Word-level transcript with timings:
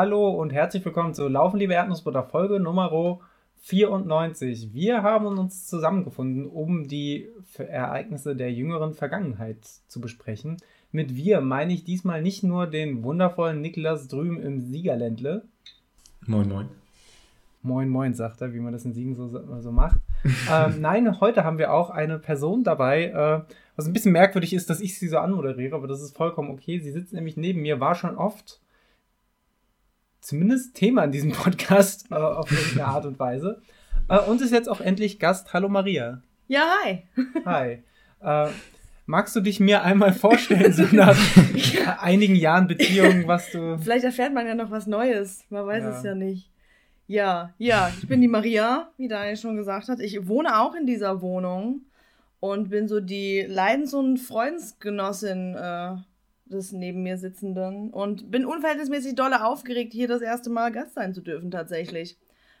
Hallo 0.00 0.30
und 0.30 0.52
herzlich 0.52 0.84
willkommen 0.84 1.12
zu 1.12 1.26
Laufen, 1.26 1.58
liebe 1.58 1.72
Erdnussbutter, 1.72 2.22
Folge 2.22 2.60
Nummer 2.60 3.18
94. 3.62 4.72
Wir 4.72 5.02
haben 5.02 5.26
uns 5.26 5.66
zusammengefunden, 5.66 6.46
um 6.46 6.86
die 6.86 7.28
Ereignisse 7.58 8.36
der 8.36 8.52
jüngeren 8.52 8.94
Vergangenheit 8.94 9.58
zu 9.88 10.00
besprechen. 10.00 10.58
Mit 10.92 11.16
wir 11.16 11.40
meine 11.40 11.72
ich 11.72 11.82
diesmal 11.82 12.22
nicht 12.22 12.44
nur 12.44 12.68
den 12.68 13.02
wundervollen 13.02 13.60
Niklas 13.60 14.06
drüben 14.06 14.40
im 14.40 14.60
Siegerländle. 14.60 15.42
Moin, 16.26 16.48
moin. 16.48 16.68
Moin, 17.62 17.88
moin, 17.88 18.14
sagt 18.14 18.40
er, 18.40 18.54
wie 18.54 18.60
man 18.60 18.72
das 18.72 18.84
in 18.84 18.92
Siegen 18.92 19.16
so, 19.16 19.26
so 19.26 19.72
macht. 19.72 19.98
ähm, 20.48 20.80
nein, 20.80 21.20
heute 21.20 21.42
haben 21.42 21.58
wir 21.58 21.72
auch 21.72 21.90
eine 21.90 22.20
Person 22.20 22.62
dabei, 22.62 23.06
äh, 23.06 23.52
was 23.74 23.88
ein 23.88 23.92
bisschen 23.92 24.12
merkwürdig 24.12 24.52
ist, 24.52 24.70
dass 24.70 24.80
ich 24.80 24.96
sie 24.96 25.08
so 25.08 25.18
anmoderiere, 25.18 25.74
aber 25.74 25.88
das 25.88 26.02
ist 26.02 26.16
vollkommen 26.16 26.50
okay. 26.50 26.78
Sie 26.78 26.92
sitzt 26.92 27.12
nämlich 27.12 27.36
neben 27.36 27.62
mir, 27.62 27.80
war 27.80 27.96
schon 27.96 28.16
oft 28.16 28.60
zumindest 30.20 30.74
Thema 30.74 31.04
in 31.04 31.12
diesem 31.12 31.32
Podcast 31.32 32.10
äh, 32.10 32.14
auf 32.14 32.50
irgendeine 32.50 32.86
Art 32.86 33.06
und 33.06 33.18
Weise. 33.18 33.62
Äh, 34.08 34.18
und 34.20 34.40
ist 34.40 34.52
jetzt 34.52 34.68
auch 34.68 34.80
endlich 34.80 35.18
Gast. 35.18 35.52
Hallo 35.52 35.68
Maria. 35.68 36.22
Ja, 36.46 36.64
hi. 36.82 37.02
Hi. 37.44 37.82
Äh, 38.20 38.50
magst 39.06 39.36
du 39.36 39.40
dich 39.40 39.60
mir 39.60 39.82
einmal 39.82 40.12
vorstellen, 40.12 40.72
so 40.72 40.84
nach 40.92 41.18
einigen 42.00 42.34
Jahren 42.34 42.66
Beziehung, 42.66 43.26
was 43.26 43.50
du. 43.50 43.78
Vielleicht 43.78 44.04
erfährt 44.04 44.32
man 44.32 44.46
ja 44.46 44.54
noch 44.54 44.70
was 44.70 44.86
Neues. 44.86 45.44
Man 45.50 45.66
weiß 45.66 45.82
ja. 45.82 45.90
es 45.90 46.02
ja 46.02 46.14
nicht. 46.14 46.50
Ja, 47.06 47.54
ja, 47.56 47.90
ich 47.98 48.06
bin 48.06 48.20
die 48.20 48.28
Maria, 48.28 48.90
wie 48.98 49.08
Daniel 49.08 49.36
schon 49.36 49.56
gesagt 49.56 49.88
hat. 49.88 50.00
Ich 50.00 50.28
wohne 50.28 50.60
auch 50.60 50.74
in 50.74 50.86
dieser 50.86 51.22
Wohnung 51.22 51.86
und 52.38 52.68
bin 52.68 52.86
so 52.86 53.00
die 53.00 53.46
Leidens- 53.48 53.94
und 53.94 54.18
Freundesgenossin 54.18 55.54
äh, 55.54 55.96
des 56.48 56.72
neben 56.72 57.02
mir 57.02 57.18
sitzenden 57.18 57.90
und 57.90 58.30
bin 58.30 58.44
unverhältnismäßig 58.44 59.14
dolle 59.14 59.44
aufgeregt, 59.44 59.92
hier 59.92 60.08
das 60.08 60.22
erste 60.22 60.50
Mal 60.50 60.72
Gast 60.72 60.94
sein 60.94 61.14
zu 61.14 61.20
dürfen, 61.20 61.50
tatsächlich. 61.50 62.16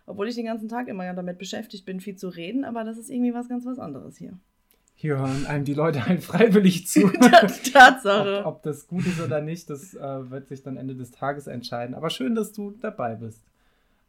Obwohl 0.06 0.28
ich 0.28 0.34
den 0.34 0.46
ganzen 0.46 0.68
Tag 0.68 0.88
immer 0.88 1.04
ja 1.04 1.12
damit 1.12 1.38
beschäftigt 1.38 1.84
bin, 1.84 2.00
viel 2.00 2.16
zu 2.16 2.28
reden, 2.28 2.64
aber 2.64 2.84
das 2.84 2.96
ist 2.96 3.10
irgendwie 3.10 3.34
was 3.34 3.48
ganz 3.48 3.66
was 3.66 3.78
anderes 3.78 4.16
hier. 4.16 4.32
Hier 4.94 5.18
hören 5.18 5.46
einem 5.46 5.64
die 5.64 5.74
Leute 5.74 6.06
halt 6.06 6.24
freiwillig 6.24 6.88
zu. 6.88 7.08
Tatsache. 7.72 8.40
ob, 8.40 8.56
ob, 8.56 8.62
das 8.62 8.88
gut 8.88 9.06
ist 9.06 9.20
oder 9.20 9.40
nicht, 9.40 9.70
das 9.70 9.94
äh, 9.94 10.30
wird 10.30 10.48
sich 10.48 10.62
dann 10.62 10.76
Ende 10.76 10.94
des 10.94 11.10
Tages 11.10 11.46
entscheiden. 11.46 11.94
Aber 11.94 12.10
schön, 12.10 12.34
dass 12.34 12.52
du 12.52 12.72
dabei 12.80 13.14
bist. 13.14 13.42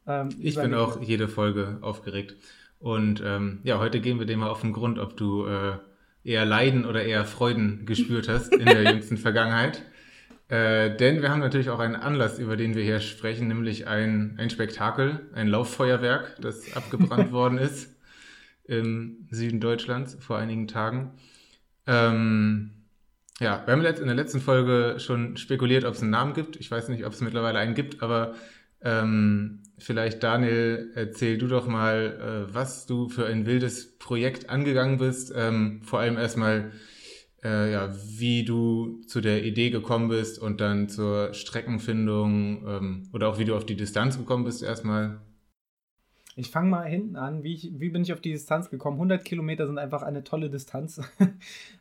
Ähm, 0.07 0.29
ich 0.39 0.55
bin 0.55 0.73
auch 0.73 1.01
jede 1.01 1.27
Folge 1.27 1.77
aufgeregt. 1.81 2.35
Und 2.79 3.21
ähm, 3.23 3.59
ja, 3.63 3.79
heute 3.79 3.99
gehen 3.99 4.19
wir 4.19 4.25
dem 4.25 4.39
mal 4.39 4.49
auf 4.49 4.61
den 4.61 4.73
Grund, 4.73 4.99
ob 4.99 5.17
du 5.17 5.45
äh, 5.45 5.73
eher 6.23 6.45
Leiden 6.45 6.85
oder 6.85 7.03
eher 7.03 7.25
Freuden 7.25 7.85
gespürt 7.85 8.27
hast 8.27 8.53
in 8.53 8.65
der 8.65 8.83
jüngsten 8.91 9.17
Vergangenheit. 9.17 9.83
Äh, 10.49 10.95
denn 10.95 11.21
wir 11.21 11.29
haben 11.29 11.39
natürlich 11.39 11.69
auch 11.69 11.79
einen 11.79 11.95
Anlass, 11.95 12.39
über 12.39 12.57
den 12.57 12.75
wir 12.75 12.83
hier 12.83 12.99
sprechen, 12.99 13.47
nämlich 13.47 13.87
ein, 13.87 14.35
ein 14.39 14.49
Spektakel, 14.49 15.29
ein 15.33 15.47
Lauffeuerwerk, 15.47 16.37
das 16.41 16.73
abgebrannt 16.75 17.31
worden 17.31 17.57
ist 17.57 17.95
im 18.65 19.27
Süden 19.31 19.59
Deutschlands 19.59 20.17
vor 20.19 20.37
einigen 20.37 20.67
Tagen. 20.67 21.13
Ähm, 21.87 22.71
ja, 23.39 23.63
wir 23.65 23.73
haben 23.73 23.83
in 23.83 24.05
der 24.05 24.15
letzten 24.15 24.41
Folge 24.41 24.99
schon 24.99 25.37
spekuliert, 25.37 25.85
ob 25.85 25.93
es 25.93 26.01
einen 26.01 26.11
Namen 26.11 26.33
gibt. 26.33 26.55
Ich 26.57 26.69
weiß 26.69 26.89
nicht, 26.89 27.05
ob 27.05 27.13
es 27.13 27.21
mittlerweile 27.21 27.57
einen 27.57 27.73
gibt, 27.73 28.03
aber 28.03 28.35
ähm, 28.81 29.63
vielleicht, 29.79 30.23
Daniel, 30.23 30.91
erzähl 30.95 31.37
du 31.37 31.47
doch 31.47 31.67
mal, 31.67 32.47
äh, 32.49 32.53
was 32.53 32.85
du 32.85 33.09
für 33.09 33.25
ein 33.25 33.45
wildes 33.45 33.97
Projekt 33.97 34.49
angegangen 34.49 34.97
bist. 34.97 35.33
Ähm, 35.35 35.81
vor 35.83 35.99
allem 35.99 36.17
erstmal, 36.17 36.71
äh, 37.43 37.71
ja, 37.71 37.93
wie 38.17 38.43
du 38.43 39.01
zu 39.07 39.21
der 39.21 39.43
Idee 39.43 39.69
gekommen 39.69 40.09
bist 40.09 40.39
und 40.39 40.61
dann 40.61 40.89
zur 40.89 41.33
Streckenfindung 41.33 42.67
ähm, 42.67 43.09
oder 43.13 43.29
auch 43.29 43.39
wie 43.39 43.45
du 43.45 43.55
auf 43.55 43.65
die 43.65 43.75
Distanz 43.75 44.17
gekommen 44.17 44.43
bist 44.43 44.63
erstmal. 44.63 45.21
Ich 46.35 46.51
fange 46.51 46.69
mal 46.69 46.87
hinten 46.87 47.17
an. 47.17 47.43
Wie, 47.43 47.53
ich, 47.53 47.71
wie 47.79 47.89
bin 47.89 48.01
ich 48.01 48.13
auf 48.13 48.21
die 48.21 48.31
Distanz 48.31 48.69
gekommen? 48.69 48.95
100 48.95 49.25
Kilometer 49.25 49.67
sind 49.67 49.77
einfach 49.77 50.03
eine 50.03 50.23
tolle 50.23 50.49
Distanz. 50.49 51.01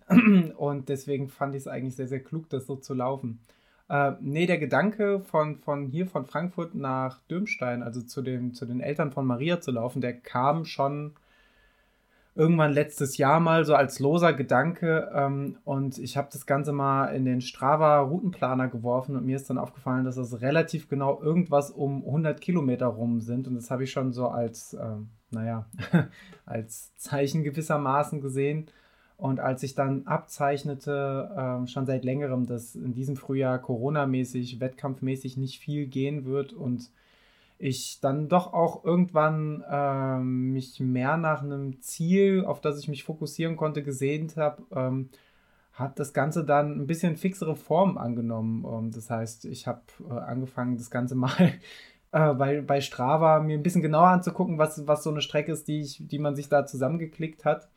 und 0.57 0.89
deswegen 0.89 1.29
fand 1.29 1.55
ich 1.55 1.61
es 1.61 1.69
eigentlich 1.69 1.95
sehr, 1.95 2.09
sehr 2.09 2.23
klug, 2.23 2.49
das 2.49 2.67
so 2.67 2.75
zu 2.75 2.95
laufen. 2.95 3.39
Äh, 3.89 4.13
nee, 4.21 4.47
der 4.47 4.59
Gedanke 4.59 5.21
von, 5.21 5.57
von 5.57 5.87
hier, 5.87 6.07
von 6.07 6.27
Frankfurt 6.27 6.75
nach 6.75 7.21
Dürmstein, 7.23 7.83
also 7.83 8.03
zu, 8.03 8.23
dem, 8.23 8.55
zu 8.55 8.67
den 8.67 8.81
Eltern 8.81 9.13
von 9.13 9.27
Maria 9.27 9.61
zu 9.61 9.71
laufen, 9.71 10.01
der 10.01 10.15
kam 10.15 10.65
schon 10.67 11.15
irgendwann 12.35 12.73
letztes 12.73 13.17
Jahr 13.17 13.41
mal 13.41 13.65
so 13.65 13.75
als 13.75 13.99
loser 13.99 14.33
Gedanke. 14.33 15.11
Ähm, 15.15 15.57
und 15.65 15.99
ich 15.99 16.17
habe 16.17 16.29
das 16.31 16.47
Ganze 16.47 16.73
mal 16.73 17.07
in 17.07 17.25
den 17.25 17.41
Strava 17.41 18.01
Routenplaner 18.01 18.69
geworfen 18.69 19.17
und 19.17 19.25
mir 19.25 19.37
ist 19.37 19.51
dann 19.51 19.59
aufgefallen, 19.59 20.05
dass 20.05 20.17
das 20.17 20.41
relativ 20.41 20.89
genau 20.89 21.21
irgendwas 21.21 21.71
um 21.71 22.05
100 22.05 22.41
Kilometer 22.41 22.87
rum 22.87 23.21
sind. 23.21 23.49
Und 23.49 23.57
das 23.57 23.71
habe 23.71 23.85
ich 23.85 23.91
schon 23.91 24.13
so 24.13 24.29
als, 24.29 24.75
äh, 24.75 24.97
naja, 25.31 25.67
als 26.47 26.95
Zeichen 26.97 27.43
gewissermaßen 27.43 28.21
gesehen 28.21 28.71
und 29.19 29.41
als 29.41 29.65
ich 29.65 29.75
dann 29.75 30.07
abzeichnete, 30.07 31.65
äh, 31.65 31.67
schon 31.67 31.87
seit 31.87 32.05
längerem, 32.05 32.47
dass 32.47 32.77
in 32.77 32.95
diesem 32.95 33.17
Frühjahr 33.17 33.59
Corona-mäßig, 33.59 34.61
wettkampfmäßig 34.61 35.37
nicht 35.37 35.59
viel 35.59 35.87
gehen 35.87 36.25
wird 36.25 36.53
und 36.53 36.89
ich 37.59 37.99
dann 38.01 38.29
doch 38.29 38.53
auch 38.53 38.85
irgendwann 38.85 39.65
äh, 39.69 40.21
mich 40.21 40.79
mehr 40.79 41.17
nach 41.17 41.43
einem 41.43 41.83
Ziel, 41.83 42.45
auf 42.45 42.61
das 42.61 42.79
ich 42.79 42.87
mich 42.87 43.03
fokussieren 43.03 43.57
konnte, 43.57 43.83
gesehnt 43.83 44.37
habe, 44.37 44.63
ähm, 44.71 45.09
hat 45.73 45.99
das 45.99 46.13
Ganze 46.13 46.45
dann 46.45 46.81
ein 46.81 46.87
bisschen 46.87 47.17
fixere 47.17 47.57
Form 47.57 47.99
angenommen. 47.99 48.65
Ähm, 48.65 48.93
das 48.93 49.11
heißt, 49.11 49.47
ich 49.47 49.67
habe 49.67 49.83
äh, 50.09 50.13
angefangen, 50.13 50.77
das 50.77 50.91
Ganze 50.91 51.15
mal 51.17 51.55
äh, 52.13 52.35
bei, 52.35 52.61
bei 52.61 52.81
Strava 52.81 53.41
mir 53.41 53.59
ein 53.59 53.65
bisschen 53.65 53.83
genauer 53.83 54.09
anzugucken, 54.11 54.59
was, 54.59 54.87
was 54.87 55.03
so 55.03 55.11
eine 55.11 55.23
Strecke 55.23 55.51
ist, 55.51 55.67
die, 55.67 55.81
ich, 55.81 56.07
die 56.07 56.21
man 56.21 56.37
sich 56.37 56.49
da 56.49 56.67
zusammengeklickt 56.67 57.45
hat 57.45 57.69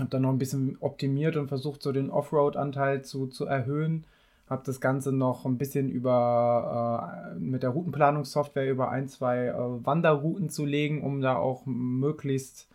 habe 0.00 0.10
dann 0.10 0.22
noch 0.22 0.30
ein 0.30 0.38
bisschen 0.38 0.76
optimiert 0.80 1.36
und 1.36 1.48
versucht, 1.48 1.82
so 1.82 1.92
den 1.92 2.10
Offroad-Anteil 2.10 3.02
zu, 3.02 3.26
zu 3.26 3.46
erhöhen. 3.46 4.04
Habe 4.48 4.62
das 4.64 4.80
Ganze 4.80 5.12
noch 5.12 5.44
ein 5.44 5.58
bisschen 5.58 5.90
über 5.90 7.34
äh, 7.34 7.38
mit 7.38 7.62
der 7.62 7.70
Routenplanungssoftware 7.70 8.70
über 8.70 8.90
ein, 8.90 9.08
zwei 9.08 9.46
äh, 9.48 9.54
Wanderrouten 9.56 10.48
zu 10.48 10.64
legen, 10.64 11.02
um 11.02 11.20
da 11.20 11.36
auch 11.36 11.62
möglichst 11.66 12.68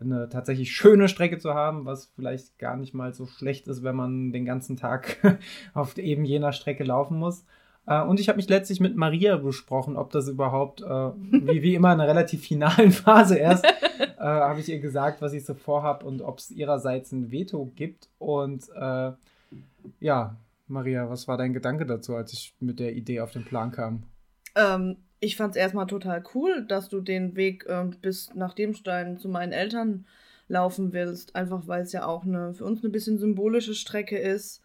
eine 0.00 0.28
tatsächlich 0.28 0.72
schöne 0.72 1.08
Strecke 1.08 1.38
zu 1.38 1.54
haben, 1.54 1.86
was 1.86 2.06
vielleicht 2.16 2.58
gar 2.58 2.76
nicht 2.76 2.94
mal 2.94 3.14
so 3.14 3.26
schlecht 3.26 3.68
ist, 3.68 3.82
wenn 3.82 3.96
man 3.96 4.32
den 4.32 4.44
ganzen 4.44 4.76
Tag 4.76 5.38
auf 5.74 5.96
eben 5.98 6.24
jener 6.24 6.52
Strecke 6.52 6.84
laufen 6.84 7.18
muss. 7.18 7.44
Äh, 7.86 8.02
und 8.02 8.20
ich 8.20 8.28
habe 8.28 8.36
mich 8.36 8.48
letztlich 8.48 8.80
mit 8.80 8.96
Maria 8.96 9.36
besprochen, 9.36 9.96
ob 9.96 10.10
das 10.10 10.28
überhaupt, 10.28 10.82
äh, 10.82 10.84
wie, 10.84 11.62
wie 11.62 11.74
immer 11.74 11.92
in 11.92 12.00
einer 12.00 12.08
relativ 12.08 12.42
finalen 12.42 12.90
Phase 12.90 13.36
erst, 13.36 13.66
äh, 14.18 14.22
habe 14.22 14.60
ich 14.60 14.68
ihr 14.68 14.80
gesagt, 14.80 15.22
was 15.22 15.32
ich 15.32 15.44
so 15.44 15.54
vorhabe 15.54 16.06
und 16.06 16.22
ob 16.22 16.38
es 16.38 16.50
ihrerseits 16.50 17.12
ein 17.12 17.30
Veto 17.30 17.72
gibt. 17.74 18.08
Und 18.18 18.68
äh, 18.74 19.12
ja, 20.00 20.36
Maria, 20.66 21.08
was 21.10 21.28
war 21.28 21.36
dein 21.36 21.52
Gedanke 21.52 21.86
dazu, 21.86 22.14
als 22.14 22.32
ich 22.32 22.54
mit 22.60 22.80
der 22.80 22.94
Idee 22.94 23.20
auf 23.20 23.32
den 23.32 23.44
Plan 23.44 23.70
kam? 23.70 24.04
Ähm, 24.54 24.96
ich 25.20 25.36
fand 25.36 25.54
es 25.54 25.60
erstmal 25.60 25.86
total 25.86 26.22
cool, 26.34 26.64
dass 26.66 26.88
du 26.88 27.00
den 27.00 27.36
Weg 27.36 27.66
äh, 27.66 27.84
bis 28.00 28.34
nach 28.34 28.54
Demstein 28.54 29.18
zu 29.18 29.28
meinen 29.28 29.52
Eltern 29.52 30.06
laufen 30.48 30.92
willst, 30.92 31.34
einfach 31.36 31.66
weil 31.66 31.82
es 31.82 31.92
ja 31.92 32.06
auch 32.06 32.24
eine, 32.24 32.52
für 32.54 32.64
uns 32.64 32.82
eine 32.82 32.90
bisschen 32.90 33.18
symbolische 33.18 33.74
Strecke 33.74 34.18
ist. 34.18 34.62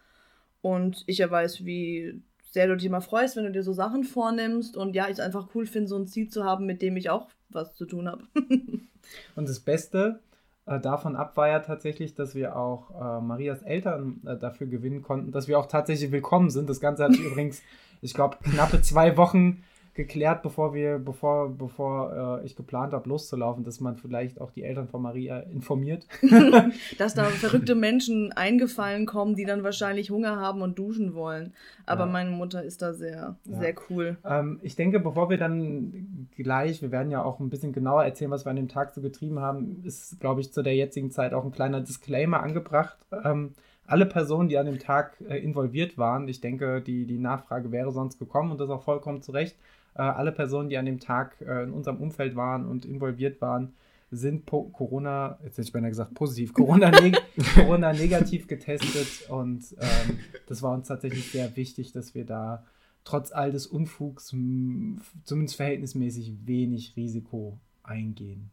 Und 0.62 1.04
ich 1.08 1.20
ja 1.20 1.32
weiß, 1.32 1.64
wie 1.66 2.22
sehr 2.52 2.68
du 2.68 2.76
dich 2.76 2.86
immer 2.86 3.02
freust, 3.02 3.38
wenn 3.38 3.46
du 3.46 3.52
dir 3.52 3.64
so 3.64 3.74
Sachen 3.74 4.04
vornimmst. 4.04 4.76
Und 4.76 4.96
ja, 4.96 5.06
ich 5.06 5.14
es 5.14 5.20
einfach 5.20 5.50
cool 5.56 5.66
finde, 5.66 5.88
so 5.88 5.98
ein 5.98 6.08
Ziel 6.08 6.30
zu 6.30 6.44
haben, 6.44 6.66
mit 6.66 6.82
dem 6.82 6.98
ich 6.98 7.10
auch 7.10 7.30
was 7.50 7.76
zu 7.76 7.86
tun 7.86 8.08
habe. 8.08 8.24
und 9.36 9.50
das 9.50 9.60
Beste 9.60 10.20
äh, 10.66 10.80
davon 10.80 11.16
ab 11.16 11.36
war 11.36 11.48
ja 11.48 11.60
tatsächlich, 11.60 12.14
dass 12.14 12.36
wir 12.36 12.56
auch 12.56 12.92
äh, 12.92 13.22
Marias 13.22 13.64
Eltern 13.64 14.22
äh, 14.26 14.38
dafür 14.38 14.68
gewinnen 14.68 15.02
konnten, 15.02 15.32
dass 15.32 15.48
wir 15.48 15.58
auch 15.58 15.66
tatsächlich 15.66 16.12
willkommen 16.12 16.50
sind. 16.52 16.70
Das 16.70 16.80
Ganze 16.80 17.04
hat 17.04 17.12
übrigens, 17.16 17.62
ich 18.02 18.14
glaube, 18.14 18.38
knappe 18.44 18.82
zwei 18.82 19.18
Wochen 19.18 19.64
geklärt, 20.00 20.44
bevor 20.44 20.74
wir, 20.74 20.98
bevor, 20.98 21.50
bevor 21.50 22.40
äh, 22.42 22.46
ich 22.46 22.56
geplant 22.56 22.94
habe, 22.94 23.10
loszulaufen, 23.10 23.66
dass 23.66 23.82
man 23.82 23.98
vielleicht 23.98 24.40
auch 24.40 24.50
die 24.50 24.64
Eltern 24.64 24.88
von 24.88 25.02
Maria 25.02 25.40
informiert. 25.40 26.08
dass 26.98 27.16
da 27.16 27.26
verrückte 27.26 27.76
Menschen 27.76 28.32
eingefallen 28.32 29.06
kommen, 29.06 29.36
die 29.36 29.44
dann 29.44 29.62
wahrscheinlich 29.64 30.10
Hunger 30.10 30.38
haben 30.38 30.62
und 30.62 30.80
duschen 30.80 31.16
wollen. 31.16 31.54
Aber 31.86 32.06
ja. 32.06 32.12
meine 32.12 32.32
Mutter 32.32 32.64
ist 32.64 32.82
da 32.82 32.94
sehr, 32.94 33.36
ja. 33.44 33.60
sehr 33.60 33.76
cool. 33.90 34.18
Ähm, 34.24 34.60
ich 34.64 34.78
denke, 34.78 35.02
bevor 35.02 35.30
wir 35.30 35.38
dann 35.38 36.30
gleich, 36.38 36.82
wir 36.82 36.92
werden 36.92 37.12
ja 37.12 37.22
auch 37.22 37.42
ein 37.42 37.50
bisschen 37.50 37.74
genauer 37.74 38.06
erzählen, 38.06 38.32
was 38.32 38.46
wir 38.46 38.52
an 38.52 38.56
dem 38.56 38.70
Tag 38.70 38.94
so 38.94 39.02
getrieben 39.02 39.40
haben, 39.40 39.84
ist, 39.84 40.22
glaube 40.22 40.40
ich, 40.40 40.54
zu 40.54 40.64
der 40.64 40.76
jetzigen 40.76 41.12
Zeit 41.12 41.34
auch 41.34 41.44
ein 41.44 41.52
kleiner 41.52 41.82
Disclaimer 41.82 42.42
angebracht. 42.42 42.98
Ähm, 43.26 43.52
alle 43.86 44.06
Personen, 44.06 44.48
die 44.48 44.58
an 44.58 44.68
dem 44.68 44.80
Tag 44.80 45.18
äh, 45.28 45.38
involviert 45.40 45.98
waren, 45.98 46.28
ich 46.30 46.40
denke, 46.40 46.82
die, 46.82 47.06
die 47.06 47.18
Nachfrage 47.18 47.72
wäre 47.72 47.92
sonst 47.92 48.18
gekommen 48.20 48.52
und 48.52 48.62
das 48.62 48.70
auch 48.70 48.84
vollkommen 48.84 49.22
zu 49.22 49.32
Recht, 49.32 49.58
alle 49.96 50.32
Personen, 50.32 50.70
die 50.70 50.78
an 50.78 50.86
dem 50.86 51.00
Tag 51.00 51.36
äh, 51.42 51.64
in 51.64 51.72
unserem 51.72 51.98
Umfeld 51.98 52.36
waren 52.36 52.66
und 52.66 52.86
involviert 52.86 53.42
waren, 53.42 53.74
sind 54.12 54.46
po 54.46 54.64
Corona, 54.70 55.38
jetzt 55.44 55.54
hätte 55.54 55.68
ich 55.68 55.72
beinahe 55.72 55.92
gesagt 55.92 56.14
positiv, 56.14 56.54
Corona, 56.54 56.90
neg 57.02 57.18
Corona 57.56 57.94
negativ 57.94 58.48
getestet 58.48 59.30
und 59.30 59.64
ähm, 59.80 60.20
das 60.48 60.62
war 60.62 60.74
uns 60.74 60.88
tatsächlich 60.88 61.32
sehr 61.32 61.56
wichtig, 61.56 61.92
dass 61.92 62.16
wir 62.16 62.26
da 62.26 62.66
trotz 63.04 63.32
all 63.32 63.52
des 63.52 63.68
Unfugs 63.68 64.28
zumindest 64.28 65.56
verhältnismäßig 65.56 66.34
wenig 66.46 66.96
Risiko 66.96 67.60
eingehen. 67.84 68.52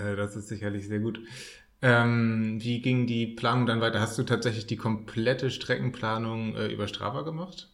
Äh, 0.00 0.16
das 0.16 0.36
ist 0.36 0.48
sicherlich 0.48 0.86
sehr 0.86 1.00
gut. 1.00 1.20
Ähm, 1.82 2.58
wie 2.60 2.80
ging 2.80 3.06
die 3.06 3.26
Planung 3.26 3.66
dann 3.66 3.80
weiter? 3.80 4.00
Hast 4.00 4.18
du 4.18 4.22
tatsächlich 4.22 4.66
die 4.66 4.76
komplette 4.76 5.50
Streckenplanung 5.50 6.56
äh, 6.56 6.68
über 6.68 6.88
Strava 6.88 7.22
gemacht? 7.22 7.70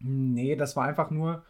Nee, 0.00 0.56
das 0.56 0.76
war 0.76 0.84
einfach 0.86 1.10
nur, 1.10 1.44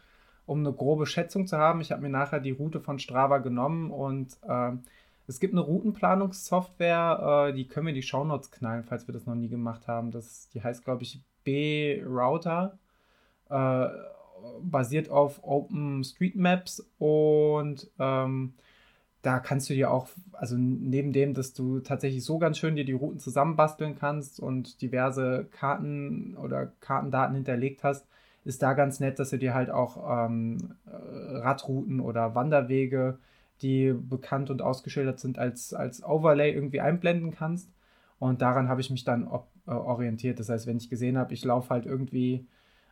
um 0.45 0.59
eine 0.59 0.73
grobe 0.73 1.05
Schätzung 1.05 1.47
zu 1.47 1.57
haben. 1.57 1.81
Ich 1.81 1.91
habe 1.91 2.01
mir 2.01 2.09
nachher 2.09 2.39
die 2.39 2.51
Route 2.51 2.79
von 2.79 2.99
Strava 2.99 3.37
genommen 3.39 3.91
und 3.91 4.37
äh, 4.47 4.71
es 5.27 5.39
gibt 5.39 5.53
eine 5.53 5.61
Routenplanungssoftware, 5.61 7.49
äh, 7.49 7.53
die 7.53 7.67
können 7.67 7.85
wir 7.85 7.91
in 7.91 7.95
die 7.95 8.01
Shownotes 8.01 8.51
knallen, 8.51 8.83
falls 8.83 9.07
wir 9.07 9.13
das 9.13 9.27
noch 9.27 9.35
nie 9.35 9.49
gemacht 9.49 9.87
haben. 9.87 10.11
Das, 10.11 10.49
die 10.49 10.63
heißt, 10.63 10.83
glaube 10.83 11.03
ich, 11.03 11.21
B-Router. 11.43 12.79
Äh, 13.49 13.87
basiert 14.61 15.09
auf 15.09 15.43
OpenStreetMaps 15.43 16.85
und 16.97 17.89
ähm, 17.99 18.53
da 19.21 19.39
kannst 19.39 19.69
du 19.69 19.73
dir 19.73 19.91
auch, 19.91 20.07
also 20.31 20.55
neben 20.57 21.11
dem, 21.11 21.33
dass 21.33 21.53
du 21.53 21.79
tatsächlich 21.81 22.23
so 22.23 22.39
ganz 22.39 22.57
schön 22.57 22.75
dir 22.75 22.85
die 22.85 22.93
Routen 22.93 23.19
zusammenbasteln 23.19 23.95
kannst 23.95 24.39
und 24.39 24.81
diverse 24.81 25.47
Karten 25.51 26.37
oder 26.37 26.67
Kartendaten 26.79 27.35
hinterlegt 27.35 27.83
hast, 27.83 28.07
ist 28.49 28.63
da 28.63 28.73
ganz 28.73 28.99
nett, 28.99 29.19
dass 29.19 29.29
du 29.29 29.37
dir 29.37 29.53
halt 29.53 29.69
auch 29.69 30.25
ähm, 30.25 30.73
Radrouten 30.85 31.99
oder 32.01 32.35
Wanderwege, 32.35 33.19
die 33.61 33.93
bekannt 33.93 34.49
und 34.49 34.61
ausgeschildert 34.61 35.19
sind, 35.19 35.37
als, 35.37 35.73
als 35.73 36.03
Overlay 36.03 36.51
irgendwie 36.51 36.81
einblenden 36.81 37.31
kannst. 37.31 37.71
Und 38.17 38.41
daran 38.41 38.67
habe 38.67 38.81
ich 38.81 38.89
mich 38.89 39.05
dann 39.05 39.29
äh, 39.67 39.71
orientiert. 39.71 40.39
Das 40.39 40.49
heißt, 40.49 40.65
wenn 40.67 40.77
ich 40.77 40.89
gesehen 40.89 41.17
habe, 41.17 41.33
ich 41.33 41.45
laufe 41.45 41.69
halt 41.69 41.85
irgendwie 41.85 42.47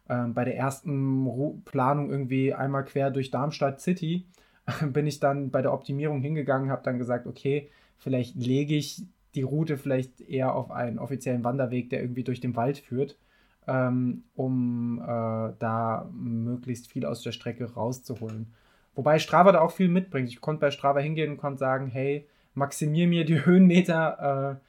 äh, 0.07 0.27
bei 0.27 0.45
der 0.45 0.56
ersten 0.56 1.25
Ru 1.25 1.59
Planung 1.65 2.12
irgendwie 2.12 2.54
einmal 2.54 2.86
quer 2.86 3.09
durch 3.09 3.31
Darmstadt 3.31 3.81
City, 3.81 4.27
bin 4.94 5.07
ich 5.07 5.19
dann 5.19 5.50
bei 5.50 5.62
der 5.62 5.74
Optimierung 5.74 6.21
hingegangen, 6.21 6.69
habe 6.69 6.83
dann 6.83 7.00
gesagt, 7.00 7.25
okay, 7.25 7.69
vielleicht 7.98 8.36
lege 8.36 8.75
ich 8.75 9.04
die 9.33 9.42
Route 9.42 9.77
vielleicht 9.77 10.21
eher 10.21 10.54
auf 10.54 10.71
einen 10.71 11.00
offiziellen 11.00 11.44
Wanderweg, 11.44 11.89
der 11.89 12.01
irgendwie 12.01 12.24
durch 12.24 12.39
den 12.42 12.56
Wald 12.56 12.77
führt, 12.77 13.18
ähm, 13.67 14.23
um 14.35 14.99
äh, 15.01 15.53
da 15.59 16.09
möglichst 16.13 16.91
viel 16.91 17.05
aus 17.05 17.21
der 17.21 17.31
Strecke 17.31 17.73
rauszuholen. 17.73 18.53
Wobei 18.95 19.19
Strava 19.19 19.51
da 19.51 19.61
auch 19.61 19.71
viel 19.71 19.89
mitbringt. 19.89 20.29
Ich 20.29 20.41
konnte 20.41 20.61
bei 20.61 20.71
Strava 20.71 20.99
hingehen 20.99 21.31
und 21.31 21.37
konnte 21.37 21.59
sagen, 21.59 21.87
hey, 21.87 22.27
maximier 22.53 23.07
mir 23.07 23.25
die 23.25 23.45
Höhenmeter, 23.45 24.59
äh, 24.59 24.67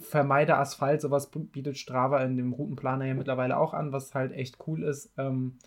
vermeide 0.00 0.56
Asphalt, 0.56 1.00
sowas 1.00 1.30
bietet 1.30 1.78
Strava 1.78 2.22
in 2.22 2.36
dem 2.36 2.52
Routenplaner 2.52 3.06
ja 3.06 3.14
mittlerweile 3.14 3.56
auch 3.56 3.74
an, 3.74 3.92
was 3.92 4.14
halt 4.14 4.32
echt 4.32 4.58
cool 4.66 4.82
ist. 4.82 5.12
Ähm, 5.18 5.58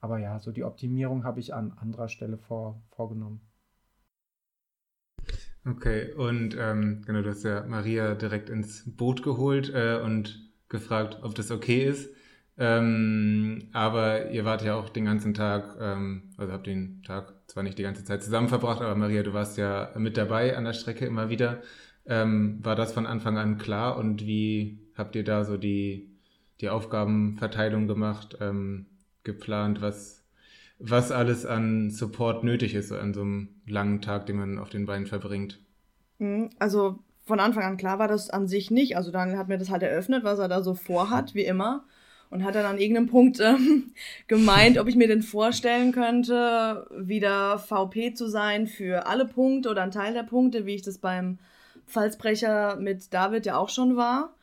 aber 0.00 0.18
ja, 0.18 0.38
so 0.38 0.52
die 0.52 0.64
Optimierung 0.64 1.24
habe 1.24 1.40
ich 1.40 1.54
an 1.54 1.72
anderer 1.80 2.08
Stelle 2.08 2.36
vor, 2.36 2.80
vorgenommen. 2.90 3.40
Okay, 5.66 6.12
und 6.12 6.56
ähm, 6.58 7.02
genau, 7.06 7.22
du 7.22 7.30
hast 7.30 7.42
ja 7.42 7.64
Maria 7.66 8.14
direkt 8.14 8.50
ins 8.50 8.84
Boot 8.96 9.22
geholt 9.22 9.72
äh, 9.74 9.98
und 9.98 10.44
gefragt, 10.74 11.18
ob 11.22 11.34
das 11.34 11.50
okay 11.50 11.84
ist. 11.84 12.10
Ähm, 12.56 13.68
aber 13.72 14.30
ihr 14.30 14.44
wart 14.44 14.62
ja 14.62 14.74
auch 14.74 14.88
den 14.88 15.06
ganzen 15.06 15.34
Tag, 15.34 15.76
ähm, 15.80 16.30
also 16.36 16.52
habt 16.52 16.66
den 16.66 17.02
Tag 17.02 17.32
zwar 17.46 17.62
nicht 17.62 17.78
die 17.78 17.82
ganze 17.82 18.04
Zeit 18.04 18.22
zusammen 18.22 18.48
verbracht, 18.48 18.80
aber 18.80 18.94
Maria, 18.94 19.22
du 19.22 19.32
warst 19.32 19.56
ja 19.56 19.90
mit 19.96 20.16
dabei 20.16 20.56
an 20.56 20.64
der 20.64 20.72
Strecke 20.72 21.06
immer 21.06 21.30
wieder. 21.30 21.62
Ähm, 22.06 22.58
war 22.62 22.76
das 22.76 22.92
von 22.92 23.06
Anfang 23.06 23.38
an 23.38 23.58
klar 23.58 23.96
und 23.96 24.26
wie 24.26 24.78
habt 24.96 25.16
ihr 25.16 25.24
da 25.24 25.44
so 25.44 25.56
die, 25.56 26.10
die 26.60 26.68
Aufgabenverteilung 26.68 27.88
gemacht? 27.88 28.36
Ähm, 28.40 28.86
geplant, 29.24 29.80
was, 29.80 30.24
was 30.78 31.10
alles 31.10 31.46
an 31.46 31.90
Support 31.90 32.44
nötig 32.44 32.74
ist 32.74 32.92
an 32.92 33.14
so 33.14 33.22
einem 33.22 33.48
langen 33.66 34.00
Tag, 34.00 34.26
den 34.26 34.36
man 34.36 34.58
auf 34.58 34.70
den 34.70 34.86
Beinen 34.86 35.06
verbringt. 35.06 35.60
Mhm, 36.18 36.50
also 36.58 37.00
von 37.24 37.40
Anfang 37.40 37.64
an 37.64 37.76
klar 37.76 37.98
war 37.98 38.08
das 38.08 38.30
an 38.30 38.48
sich 38.48 38.70
nicht. 38.70 38.96
Also 38.96 39.10
Daniel 39.10 39.38
hat 39.38 39.48
mir 39.48 39.58
das 39.58 39.70
halt 39.70 39.82
eröffnet, 39.82 40.24
was 40.24 40.38
er 40.38 40.48
da 40.48 40.62
so 40.62 40.74
vorhat, 40.74 41.34
wie 41.34 41.44
immer. 41.44 41.84
Und 42.30 42.44
hat 42.44 42.54
dann 42.54 42.66
an 42.66 42.78
irgendeinem 42.78 43.08
Punkt 43.08 43.40
ähm, 43.40 43.92
gemeint, 44.28 44.78
ob 44.78 44.88
ich 44.88 44.96
mir 44.96 45.08
denn 45.08 45.22
vorstellen 45.22 45.92
könnte, 45.92 46.86
wieder 46.96 47.58
VP 47.58 48.14
zu 48.14 48.28
sein 48.28 48.66
für 48.66 49.06
alle 49.06 49.24
Punkte 49.24 49.70
oder 49.70 49.82
einen 49.82 49.92
Teil 49.92 50.14
der 50.14 50.24
Punkte, 50.24 50.66
wie 50.66 50.74
ich 50.74 50.82
das 50.82 50.98
beim 50.98 51.38
Pfalzbrecher 51.86 52.76
mit 52.76 53.12
David 53.12 53.46
ja 53.46 53.56
auch 53.56 53.68
schon 53.68 53.96
war. 53.96 54.34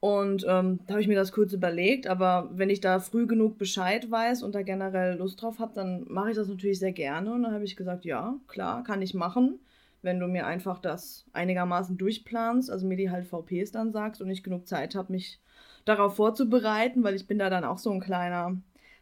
Und 0.00 0.46
ähm, 0.48 0.80
da 0.86 0.94
habe 0.94 1.02
ich 1.02 1.08
mir 1.08 1.16
das 1.16 1.32
kurz 1.32 1.52
überlegt, 1.52 2.06
aber 2.06 2.48
wenn 2.52 2.70
ich 2.70 2.80
da 2.80 3.00
früh 3.00 3.26
genug 3.26 3.58
Bescheid 3.58 4.10
weiß 4.10 4.42
und 4.42 4.54
da 4.54 4.62
generell 4.62 5.18
Lust 5.18 5.42
drauf 5.42 5.58
habe, 5.58 5.74
dann 5.74 6.06
mache 6.08 6.30
ich 6.30 6.36
das 6.36 6.48
natürlich 6.48 6.78
sehr 6.78 6.92
gerne. 6.92 7.32
Und 7.32 7.42
dann 7.42 7.52
habe 7.52 7.64
ich 7.64 7.76
gesagt, 7.76 8.06
ja, 8.06 8.34
klar, 8.48 8.82
kann 8.82 9.02
ich 9.02 9.12
machen, 9.12 9.60
wenn 10.02 10.18
du 10.18 10.26
mir 10.26 10.46
einfach 10.46 10.78
das 10.78 11.26
einigermaßen 11.32 11.98
durchplanst, 11.98 12.70
also 12.70 12.86
mir 12.86 12.96
die 12.96 13.10
halt 13.10 13.26
VPs 13.26 13.72
dann 13.72 13.92
sagst 13.92 14.20
und 14.20 14.30
ich 14.30 14.42
genug 14.42 14.66
Zeit 14.66 14.94
habe, 14.94 15.12
mich 15.12 15.40
darauf 15.84 16.16
vorzubereiten, 16.16 17.02
weil 17.04 17.14
ich 17.14 17.26
bin 17.26 17.38
da 17.38 17.50
dann 17.50 17.64
auch 17.64 17.78
so 17.78 17.90
ein 17.90 18.00
kleiner 18.00 18.56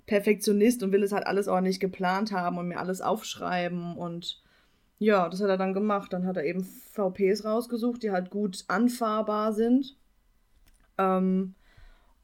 Perfektionist 0.06 0.82
und 0.82 0.92
will 0.92 1.02
es 1.02 1.12
halt 1.12 1.26
alles 1.26 1.48
ordentlich 1.48 1.80
geplant 1.80 2.32
haben 2.32 2.58
und 2.58 2.68
mir 2.68 2.78
alles 2.78 3.00
aufschreiben 3.00 3.96
und 3.96 4.42
ja, 5.00 5.28
das 5.28 5.40
hat 5.40 5.48
er 5.48 5.56
dann 5.56 5.74
gemacht. 5.74 6.12
Dann 6.12 6.26
hat 6.26 6.36
er 6.36 6.44
eben 6.44 6.64
VPs 6.64 7.44
rausgesucht, 7.44 8.02
die 8.02 8.10
halt 8.10 8.30
gut 8.30 8.64
anfahrbar 8.66 9.52
sind 9.52 9.96
ähm, 10.98 11.54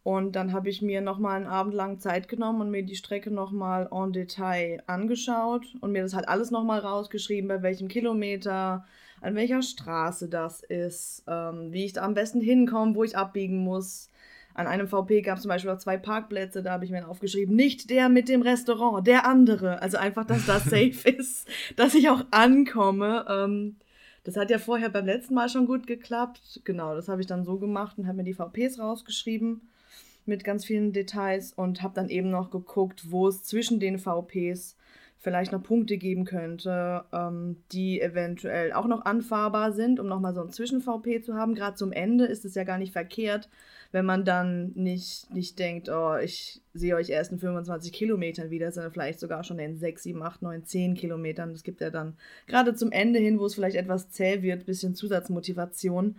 und 0.05 0.37
dann 0.37 0.53
habe 0.53 0.69
ich 0.69 0.83
mir 0.83 1.01
nochmal 1.01 1.37
einen 1.37 1.47
Abend 1.47 1.73
lang 1.73 1.99
Zeit 1.99 2.29
genommen 2.29 2.61
und 2.61 2.71
mir 2.71 2.83
die 2.85 2.95
Strecke 2.95 3.31
nochmal 3.31 3.89
en 3.91 4.13
Detail 4.13 4.83
angeschaut 4.87 5.65
und 5.81 5.93
mir 5.93 6.03
das 6.03 6.13
halt 6.13 6.29
alles 6.29 6.51
nochmal 6.51 6.81
rausgeschrieben, 6.81 7.49
bei 7.49 7.63
welchem 7.63 7.89
Kilometer, 7.89 8.85
an 9.23 9.35
welcher 9.35 9.63
Straße 9.63 10.29
das 10.29 10.63
ist, 10.63 11.25
ähm, 11.27 11.73
wie 11.73 11.87
ich 11.87 11.95
da 11.95 12.03
am 12.03 12.13
besten 12.13 12.43
hinkomme, 12.43 12.95
wo 12.95 13.03
ich 13.03 13.17
abbiegen 13.17 13.65
muss. 13.65 14.11
An 14.53 14.67
einem 14.67 14.89
VP 14.89 15.23
gab 15.23 15.37
es 15.37 15.43
zum 15.43 15.49
Beispiel 15.49 15.71
auch 15.71 15.79
zwei 15.79 15.97
Parkplätze, 15.97 16.63
da 16.63 16.73
habe 16.73 16.85
ich 16.85 16.91
mir 16.91 17.09
aufgeschrieben, 17.09 17.57
nicht 17.57 17.89
der 17.89 18.11
mit 18.11 18.29
dem 18.29 18.43
Restaurant, 18.43 19.07
der 19.07 19.25
andere. 19.27 19.81
Also 19.81 19.97
einfach, 19.97 20.27
dass 20.27 20.45
das 20.45 20.65
safe 20.71 21.09
ist, 21.09 21.49
dass 21.77 21.95
ich 21.95 22.11
auch 22.11 22.27
ankomme. 22.31 23.25
Ähm, 23.27 23.77
das 24.25 24.37
hat 24.37 24.51
ja 24.51 24.59
vorher 24.59 24.91
beim 24.91 25.07
letzten 25.07 25.33
Mal 25.33 25.49
schon 25.49 25.65
gut 25.65 25.87
geklappt. 25.87 26.61
Genau, 26.65 26.95
das 26.95 27.09
habe 27.09 27.23
ich 27.23 27.27
dann 27.27 27.45
so 27.45 27.59
gemacht 27.59 27.97
und 27.97 28.07
habe 28.07 28.19
mir 28.19 28.25
die 28.25 28.35
VPs 28.35 28.79
rausgeschrieben 28.79 29.63
mit 30.27 30.45
ganz 30.45 30.65
vielen 30.65 30.93
Details 30.93 31.53
und 31.53 31.83
habe 31.83 31.95
dann 31.95 32.09
eben 32.09 32.31
noch 32.31 32.51
geguckt, 32.51 33.11
wo 33.11 33.29
es 33.29 33.43
zwischen 33.43 33.81
den 33.81 33.99
VPs 33.99 34.77
vielleicht 35.25 35.53
noch 35.53 35.63
Punkte 35.63 35.97
geben 35.97 36.27
könnte, 36.27 37.05
ähm, 37.13 37.57
die 37.73 38.01
eventuell 38.01 38.75
auch 38.75 38.87
noch 38.87 39.07
anfahrbar 39.07 39.73
sind, 39.73 39.99
um 39.99 40.07
nochmal 40.07 40.35
so 40.35 40.43
ein 40.43 40.51
Zwischen-VP 40.51 41.23
zu 41.23 41.35
haben. 41.35 41.55
Gerade 41.55 41.77
zum 41.77 41.93
Ende 41.93 42.27
ist 42.27 42.45
es 42.45 42.55
ja 42.55 42.63
gar 42.65 42.77
nicht 42.77 42.93
verkehrt, 42.93 43.49
wenn 43.91 44.05
man 44.05 44.27
dann 44.27 44.73
nicht, 44.75 45.33
nicht 45.33 45.59
denkt, 45.59 45.89
oh, 45.89 46.17
ich 46.17 46.61
sehe 46.75 46.95
euch 46.95 47.09
erst 47.09 47.33
in 47.33 47.39
25 47.39 47.93
Kilometern 47.93 48.51
wieder, 48.51 48.71
sondern 48.71 48.93
vielleicht 48.93 49.19
sogar 49.19 49.45
schon 49.45 49.59
in 49.59 49.79
6, 49.79 50.03
7, 50.03 50.23
8, 50.23 50.43
9, 50.43 50.65
10 50.67 50.95
Kilometern. 50.95 51.53
Das 51.53 51.63
gibt 51.63 51.81
ja 51.81 51.89
dann 51.89 52.19
gerade 52.47 52.75
zum 52.75 52.93
Ende 52.93 53.19
hin, 53.19 53.39
wo 53.39 53.47
es 53.47 53.55
vielleicht 53.55 53.77
etwas 53.77 54.11
zäh 54.11 54.43
wird, 54.43 54.61
ein 54.61 54.67
bisschen 54.67 54.95
Zusatzmotivation. 54.95 56.17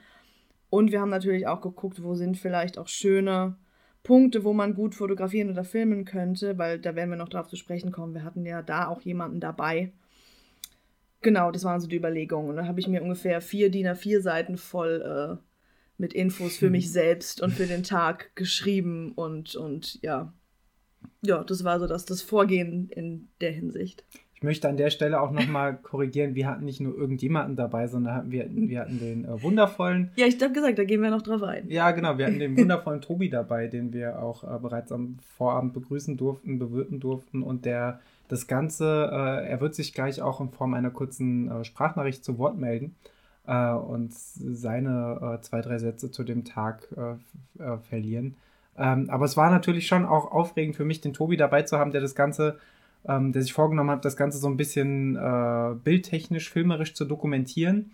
Und 0.72 0.92
wir 0.92 1.00
haben 1.00 1.12
natürlich 1.12 1.46
auch 1.46 1.62
geguckt, 1.62 2.02
wo 2.02 2.16
sind 2.16 2.38
vielleicht 2.38 2.80
auch 2.80 2.88
schöne 2.88 3.56
Punkte, 4.06 4.46
wo 4.46 4.54
man 4.54 4.76
gut 4.76 4.96
fotografieren 4.96 5.50
oder 5.50 5.66
filmen 5.66 6.06
könnte, 6.06 6.58
weil 6.58 6.80
da 6.80 6.96
werden 6.96 7.10
wir 7.10 7.18
noch 7.18 7.28
drauf 7.28 7.48
zu 7.48 7.58
sprechen 7.58 7.92
kommen. 7.92 8.14
Wir 8.14 8.24
hatten 8.24 8.46
ja 8.46 8.62
da 8.62 8.88
auch 8.88 9.02
jemanden 9.02 9.42
dabei. 9.42 9.92
Genau, 11.22 11.52
das 11.52 11.64
waren 11.64 11.82
so 11.82 11.88
die 11.88 11.98
Überlegungen. 11.98 12.50
Und 12.50 12.56
dann 12.56 12.68
habe 12.68 12.80
ich 12.80 12.88
mir 12.88 13.02
ungefähr 13.02 13.42
vier 13.42 13.70
DIN 13.70 13.88
A4 13.88 14.22
Seiten 14.22 14.58
voll 14.58 15.02
äh, 15.02 15.44
mit 15.98 16.14
Infos 16.14 16.56
für 16.56 16.70
mich 16.70 16.92
selbst 16.92 17.42
und 17.42 17.52
für 17.52 17.66
den 17.66 17.84
Tag 17.84 18.36
geschrieben 18.36 19.12
und, 19.14 19.56
und 19.56 20.02
ja. 20.02 20.34
Ja, 21.22 21.44
das 21.44 21.64
war 21.64 21.80
so 21.80 21.88
das, 21.88 22.06
das 22.06 22.22
Vorgehen 22.22 22.90
in 22.90 23.28
der 23.42 23.52
Hinsicht. 23.52 24.04
Ich 24.36 24.44
möchte 24.44 24.68
an 24.68 24.76
der 24.78 24.90
Stelle 24.90 25.22
auch 25.22 25.32
nochmal 25.32 25.78
korrigieren, 25.82 26.36
wir 26.36 26.48
hatten 26.48 26.66
nicht 26.66 26.82
nur 26.82 26.96
irgendjemanden 26.96 27.56
dabei, 27.56 27.88
sondern 27.88 28.32
wir, 28.32 28.48
wir 28.52 28.82
hatten 28.82 29.00
den 29.00 29.26
äh, 29.26 29.42
wundervollen. 29.42 30.12
Ja, 30.18 30.28
ich 30.28 30.42
habe 30.42 30.54
gesagt, 30.54 30.78
da 30.78 30.84
gehen 30.84 31.02
wir 31.02 31.10
noch 31.10 31.22
drauf 31.22 31.42
ein. 31.42 31.70
Ja, 31.70 31.92
genau, 31.92 32.18
wir 32.18 32.26
hatten 32.26 32.40
den 32.40 32.58
wundervollen 32.58 33.02
Tobi 33.02 33.30
dabei, 33.30 33.68
den 33.68 33.94
wir 33.94 34.22
auch 34.22 34.44
äh, 34.44 34.60
bereits 34.60 34.92
am 34.92 35.18
Vorabend 35.38 35.74
begrüßen 35.74 36.18
durften, 36.18 36.60
bewirten 36.60 37.00
durften 37.00 37.44
und 37.44 37.66
der 37.66 38.02
das 38.28 38.48
Ganze, 38.48 39.10
äh, 39.12 39.48
er 39.48 39.62
wird 39.62 39.76
sich 39.76 39.94
gleich 39.94 40.22
auch 40.22 40.42
in 40.42 40.50
Form 40.50 40.74
einer 40.74 40.90
kurzen 40.90 41.50
äh, 41.50 41.64
Sprachnachricht 41.64 42.24
zu 42.24 42.38
Wort 42.38 42.58
melden 42.58 42.96
äh, 43.48 43.72
und 43.72 44.14
seine 44.14 45.38
äh, 45.38 45.42
zwei, 45.42 45.62
drei 45.62 45.78
Sätze 45.78 46.12
zu 46.12 46.24
dem 46.24 46.44
Tag 46.44 46.88
verlieren. 47.88 48.36
Ähm, 48.78 49.10
aber 49.10 49.26
es 49.26 49.38
war 49.38 49.50
natürlich 49.50 49.88
schon 49.88 50.06
auch 50.06 50.32
aufregend 50.32 50.76
für 50.76 50.84
mich, 50.84 51.00
den 51.00 51.14
Tobi 51.14 51.38
dabei 51.38 51.62
zu 51.62 51.78
haben, 51.78 51.92
der 51.92 52.02
das 52.02 52.16
Ganze, 52.16 52.58
ähm, 53.08 53.32
der 53.32 53.42
sich 53.42 53.54
vorgenommen 53.54 53.92
hat, 53.92 54.06
das 54.06 54.18
Ganze 54.18 54.38
so 54.38 54.48
ein 54.48 54.58
bisschen 54.58 55.16
äh, 55.16 55.76
bildtechnisch, 55.84 56.50
filmerisch 56.50 56.94
zu 56.94 57.06
dokumentieren. 57.06 57.92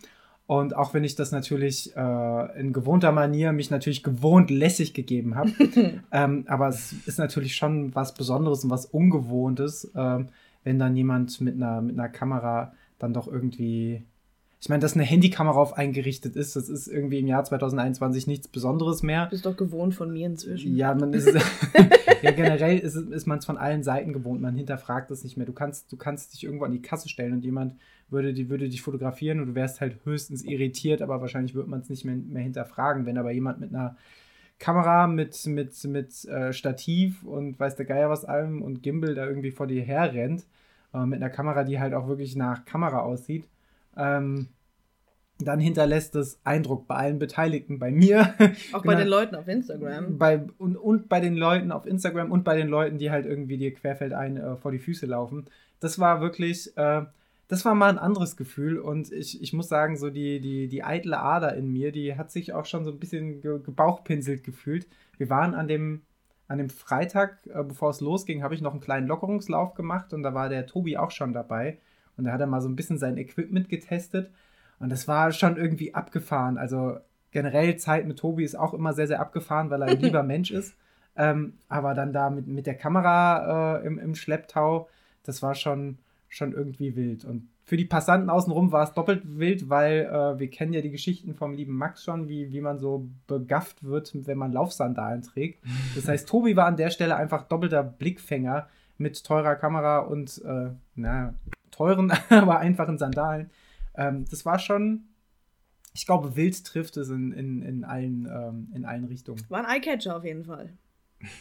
Und 0.48 0.76
auch 0.76 0.94
wenn 0.94 1.06
ich 1.06 1.16
das 1.16 1.32
natürlich 1.32 1.96
äh, 1.96 2.60
in 2.60 2.74
gewohnter 2.74 3.12
Manier 3.12 3.54
mich 3.54 3.72
natürlich 3.72 4.04
gewohnt 4.04 4.50
lässig 4.50 4.94
gegeben 4.94 5.36
habe, 5.36 5.52
ähm, 6.12 6.44
aber 6.48 6.68
es 6.68 6.94
ist 7.06 7.20
natürlich 7.20 7.56
schon 7.56 7.96
was 7.96 8.14
Besonderes 8.14 8.64
und 8.64 8.70
was 8.70 8.86
Ungewohntes, 8.86 9.92
ähm, 9.96 10.28
wenn 10.64 10.78
dann 10.78 10.96
jemand 10.96 11.40
mit 11.40 11.56
einer, 11.56 11.82
mit 11.82 11.98
einer 11.98 12.10
Kamera 12.10 12.74
dann 13.00 13.14
doch 13.14 13.28
irgendwie 13.28 14.04
ich 14.62 14.70
meine, 14.70 14.80
dass 14.80 14.94
eine 14.94 15.04
Handykamera 15.04 15.60
auf 15.60 15.76
eingerichtet 15.76 16.36
ist, 16.36 16.56
das 16.56 16.70
ist 16.70 16.88
irgendwie 16.88 17.18
im 17.18 17.26
Jahr 17.26 17.44
2021 17.44 18.28
nichts 18.28 18.48
Besonderes 18.48 19.02
mehr. 19.02 19.26
Du 19.26 19.32
bist 19.32 19.48
doch 19.48 19.58
gewohnt 19.58 19.96
von 19.96 20.14
mir 20.14 20.28
inzwischen. 20.28 20.76
Ja, 20.76 20.94
man 20.94 21.14
ist, 21.14 21.34
ja 22.22 22.30
generell 22.30 22.78
ist, 22.78 22.96
ist 22.96 23.26
man 23.26 23.40
es 23.40 23.46
von 23.46 23.58
allen 23.58 23.82
Seiten 23.82 24.14
gewohnt. 24.14 24.40
Man 24.40 24.56
hinterfragt 24.56 25.10
es 25.10 25.24
nicht 25.24 25.36
mehr. 25.36 25.48
Du 25.48 25.54
kannst, 25.54 25.92
du 25.92 25.98
kannst 25.98 26.36
dich 26.36 26.44
irgendwo 26.44 26.66
an 26.66 26.74
die 26.74 26.82
Kasse 26.82 27.10
stellen 27.10 27.34
und 27.34 27.44
jemand 27.44 27.74
würde, 28.12 28.36
die, 28.36 28.50
würde 28.50 28.70
dich 28.70 28.84
fotografieren 28.84 29.40
und 29.40 29.48
du 29.48 29.56
wärst 29.56 29.82
halt 29.82 29.98
höchstens 30.06 30.44
irritiert, 30.44 31.02
aber 31.02 31.22
wahrscheinlich 31.22 31.56
würde 31.56 31.72
man 31.72 31.80
es 31.80 31.90
nicht 31.90 32.06
mehr, 32.06 32.16
mehr 32.16 32.44
hinterfragen. 32.44 33.08
Wenn 33.08 33.18
aber 33.18 33.32
jemand 33.32 33.60
mit 33.60 33.74
einer 33.74 33.98
Kamera 34.60 35.08
mit, 35.08 35.44
mit, 35.48 35.84
mit 35.86 36.26
äh, 36.26 36.54
Stativ 36.54 37.24
und 37.24 37.60
weiß 37.60 37.78
der 37.78 37.86
Geier 37.88 38.12
was 38.12 38.26
allem 38.26 38.62
und 38.62 38.84
Gimbal 38.84 39.16
da 39.16 39.26
irgendwie 39.26 39.50
vor 39.50 39.66
dir 39.66 39.82
her 39.82 40.14
rennt, 40.14 40.46
äh, 40.94 41.04
mit 41.04 41.20
einer 41.20 41.32
Kamera, 41.32 41.64
die 41.64 41.80
halt 41.80 41.96
auch 41.96 42.08
wirklich 42.08 42.36
nach 42.36 42.64
Kamera 42.66 43.00
aussieht, 43.00 43.46
ähm, 43.98 44.50
dann 45.46 45.60
hinterlässt 45.60 46.16
es 46.16 46.40
Eindruck 46.44 46.88
bei 46.88 46.96
allen 46.96 47.20
Beteiligten, 47.20 47.80
bei 47.80 47.92
mir. 47.92 48.34
Auch 48.74 48.82
genau, 48.82 48.94
bei 48.94 48.96
den 48.96 49.08
Leuten 49.08 49.36
auf 49.36 49.48
Instagram. 49.48 50.18
Bei, 50.18 50.46
und, 50.58 50.76
und 50.78 51.10
bei 51.10 51.20
den 51.20 51.36
Leuten 51.36 51.72
auf 51.72 51.86
Instagram 51.86 52.32
und 52.32 52.44
bei 52.44 52.56
den 52.56 52.68
Leuten, 52.68 52.98
die 52.98 53.12
halt 53.12 53.26
irgendwie 53.26 53.58
dir 53.58 53.74
querfeldein 53.74 54.38
äh, 54.38 54.56
vor 54.58 54.72
die 54.72 54.80
Füße 54.80 55.06
laufen. 55.06 55.46
Das 55.80 56.00
war 56.00 56.22
wirklich, 56.22 56.76
äh, 56.78 57.04
das 57.48 57.66
war 57.66 57.76
mal 57.76 57.90
ein 57.90 57.98
anderes 57.98 58.38
Gefühl 58.38 58.80
und 58.80 59.12
ich, 59.12 59.42
ich 59.42 59.54
muss 59.54 59.68
sagen, 59.68 59.98
so 59.98 60.10
die, 60.10 60.40
die, 60.40 60.68
die 60.68 60.84
eitle 60.84 61.20
Ader 61.20 61.56
in 61.56 61.72
mir, 61.72 61.92
die 61.92 62.16
hat 62.16 62.32
sich 62.32 62.54
auch 62.54 62.66
schon 62.66 62.86
so 62.86 62.92
ein 62.92 63.00
bisschen 63.00 63.42
ge 63.42 63.60
gebauchpinselt 63.64 64.44
gefühlt. 64.44 64.88
Wir 65.18 65.30
waren 65.30 65.54
an 65.54 65.68
dem, 65.68 66.02
an 66.48 66.60
dem 66.60 66.70
Freitag, 66.70 67.40
äh, 67.48 67.64
bevor 67.64 67.90
es 67.90 68.02
losging, 68.02 68.44
habe 68.44 68.56
ich 68.56 68.62
noch 68.62 68.72
einen 68.72 68.82
kleinen 68.82 69.08
Lockerungslauf 69.08 69.74
gemacht 69.74 70.14
und 70.14 70.24
da 70.24 70.34
war 70.34 70.50
der 70.50 70.68
Tobi 70.68 70.98
auch 70.98 71.12
schon 71.12 71.34
dabei. 71.34 71.80
Und 72.18 72.26
da 72.26 72.32
hat 72.32 72.42
er 72.42 72.48
mal 72.48 72.62
so 72.62 72.70
ein 72.70 72.76
bisschen 72.76 72.98
sein 72.98 73.18
Equipment 73.18 73.70
getestet. 73.70 74.32
Und 74.80 74.92
das 74.92 75.08
war 75.08 75.32
schon 75.32 75.58
irgendwie 75.58 75.94
abgefahren. 75.94 76.58
Also 76.58 76.98
generell 77.32 77.78
Zeit 77.78 78.08
mit 78.08 78.20
Tobi 78.20 78.44
ist 78.44 78.58
auch 78.58 78.74
immer 78.74 78.94
sehr, 78.94 79.08
sehr 79.08 79.20
abgefahren, 79.20 79.70
weil 79.70 79.82
er 79.82 79.90
ein 79.90 80.00
lieber 80.02 80.24
Mensch 80.24 80.52
ist. 80.52 80.76
Ähm, 81.16 81.54
aber 81.68 81.94
dann 81.94 82.14
da 82.14 82.30
mit, 82.30 82.48
mit 82.48 82.68
der 82.68 82.76
Kamera 82.76 83.78
äh, 83.78 83.86
im, 83.86 84.00
im 84.00 84.16
Schlepptau, 84.16 84.90
das 85.24 85.42
war 85.42 85.56
schon, 85.56 85.98
schon 86.30 86.54
irgendwie 86.54 86.96
wild. 86.96 87.26
Und 87.26 87.50
für 87.64 87.78
die 87.78 87.86
Passanten 87.86 88.30
außenrum 88.30 88.72
war 88.72 88.84
es 88.84 88.94
doppelt 88.94 89.22
wild, 89.26 89.70
weil 89.70 90.02
äh, 90.02 90.40
wir 90.40 90.50
kennen 90.50 90.74
ja 90.74 90.82
die 90.82 90.92
Geschichten 90.92 91.36
vom 91.36 91.54
lieben 91.54 91.76
Max 91.76 92.04
schon, 92.04 92.28
wie, 92.28 92.52
wie 92.52 92.62
man 92.62 92.80
so 92.80 93.08
begafft 93.28 93.84
wird, 93.84 94.12
wenn 94.26 94.38
man 94.38 94.52
Laufsandalen 94.52 95.22
trägt. 95.22 95.64
Das 95.96 96.08
heißt, 96.08 96.28
Tobi 96.28 96.56
war 96.56 96.66
an 96.66 96.78
der 96.78 96.90
Stelle 96.90 97.16
einfach 97.16 97.44
doppelter 97.44 97.84
Blickfänger 97.84 98.68
mit 98.98 99.24
teurer 99.24 99.56
Kamera 99.56 100.00
und, 100.00 100.42
äh, 100.44 100.72
na, 100.96 101.34
teuren, 101.72 102.12
aber 102.30 102.60
einfachen 102.60 102.98
Sandalen. 102.98 103.50
Ähm, 103.96 104.26
das 104.30 104.46
war 104.46 104.60
schon, 104.60 105.06
ich 105.94 106.06
glaube, 106.06 106.36
wild 106.36 106.64
trifft 106.66 106.98
es 106.98 107.10
in, 107.10 107.32
in, 107.32 107.62
in, 107.62 107.84
allen, 107.84 108.28
ähm, 108.32 108.72
in 108.76 108.86
allen 108.86 109.06
Richtungen. 109.06 109.44
War 109.50 109.66
ein 109.66 109.76
Eyecatcher 109.78 110.16
auf 110.16 110.24
jeden 110.24 110.46
Fall. 110.46 110.74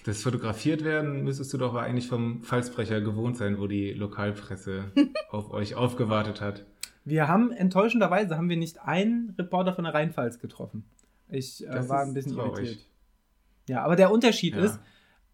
Das 0.05 0.23
fotografiert 0.23 0.85
werden 0.85 1.25
müsstest 1.25 1.53
du 1.55 1.59
doch 1.59 1.75
eigentlich 1.75 2.07
vom 2.07 2.43
Falsbrecher 2.43 3.01
gewohnt 3.01 3.37
sein, 3.37 3.59
wo 3.59 3.67
die 3.67 3.93
Lokalpresse 3.93 4.93
auf 5.31 5.53
euch 5.53 5.75
aufgewartet 5.75 6.41
hat. 6.41 6.65
Wir 7.05 7.29
haben 7.29 7.51
enttäuschenderweise 7.51 8.37
haben 8.37 8.51
wir 8.51 8.59
nicht 8.59 8.83
einen 8.83 9.35
Reporter 9.39 9.73
von 9.73 9.85
der 9.85 9.95
Rheinpfalz 9.95 10.39
getroffen. 10.39 10.85
Ich 11.29 11.67
äh, 11.67 11.89
war 11.89 12.03
ein 12.03 12.13
bisschen 12.13 12.35
traurig. 12.35 12.59
irritiert. 12.59 12.87
Ja, 13.69 13.85
aber 13.85 13.97
der 13.97 14.11
Unterschied 14.11 14.55
ja. 14.55 14.65
ist, 14.65 14.81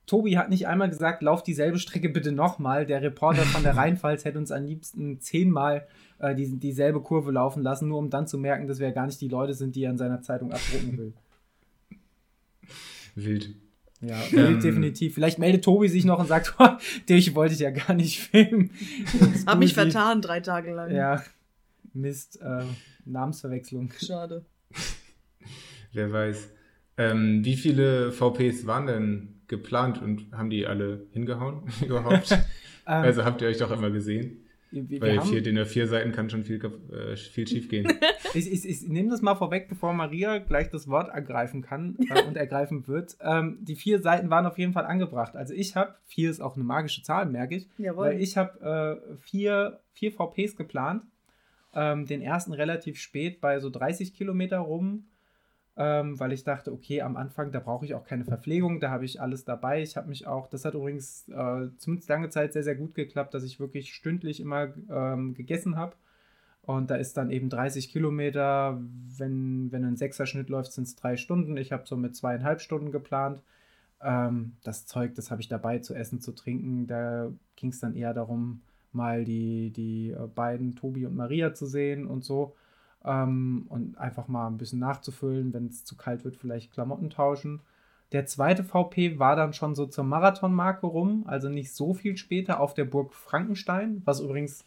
Tobi 0.06 0.38
hat 0.38 0.50
nicht 0.50 0.68
einmal 0.68 0.88
gesagt, 0.88 1.22
lauf 1.22 1.42
dieselbe 1.42 1.78
Strecke 1.78 2.08
bitte 2.08 2.32
nochmal. 2.32 2.86
Der 2.86 3.02
Reporter 3.02 3.42
von 3.42 3.62
der 3.62 3.76
Rheinpfalz 3.76 4.24
hätte 4.24 4.38
uns 4.38 4.52
am 4.52 4.64
liebsten 4.64 5.20
zehnmal 5.20 5.86
äh, 6.18 6.34
die, 6.34 6.58
dieselbe 6.58 7.00
Kurve 7.00 7.32
laufen 7.32 7.62
lassen, 7.62 7.88
nur 7.88 7.98
um 7.98 8.08
dann 8.08 8.26
zu 8.26 8.38
merken, 8.38 8.68
dass 8.68 8.78
wir 8.78 8.92
gar 8.92 9.06
nicht 9.06 9.20
die 9.20 9.28
Leute 9.28 9.54
sind, 9.54 9.74
die 9.74 9.84
er 9.84 9.90
in 9.90 9.98
seiner 9.98 10.22
Zeitung 10.22 10.52
abdrucken 10.52 10.98
will. 10.98 11.12
Wild. 13.14 13.54
Ja, 14.02 14.20
wild 14.30 14.56
ähm, 14.56 14.60
definitiv. 14.60 15.14
Vielleicht 15.14 15.38
meldet 15.38 15.64
Tobi 15.64 15.88
sich 15.88 16.04
noch 16.04 16.18
und 16.18 16.28
sagt, 16.28 16.54
dich 17.08 17.34
wollte 17.34 17.54
ich 17.54 17.60
ja 17.60 17.70
gar 17.70 17.94
nicht 17.94 18.20
filmen. 18.20 18.70
Hab 19.46 19.58
mich 19.58 19.74
vertan 19.74 20.20
drei 20.20 20.40
Tage 20.40 20.72
lang. 20.72 20.94
Ja, 20.94 21.22
Mist, 21.94 22.40
äh, 22.42 22.64
Namensverwechslung. 23.06 23.90
Schade. 23.98 24.44
Wer 25.92 26.12
weiß. 26.12 26.50
Ähm, 26.98 27.44
wie 27.44 27.56
viele 27.56 28.12
VPs 28.12 28.66
waren 28.66 28.86
denn 28.86 29.40
geplant 29.48 30.00
und 30.02 30.32
haben 30.32 30.50
die 30.50 30.66
alle 30.66 31.06
hingehauen 31.12 31.62
überhaupt? 31.86 32.36
Ähm, 32.88 33.02
also 33.02 33.24
habt 33.24 33.42
ihr 33.42 33.48
euch 33.48 33.58
doch 33.58 33.72
immer 33.72 33.90
gesehen? 33.90 34.46
Wir, 34.70 35.00
Weil 35.00 35.20
vier 35.22 35.42
DIN 35.42 35.64
vier 35.64 35.86
Seiten 35.86 36.12
kann 36.12 36.30
schon 36.30 36.44
viel, 36.44 36.64
äh, 36.64 37.16
viel 37.16 37.46
schief 37.46 37.68
gehen. 37.68 37.86
ich, 38.34 38.52
ich, 38.52 38.68
ich 38.68 38.88
nehme 38.88 39.10
das 39.10 39.22
mal 39.22 39.34
vorweg, 39.34 39.68
bevor 39.68 39.92
Maria 39.92 40.38
gleich 40.38 40.70
das 40.70 40.86
Wort 40.86 41.12
ergreifen 41.12 41.62
kann 41.62 41.96
äh, 42.08 42.22
und 42.22 42.36
ergreifen 42.36 42.86
wird. 42.86 43.16
Ähm, 43.20 43.58
die 43.60 43.74
vier 43.74 44.00
Seiten 44.00 44.30
waren 44.30 44.46
auf 44.46 44.58
jeden 44.58 44.72
Fall 44.72 44.86
angebracht. 44.86 45.34
Also 45.34 45.52
ich 45.54 45.74
habe, 45.74 45.96
vier 46.04 46.30
ist 46.30 46.40
auch 46.40 46.54
eine 46.54 46.64
magische 46.64 47.02
Zahl, 47.02 47.26
merke 47.26 47.56
ich. 47.56 47.68
Jawohl. 47.78 48.06
Weil 48.06 48.20
ich 48.20 48.36
habe 48.36 49.00
äh, 49.10 49.16
vier, 49.18 49.80
vier 49.92 50.12
VPs 50.12 50.56
geplant. 50.56 51.02
Ähm, 51.74 52.06
den 52.06 52.22
ersten 52.22 52.52
relativ 52.52 52.98
spät 52.98 53.40
bei 53.40 53.58
so 53.60 53.68
30 53.68 54.14
Kilometer 54.14 54.58
rum 54.58 55.06
ähm, 55.76 56.18
weil 56.18 56.32
ich 56.32 56.42
dachte, 56.42 56.72
okay, 56.72 57.02
am 57.02 57.16
Anfang, 57.16 57.52
da 57.52 57.60
brauche 57.60 57.84
ich 57.84 57.94
auch 57.94 58.04
keine 58.04 58.24
Verpflegung, 58.24 58.80
da 58.80 58.90
habe 58.90 59.04
ich 59.04 59.20
alles 59.20 59.44
dabei. 59.44 59.82
Ich 59.82 59.96
habe 59.96 60.08
mich 60.08 60.26
auch, 60.26 60.48
das 60.48 60.64
hat 60.64 60.74
übrigens 60.74 61.28
äh, 61.28 61.68
zumindest 61.76 62.08
lange 62.08 62.30
Zeit 62.30 62.54
sehr, 62.54 62.62
sehr 62.62 62.76
gut 62.76 62.94
geklappt, 62.94 63.34
dass 63.34 63.44
ich 63.44 63.60
wirklich 63.60 63.92
stündlich 63.92 64.40
immer 64.40 64.72
ähm, 64.90 65.34
gegessen 65.34 65.76
habe. 65.76 65.94
Und 66.62 66.90
da 66.90 66.96
ist 66.96 67.16
dann 67.16 67.30
eben 67.30 67.50
30 67.50 67.90
Kilometer, 67.90 68.80
wenn, 69.18 69.70
wenn 69.70 69.84
ein 69.84 69.96
Sechserschnitt 69.96 70.48
läuft, 70.48 70.72
sind 70.72 70.84
es 70.84 70.96
drei 70.96 71.16
Stunden. 71.16 71.56
Ich 71.58 71.72
habe 71.72 71.86
so 71.86 71.96
mit 71.96 72.16
zweieinhalb 72.16 72.60
Stunden 72.60 72.90
geplant. 72.90 73.42
Ähm, 74.02 74.56
das 74.64 74.86
Zeug, 74.86 75.14
das 75.14 75.30
habe 75.30 75.42
ich 75.42 75.48
dabei 75.48 75.78
zu 75.80 75.94
essen, 75.94 76.20
zu 76.20 76.32
trinken. 76.32 76.86
Da 76.86 77.30
ging 77.54 77.70
es 77.70 77.80
dann 77.80 77.94
eher 77.94 78.14
darum, 78.14 78.62
mal 78.92 79.24
die, 79.24 79.70
die 79.70 80.10
äh, 80.10 80.26
beiden, 80.26 80.74
Tobi 80.74 81.06
und 81.06 81.14
Maria, 81.14 81.54
zu 81.54 81.66
sehen 81.66 82.06
und 82.06 82.24
so 82.24 82.56
ähm, 83.06 83.66
und 83.68 83.96
einfach 83.98 84.28
mal 84.28 84.48
ein 84.48 84.58
bisschen 84.58 84.80
nachzufüllen, 84.80 85.54
wenn 85.54 85.66
es 85.66 85.84
zu 85.84 85.96
kalt 85.96 86.24
wird, 86.24 86.36
vielleicht 86.36 86.72
Klamotten 86.72 87.10
tauschen. 87.10 87.60
Der 88.12 88.26
zweite 88.26 88.62
VP 88.62 89.18
war 89.18 89.34
dann 89.36 89.52
schon 89.52 89.74
so 89.74 89.86
zur 89.86 90.04
Marathonmarke 90.04 90.86
rum, 90.86 91.24
also 91.26 91.48
nicht 91.48 91.74
so 91.74 91.94
viel 91.94 92.16
später 92.16 92.60
auf 92.60 92.74
der 92.74 92.84
Burg 92.84 93.14
Frankenstein, 93.14 94.02
was 94.04 94.20
übrigens 94.20 94.64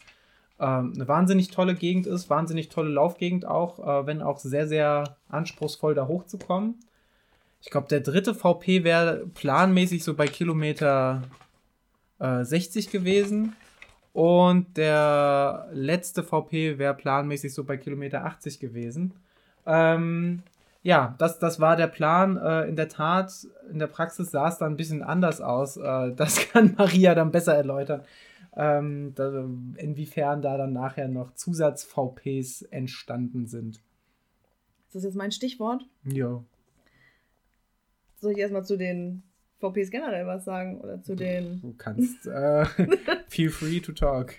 ähm, 0.60 0.93
eine 0.96 1.08
wahnsinnig 1.08 1.50
tolle 1.50 1.75
Gegend 1.75 2.05
ist, 2.05 2.29
wahnsinnig 2.29 2.69
tolle 2.69 2.89
Laufgegend 2.89 3.46
auch, 3.46 3.79
äh, 3.79 4.05
wenn 4.05 4.22
auch 4.22 4.39
sehr, 4.39 4.67
sehr 4.67 5.15
anspruchsvoll 5.29 5.93
da 5.93 6.08
hochzukommen. 6.08 6.75
Ich 7.62 7.69
glaube, 7.69 7.88
der 7.88 8.01
dritte 8.01 8.34
VP 8.34 8.84
wäre 8.84 9.25
planmäßig 9.34 10.03
so 10.03 10.13
bei 10.13 10.27
Kilometer 10.27 11.24
äh, 12.19 12.43
60 12.43 12.89
gewesen. 12.89 13.55
Und 14.13 14.77
der 14.77 15.69
letzte 15.71 16.23
VP 16.23 16.77
wäre 16.77 16.95
planmäßig 16.95 17.53
so 17.53 17.63
bei 17.63 17.77
Kilometer 17.77 18.25
80 18.25 18.59
gewesen. 18.59 19.13
Ähm, 19.65 20.43
ja, 20.81 21.15
das, 21.19 21.39
das 21.39 21.59
war 21.59 21.75
der 21.75 21.87
Plan. 21.87 22.37
Äh, 22.37 22.67
in 22.67 22.75
der 22.75 22.89
Tat, 22.89 23.47
in 23.71 23.79
der 23.79 23.87
Praxis 23.87 24.31
sah 24.31 24.47
es 24.47 24.57
dann 24.57 24.73
ein 24.73 24.77
bisschen 24.77 25.03
anders 25.03 25.41
aus. 25.41 25.77
Äh, 25.77 26.13
das 26.15 26.49
kann 26.51 26.75
Maria 26.77 27.15
dann 27.15 27.31
besser 27.31 27.53
erläutern. 27.55 28.03
Ähm, 28.55 29.13
da, 29.15 29.45
inwiefern 29.77 30.41
da 30.41 30.57
dann 30.57 30.73
nachher 30.73 31.07
noch 31.07 31.33
Zusatz-VPs 31.35 32.63
entstanden 32.63 33.45
sind. 33.45 33.81
Ist 34.87 34.95
das 34.95 35.03
jetzt 35.03 35.15
mein 35.15 35.31
Stichwort? 35.31 35.85
Ja. 36.03 36.43
Soll 38.17 38.31
ich 38.31 38.39
erstmal 38.39 38.65
zu 38.65 38.75
den 38.75 39.23
VPs 39.59 39.91
generell 39.91 40.25
was 40.25 40.45
sagen 40.45 40.79
oder 40.81 41.01
zu 41.01 41.15
den. 41.15 41.61
Du 41.61 41.73
kannst. 41.77 42.25
Äh, 42.27 42.65
feel 43.27 43.49
free 43.49 43.79
to 43.79 43.91
talk. 43.91 44.35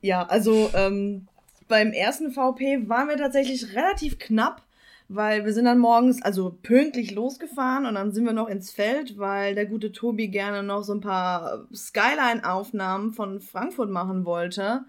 Ja, 0.00 0.26
also 0.26 0.70
ähm, 0.74 1.26
beim 1.68 1.92
ersten 1.92 2.32
VP 2.32 2.88
waren 2.88 3.08
wir 3.08 3.16
tatsächlich 3.16 3.74
relativ 3.74 4.18
knapp, 4.18 4.62
weil 5.08 5.44
wir 5.44 5.52
sind 5.52 5.66
dann 5.66 5.78
morgens 5.78 6.22
also 6.22 6.56
pünktlich 6.62 7.12
losgefahren 7.12 7.86
und 7.86 7.94
dann 7.94 8.12
sind 8.12 8.24
wir 8.24 8.32
noch 8.32 8.48
ins 8.48 8.70
Feld, 8.70 9.18
weil 9.18 9.54
der 9.54 9.66
gute 9.66 9.92
Tobi 9.92 10.28
gerne 10.28 10.62
noch 10.62 10.84
so 10.84 10.94
ein 10.94 11.00
paar 11.00 11.66
Skyline-Aufnahmen 11.74 13.12
von 13.12 13.40
Frankfurt 13.40 13.90
machen 13.90 14.24
wollte. 14.24 14.84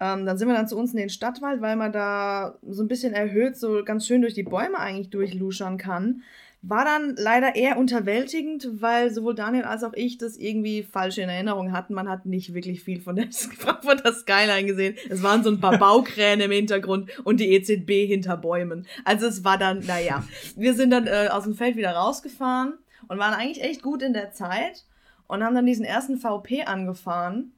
Ähm, 0.00 0.26
dann 0.26 0.36
sind 0.36 0.48
wir 0.48 0.54
dann 0.54 0.66
zu 0.66 0.76
uns 0.76 0.92
in 0.92 0.98
den 0.98 1.10
Stadtwald, 1.10 1.60
weil 1.60 1.76
man 1.76 1.92
da 1.92 2.58
so 2.68 2.82
ein 2.82 2.88
bisschen 2.88 3.14
erhöht 3.14 3.56
so 3.56 3.84
ganz 3.84 4.06
schön 4.06 4.20
durch 4.20 4.34
die 4.34 4.42
Bäume 4.42 4.78
eigentlich 4.78 5.10
durchluschern 5.10 5.78
kann. 5.78 6.22
War 6.64 6.84
dann 6.84 7.16
leider 7.16 7.56
eher 7.56 7.76
unterwältigend, 7.76 8.68
weil 8.80 9.12
sowohl 9.12 9.34
Daniel 9.34 9.64
als 9.64 9.82
auch 9.82 9.94
ich 9.94 10.16
das 10.16 10.36
irgendwie 10.36 10.84
falsch 10.84 11.18
in 11.18 11.28
Erinnerung 11.28 11.72
hatten. 11.72 11.92
Man 11.92 12.08
hat 12.08 12.24
nicht 12.24 12.54
wirklich 12.54 12.84
viel 12.84 13.00
von 13.00 13.16
der 13.16 13.26
Frankfurter 13.58 14.12
Skyline 14.12 14.66
gesehen. 14.66 14.96
Es 15.10 15.24
waren 15.24 15.42
so 15.42 15.50
ein 15.50 15.60
paar 15.60 15.78
Baukräne 15.80 16.44
im 16.44 16.52
Hintergrund 16.52 17.10
und 17.24 17.40
die 17.40 17.52
EZB 17.52 18.06
hinter 18.06 18.36
Bäumen. 18.36 18.86
Also 19.04 19.26
es 19.26 19.42
war 19.42 19.58
dann, 19.58 19.80
naja. 19.80 20.24
Wir 20.54 20.74
sind 20.74 20.90
dann 20.90 21.08
äh, 21.08 21.28
aus 21.32 21.44
dem 21.44 21.54
Feld 21.54 21.76
wieder 21.76 21.92
rausgefahren 21.92 22.74
und 23.08 23.18
waren 23.18 23.34
eigentlich 23.34 23.64
echt 23.64 23.82
gut 23.82 24.00
in 24.00 24.12
der 24.12 24.30
Zeit 24.30 24.84
und 25.26 25.42
haben 25.42 25.56
dann 25.56 25.66
diesen 25.66 25.84
ersten 25.84 26.16
VP 26.16 26.64
angefahren 26.64 27.54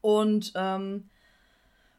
und 0.00 0.52
ähm, 0.54 1.08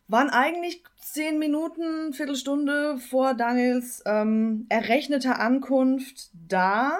waren 0.07 0.29
eigentlich 0.29 0.83
zehn 0.97 1.39
Minuten, 1.39 2.13
Viertelstunde 2.13 2.97
vor 2.97 3.33
Daniels 3.33 4.03
ähm, 4.05 4.65
errechneter 4.69 5.39
Ankunft 5.39 6.29
da 6.47 6.99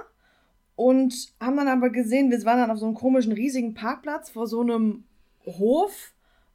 und 0.75 1.33
haben 1.39 1.57
dann 1.57 1.67
aber 1.67 1.89
gesehen, 1.89 2.31
wir 2.31 2.43
waren 2.45 2.59
dann 2.59 2.71
auf 2.71 2.79
so 2.79 2.85
einem 2.85 2.95
komischen 2.95 3.31
riesigen 3.31 3.73
Parkplatz 3.73 4.29
vor 4.29 4.47
so 4.47 4.61
einem 4.61 5.03
Hof 5.45 6.13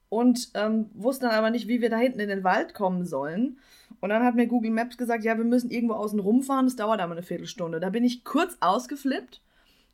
und 0.09 0.50
ähm, 0.54 0.90
wussten 0.95 1.26
dann 1.26 1.35
aber 1.35 1.50
nicht, 1.50 1.69
wie 1.69 1.80
wir 1.80 1.88
da 1.88 1.99
hinten 1.99 2.21
in 2.21 2.28
den 2.28 2.45
Wald 2.45 2.75
kommen 2.75 3.07
sollen. 3.07 3.59
Und 4.00 4.09
dann 4.11 4.25
hat 4.25 4.35
mir 4.35 4.47
Google 4.47 4.73
Maps 4.73 4.99
gesagt, 4.99 5.25
ja, 5.25 5.37
wir 5.37 5.45
müssen 5.45 5.71
irgendwo 5.71 5.95
außen 5.95 6.19
rumfahren, 6.19 6.66
das 6.66 6.76
dauert 6.76 7.00
aber 7.00 7.12
eine 7.12 7.23
Viertelstunde. 7.23 7.80
Da 7.80 7.90
bin 7.90 8.04
ich 8.04 8.25
kurz 8.25 8.57
ausgeflippt, 8.61 9.40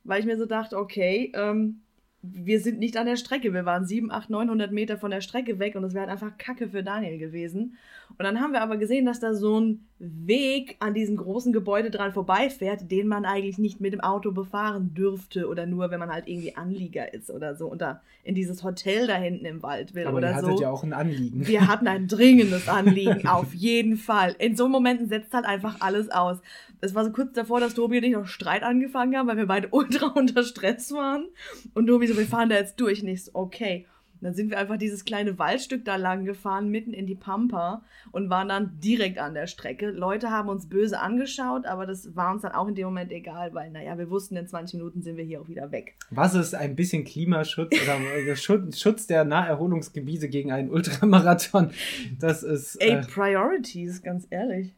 weil 0.03 0.19
ich 0.19 0.25
mir 0.25 0.37
so 0.37 0.45
dachte, 0.45 0.77
okay, 0.77 1.31
ähm, 1.35 1.81
wir 2.21 2.59
sind 2.59 2.79
nicht 2.79 2.97
an 2.97 3.05
der 3.05 3.15
Strecke. 3.15 3.53
Wir 3.53 3.65
waren 3.65 3.85
7, 3.85 4.11
8, 4.11 4.29
900 4.29 4.71
Meter 4.71 4.97
von 4.97 5.11
der 5.11 5.21
Strecke 5.21 5.59
weg 5.59 5.75
und 5.75 5.83
es 5.83 5.93
wäre 5.93 6.07
halt 6.07 6.11
einfach 6.11 6.37
Kacke 6.37 6.69
für 6.69 6.83
Daniel 6.83 7.17
gewesen. 7.17 7.77
Und 8.09 8.23
dann 8.23 8.39
haben 8.39 8.53
wir 8.53 8.61
aber 8.61 8.77
gesehen, 8.77 9.05
dass 9.05 9.19
da 9.19 9.33
so 9.33 9.59
ein 9.59 9.86
Weg 9.99 10.77
an 10.79 10.93
diesem 10.93 11.17
großen 11.17 11.53
Gebäude 11.53 11.89
dran 11.89 12.13
vorbeifährt, 12.13 12.91
den 12.91 13.07
man 13.07 13.25
eigentlich 13.25 13.57
nicht 13.57 13.81
mit 13.81 13.93
dem 13.93 14.01
Auto 14.01 14.31
befahren 14.31 14.93
dürfte 14.93 15.47
oder 15.47 15.65
nur, 15.65 15.89
wenn 15.89 15.99
man 15.99 16.11
halt 16.11 16.27
irgendwie 16.27 16.55
Anlieger 16.55 17.13
ist 17.13 17.31
oder 17.31 17.55
so 17.55 17.67
und 17.67 17.81
da 17.81 18.01
in 18.23 18.35
dieses 18.35 18.63
Hotel 18.63 19.07
da 19.07 19.15
hinten 19.15 19.45
im 19.45 19.63
Wald 19.63 19.95
will 19.95 20.05
aber 20.05 20.17
oder 20.17 20.29
ihr 20.29 20.35
hattet 20.35 20.59
ja 20.59 20.69
auch 20.69 20.83
ein 20.83 20.93
Anliegen. 20.93 21.47
Wir 21.47 21.67
hatten 21.67 21.87
ein 21.87 22.07
dringendes 22.07 22.67
Anliegen, 22.69 23.27
auf 23.27 23.53
jeden 23.53 23.97
Fall. 23.97 24.35
In 24.39 24.55
so 24.55 24.67
Momenten 24.67 25.07
setzt 25.07 25.33
halt 25.33 25.45
einfach 25.45 25.81
alles 25.81 26.09
aus 26.09 26.39
es 26.81 26.95
war 26.95 27.03
so 27.03 27.11
kurz 27.11 27.33
davor, 27.33 27.59
dass 27.59 27.73
Tobi 27.73 27.97
und 27.97 28.03
ich 28.03 28.13
noch 28.13 28.27
Streit 28.27 28.63
angefangen 28.63 29.15
haben, 29.17 29.27
weil 29.27 29.37
wir 29.37 29.47
beide 29.47 29.67
ultra 29.71 30.07
unter 30.07 30.43
Stress 30.43 30.91
waren. 30.91 31.27
Und 31.73 31.87
Tobi 31.87 32.07
so, 32.07 32.17
wir 32.17 32.25
fahren 32.25 32.49
da 32.49 32.55
jetzt 32.55 32.79
durch. 32.79 33.03
Nicht 33.03 33.25
so, 33.25 33.31
okay. 33.33 33.85
Und 34.19 34.23
dann 34.23 34.33
sind 34.33 34.49
wir 34.49 34.57
einfach 34.57 34.77
dieses 34.77 35.05
kleine 35.05 35.37
Waldstück 35.37 35.85
da 35.85 35.95
lang 35.95 36.25
gefahren, 36.25 36.69
mitten 36.69 36.93
in 36.93 37.05
die 37.05 37.15
Pampa 37.15 37.83
und 38.11 38.29
waren 38.29 38.49
dann 38.49 38.79
direkt 38.79 39.19
an 39.19 39.33
der 39.33 39.47
Strecke. 39.47 39.91
Leute 39.91 40.31
haben 40.31 40.49
uns 40.49 40.67
böse 40.67 40.99
angeschaut, 40.99 41.65
aber 41.65 41.85
das 41.85 42.15
war 42.15 42.33
uns 42.33 42.41
dann 42.41 42.53
auch 42.53 42.67
in 42.67 42.75
dem 42.75 42.85
Moment 42.85 43.11
egal, 43.11 43.53
weil, 43.53 43.69
naja, 43.71 43.97
wir 43.97 44.09
wussten, 44.09 44.35
in 44.35 44.47
20 44.47 44.79
Minuten 44.79 45.01
sind 45.01 45.17
wir 45.17 45.23
hier 45.23 45.41
auch 45.41 45.47
wieder 45.47 45.71
weg. 45.71 45.95
Was 46.09 46.33
ist 46.33 46.55
ein 46.55 46.75
bisschen 46.75 47.03
Klimaschutz 47.03 47.71
oder 47.73 48.35
Schutz 48.35 49.07
der 49.07 49.23
Naherholungsgebiete 49.23 50.29
gegen 50.29 50.51
einen 50.51 50.69
Ultramarathon? 50.69 51.71
Das 52.19 52.43
ist. 52.43 52.75
Ey, 52.81 52.93
äh, 52.93 53.01
Priorities, 53.01 54.01
ganz 54.01 54.27
ehrlich. 54.29 54.73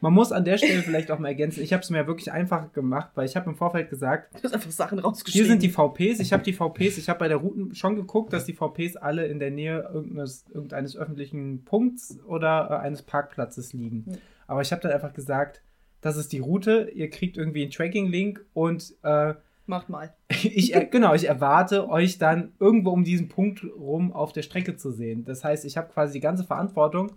Man 0.00 0.12
muss 0.12 0.32
an 0.32 0.44
der 0.44 0.58
Stelle 0.58 0.82
vielleicht 0.82 1.10
auch 1.10 1.18
mal 1.18 1.28
ergänzen, 1.28 1.62
ich 1.62 1.72
habe 1.72 1.82
es 1.82 1.90
mir 1.90 2.06
wirklich 2.06 2.32
einfach 2.32 2.72
gemacht, 2.72 3.10
weil 3.14 3.26
ich 3.26 3.36
habe 3.36 3.50
im 3.50 3.56
Vorfeld 3.56 3.90
gesagt, 3.90 4.34
du 4.34 4.42
hast 4.42 4.52
einfach 4.52 4.70
Sachen 4.70 4.98
rausgeschrieben. 4.98 5.44
Hier 5.44 5.50
sind 5.50 5.62
die 5.62 5.70
VPs, 5.70 6.20
ich 6.20 6.32
habe 6.32 6.42
die 6.42 6.52
VPs, 6.52 6.98
ich 6.98 7.08
habe 7.08 7.18
bei 7.18 7.28
der 7.28 7.38
Routen 7.38 7.74
schon 7.74 7.96
geguckt, 7.96 8.32
dass 8.32 8.44
die 8.44 8.54
VPs 8.54 8.96
alle 8.96 9.26
in 9.26 9.38
der 9.38 9.50
Nähe 9.50 9.88
irgendeines, 9.92 10.44
irgendeines 10.52 10.96
öffentlichen 10.96 11.64
Punkts 11.64 12.18
oder 12.26 12.68
äh, 12.70 12.74
eines 12.84 13.02
Parkplatzes 13.02 13.72
liegen. 13.72 14.04
Mhm. 14.06 14.18
Aber 14.46 14.60
ich 14.62 14.72
habe 14.72 14.82
dann 14.82 14.92
einfach 14.92 15.12
gesagt, 15.12 15.62
das 16.00 16.16
ist 16.16 16.32
die 16.32 16.38
Route, 16.38 16.90
ihr 16.94 17.10
kriegt 17.10 17.36
irgendwie 17.36 17.62
einen 17.62 17.70
Tracking-Link 17.70 18.44
und 18.52 18.94
äh, 19.02 19.34
Macht 19.66 19.88
mal. 19.88 20.14
ich, 20.28 20.72
genau, 20.90 21.14
ich 21.14 21.28
erwarte 21.28 21.88
euch 21.88 22.18
dann 22.18 22.52
irgendwo 22.60 22.90
um 22.90 23.02
diesen 23.02 23.28
Punkt 23.28 23.64
rum 23.64 24.12
auf 24.12 24.32
der 24.32 24.42
Strecke 24.42 24.76
zu 24.76 24.92
sehen. 24.92 25.24
Das 25.24 25.42
heißt, 25.42 25.64
ich 25.64 25.76
habe 25.76 25.92
quasi 25.92 26.14
die 26.14 26.20
ganze 26.20 26.44
Verantwortung 26.44 27.12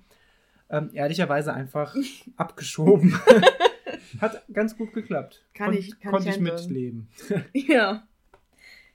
ähm, 0.69 0.89
ehrlicherweise 0.93 1.53
einfach 1.53 1.95
abgeschoben. 2.37 3.19
Hat 4.21 4.43
ganz 4.51 4.77
gut 4.77 4.93
geklappt. 4.93 5.45
Kann 5.53 5.71
Kon 5.71 5.77
ich, 5.77 5.99
kann 5.99 6.11
konnte 6.11 6.29
ich, 6.29 6.35
ich 6.35 6.41
mitleben. 6.41 7.09
ja. 7.53 8.03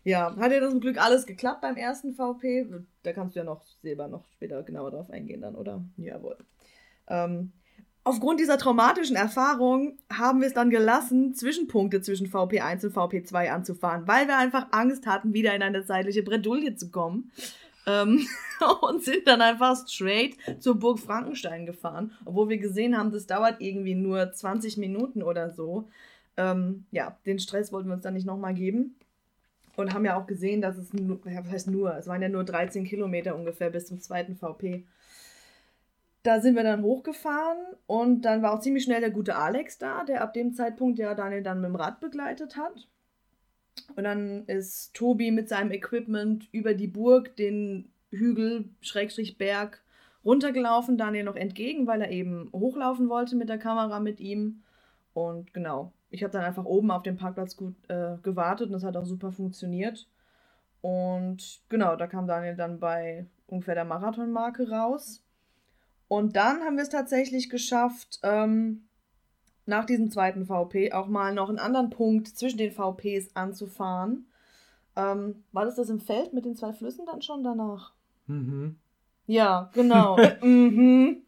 Ja, 0.07 0.37
hat 0.37 0.53
ja 0.53 0.69
zum 0.69 0.81
Glück 0.81 0.99
alles 1.03 1.25
geklappt 1.25 1.63
beim 1.63 1.77
ersten 1.77 2.15
VP. 2.15 2.67
Da 3.03 3.15
kannst 3.15 3.35
du 3.35 3.41
ja 3.41 3.45
noch 3.45 3.63
selber 3.81 4.07
noch 4.07 4.27
später 4.33 4.63
genauer 4.63 4.91
drauf 4.91 5.09
eingehen 5.09 5.41
dann, 5.41 5.55
oder? 5.55 5.83
Jawohl. 5.97 6.37
Ähm, 7.09 7.53
aufgrund 8.03 8.39
dieser 8.39 8.59
traumatischen 8.59 9.17
Erfahrung 9.17 9.97
haben 10.13 10.41
wir 10.41 10.49
es 10.49 10.53
dann 10.53 10.69
gelassen, 10.69 11.33
Zwischenpunkte 11.35 12.03
zwischen 12.03 12.27
VP1 12.27 12.85
und 12.85 12.95
VP2 12.95 13.49
anzufahren, 13.49 14.07
weil 14.07 14.27
wir 14.27 14.37
einfach 14.37 14.67
Angst 14.73 15.07
hatten, 15.07 15.33
wieder 15.33 15.55
in 15.55 15.63
eine 15.63 15.87
zeitliche 15.87 16.23
Bredouille 16.23 16.77
zu 16.77 16.91
kommen 16.91 17.33
ähm, 17.87 18.27
und 18.81 19.03
sind 19.03 19.27
dann 19.27 19.41
einfach 19.41 19.77
straight 19.87 20.37
zur 20.59 20.79
Burg 20.79 20.99
Frankenstein 20.99 21.67
gefahren, 21.67 22.13
obwohl 22.25 22.49
wir 22.49 22.59
gesehen 22.59 22.97
haben, 22.97 23.13
das 23.13 23.27
dauert 23.27 23.61
irgendwie 23.61 23.95
nur 23.95 24.33
20 24.33 24.77
Minuten 24.77 25.23
oder 25.23 25.51
so. 25.51 25.89
Ähm, 26.37 26.87
ja, 26.91 27.17
den 27.27 27.39
Stress 27.39 27.73
wollten 27.73 27.89
wir 27.89 27.95
uns 27.95 28.03
dann 28.03 28.15
nicht 28.15 28.27
nochmal 28.27 28.55
geben. 28.55 28.97
Und 29.77 29.93
haben 29.93 30.05
ja 30.05 30.17
auch 30.17 30.29
gesehen, 30.29 30.63
dass 30.63 30.77
es 30.77 30.93
nur, 30.93 31.19
was 31.25 31.51
heißt 31.51 31.69
nur, 31.69 31.97
es 31.97 32.07
waren 32.07 32.23
ja 32.23 32.29
nur 32.29 32.45
13 32.45 32.85
Kilometer 32.85 33.35
ungefähr 33.35 33.71
bis 33.71 33.87
zum 33.87 34.01
zweiten 34.01 34.37
VP. 34.37 34.85
Da 36.23 36.41
sind 36.41 36.55
wir 36.55 36.63
dann 36.63 36.83
hochgefahren 36.83 37.59
und 37.87 38.23
dann 38.23 38.41
war 38.41 38.53
auch 38.53 38.61
ziemlich 38.61 38.85
schnell 38.85 39.01
der 39.01 39.11
gute 39.11 39.35
Alex 39.35 39.79
da, 39.79 40.05
der 40.05 40.23
ab 40.23 40.33
dem 40.33 40.55
Zeitpunkt 40.55 41.01
ja 41.01 41.15
Daniel 41.15 41.43
dann 41.43 41.61
mit 41.61 41.69
dem 41.69 41.77
Rad 41.77 42.01
begleitet 42.01 42.57
hat. 42.57 42.89
Und 43.97 44.05
dann 44.05 44.45
ist 44.47 44.95
Tobi 44.95 45.31
mit 45.31 45.49
seinem 45.49 45.71
Equipment 45.71 46.49
über 46.53 46.75
die 46.75 46.87
Burg 46.87 47.37
den 47.37 47.91
Hügel, 48.11 48.69
Schrägstrich 48.81 49.39
Berg, 49.39 49.83
runtergelaufen, 50.25 50.97
Daniel 50.97 51.25
noch 51.25 51.37
entgegen, 51.37 51.87
weil 51.87 52.01
er 52.01 52.11
eben 52.11 52.49
hochlaufen 52.53 53.09
wollte 53.09 53.37
mit 53.37 53.49
der 53.49 53.59
Kamera 53.59 54.01
mit 54.01 54.21
ihm. 54.21 54.63
Und 55.13 55.53
genau, 55.53 55.93
ich 56.11 56.23
habe 56.23 56.33
dann 56.33 56.45
einfach 56.45 56.65
oben 56.65 56.91
auf 56.91 57.03
dem 57.03 57.17
Parkplatz 57.17 57.57
gut 57.57 57.75
äh, 57.89 58.17
gewartet 58.23 58.67
und 58.67 58.73
das 58.73 58.85
hat 58.85 58.97
auch 58.97 59.05
super 59.05 59.33
funktioniert. 59.33 60.09
Und 60.81 61.61
genau, 61.69 61.97
da 61.97 62.07
kam 62.07 62.27
Daniel 62.27 62.57
dann 62.57 62.79
bei 62.79 63.27
ungefähr 63.47 63.75
der 63.75 63.85
Marathonmarke 63.85 64.71
raus. 64.71 65.23
Und 66.09 66.37
dann 66.37 66.61
haben 66.61 66.77
wir 66.77 66.83
es 66.83 66.91
tatsächlich 66.91 67.51
geschafft, 67.51 68.21
ähm, 68.23 68.85
nach 69.67 69.85
diesem 69.85 70.11
zweiten 70.11 70.47
VP 70.47 70.93
auch 70.93 71.07
mal 71.07 71.33
noch 71.33 71.49
einen 71.49 71.59
anderen 71.59 71.91
Punkt 71.91 72.29
zwischen 72.29 72.59
den 72.59 72.73
VPs 72.73 73.35
anzufahren. 73.35 74.27
Ähm, 74.97 75.45
war 75.53 75.65
das 75.65 75.77
das 75.77 75.91
im 75.91 76.01
Feld 76.01 76.33
mit 76.33 76.45
den 76.45 76.57
zwei 76.57 76.73
Flüssen 76.73 77.07
dann 77.07 77.23
schon 77.23 77.43
danach? 77.43 77.93
Mhm. 78.27 78.77
Ja, 79.27 79.71
genau. 79.73 80.17
mhm. 80.43 81.23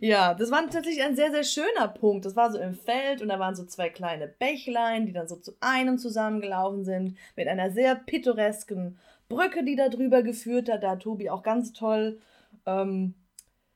Ja, 0.00 0.34
das 0.34 0.50
war 0.50 0.62
tatsächlich 0.62 1.02
ein 1.02 1.16
sehr, 1.16 1.30
sehr 1.30 1.44
schöner 1.44 1.88
Punkt. 1.88 2.24
Das 2.24 2.36
war 2.36 2.50
so 2.50 2.58
im 2.58 2.74
Feld 2.74 3.22
und 3.22 3.28
da 3.28 3.38
waren 3.38 3.54
so 3.54 3.64
zwei 3.64 3.88
kleine 3.90 4.26
Bächlein, 4.28 5.06
die 5.06 5.12
dann 5.12 5.28
so 5.28 5.36
zu 5.36 5.52
einem 5.60 5.98
zusammengelaufen 5.98 6.84
sind, 6.84 7.16
mit 7.36 7.48
einer 7.48 7.70
sehr 7.70 7.94
pittoresken 7.94 8.98
Brücke, 9.28 9.64
die 9.64 9.76
da 9.76 9.88
drüber 9.88 10.22
geführt 10.22 10.70
hat. 10.70 10.82
Da 10.82 10.92
hat 10.92 11.02
Tobi 11.02 11.30
auch 11.30 11.42
ganz 11.42 11.72
toll 11.72 12.18
ähm, 12.66 13.14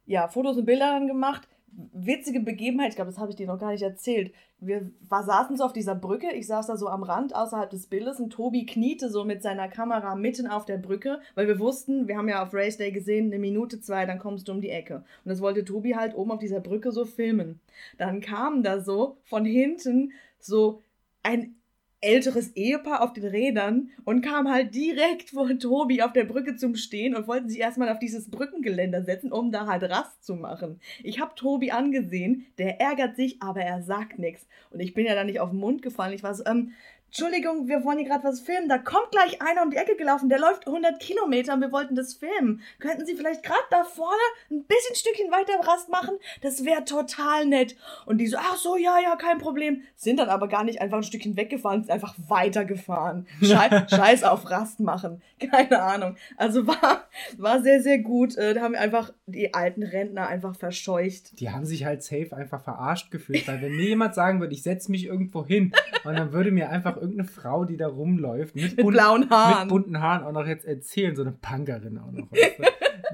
ja, 0.06 0.28
Fotos 0.28 0.56
und 0.56 0.66
Bilder 0.66 0.92
dann 0.92 1.06
gemacht 1.06 1.48
witzige 1.92 2.40
Begebenheit, 2.40 2.90
ich 2.90 2.96
glaube, 2.96 3.10
das 3.10 3.18
habe 3.18 3.30
ich 3.30 3.36
dir 3.36 3.46
noch 3.46 3.58
gar 3.58 3.72
nicht 3.72 3.82
erzählt. 3.82 4.32
Wir 4.60 4.90
war, 5.08 5.24
saßen 5.24 5.56
so 5.56 5.64
auf 5.64 5.72
dieser 5.72 5.94
Brücke, 5.94 6.30
ich 6.32 6.46
saß 6.46 6.66
da 6.66 6.76
so 6.76 6.88
am 6.88 7.02
Rand 7.02 7.34
außerhalb 7.34 7.70
des 7.70 7.86
Bildes 7.86 8.20
und 8.20 8.30
Tobi 8.30 8.66
kniete 8.66 9.08
so 9.08 9.24
mit 9.24 9.42
seiner 9.42 9.68
Kamera 9.68 10.14
mitten 10.14 10.46
auf 10.46 10.64
der 10.66 10.76
Brücke, 10.76 11.20
weil 11.34 11.48
wir 11.48 11.58
wussten, 11.58 12.08
wir 12.08 12.16
haben 12.16 12.28
ja 12.28 12.42
auf 12.42 12.52
Race 12.52 12.76
Day 12.76 12.92
gesehen, 12.92 13.26
eine 13.26 13.38
Minute, 13.38 13.80
zwei, 13.80 14.06
dann 14.06 14.18
kommst 14.18 14.48
du 14.48 14.52
um 14.52 14.60
die 14.60 14.70
Ecke. 14.70 14.96
Und 14.96 15.28
das 15.28 15.40
wollte 15.40 15.64
Tobi 15.64 15.96
halt 15.96 16.14
oben 16.14 16.30
auf 16.30 16.38
dieser 16.38 16.60
Brücke 16.60 16.92
so 16.92 17.04
filmen. 17.04 17.60
Dann 17.98 18.20
kam 18.20 18.62
da 18.62 18.80
so 18.80 19.16
von 19.24 19.44
hinten 19.44 20.12
so 20.38 20.82
ein 21.22 21.56
älteres 22.02 22.50
Ehepaar 22.56 23.02
auf 23.02 23.12
den 23.12 23.24
Rädern 23.24 23.90
und 24.04 24.22
kam 24.22 24.50
halt 24.50 24.74
direkt 24.74 25.30
vor 25.30 25.48
Tobi 25.58 26.02
auf 26.02 26.12
der 26.12 26.24
Brücke 26.24 26.56
zum 26.56 26.74
Stehen 26.74 27.14
und 27.14 27.28
wollten 27.28 27.48
sich 27.48 27.60
erstmal 27.60 27.88
auf 27.88 27.98
dieses 27.98 28.30
Brückengeländer 28.30 29.04
setzen, 29.04 29.32
um 29.32 29.52
da 29.52 29.66
halt 29.66 29.84
Rast 29.84 30.24
zu 30.24 30.34
machen. 30.34 30.80
Ich 31.02 31.20
habe 31.20 31.34
Tobi 31.36 31.70
angesehen, 31.70 32.46
der 32.58 32.80
ärgert 32.80 33.16
sich, 33.16 33.40
aber 33.40 33.62
er 33.62 33.82
sagt 33.82 34.18
nichts. 34.18 34.46
Und 34.70 34.80
ich 34.80 34.94
bin 34.94 35.06
ja 35.06 35.14
dann 35.14 35.26
nicht 35.26 35.40
auf 35.40 35.50
den 35.50 35.60
Mund 35.60 35.80
gefallen. 35.80 36.12
Ich 36.12 36.22
war 36.22 36.34
so, 36.34 36.44
ähm, 36.44 36.72
Entschuldigung, 37.14 37.68
wir 37.68 37.84
wollen 37.84 37.98
hier 37.98 38.08
gerade 38.08 38.24
was 38.24 38.40
filmen. 38.40 38.70
Da 38.70 38.78
kommt 38.78 39.10
gleich 39.10 39.42
einer 39.42 39.62
um 39.62 39.70
die 39.70 39.76
Ecke 39.76 39.96
gelaufen, 39.96 40.30
der 40.30 40.38
läuft 40.38 40.66
100 40.66 40.98
Kilometer 40.98 41.52
und 41.52 41.60
wir 41.60 41.70
wollten 41.70 41.94
das 41.94 42.14
filmen. 42.14 42.62
Könnten 42.78 43.04
Sie 43.04 43.14
vielleicht 43.14 43.42
gerade 43.42 43.60
da 43.70 43.84
vorne 43.84 44.16
ein 44.50 44.64
bisschen 44.64 44.96
Stückchen 44.96 45.30
weiter 45.30 45.52
Rast 45.60 45.90
machen? 45.90 46.14
Das 46.40 46.64
wäre 46.64 46.86
total 46.86 47.44
nett. 47.44 47.76
Und 48.06 48.16
die 48.16 48.28
so, 48.28 48.38
ach 48.40 48.56
so, 48.56 48.78
ja, 48.78 48.98
ja, 48.98 49.16
kein 49.16 49.36
Problem. 49.36 49.82
Sind 49.94 50.20
dann 50.20 50.30
aber 50.30 50.48
gar 50.48 50.64
nicht 50.64 50.80
einfach 50.80 50.96
ein 50.96 51.02
Stückchen 51.02 51.36
weggefahren, 51.36 51.82
sind 51.82 51.92
einfach 51.92 52.14
weitergefahren. 52.28 53.26
Schei 53.42 53.86
Scheiß 53.90 54.24
auf 54.24 54.50
Rast 54.50 54.80
machen. 54.80 55.20
Keine 55.50 55.82
Ahnung. 55.82 56.16
Also 56.38 56.66
war, 56.66 57.08
war 57.36 57.62
sehr, 57.62 57.82
sehr 57.82 57.98
gut. 57.98 58.38
Äh, 58.38 58.54
da 58.54 58.62
haben 58.62 58.72
wir 58.72 58.80
einfach 58.80 59.12
die 59.26 59.52
alten 59.52 59.82
Rentner 59.82 60.28
einfach 60.28 60.56
verscheucht. 60.56 61.38
Die 61.40 61.50
haben 61.50 61.66
sich 61.66 61.84
halt 61.84 62.02
safe 62.02 62.34
einfach 62.34 62.62
verarscht 62.62 63.10
gefühlt, 63.10 63.46
weil 63.46 63.60
wenn 63.60 63.72
mir 63.72 63.88
jemand 63.88 64.14
sagen 64.14 64.40
würde, 64.40 64.54
ich 64.54 64.62
setze 64.62 64.90
mich 64.90 65.04
irgendwo 65.04 65.44
hin 65.44 65.72
und 66.04 66.18
dann 66.18 66.32
würde 66.32 66.50
mir 66.50 66.70
einfach 66.70 67.01
irgendeine 67.02 67.28
Frau, 67.28 67.64
die 67.64 67.76
da 67.76 67.88
rumläuft, 67.88 68.54
mit, 68.54 68.76
mit 68.76 68.86
blauen 68.86 69.28
Haaren. 69.28 69.62
Mit 69.62 69.68
bunten 69.68 70.00
Haaren 70.00 70.24
auch 70.24 70.32
noch 70.32 70.46
jetzt 70.46 70.64
erzählen, 70.64 71.14
so 71.14 71.22
eine 71.22 71.32
Punkerin 71.32 71.98
auch 71.98 72.12
noch. 72.12 72.28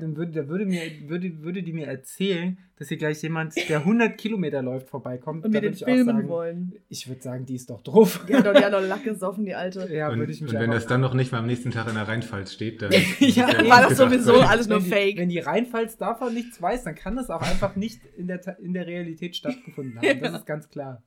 dann 0.00 0.16
würde, 0.16 0.32
da 0.32 0.48
würde, 0.48 0.66
mir, 0.66 0.82
würde, 1.06 1.42
würde 1.42 1.62
die 1.62 1.72
mir 1.72 1.86
erzählen, 1.86 2.58
dass 2.76 2.88
hier 2.88 2.96
gleich 2.96 3.22
jemand, 3.22 3.54
der 3.68 3.78
100 3.78 4.16
Kilometer 4.16 4.62
läuft, 4.62 4.88
vorbeikommt. 4.88 5.44
Und 5.44 5.52
wir 5.52 5.60
den 5.60 5.74
filmen 5.74 6.06
sagen, 6.06 6.28
wollen. 6.28 6.72
Ich 6.88 7.08
würde 7.08 7.20
sagen, 7.20 7.46
die 7.46 7.56
ist 7.56 7.70
doch 7.70 7.82
drauf. 7.82 8.24
Die 8.28 8.34
hat 8.34 8.46
doch, 8.46 8.54
die 8.54 8.64
hat 8.64 8.72
doch 8.72 8.82
Lack 8.82 9.04
gesoffen, 9.04 9.44
die 9.44 9.54
Alte. 9.54 9.92
Ja, 9.92 10.10
und, 10.10 10.18
würde 10.18 10.32
ich 10.32 10.40
mich 10.40 10.52
Und 10.52 10.60
wenn 10.60 10.70
das 10.70 10.86
dann 10.86 11.00
noch 11.00 11.14
nicht 11.14 11.32
mal 11.32 11.38
am 11.38 11.46
nächsten 11.46 11.70
Tag 11.70 11.88
in 11.88 11.94
der 11.94 12.06
Rheinpfalz 12.06 12.52
steht, 12.52 12.82
dann 12.82 12.92
ja, 13.18 13.48
war 13.68 13.88
das 13.88 13.98
sowieso 13.98 14.36
sein. 14.36 14.48
alles 14.48 14.68
nur 14.68 14.82
wenn 14.82 14.90
Fake. 14.90 15.14
Die, 15.16 15.20
wenn 15.20 15.28
die 15.28 15.40
Rheinpfalz 15.40 15.96
davon 15.96 16.34
nichts 16.34 16.60
weiß, 16.60 16.84
dann 16.84 16.94
kann 16.94 17.16
das 17.16 17.30
auch 17.30 17.42
einfach 17.42 17.76
nicht 17.76 18.00
in 18.16 18.28
der, 18.28 18.58
in 18.60 18.72
der 18.72 18.86
Realität 18.86 19.36
stattgefunden 19.36 19.96
haben. 19.96 20.08
Das 20.28 20.34
ist 20.34 20.46
ganz 20.46 20.68
klar. 20.68 21.02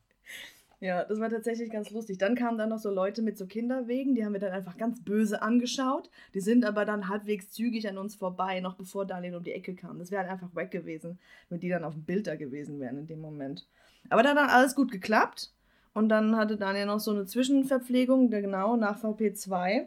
Ja, 0.82 1.06
das 1.06 1.20
war 1.20 1.30
tatsächlich 1.30 1.70
ganz 1.70 1.92
lustig. 1.92 2.18
Dann 2.18 2.34
kamen 2.34 2.58
dann 2.58 2.70
noch 2.70 2.80
so 2.80 2.90
Leute 2.90 3.22
mit 3.22 3.38
so 3.38 3.46
Kinderwegen, 3.46 4.16
die 4.16 4.26
haben 4.26 4.34
wir 4.34 4.40
dann 4.40 4.52
einfach 4.52 4.78
ganz 4.78 5.00
böse 5.04 5.44
angeschaut. 5.44 6.10
Die 6.34 6.42
sind 6.42 6.66
aber 6.66 6.86
dann 6.86 7.08
halbwegs 7.08 7.52
zügig 7.52 7.88
an 7.88 8.00
uns 8.00 8.16
vorbei, 8.16 8.60
noch 8.62 8.74
bevor 8.74 9.06
Daniel 9.06 9.36
um 9.36 9.44
die 9.44 9.54
Ecke 9.54 9.76
kam. 9.76 10.00
Das 10.00 10.10
wäre 10.10 10.24
halt 10.24 10.32
einfach 10.32 10.56
weg 10.56 10.72
gewesen, 10.72 11.20
wenn 11.50 11.60
die 11.60 11.70
dann 11.70 11.84
auf 11.84 11.94
dem 11.94 12.04
Bild 12.04 12.26
da 12.26 12.36
gewesen 12.36 12.80
wären 12.80 12.98
in 12.98 13.06
dem 13.06 13.22
Moment. 13.22 13.68
Aber 14.10 14.24
dann 14.24 14.36
hat 14.40 14.50
alles 14.50 14.74
gut 14.74 14.92
geklappt. 14.92 15.54
Und 15.94 16.10
dann 16.10 16.36
hatte 16.36 16.58
Daniel 16.58 16.88
noch 16.88 17.00
so 17.00 17.12
eine 17.12 17.28
Zwischenverpflegung, 17.28 18.32
genau 18.32 18.76
nach 18.76 19.04
VP2 19.04 19.86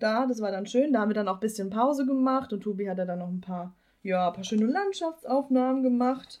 da. 0.00 0.26
Das 0.26 0.40
war 0.40 0.50
dann 0.50 0.66
schön. 0.66 0.92
Da 0.92 1.00
haben 1.00 1.10
wir 1.10 1.14
dann 1.14 1.28
auch 1.28 1.34
ein 1.34 1.40
bisschen 1.40 1.70
Pause 1.70 2.04
gemacht 2.04 2.52
und 2.52 2.62
Tobi 2.62 2.90
hat 2.90 2.98
dann 2.98 3.20
noch 3.20 3.28
ein 3.28 3.42
paar, 3.42 3.74
ja, 4.02 4.26
ein 4.26 4.34
paar 4.34 4.42
schöne 4.42 4.66
Landschaftsaufnahmen 4.66 5.84
gemacht. 5.84 6.40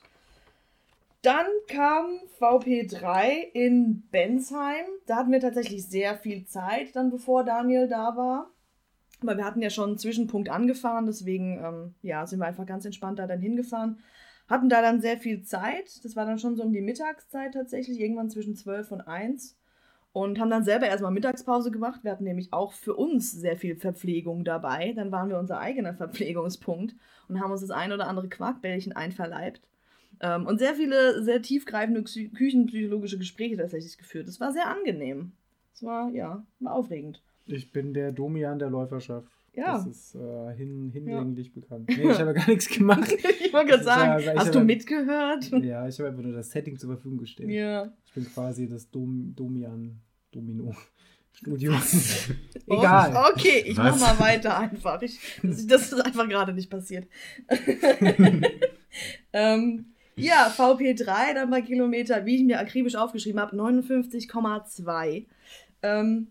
Dann 1.26 1.46
kam 1.66 2.20
VP3 2.38 3.50
in 3.52 4.08
Bensheim. 4.12 4.86
Da 5.06 5.16
hatten 5.16 5.32
wir 5.32 5.40
tatsächlich 5.40 5.84
sehr 5.84 6.14
viel 6.14 6.46
Zeit, 6.46 6.94
dann 6.94 7.10
bevor 7.10 7.42
Daniel 7.42 7.88
da 7.88 8.16
war. 8.16 8.52
Aber 9.22 9.36
wir 9.36 9.44
hatten 9.44 9.60
ja 9.60 9.70
schon 9.70 9.88
einen 9.88 9.98
Zwischenpunkt 9.98 10.48
angefahren, 10.48 11.04
deswegen 11.06 11.58
ähm, 11.64 11.94
ja, 12.02 12.24
sind 12.28 12.38
wir 12.38 12.46
einfach 12.46 12.64
ganz 12.64 12.84
entspannt 12.84 13.18
da 13.18 13.26
dann 13.26 13.40
hingefahren. 13.40 13.98
Hatten 14.46 14.68
da 14.68 14.80
dann 14.80 15.00
sehr 15.00 15.18
viel 15.18 15.42
Zeit. 15.42 16.04
Das 16.04 16.14
war 16.14 16.26
dann 16.26 16.38
schon 16.38 16.54
so 16.54 16.62
um 16.62 16.72
die 16.72 16.80
Mittagszeit 16.80 17.54
tatsächlich, 17.54 17.98
irgendwann 17.98 18.30
zwischen 18.30 18.54
12 18.54 18.92
und 18.92 19.00
1. 19.00 19.58
Und 20.12 20.38
haben 20.38 20.50
dann 20.50 20.62
selber 20.62 20.86
erstmal 20.86 21.10
Mittagspause 21.10 21.72
gemacht. 21.72 22.04
Wir 22.04 22.12
hatten 22.12 22.22
nämlich 22.22 22.52
auch 22.52 22.72
für 22.72 22.94
uns 22.94 23.32
sehr 23.32 23.56
viel 23.56 23.74
Verpflegung 23.74 24.44
dabei. 24.44 24.92
Dann 24.92 25.10
waren 25.10 25.28
wir 25.28 25.40
unser 25.40 25.58
eigener 25.58 25.92
Verpflegungspunkt 25.92 26.94
und 27.28 27.40
haben 27.40 27.50
uns 27.50 27.62
das 27.62 27.72
ein 27.72 27.90
oder 27.90 28.06
andere 28.06 28.28
Quarkbällchen 28.28 28.92
einverleibt. 28.92 29.66
Ähm, 30.20 30.46
und 30.46 30.58
sehr 30.58 30.74
viele, 30.74 31.22
sehr 31.22 31.42
tiefgreifende 31.42 32.02
küchenpsychologische 32.02 33.18
Gespräche 33.18 33.56
tatsächlich 33.56 33.98
geführt. 33.98 34.28
Das 34.28 34.40
war 34.40 34.52
sehr 34.52 34.68
angenehm. 34.68 35.32
Es 35.72 35.82
war, 35.82 36.10
ja, 36.10 36.44
war 36.60 36.74
aufregend. 36.74 37.22
Ich 37.46 37.70
bin 37.72 37.92
der 37.94 38.12
Domian 38.12 38.58
der 38.58 38.70
Läuferschaft. 38.70 39.30
Ja. 39.52 39.74
Das 39.74 39.86
ist 39.86 40.14
äh, 40.14 40.54
hin, 40.54 40.90
hinlänglich 40.90 41.48
ja. 41.48 41.52
bekannt. 41.54 41.88
Nee, 41.88 42.10
ich 42.10 42.18
habe 42.18 42.34
gar 42.34 42.48
nichts 42.48 42.68
gemacht. 42.68 43.10
ich 43.10 43.52
wollte 43.52 43.70
gerade 43.70 43.84
sagen, 43.84 44.22
ja, 44.22 44.34
hast 44.36 44.54
du 44.54 44.60
mitgehört? 44.60 45.50
Ja, 45.62 45.88
ich 45.88 45.98
habe 45.98 46.10
einfach 46.10 46.22
nur 46.22 46.34
das 46.34 46.50
Setting 46.50 46.78
zur 46.78 46.90
Verfügung 46.90 47.18
gestellt. 47.18 47.50
Ja. 47.50 47.92
Ich 48.04 48.12
bin 48.12 48.24
quasi 48.26 48.68
das 48.68 48.90
Dom, 48.90 49.34
Domian 49.34 50.00
Domino. 50.30 50.74
Studio. 51.32 51.72
Egal. 52.66 53.12
Oh, 53.14 53.32
okay, 53.32 53.62
ich 53.66 53.76
Was? 53.76 54.00
mach 54.00 54.18
mal 54.18 54.24
weiter 54.24 54.58
einfach. 54.58 55.02
Ich, 55.02 55.20
das 55.42 55.92
ist 55.92 56.00
einfach 56.00 56.26
gerade 56.28 56.54
nicht 56.54 56.70
passiert. 56.70 57.06
ähm, 59.34 59.92
ja, 60.16 60.48
VP3 60.48 61.34
dann 61.34 61.50
bei 61.50 61.60
Kilometer, 61.62 62.24
wie 62.24 62.36
ich 62.36 62.44
mir 62.44 62.58
akribisch 62.58 62.96
aufgeschrieben 62.96 63.40
habe, 63.40 63.56
59,2. 63.56 65.26
Ähm, 65.82 66.28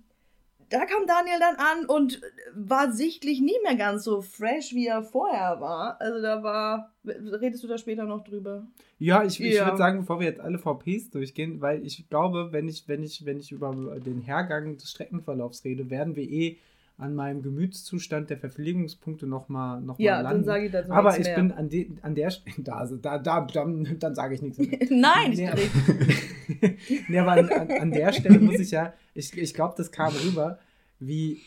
da 0.69 0.85
kam 0.85 1.05
Daniel 1.05 1.39
dann 1.39 1.55
an 1.57 1.85
und 1.85 2.21
war 2.55 2.91
sichtlich 2.91 3.39
nie 3.39 3.57
mehr 3.63 3.75
ganz 3.75 4.03
so 4.03 4.21
fresh, 4.21 4.73
wie 4.73 4.87
er 4.87 5.03
vorher 5.03 5.61
war. 5.61 6.01
Also 6.01 6.21
da 6.21 6.41
war. 6.41 6.91
Redest 7.05 7.63
du 7.63 7.67
da 7.67 7.77
später 7.77 8.05
noch 8.05 8.23
drüber? 8.23 8.65
Ja, 8.97 9.23
ich, 9.23 9.39
ich 9.39 9.55
ja. 9.55 9.65
würde 9.65 9.77
sagen, 9.77 9.99
bevor 9.99 10.19
wir 10.19 10.27
jetzt 10.27 10.39
alle 10.39 10.57
VPs 10.57 11.11
durchgehen, 11.11 11.61
weil 11.61 11.85
ich 11.85 12.09
glaube, 12.09 12.49
wenn 12.51 12.67
ich, 12.67 12.87
wenn 12.87 13.03
ich, 13.03 13.25
wenn 13.25 13.39
ich 13.39 13.51
über 13.51 13.71
den 14.03 14.21
Hergang 14.21 14.77
des 14.77 14.89
Streckenverlaufs 14.89 15.63
rede, 15.63 15.89
werden 15.89 16.15
wir 16.15 16.23
eh 16.23 16.57
an 16.97 17.13
meinem 17.13 17.41
Gemütszustand 17.41 18.29
der 18.29 18.37
Verpflegungspunkte 18.37 19.27
nochmal 19.27 19.81
noch 19.81 19.99
ja, 19.99 20.15
mal 20.15 20.21
landen. 20.21 20.37
dann 20.39 20.45
sage 20.45 20.65
ich 20.65 20.71
dazu 20.71 20.91
Aber 20.91 21.17
ich 21.19 21.25
mehr. 21.25 21.35
bin 21.35 21.51
an, 21.51 21.69
de, 21.69 21.89
an 22.01 22.15
der 22.15 22.29
Stelle, 22.29 22.55
da, 22.63 22.87
da, 22.87 23.17
da, 23.19 23.41
dann, 23.41 23.97
dann 23.99 24.15
sage 24.15 24.35
ich 24.35 24.41
nichts 24.41 24.57
mehr. 24.57 24.79
Nein, 24.89 25.33
ich 25.33 25.39
nee, 25.39 26.77
nee, 27.09 27.19
aber 27.19 27.33
an, 27.33 27.49
an, 27.49 27.71
an, 27.71 27.91
der 27.91 28.13
Stelle 28.13 28.39
muss 28.39 28.59
ich 28.59 28.71
ja, 28.71 28.93
ich, 29.13 29.37
ich 29.37 29.53
glaube, 29.53 29.73
das 29.77 29.91
kam 29.91 30.13
rüber, 30.13 30.59
wie, 30.99 31.41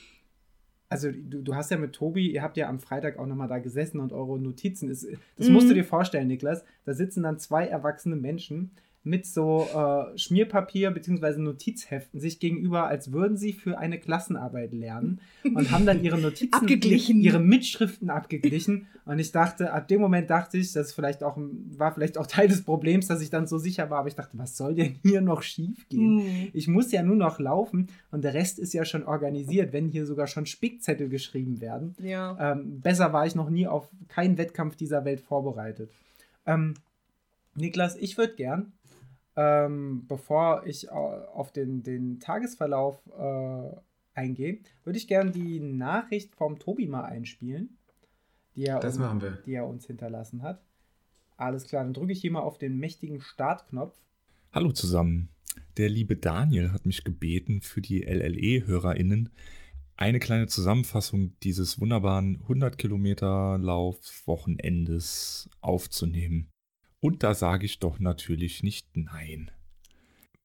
also 0.91 1.11
du, 1.11 1.41
du 1.41 1.55
hast 1.55 1.71
ja 1.71 1.79
mit 1.79 1.95
Tobi, 1.95 2.31
ihr 2.31 2.43
habt 2.43 2.59
ja 2.59 2.69
am 2.69 2.79
Freitag 2.79 3.19
auch 3.19 3.27
nochmal 3.27 3.49
da 3.49 3.59
gesessen 3.59 4.01
und 4.01 4.13
eure 4.13 4.39
Notizen, 4.39 4.91
ist, 4.91 5.07
das 5.37 5.49
mhm. 5.49 5.55
musst 5.55 5.71
du 5.71 5.75
dir 5.75 5.85
vorstellen, 5.85 6.29
Niklas, 6.29 6.63
da 6.85 6.93
sitzen 6.93 7.23
dann 7.23 7.39
zwei 7.39 7.67
erwachsene 7.67 8.17
Menschen, 8.17 8.73
mit 9.05 9.27
so 9.27 9.67
äh, 9.75 10.19
Schmierpapier 10.19 10.91
bzw. 10.91 11.39
Notizheften 11.39 12.21
sich 12.21 12.41
gegenüber, 12.41 12.87
als 12.87 13.13
würden 13.13 13.37
sie 13.37 13.53
für 13.53 13.79
eine 13.79 13.99
Klassenarbeit 13.99 14.73
lernen 14.73 15.21
und 15.45 15.71
haben 15.71 15.87
dann 15.87 16.03
ihre 16.03 16.19
Notizen, 16.21 16.53
abgeglichen. 16.53 17.23
ihre 17.23 17.39
Mitschriften 17.39 18.11
abgeglichen. 18.11 18.87
Und 19.07 19.19
ich 19.19 19.33
dachte, 19.33 19.73
ab 19.73 19.89
dem 19.89 20.01
Moment 20.01 20.29
dachte 20.29 20.59
ich, 20.59 20.73
das 20.73 20.93
vielleicht 20.93 21.23
auch, 21.23 21.39
war 21.39 21.95
vielleicht 21.95 22.19
auch 22.19 22.27
Teil 22.27 22.49
des 22.49 22.63
Problems, 22.63 23.07
dass 23.07 23.23
ich 23.23 23.31
dann 23.31 23.47
so 23.47 23.57
sicher 23.57 23.89
war, 23.89 24.01
aber 24.01 24.09
ich 24.09 24.15
dachte, 24.15 24.37
was 24.37 24.57
soll 24.57 24.75
denn 24.75 24.97
hier 25.03 25.23
noch 25.23 25.43
schief 25.43 25.89
gehen? 25.89 26.17
Mhm. 26.17 26.49
Ich 26.53 26.69
muss 26.69 26.93
ja 26.93 27.03
nur 27.03 27.17
noch 27.17 27.39
laufen 27.39 27.89
und 28.11 28.23
der 28.23 28.35
Rest 28.35 28.59
ist 28.59 28.75
ja 28.75 28.85
schon 28.85 29.05
organisiert, 29.05 29.73
wenn 29.73 29.89
hier 29.89 30.05
sogar 30.05 30.27
schon 30.27 30.45
Spickzettel 30.45 31.09
geschrieben 31.09 31.61
werden. 31.61 31.95
Ja. 32.03 32.53
Ähm, 32.53 32.81
besser 32.81 33.13
war 33.13 33.27
ich 33.27 33.35
noch 33.35 33.49
nie 33.49 33.67
auf 33.67 33.89
keinen 34.09 34.37
Wettkampf 34.37 34.77
dieser 34.77 35.05
Welt 35.05 35.21
vorbereitet. 35.21 35.91
Ähm, 36.45 36.75
Niklas, 37.55 37.97
ich 37.97 38.17
würde 38.19 38.35
gern 38.35 38.73
ähm, 39.38 40.05
bevor 40.09 40.66
ich 40.66 40.90
auf 40.90 41.53
den, 41.53 41.85
den 41.85 42.18
Tagesverlauf 42.18 43.01
äh, 43.16 43.70
eingehe, 44.14 44.59
würde 44.83 44.98
ich 44.98 45.07
gerne 45.07 45.31
die 45.31 45.61
Nachricht 45.61 46.35
vom 46.35 46.59
Tobi 46.59 46.88
mal 46.88 47.05
einspielen, 47.05 47.79
die 48.57 48.64
er, 48.64 48.81
das 48.81 48.98
uns, 48.98 49.24
die 49.46 49.55
er 49.55 49.68
uns 49.68 49.87
hinterlassen 49.87 50.42
hat. 50.42 50.61
Alles 51.37 51.68
klar, 51.68 51.85
dann 51.85 51.94
drücke 51.94 52.11
ich 52.11 52.20
hier 52.20 52.33
mal 52.33 52.40
auf 52.40 52.59
den 52.59 52.79
mächtigen 52.79 53.20
Startknopf. 53.20 53.94
Hallo 54.51 54.72
zusammen. 54.72 55.29
Der 55.77 55.88
liebe 55.88 56.16
Daniel 56.16 56.72
hat 56.72 56.85
mich 56.85 57.05
gebeten, 57.05 57.61
für 57.61 57.81
die 57.81 58.03
LLE-HörerInnen 58.03 59.31
eine 59.96 60.18
kleine 60.18 60.48
Zusammenfassung 60.48 61.38
dieses 61.44 61.81
wunderbaren 61.81 62.40
100 62.42 62.77
Kilometer 62.77 63.57
Lauf-Wochenendes 63.59 65.48
aufzunehmen. 65.61 66.48
Und 67.01 67.23
da 67.23 67.35
sage 67.35 67.67
ich 67.67 67.79
doch 67.79 67.99
natürlich 67.99 68.63
nicht 68.63 68.97
nein. 68.97 69.51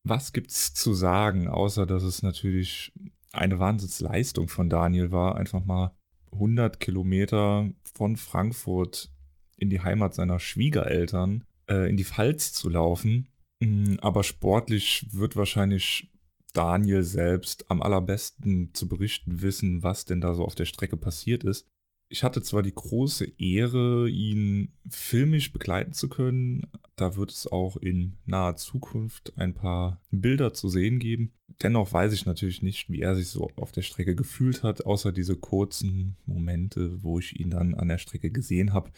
Was 0.04 0.34
gibt's 0.34 0.74
zu 0.74 0.94
sagen, 0.94 1.48
außer 1.48 1.86
dass 1.86 2.04
es 2.04 2.22
natürlich 2.22 2.92
eine 3.32 3.60
Wahnsinnsleistung 3.60 4.48
von 4.48 4.70
Daniel 4.70 5.12
war, 5.12 5.36
einfach 5.36 5.66
mal 5.66 5.96
100 6.34 6.80
Kilometer 6.80 7.70
von 7.96 8.18
Frankfurt 8.18 9.12
in 9.58 9.70
die 9.70 9.82
Heimat 9.82 10.14
seiner 10.14 10.40
Schwiegereltern 10.40 11.46
äh, 11.70 11.90
in 11.90 11.98
die 11.98 12.04
Pfalz 12.04 12.54
zu 12.54 12.70
laufen. 12.70 13.30
Mm, 13.60 13.96
aber 14.02 14.24
sportlich 14.24 15.08
wird 15.12 15.36
wahrscheinlich 15.36 16.12
Daniel 16.54 17.04
selbst 17.04 17.70
am 17.72 17.82
allerbesten 17.82 18.74
zu 18.74 18.88
berichten 18.88 19.42
wissen, 19.42 19.84
was 19.84 20.06
denn 20.06 20.22
da 20.22 20.34
so 20.36 20.46
auf 20.46 20.56
der 20.56 20.66
Strecke 20.66 20.98
passiert 20.98 21.44
ist. 21.44 21.68
Ich 22.14 22.24
hatte 22.24 22.44
zwar 22.44 22.62
die 22.62 22.76
große 22.76 23.26
Ehre, 23.40 24.08
ihn 24.08 24.72
filmisch 24.88 25.52
begleiten 25.52 25.94
zu 25.94 26.10
können. 26.10 26.68
Da 26.96 27.16
wird 27.16 27.32
es 27.32 27.48
auch 27.48 27.76
in 27.76 28.18
naher 28.28 28.56
Zukunft 28.56 29.34
ein 29.36 29.56
paar 29.56 30.00
Bilder 30.12 30.54
zu 30.54 30.70
sehen 30.70 31.00
geben. 31.00 31.34
Dennoch 31.64 31.92
weiß 31.92 32.14
ich 32.14 32.28
natürlich 32.28 32.62
nicht, 32.62 32.88
wie 32.92 33.02
er 33.02 33.16
sich 33.16 33.30
so 33.30 33.50
auf 33.56 33.72
der 33.72 33.82
Strecke 33.82 34.14
gefühlt 34.14 34.62
hat, 34.62 34.86
außer 34.86 35.12
diese 35.12 35.36
kurzen 35.38 36.16
Momente, 36.28 37.02
wo 37.02 37.18
ich 37.18 37.40
ihn 37.40 37.50
dann 37.50 37.74
an 37.74 37.88
der 37.88 37.98
Strecke 37.98 38.30
gesehen 38.30 38.74
habe, 38.74 38.92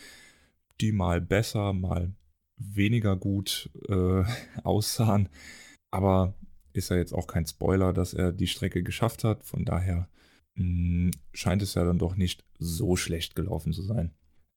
die 0.81 0.91
mal 0.91 1.21
besser, 1.21 1.71
mal 1.71 2.13
weniger 2.57 3.15
gut 3.15 3.69
äh, 3.87 4.23
aussahen. 4.65 5.29
Aber 5.89 6.33
ist 6.73 6.89
ja 6.89 6.97
jetzt 6.97 7.13
auch 7.13 7.27
kein 7.27 7.47
Spoiler, 7.47 7.93
dass 7.93 8.13
er 8.13 8.33
die 8.33 8.47
Strecke 8.47 8.83
geschafft 8.83 9.23
hat. 9.23 9.45
Von 9.45 9.63
daher 9.63 10.09
scheint 11.33 11.61
es 11.61 11.73
ja 11.73 11.83
dann 11.83 11.97
doch 11.97 12.15
nicht 12.15 12.43
so 12.57 12.95
schlecht 12.95 13.35
gelaufen 13.35 13.73
zu 13.73 13.81
sein. 13.81 14.11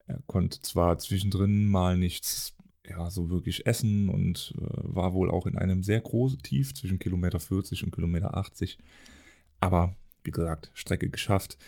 Er 0.07 0.21
konnte 0.27 0.61
zwar 0.61 0.99
zwischendrin 0.99 1.67
mal 1.67 1.97
nichts 1.97 2.55
ja, 2.89 3.11
so 3.11 3.29
wirklich 3.31 3.67
essen 3.67 4.09
und 4.09 4.55
äh, 4.57 4.65
war 4.65 5.13
wohl 5.13 5.31
auch 5.31 5.47
in 5.47 5.59
einem 5.59 5.83
sehr 5.83 6.01
großen 6.01 6.41
Tief 6.41 6.75
zwischen 6.75 6.99
Kilometer 6.99 7.41
40 7.41 7.85
und 7.85 7.95
Kilometer 7.95 8.37
80. 8.37 8.79
Aber 9.61 9.95
wie 10.25 10.31
gesagt, 10.31 10.71
Strecke 10.75 11.11
geschafft. 11.11 11.59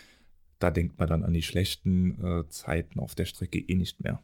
Da 0.59 0.71
denkt 0.71 0.99
man 0.99 1.09
dann 1.09 1.23
an 1.23 1.33
die 1.33 1.41
schlechten 1.41 2.23
äh, 2.23 2.47
Zeiten 2.49 2.99
auf 2.99 3.15
der 3.15 3.25
Strecke 3.25 3.59
eh 3.59 3.75
nicht 3.75 4.01
mehr. 4.03 4.21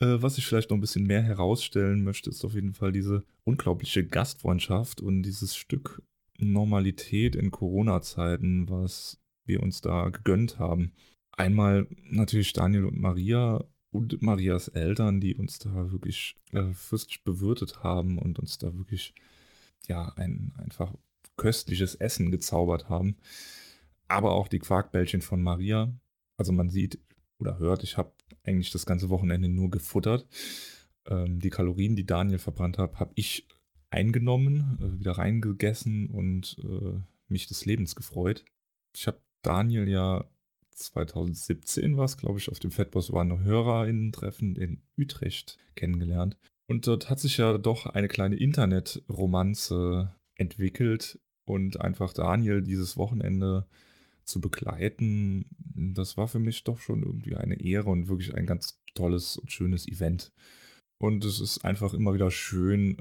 Äh, 0.00 0.22
was 0.22 0.38
ich 0.38 0.46
vielleicht 0.46 0.70
noch 0.70 0.76
ein 0.76 0.80
bisschen 0.82 1.06
mehr 1.06 1.22
herausstellen 1.22 2.04
möchte, 2.04 2.30
ist 2.30 2.44
auf 2.44 2.54
jeden 2.54 2.74
Fall 2.74 2.92
diese 2.92 3.24
unglaubliche 3.44 4.06
Gastfreundschaft 4.06 5.00
und 5.00 5.22
dieses 5.22 5.56
Stück 5.56 6.02
Normalität 6.38 7.36
in 7.36 7.50
Corona-Zeiten, 7.50 8.68
was 8.68 9.20
wir 9.44 9.62
uns 9.62 9.80
da 9.80 10.08
gegönnt 10.08 10.58
haben. 10.58 10.92
Einmal 11.32 11.86
natürlich 12.10 12.52
Daniel 12.52 12.86
und 12.86 12.98
Maria 12.98 13.64
und 13.90 14.20
Marias 14.22 14.68
Eltern, 14.68 15.20
die 15.20 15.34
uns 15.34 15.58
da 15.58 15.90
wirklich 15.90 16.36
äh, 16.52 16.72
fürstlich 16.72 17.24
bewirtet 17.24 17.82
haben 17.82 18.18
und 18.18 18.38
uns 18.38 18.58
da 18.58 18.76
wirklich 18.76 19.14
ja 19.88 20.12
ein 20.16 20.52
einfach 20.56 20.92
köstliches 21.36 21.94
Essen 21.94 22.30
gezaubert 22.30 22.88
haben. 22.88 23.16
Aber 24.08 24.32
auch 24.32 24.48
die 24.48 24.58
Quarkbällchen 24.58 25.22
von 25.22 25.42
Maria. 25.42 25.92
Also 26.36 26.52
man 26.52 26.70
sieht 26.70 26.98
oder 27.38 27.58
hört, 27.58 27.82
ich 27.82 27.96
habe 27.96 28.12
eigentlich 28.44 28.70
das 28.70 28.86
ganze 28.86 29.10
Wochenende 29.10 29.48
nur 29.48 29.70
gefuttert. 29.70 30.26
Ähm, 31.06 31.40
die 31.40 31.50
Kalorien, 31.50 31.96
die 31.96 32.06
Daniel 32.06 32.38
verbrannt 32.38 32.78
hat, 32.78 32.98
habe 32.98 33.12
ich 33.14 33.46
eingenommen, 33.90 34.78
äh, 34.80 35.00
wieder 35.00 35.12
reingegessen 35.12 36.10
und 36.10 36.56
äh, 36.62 37.00
mich 37.28 37.46
des 37.46 37.64
Lebens 37.64 37.94
gefreut. 37.96 38.44
Ich 38.94 39.06
habe 39.06 39.20
Daniel 39.42 39.88
ja 39.88 40.24
2017 40.76 41.96
war 41.96 42.04
es, 42.04 42.16
glaube 42.16 42.38
ich, 42.38 42.50
auf 42.50 42.58
dem 42.58 42.70
Fatboss 42.70 43.10
One 43.10 43.42
HörerInnen-Treffen 43.42 44.56
in 44.56 44.82
Utrecht 44.98 45.58
kennengelernt. 45.74 46.36
Und 46.66 46.86
dort 46.86 47.08
hat 47.08 47.20
sich 47.20 47.38
ja 47.38 47.58
doch 47.58 47.86
eine 47.86 48.08
kleine 48.08 48.36
Internetromanze 48.36 50.14
entwickelt 50.34 51.18
und 51.44 51.80
einfach 51.80 52.12
Daniel 52.12 52.60
dieses 52.60 52.96
Wochenende 52.96 53.66
zu 54.24 54.40
begleiten, 54.40 55.46
das 55.58 56.16
war 56.16 56.26
für 56.26 56.40
mich 56.40 56.64
doch 56.64 56.80
schon 56.80 57.04
irgendwie 57.04 57.36
eine 57.36 57.60
Ehre 57.60 57.90
und 57.90 58.08
wirklich 58.08 58.34
ein 58.34 58.46
ganz 58.46 58.82
tolles 58.94 59.38
und 59.38 59.52
schönes 59.52 59.86
Event. 59.86 60.32
Und 60.98 61.24
es 61.24 61.40
ist 61.40 61.64
einfach 61.64 61.92
immer 61.92 62.14
wieder 62.14 62.30
schön, 62.30 62.96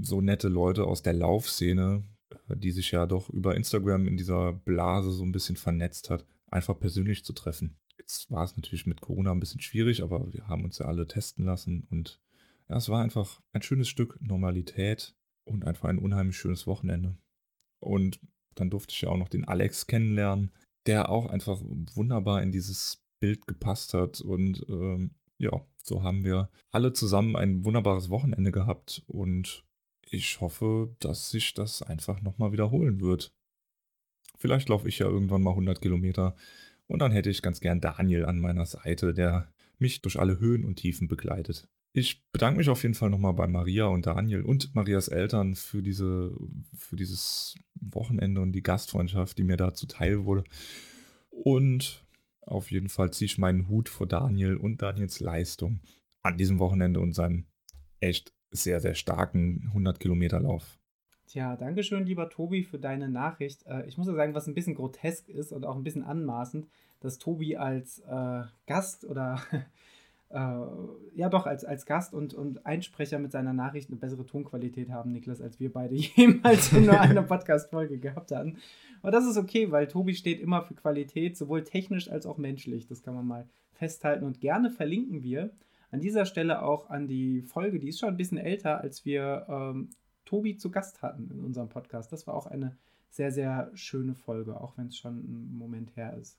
so 0.00 0.20
nette 0.20 0.48
Leute 0.48 0.84
aus 0.84 1.02
der 1.02 1.12
Laufszene, 1.12 2.04
die 2.48 2.70
sich 2.70 2.90
ja 2.90 3.06
doch 3.06 3.28
über 3.30 3.54
Instagram 3.54 4.08
in 4.08 4.16
dieser 4.16 4.52
Blase 4.52 5.12
so 5.12 5.24
ein 5.24 5.32
bisschen 5.32 5.56
vernetzt 5.56 6.10
hat, 6.10 6.24
einfach 6.46 6.78
persönlich 6.78 7.24
zu 7.24 7.32
treffen. 7.32 7.76
Jetzt 7.98 8.30
war 8.30 8.44
es 8.44 8.56
natürlich 8.56 8.86
mit 8.86 9.00
Corona 9.00 9.32
ein 9.32 9.40
bisschen 9.40 9.60
schwierig, 9.60 10.02
aber 10.02 10.32
wir 10.32 10.48
haben 10.48 10.64
uns 10.64 10.78
ja 10.78 10.86
alle 10.86 11.06
testen 11.06 11.44
lassen 11.44 11.86
und 11.90 12.20
ja, 12.68 12.76
es 12.76 12.88
war 12.88 13.02
einfach 13.02 13.40
ein 13.52 13.62
schönes 13.62 13.88
Stück 13.88 14.18
Normalität 14.20 15.14
und 15.44 15.64
einfach 15.64 15.88
ein 15.88 15.98
unheimlich 15.98 16.36
schönes 16.36 16.66
Wochenende. 16.66 17.16
Und 17.80 18.20
dann 18.54 18.70
durfte 18.70 18.92
ich 18.92 19.00
ja 19.00 19.08
auch 19.08 19.16
noch 19.16 19.28
den 19.28 19.46
Alex 19.46 19.86
kennenlernen, 19.86 20.52
der 20.86 21.08
auch 21.08 21.26
einfach 21.26 21.60
wunderbar 21.62 22.42
in 22.42 22.52
dieses 22.52 23.04
Bild 23.20 23.46
gepasst 23.46 23.94
hat. 23.94 24.20
Und 24.20 24.64
ähm, 24.68 25.12
ja, 25.38 25.64
so 25.82 26.02
haben 26.02 26.24
wir 26.24 26.50
alle 26.70 26.92
zusammen 26.92 27.36
ein 27.36 27.64
wunderbares 27.64 28.10
Wochenende 28.10 28.52
gehabt. 28.52 29.02
Und 29.06 29.64
ich 30.10 30.40
hoffe, 30.40 30.94
dass 31.00 31.30
sich 31.30 31.54
das 31.54 31.82
einfach 31.82 32.20
nochmal 32.22 32.52
wiederholen 32.52 33.00
wird. 33.00 33.32
Vielleicht 34.36 34.68
laufe 34.68 34.88
ich 34.88 34.98
ja 34.98 35.06
irgendwann 35.06 35.42
mal 35.42 35.50
100 35.50 35.80
Kilometer. 35.80 36.36
Und 36.86 37.00
dann 37.00 37.12
hätte 37.12 37.30
ich 37.30 37.42
ganz 37.42 37.60
gern 37.60 37.80
Daniel 37.80 38.24
an 38.24 38.38
meiner 38.38 38.66
Seite, 38.66 39.14
der 39.14 39.52
mich 39.78 40.02
durch 40.02 40.18
alle 40.18 40.38
Höhen 40.38 40.64
und 40.64 40.76
Tiefen 40.76 41.08
begleitet. 41.08 41.68
Ich 41.92 42.24
bedanke 42.30 42.58
mich 42.58 42.68
auf 42.68 42.82
jeden 42.82 42.94
Fall 42.94 43.10
nochmal 43.10 43.32
bei 43.32 43.46
Maria 43.46 43.86
und 43.86 44.06
Daniel 44.06 44.42
und 44.42 44.74
Marias 44.74 45.08
Eltern 45.08 45.54
für, 45.54 45.82
diese, 45.82 46.36
für 46.76 46.96
dieses 46.96 47.56
Wochenende 47.74 48.40
und 48.40 48.52
die 48.52 48.62
Gastfreundschaft, 48.62 49.38
die 49.38 49.44
mir 49.44 49.56
da 49.56 49.74
zuteil 49.74 50.24
wurde. 50.24 50.44
Und 51.30 52.04
auf 52.48 52.70
jeden 52.70 52.88
Fall 52.88 53.12
ziehe 53.12 53.26
ich 53.26 53.38
meinen 53.38 53.68
Hut 53.68 53.88
vor 53.88 54.06
Daniel 54.06 54.56
und 54.56 54.82
Daniels 54.82 55.20
Leistung 55.20 55.80
an 56.22 56.36
diesem 56.36 56.58
Wochenende 56.58 57.00
und 57.00 57.12
seinem 57.12 57.46
echt 58.00 58.32
sehr, 58.50 58.80
sehr 58.80 58.94
starken 58.94 59.64
100 59.68 60.00
Kilometer 60.00 60.40
Lauf. 60.40 60.78
Tja, 61.26 61.56
danke 61.56 61.82
schön, 61.82 62.06
lieber 62.06 62.30
Tobi, 62.30 62.64
für 62.64 62.78
deine 62.78 63.10
Nachricht. 63.10 63.66
Äh, 63.66 63.86
ich 63.86 63.98
muss 63.98 64.06
ja 64.06 64.14
sagen, 64.14 64.34
was 64.34 64.46
ein 64.46 64.54
bisschen 64.54 64.74
grotesk 64.74 65.28
ist 65.28 65.52
und 65.52 65.66
auch 65.66 65.76
ein 65.76 65.84
bisschen 65.84 66.04
anmaßend, 66.04 66.66
dass 67.00 67.18
Tobi 67.18 67.56
als 67.56 67.98
äh, 68.00 68.44
Gast 68.66 69.04
oder 69.04 69.42
äh, 70.30 70.60
ja 71.14 71.28
doch 71.30 71.46
als, 71.46 71.64
als 71.64 71.86
Gast 71.86 72.12
und, 72.12 72.34
und 72.34 72.66
Einsprecher 72.66 73.18
mit 73.18 73.32
seiner 73.32 73.52
Nachricht 73.52 73.88
eine 73.88 73.98
bessere 73.98 74.26
Tonqualität 74.26 74.90
haben, 74.90 75.12
Niklas, 75.12 75.40
als 75.40 75.58
wir 75.58 75.72
beide 75.72 75.94
jemals 76.16 76.72
in 76.72 76.86
nur 76.86 77.00
einer 77.00 77.22
Podcast-Folge 77.22 77.98
gehabt 77.98 78.30
hatten. 78.32 78.58
Aber 79.00 79.10
das 79.10 79.26
ist 79.26 79.36
okay, 79.36 79.70
weil 79.70 79.86
Tobi 79.86 80.14
steht 80.14 80.40
immer 80.40 80.62
für 80.62 80.74
Qualität, 80.74 81.36
sowohl 81.36 81.64
technisch 81.64 82.10
als 82.10 82.26
auch 82.26 82.36
menschlich. 82.36 82.86
Das 82.86 83.02
kann 83.02 83.14
man 83.14 83.26
mal 83.26 83.48
festhalten. 83.72 84.24
Und 84.24 84.40
gerne 84.40 84.70
verlinken 84.70 85.22
wir 85.22 85.50
an 85.90 86.00
dieser 86.00 86.26
Stelle 86.26 86.62
auch 86.62 86.90
an 86.90 87.06
die 87.06 87.42
Folge, 87.42 87.78
die 87.78 87.88
ist 87.88 87.98
schon 87.98 88.10
ein 88.10 88.16
bisschen 88.16 88.38
älter, 88.38 88.80
als 88.80 89.04
wir 89.04 89.46
ähm, 89.48 89.90
Tobi 90.26 90.56
zu 90.56 90.70
Gast 90.70 91.00
hatten 91.00 91.30
in 91.30 91.40
unserem 91.40 91.70
Podcast. 91.70 92.12
Das 92.12 92.26
war 92.26 92.34
auch 92.34 92.46
eine 92.46 92.76
sehr, 93.08 93.32
sehr 93.32 93.70
schöne 93.72 94.14
Folge, 94.14 94.60
auch 94.60 94.76
wenn 94.76 94.88
es 94.88 94.98
schon 94.98 95.18
ein 95.18 95.56
Moment 95.56 95.96
her 95.96 96.14
ist. 96.20 96.38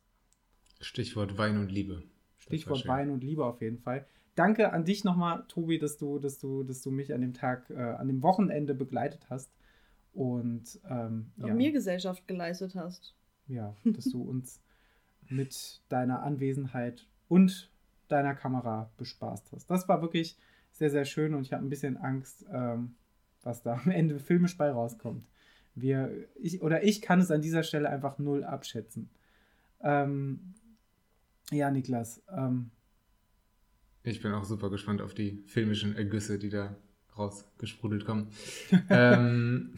Stichwort 0.80 1.38
Wein 1.40 1.58
und 1.58 1.72
Liebe. 1.72 2.04
Stichwort 2.50 2.88
Wein 2.88 3.10
und 3.12 3.24
Liebe 3.24 3.46
auf 3.46 3.62
jeden 3.62 3.78
Fall. 3.78 4.06
Danke 4.36 4.74
an 4.74 4.86
dich 4.86 5.04
nochmal, 5.04 5.44
Tobi, 5.48 5.78
dass 5.80 5.98
du, 5.98 6.18
dass 6.18 6.40
du, 6.40 6.64
dass 6.64 6.82
du 6.82 6.92
mich 6.92 7.14
an 7.14 7.22
dem 7.22 7.34
Tag, 7.34 7.70
äh, 7.70 7.76
an 7.76 8.08
dem 8.08 8.22
Wochenende 8.24 8.74
begleitet 8.74 9.28
hast 9.30 9.52
und 10.14 10.80
ähm, 10.90 11.32
ja. 11.38 11.54
mir 11.54 11.72
Gesellschaft 11.72 12.28
geleistet 12.28 12.76
hast. 12.76 13.14
Ja, 13.48 13.76
dass 13.84 14.06
du 14.06 14.22
uns 14.30 14.62
mit 15.28 15.82
deiner 15.90 16.24
Anwesenheit 16.24 17.06
und 17.28 17.70
deiner 18.08 18.34
Kamera 18.34 18.90
bespaßt 18.98 19.52
hast. 19.52 19.70
Das 19.70 19.88
war 19.88 20.02
wirklich 20.02 20.38
sehr, 20.72 20.90
sehr 20.90 21.06
schön 21.06 21.34
und 21.36 21.42
ich 21.42 21.54
habe 21.54 21.64
ein 21.64 21.70
bisschen 21.70 21.98
Angst, 21.98 22.46
ähm, 22.52 22.96
was 23.44 23.62
da 23.62 23.74
am 23.86 23.92
Ende 23.92 24.20
filmisch 24.20 24.58
bei 24.58 24.72
rauskommt. 24.72 25.28
Wir, 25.76 26.28
ich, 26.36 26.62
oder 26.62 26.84
ich 26.84 27.02
kann 27.02 27.20
es 27.20 27.30
an 27.30 27.42
dieser 27.42 27.64
Stelle 27.64 27.90
einfach 27.90 28.18
null 28.18 28.44
abschätzen. 28.44 29.10
Ähm, 29.82 30.56
ja, 31.52 31.72
Niklas. 31.72 32.22
Ähm, 32.36 32.72
ich 34.04 34.22
bin 34.22 34.32
auch 34.34 34.46
super 34.46 34.70
gespannt 34.70 35.02
auf 35.02 35.14
die 35.14 35.44
filmischen 35.48 35.96
Ergüsse, 35.96 36.40
die 36.40 36.50
da 36.50 36.76
rausgesprudelt 37.18 38.06
kommen. 38.06 38.30
ähm, 38.90 39.74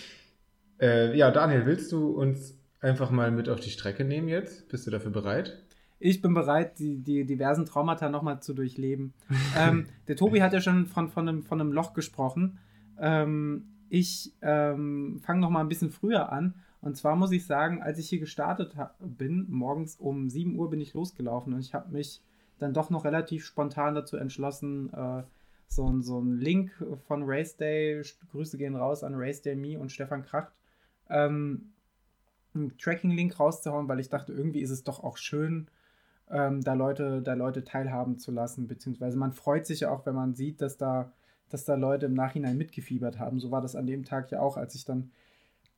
äh, 0.80 1.16
ja, 1.16 1.30
Daniel, 1.30 1.66
willst 1.66 1.92
du 1.92 2.10
uns 2.10 2.58
einfach 2.80 3.10
mal 3.10 3.30
mit 3.30 3.48
auf 3.48 3.60
die 3.60 3.70
Strecke 3.70 4.04
nehmen 4.04 4.28
jetzt? 4.28 4.68
Bist 4.68 4.86
du 4.86 4.90
dafür 4.90 5.10
bereit? 5.10 5.62
Ich 6.04 6.20
bin 6.20 6.34
bereit, 6.34 6.80
die, 6.80 6.98
die 6.98 7.24
diversen 7.24 7.64
Traumata 7.64 8.08
nochmal 8.08 8.42
zu 8.42 8.54
durchleben. 8.54 9.14
ähm, 9.56 9.86
der 10.08 10.16
Tobi 10.16 10.42
hat 10.42 10.52
ja 10.52 10.60
schon 10.60 10.86
von, 10.86 11.08
von, 11.08 11.28
einem, 11.28 11.42
von 11.44 11.60
einem 11.60 11.72
Loch 11.72 11.94
gesprochen. 11.94 12.58
Ähm, 12.98 13.66
ich 13.88 14.32
ähm, 14.42 15.20
fange 15.22 15.40
nochmal 15.40 15.62
ein 15.62 15.68
bisschen 15.68 15.90
früher 15.90 16.32
an 16.32 16.54
und 16.82 16.96
zwar 16.96 17.14
muss 17.14 17.30
ich 17.30 17.46
sagen, 17.46 17.80
als 17.80 17.98
ich 17.98 18.08
hier 18.08 18.18
gestartet 18.18 18.74
bin, 18.98 19.46
morgens 19.48 19.96
um 19.96 20.28
7 20.28 20.58
Uhr 20.58 20.68
bin 20.68 20.80
ich 20.80 20.94
losgelaufen 20.94 21.54
und 21.54 21.60
ich 21.60 21.74
habe 21.74 21.92
mich 21.92 22.20
dann 22.58 22.74
doch 22.74 22.90
noch 22.90 23.04
relativ 23.04 23.46
spontan 23.46 23.94
dazu 23.94 24.16
entschlossen, 24.16 24.92
äh, 24.92 25.22
so, 25.68 26.00
so 26.00 26.18
einen 26.18 26.38
Link 26.38 26.72
von 27.06 27.22
Race 27.24 27.56
Day, 27.56 28.02
Grüße 28.32 28.58
gehen 28.58 28.74
raus 28.74 29.04
an 29.04 29.14
Race 29.14 29.40
Day 29.42 29.54
Me 29.54 29.78
und 29.78 29.92
Stefan 29.92 30.24
Kracht, 30.24 30.52
ähm, 31.08 31.72
einen 32.52 32.76
Tracking-Link 32.76 33.38
rauszuhauen, 33.38 33.88
weil 33.88 34.00
ich 34.00 34.08
dachte, 34.08 34.32
irgendwie 34.32 34.60
ist 34.60 34.70
es 34.70 34.82
doch 34.82 35.02
auch 35.04 35.16
schön, 35.16 35.68
ähm, 36.30 36.62
da, 36.62 36.74
Leute, 36.74 37.22
da 37.22 37.34
Leute 37.34 37.62
teilhaben 37.62 38.18
zu 38.18 38.32
lassen, 38.32 38.66
beziehungsweise 38.66 39.16
man 39.16 39.32
freut 39.32 39.66
sich 39.66 39.80
ja 39.80 39.90
auch, 39.90 40.04
wenn 40.04 40.16
man 40.16 40.34
sieht, 40.34 40.60
dass 40.60 40.78
da, 40.78 41.12
dass 41.48 41.64
da 41.64 41.76
Leute 41.76 42.06
im 42.06 42.14
Nachhinein 42.14 42.58
mitgefiebert 42.58 43.20
haben. 43.20 43.38
So 43.38 43.52
war 43.52 43.60
das 43.60 43.76
an 43.76 43.86
dem 43.86 44.04
Tag 44.04 44.32
ja 44.32 44.40
auch, 44.40 44.56
als 44.56 44.74
ich 44.74 44.84
dann 44.84 45.12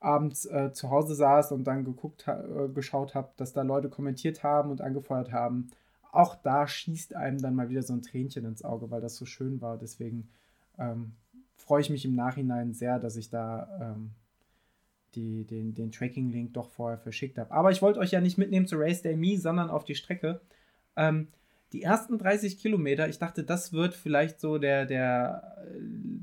abends 0.05 0.45
äh, 0.47 0.73
zu 0.73 0.91
Hause 0.91 1.15
saß 1.15 1.53
und 1.53 1.65
dann 1.65 1.85
geguckt, 1.85 2.29
äh, 2.29 2.69
geschaut 2.69 3.15
habe, 3.15 3.31
dass 3.37 3.53
da 3.53 3.63
Leute 3.63 3.89
kommentiert 3.89 4.43
haben 4.43 4.71
und 4.71 4.81
angefeuert 4.81 5.33
haben. 5.33 5.69
Auch 6.13 6.37
da 6.37 6.69
schießt 6.69 7.17
einem 7.17 7.41
dann 7.41 7.55
mal 7.55 7.71
wieder 7.71 7.83
so 7.83 7.93
ein 7.93 8.03
Tränchen 8.03 8.45
ins 8.45 8.65
Auge, 8.65 8.91
weil 8.91 9.01
das 9.01 9.17
so 9.17 9.25
schön 9.25 9.61
war. 9.61 9.79
Deswegen 9.79 10.29
ähm, 10.79 11.13
freue 11.57 11.81
ich 11.81 11.91
mich 11.91 12.05
im 12.05 12.15
Nachhinein 12.15 12.73
sehr, 12.73 12.99
dass 12.99 13.17
ich 13.17 13.31
da 13.31 13.69
ähm, 13.81 14.11
die, 15.15 15.45
den, 15.45 15.75
den 15.75 15.91
Tracking-Link 15.91 16.53
doch 16.55 16.71
vorher 16.71 16.99
verschickt 16.99 17.39
habe. 17.39 17.51
Aber 17.51 17.71
ich 17.71 17.83
wollte 17.83 18.01
euch 18.01 18.13
ja 18.13 18.21
nicht 18.21 18.39
mitnehmen 18.39 18.67
zu 18.67 18.77
Race 18.77 19.03
Day 19.03 19.17
Me, 19.17 19.39
sondern 19.39 19.71
auf 19.71 19.85
die 19.85 19.95
Strecke. 19.95 20.41
Ähm, 20.97 21.29
die 21.75 21.83
ersten 21.83 22.19
30 22.19 22.59
Kilometer, 22.59 23.09
ich 23.09 23.19
dachte, 23.19 23.43
das 23.43 23.73
wird 23.73 23.95
vielleicht 23.95 24.41
so 24.41 24.59
der, 24.59 24.87
der 24.87 25.67
äh, 25.67 25.81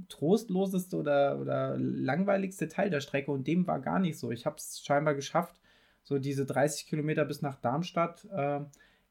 trostloseste 0.08 0.96
oder, 0.96 1.40
oder 1.42 1.76
langweiligste 1.78 2.70
Teil 2.70 2.90
der 2.90 3.02
Strecke 3.02 3.32
und 3.32 3.46
dem 3.46 3.68
war 3.68 3.82
gar 3.82 4.00
nicht 4.00 4.18
so. 4.18 4.32
Ich 4.32 4.46
habe 4.46 4.56
es 4.56 4.82
scheinbar 4.82 5.14
geschafft, 5.14 5.60
so 6.04 6.20
diese 6.20 6.46
30 6.46 6.88
Kilometer 6.88 7.26
bis 7.26 7.42
nach 7.42 7.60
Darmstadt 7.60 8.26
äh, 8.34 8.62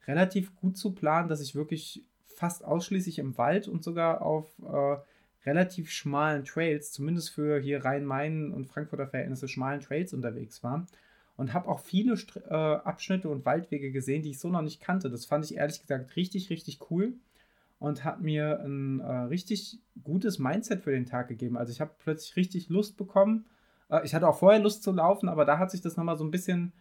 relativ 0.07 0.57
gut 0.57 0.79
zu 0.79 0.95
planen, 0.95 1.29
dass 1.29 1.43
ich 1.43 1.55
wirklich 1.55 2.07
fast 2.25 2.65
ausschließlich 2.65 3.19
im 3.19 3.37
Wald 3.37 3.69
und 3.69 3.85
sogar 3.85 4.23
auf 4.23 4.49
äh, 4.61 4.97
relativ 5.45 5.91
schmalen 5.91 6.47
Trails, 6.47 6.91
zumindest 6.91 7.31
für 7.31 7.61
hier 7.61 7.85
Rhein-Main 7.85 8.51
und 8.51 8.65
Frankfurter 8.65 9.09
Verhältnisse, 9.09 9.47
schmalen 9.47 9.81
Trails 9.81 10.15
unterwegs 10.15 10.63
war. 10.63 10.87
Und 11.41 11.55
habe 11.55 11.71
auch 11.71 11.81
viele 11.81 12.19
St 12.19 12.37
äh, 12.37 12.53
Abschnitte 12.53 13.31
und 13.31 13.47
Waldwege 13.47 13.93
gesehen, 13.93 14.21
die 14.21 14.33
ich 14.33 14.39
so 14.39 14.51
noch 14.51 14.61
nicht 14.61 14.79
kannte. 14.79 15.09
Das 15.09 15.25
fand 15.25 15.47
ich 15.47 15.57
ehrlich 15.57 15.81
gesagt 15.81 16.15
richtig, 16.15 16.51
richtig 16.51 16.91
cool 16.91 17.15
und 17.79 18.05
hat 18.05 18.21
mir 18.21 18.61
ein 18.61 19.01
äh, 19.01 19.11
richtig 19.11 19.81
gutes 20.05 20.39
Mindset 20.39 20.83
für 20.83 20.91
den 20.91 21.07
Tag 21.07 21.29
gegeben. 21.29 21.57
Also 21.57 21.73
ich 21.73 21.81
habe 21.81 21.93
plötzlich 21.99 22.37
richtig 22.37 22.69
Lust 22.69 22.99
bekommen. 22.99 23.47
Äh, 23.89 24.05
ich 24.05 24.15
hatte 24.15 24.29
auch 24.29 24.39
vorher 24.39 24.61
Lust 24.61 24.83
zu 24.83 24.93
laufen, 24.93 25.31
aber 25.31 25.47
da 25.47 25.59
hat 25.59 25.71
sich 25.71 25.81
das 25.81 25.97
nochmal 25.97 26.19
so 26.19 26.25
ein 26.25 26.31
bisschen 26.31 26.75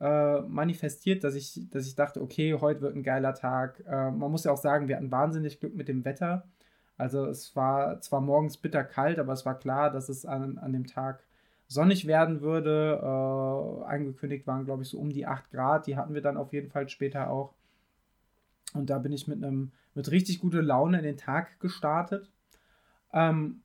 äh, 0.00 0.40
manifestiert, 0.40 1.22
dass 1.22 1.34
ich, 1.34 1.68
dass 1.68 1.86
ich 1.86 1.94
dachte, 1.94 2.22
okay, 2.22 2.54
heute 2.54 2.80
wird 2.80 2.96
ein 2.96 3.02
geiler 3.02 3.34
Tag. 3.34 3.84
Äh, 3.86 4.12
man 4.12 4.30
muss 4.30 4.44
ja 4.44 4.50
auch 4.50 4.56
sagen, 4.56 4.88
wir 4.88 4.96
hatten 4.96 5.10
wahnsinnig 5.10 5.60
Glück 5.60 5.74
mit 5.74 5.88
dem 5.88 6.06
Wetter. 6.06 6.48
Also 6.96 7.26
es 7.26 7.54
war 7.54 8.00
zwar 8.00 8.22
morgens 8.22 8.56
bitter 8.56 8.82
kalt, 8.82 9.18
aber 9.18 9.34
es 9.34 9.44
war 9.44 9.58
klar, 9.58 9.90
dass 9.90 10.08
es 10.08 10.24
an, 10.24 10.56
an 10.56 10.72
dem 10.72 10.86
Tag 10.86 11.22
sonnig 11.68 12.06
werden 12.06 12.40
würde. 12.40 13.00
Äh, 13.02 13.84
angekündigt 13.86 14.46
waren, 14.46 14.64
glaube 14.64 14.82
ich, 14.82 14.88
so 14.88 14.98
um 14.98 15.10
die 15.10 15.26
8 15.26 15.50
Grad. 15.50 15.86
Die 15.86 15.96
hatten 15.96 16.14
wir 16.14 16.22
dann 16.22 16.36
auf 16.36 16.52
jeden 16.52 16.70
Fall 16.70 16.88
später 16.88 17.30
auch. 17.30 17.54
Und 18.74 18.90
da 18.90 18.98
bin 18.98 19.12
ich 19.12 19.26
mit 19.26 19.42
einem 19.42 19.72
mit 19.94 20.10
richtig 20.10 20.40
guter 20.40 20.62
Laune 20.62 20.98
in 20.98 21.04
den 21.04 21.16
Tag 21.16 21.58
gestartet. 21.60 22.30
Ähm, 23.12 23.62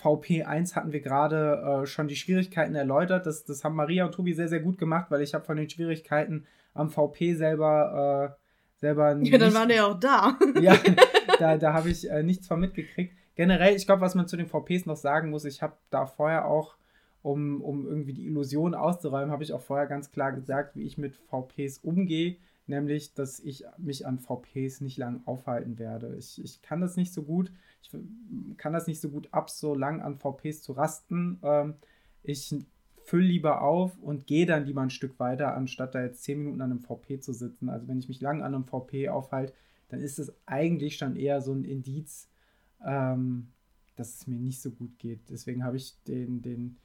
VP1 0.00 0.76
hatten 0.76 0.92
wir 0.92 1.00
gerade 1.00 1.82
äh, 1.82 1.86
schon 1.86 2.06
die 2.06 2.16
Schwierigkeiten 2.16 2.74
erläutert. 2.74 3.26
Das, 3.26 3.44
das 3.44 3.64
haben 3.64 3.74
Maria 3.74 4.04
und 4.04 4.12
Tobi 4.12 4.34
sehr, 4.34 4.48
sehr 4.48 4.60
gut 4.60 4.78
gemacht, 4.78 5.10
weil 5.10 5.22
ich 5.22 5.34
habe 5.34 5.44
von 5.44 5.56
den 5.56 5.68
Schwierigkeiten 5.68 6.46
am 6.74 6.90
VP 6.90 7.34
selber 7.34 8.36
äh, 8.36 8.48
selber 8.78 9.14
nicht, 9.14 9.32
Ja, 9.32 9.38
dann 9.38 9.54
waren 9.54 9.68
wir 9.68 9.76
ja 9.76 9.86
auch 9.86 9.98
da. 9.98 10.38
ja, 10.60 10.76
da, 11.38 11.56
da 11.56 11.72
habe 11.72 11.90
ich 11.90 12.08
äh, 12.08 12.22
nichts 12.22 12.46
von 12.46 12.60
mitgekriegt. 12.60 13.16
Generell, 13.34 13.76
ich 13.76 13.86
glaube, 13.86 14.02
was 14.02 14.14
man 14.14 14.26
zu 14.26 14.36
den 14.36 14.46
VPs 14.46 14.86
noch 14.86 14.96
sagen 14.96 15.30
muss, 15.30 15.44
ich 15.44 15.62
habe 15.62 15.76
da 15.90 16.06
vorher 16.06 16.46
auch, 16.46 16.76
um, 17.28 17.60
um 17.60 17.86
irgendwie 17.86 18.14
die 18.14 18.26
Illusion 18.26 18.74
auszuräumen, 18.74 19.30
habe 19.30 19.42
ich 19.42 19.52
auch 19.52 19.60
vorher 19.60 19.86
ganz 19.86 20.10
klar 20.10 20.32
gesagt, 20.32 20.76
wie 20.76 20.84
ich 20.84 20.96
mit 20.96 21.14
VPs 21.14 21.78
umgehe, 21.78 22.36
nämlich, 22.66 23.12
dass 23.12 23.38
ich 23.40 23.64
mich 23.76 24.06
an 24.06 24.18
VPs 24.18 24.80
nicht 24.80 24.96
lang 24.96 25.20
aufhalten 25.26 25.78
werde. 25.78 26.16
Ich, 26.16 26.42
ich 26.42 26.62
kann 26.62 26.80
das 26.80 26.96
nicht 26.96 27.12
so 27.12 27.22
gut, 27.22 27.52
ich 27.82 27.90
kann 28.56 28.72
das 28.72 28.86
nicht 28.86 29.00
so 29.00 29.10
gut 29.10 29.28
ab, 29.30 29.50
so 29.50 29.74
lang 29.74 30.00
an 30.00 30.16
VPs 30.16 30.62
zu 30.62 30.72
rasten. 30.72 31.38
Ähm, 31.42 31.74
ich 32.22 32.54
fülle 33.04 33.26
lieber 33.26 33.62
auf 33.62 33.98
und 33.98 34.26
gehe 34.26 34.46
dann 34.46 34.64
lieber 34.64 34.80
ein 34.80 34.90
Stück 34.90 35.18
weiter, 35.18 35.54
anstatt 35.54 35.94
da 35.94 36.02
jetzt 36.02 36.22
10 36.24 36.38
Minuten 36.38 36.60
an 36.62 36.70
einem 36.70 36.80
VP 36.80 37.20
zu 37.20 37.32
sitzen. 37.32 37.68
Also 37.68 37.88
wenn 37.88 37.98
ich 37.98 38.08
mich 38.08 38.20
lang 38.20 38.42
an 38.42 38.54
einem 38.54 38.64
VP 38.64 39.10
aufhalte, 39.10 39.52
dann 39.88 40.00
ist 40.00 40.18
es 40.18 40.32
eigentlich 40.46 40.96
schon 40.96 41.16
eher 41.16 41.40
so 41.42 41.52
ein 41.52 41.64
Indiz, 41.64 42.28
ähm, 42.84 43.48
dass 43.96 44.14
es 44.14 44.26
mir 44.26 44.38
nicht 44.38 44.60
so 44.60 44.70
gut 44.70 44.98
geht. 44.98 45.20
Deswegen 45.30 45.64
habe 45.64 45.76
ich 45.76 45.94
den, 46.04 46.42
den 46.42 46.76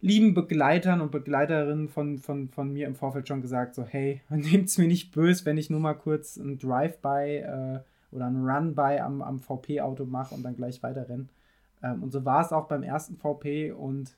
lieben 0.00 0.34
Begleitern 0.34 1.00
und 1.00 1.10
Begleiterinnen 1.10 1.88
von, 1.88 2.18
von, 2.18 2.48
von 2.48 2.72
mir 2.72 2.86
im 2.86 2.94
Vorfeld 2.94 3.28
schon 3.28 3.42
gesagt, 3.42 3.74
so 3.74 3.84
hey, 3.84 4.22
nehmt 4.30 4.68
es 4.68 4.78
mir 4.78 4.88
nicht 4.88 5.12
böse, 5.12 5.44
wenn 5.44 5.58
ich 5.58 5.70
nur 5.70 5.80
mal 5.80 5.94
kurz 5.94 6.36
ein 6.36 6.58
Drive-by 6.58 7.36
äh, 7.36 7.80
oder 8.10 8.26
ein 8.26 8.44
Run-by 8.44 8.98
am, 9.00 9.22
am 9.22 9.40
VP-Auto 9.40 10.06
mache 10.06 10.34
und 10.34 10.42
dann 10.42 10.56
gleich 10.56 10.82
weiter 10.82 11.08
renne. 11.08 11.28
Ähm, 11.82 12.02
und 12.02 12.12
so 12.12 12.24
war 12.24 12.44
es 12.44 12.52
auch 12.52 12.68
beim 12.68 12.82
ersten 12.82 13.16
VP 13.16 13.72
und 13.72 14.16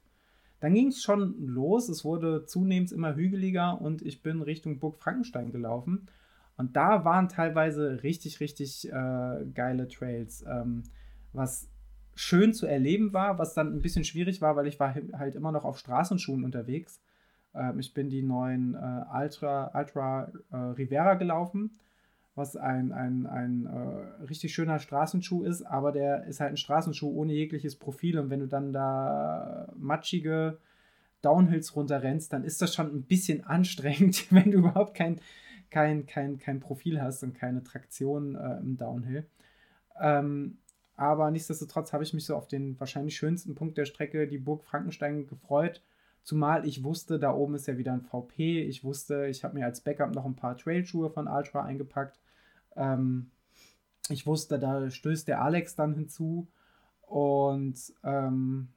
dann 0.61 0.75
ging 0.75 0.89
es 0.89 1.03
schon 1.03 1.35
los. 1.45 1.89
Es 1.89 2.05
wurde 2.05 2.47
zunehmend 2.47 2.93
immer 2.93 3.17
hügeliger 3.17 3.81
und 3.81 4.03
ich 4.03 4.23
bin 4.23 4.43
Richtung 4.43 4.79
Burg 4.79 4.99
Frankenstein 4.99 5.51
gelaufen. 5.51 6.07
Und 6.57 6.77
da 6.77 7.05
waren 7.05 7.29
teilweise 7.29 8.05
richtig, 8.05 8.39
richtig 8.39 8.89
äh, 8.89 9.45
geile 9.55 9.89
Trails. 9.89 10.45
Ähm, 10.49 10.85
was 11.33 11.72
schön 12.23 12.55
zu 12.55 12.67
erleben 12.67 13.13
war, 13.13 13.39
was 13.39 13.53
dann 13.53 13.75
ein 13.75 13.83
bisschen 13.83 14.05
schwierig 14.05 14.41
war, 14.41 14.55
weil 14.55 14.69
ich 14.69 14.79
war 14.79 14.95
halt 14.95 15.35
immer 15.35 15.51
noch 15.51 15.65
auf 15.65 15.79
Straßenschuhen 15.79 16.45
unterwegs. 16.45 17.01
Ähm, 17.53 17.81
ich 17.81 17.93
bin 17.95 18.11
die 18.11 18.23
neuen 18.23 18.75
äh, 18.75 19.05
Ultra, 19.13 19.73
Ultra 19.75 20.31
äh, 20.53 20.57
Rivera 20.57 21.15
gelaufen, 21.15 21.73
was 22.37 22.57
ein, 22.57 22.93
ein, 22.93 23.27
ein 23.27 23.67
äh, 23.67 24.25
richtig 24.25 24.55
schöner 24.55 24.79
Straßenschuh 24.79 25.43
ist, 25.43 25.63
aber 25.63 25.91
der 25.91 26.25
ist 26.25 26.39
halt 26.39 26.53
ein 26.53 26.57
Straßenschuh 26.57 27.11
ohne 27.11 27.33
jegliches 27.33 27.75
Profil 27.75 28.19
und 28.21 28.31
wenn 28.31 28.41
du 28.41 28.47
dann 28.47 28.73
da 28.73 29.69
matschige 29.77 30.59
Downhills 31.23 31.75
runterrennst, 31.75 32.33
dann 32.33 32.45
ist 32.45 32.63
das 32.63 32.73
schon 32.73 32.87
ein 32.87 33.03
bisschen 33.03 33.45
anstrengend, 33.45 34.27
wenn 34.31 34.53
du 34.53 34.59
überhaupt 34.59 34.95
kein, 34.95 35.21
kein, 35.71 36.07
kein, 36.07 36.39
kein 36.39 36.61
Profil 36.61 37.03
hast 37.03 37.25
und 37.25 37.35
keine 37.35 37.65
Traktion 37.65 38.37
äh, 38.37 38.59
im 38.59 38.77
Downhill. 38.77 39.27
Ähm, 40.01 40.59
aber 41.03 41.33
nichtsdestotrotz 41.33 41.93
habe 41.93 42.05
ich 42.05 42.15
mich 42.15 42.25
so 42.25 42.37
auf 42.37 42.47
den 42.47 42.79
wahrscheinlich 42.79 43.17
schönsten 43.17 43.57
Punkt 43.57 43.77
der 43.77 43.87
Strecke, 43.87 44.29
die 44.29 44.39
Burg 44.39 44.63
Frankenstein, 44.63 45.27
gefreut. 45.27 45.83
Zumal 46.23 46.65
ich 46.65 46.85
wusste, 46.85 47.19
da 47.19 47.35
oben 47.35 47.57
ist 47.57 47.67
ja 47.67 47.77
wieder 47.77 47.93
ein 47.93 48.03
VP. 48.03 48.63
Ich 48.63 48.85
wusste, 48.85 49.27
ich 49.27 49.43
habe 49.43 49.55
mir 49.55 49.67
als 49.67 49.81
Backup 49.81 50.15
noch 50.15 50.25
ein 50.25 50.37
paar 50.37 50.57
Trailschuhe 50.57 51.11
von 51.11 51.27
Ultra 51.27 51.65
eingepackt. 51.65 52.21
Ähm, 52.77 53.33
ich 54.11 54.29
wusste, 54.29 54.61
da 54.61 54.89
stößt 54.89 55.27
der 55.27 55.43
Alex 55.43 55.75
dann 55.75 55.95
hinzu. 55.95 56.47
Und 57.01 57.93
ähm, 58.05 58.69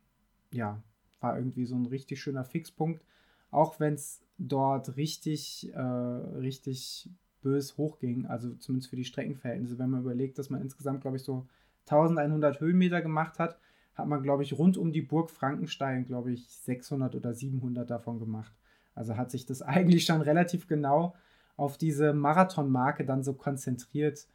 ja, 0.51 0.81
war 1.19 1.37
irgendwie 1.37 1.65
so 1.65 1.75
ein 1.75 1.85
richtig 1.85 2.19
schöner 2.19 2.43
Fixpunkt. 2.43 3.05
Auch 3.51 3.79
wenn 3.79 3.93
es 3.93 4.23
dort 4.39 4.97
richtig, 4.97 5.71
äh, 5.75 5.79
richtig 5.79 7.07
bös 7.43 7.77
hochging. 7.77 8.25
Also 8.25 8.55
zumindest 8.55 8.89
für 8.89 8.95
die 8.95 9.05
Streckenverhältnisse. 9.05 9.77
Wenn 9.77 9.91
man 9.91 10.01
überlegt, 10.01 10.39
dass 10.39 10.49
man 10.49 10.61
insgesamt, 10.61 11.01
glaube 11.01 11.17
ich, 11.17 11.23
so 11.23 11.45
1100 11.85 12.59
Höhenmeter 12.59 13.01
gemacht 13.01 13.39
hat, 13.39 13.57
hat 13.95 14.07
man, 14.07 14.23
glaube 14.23 14.43
ich, 14.43 14.57
rund 14.57 14.77
um 14.77 14.91
die 14.91 15.01
Burg 15.01 15.29
Frankenstein, 15.29 16.05
glaube 16.05 16.31
ich, 16.31 16.47
600 16.49 17.15
oder 17.15 17.33
700 17.33 17.89
davon 17.89 18.19
gemacht. 18.19 18.53
Also 18.93 19.17
hat 19.17 19.31
sich 19.31 19.45
das 19.45 19.61
eigentlich 19.61 20.05
schon 20.05 20.21
relativ 20.21 20.67
genau 20.67 21.15
auf 21.57 21.77
diese 21.77 22.13
Marathonmarke 22.13 23.05
dann 23.05 23.23
so 23.23 23.33
konzentriert. 23.33 24.27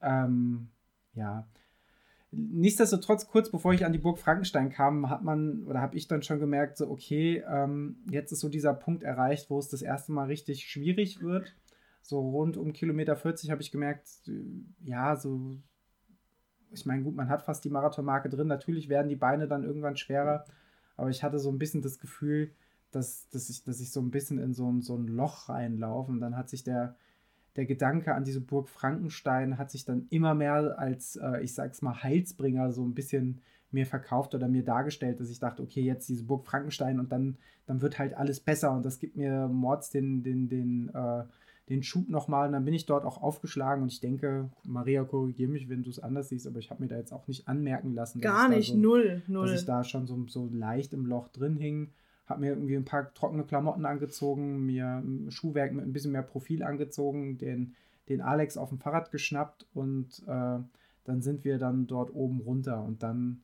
Ähm, 0.00 0.68
ja. 1.14 1.48
Nichtsdestotrotz, 2.30 3.26
kurz 3.26 3.50
bevor 3.50 3.72
ich 3.72 3.86
an 3.86 3.92
die 3.92 3.98
Burg 3.98 4.18
Frankenstein 4.18 4.70
kam, 4.70 5.08
hat 5.08 5.24
man 5.24 5.64
oder 5.64 5.80
habe 5.80 5.96
ich 5.96 6.08
dann 6.08 6.22
schon 6.22 6.38
gemerkt, 6.38 6.76
so 6.76 6.88
okay, 6.90 7.42
ähm, 7.48 7.96
jetzt 8.10 8.32
ist 8.32 8.40
so 8.40 8.48
dieser 8.48 8.74
Punkt 8.74 9.02
erreicht, 9.02 9.48
wo 9.48 9.58
es 9.58 9.68
das 9.68 9.82
erste 9.82 10.12
Mal 10.12 10.26
richtig 10.26 10.64
schwierig 10.68 11.22
wird. 11.22 11.56
So 12.02 12.20
rund 12.20 12.56
um 12.56 12.72
Kilometer 12.72 13.16
40 13.16 13.50
habe 13.50 13.62
ich 13.62 13.72
gemerkt, 13.72 14.08
ja, 14.84 15.16
so 15.16 15.58
ich 16.72 16.86
meine, 16.86 17.02
gut, 17.02 17.14
man 17.14 17.28
hat 17.28 17.42
fast 17.42 17.64
die 17.64 17.70
Marathonmarke 17.70 18.28
drin. 18.28 18.48
Natürlich 18.48 18.88
werden 18.88 19.08
die 19.08 19.16
Beine 19.16 19.48
dann 19.48 19.64
irgendwann 19.64 19.96
schwerer. 19.96 20.44
Aber 20.96 21.10
ich 21.10 21.22
hatte 21.22 21.38
so 21.38 21.50
ein 21.50 21.58
bisschen 21.58 21.82
das 21.82 21.98
Gefühl, 21.98 22.50
dass, 22.90 23.28
dass, 23.30 23.48
ich, 23.50 23.64
dass 23.64 23.80
ich 23.80 23.92
so 23.92 24.00
ein 24.00 24.10
bisschen 24.10 24.38
in 24.38 24.54
so 24.54 24.70
ein, 24.70 24.80
so 24.80 24.96
ein 24.96 25.06
Loch 25.06 25.48
reinlaufe. 25.48 26.10
Und 26.10 26.20
dann 26.20 26.36
hat 26.36 26.48
sich 26.48 26.64
der, 26.64 26.96
der 27.56 27.66
Gedanke 27.66 28.14
an 28.14 28.24
diese 28.24 28.40
Burg 28.40 28.68
Frankenstein 28.68 29.58
hat 29.58 29.70
sich 29.70 29.84
dann 29.84 30.06
immer 30.10 30.34
mehr 30.34 30.78
als, 30.78 31.16
äh, 31.16 31.40
ich 31.42 31.54
sag's 31.54 31.82
mal, 31.82 32.02
Heilsbringer 32.02 32.72
so 32.72 32.84
ein 32.84 32.94
bisschen 32.94 33.40
mir 33.70 33.86
verkauft 33.86 34.34
oder 34.34 34.48
mir 34.48 34.64
dargestellt, 34.64 35.20
dass 35.20 35.28
ich 35.28 35.40
dachte, 35.40 35.62
okay, 35.62 35.82
jetzt 35.82 36.08
diese 36.08 36.24
Burg 36.24 36.46
Frankenstein 36.46 36.98
und 36.98 37.12
dann, 37.12 37.36
dann 37.66 37.82
wird 37.82 37.98
halt 37.98 38.14
alles 38.14 38.40
besser 38.40 38.72
und 38.72 38.84
das 38.84 38.98
gibt 38.98 39.16
mir 39.16 39.48
Mords 39.48 39.90
den, 39.90 40.22
den, 40.22 40.48
den, 40.48 40.88
äh, 40.94 41.24
den 41.68 41.82
Schub 41.82 42.08
nochmal. 42.08 42.46
Und 42.46 42.52
dann 42.52 42.64
bin 42.64 42.74
ich 42.74 42.86
dort 42.86 43.04
auch 43.04 43.22
aufgeschlagen 43.22 43.82
und 43.82 43.92
ich 43.92 44.00
denke, 44.00 44.50
Maria, 44.64 45.04
korrigiere 45.04 45.50
mich, 45.50 45.68
wenn 45.68 45.82
du 45.82 45.90
es 45.90 45.98
anders 45.98 46.28
siehst, 46.28 46.46
aber 46.46 46.58
ich 46.58 46.70
habe 46.70 46.82
mir 46.82 46.88
da 46.88 46.96
jetzt 46.96 47.12
auch 47.12 47.26
nicht 47.28 47.48
anmerken 47.48 47.94
lassen. 47.94 48.20
Gar 48.20 48.48
nicht, 48.48 48.72
so, 48.72 48.78
null, 48.78 49.22
null. 49.26 49.46
Dass 49.48 49.60
ich 49.60 49.66
da 49.66 49.84
schon 49.84 50.06
so, 50.06 50.26
so 50.28 50.48
leicht 50.52 50.92
im 50.92 51.06
Loch 51.06 51.28
drin 51.28 51.56
hing. 51.56 51.90
Habe 52.26 52.40
mir 52.40 52.50
irgendwie 52.50 52.76
ein 52.76 52.84
paar 52.84 53.12
trockene 53.14 53.44
Klamotten 53.44 53.86
angezogen, 53.86 54.66
mir 54.66 55.02
ein 55.02 55.30
Schuhwerk 55.30 55.72
mit 55.72 55.84
ein 55.84 55.92
bisschen 55.92 56.12
mehr 56.12 56.22
Profil 56.22 56.62
angezogen, 56.62 57.38
den, 57.38 57.74
den 58.08 58.20
Alex 58.20 58.56
auf 58.56 58.68
dem 58.68 58.78
Fahrrad 58.78 59.10
geschnappt 59.10 59.66
und 59.72 60.22
äh, 60.26 60.58
dann 61.04 61.22
sind 61.22 61.44
wir 61.44 61.58
dann 61.58 61.86
dort 61.86 62.14
oben 62.14 62.40
runter 62.40 62.84
und 62.84 63.02
dann 63.02 63.42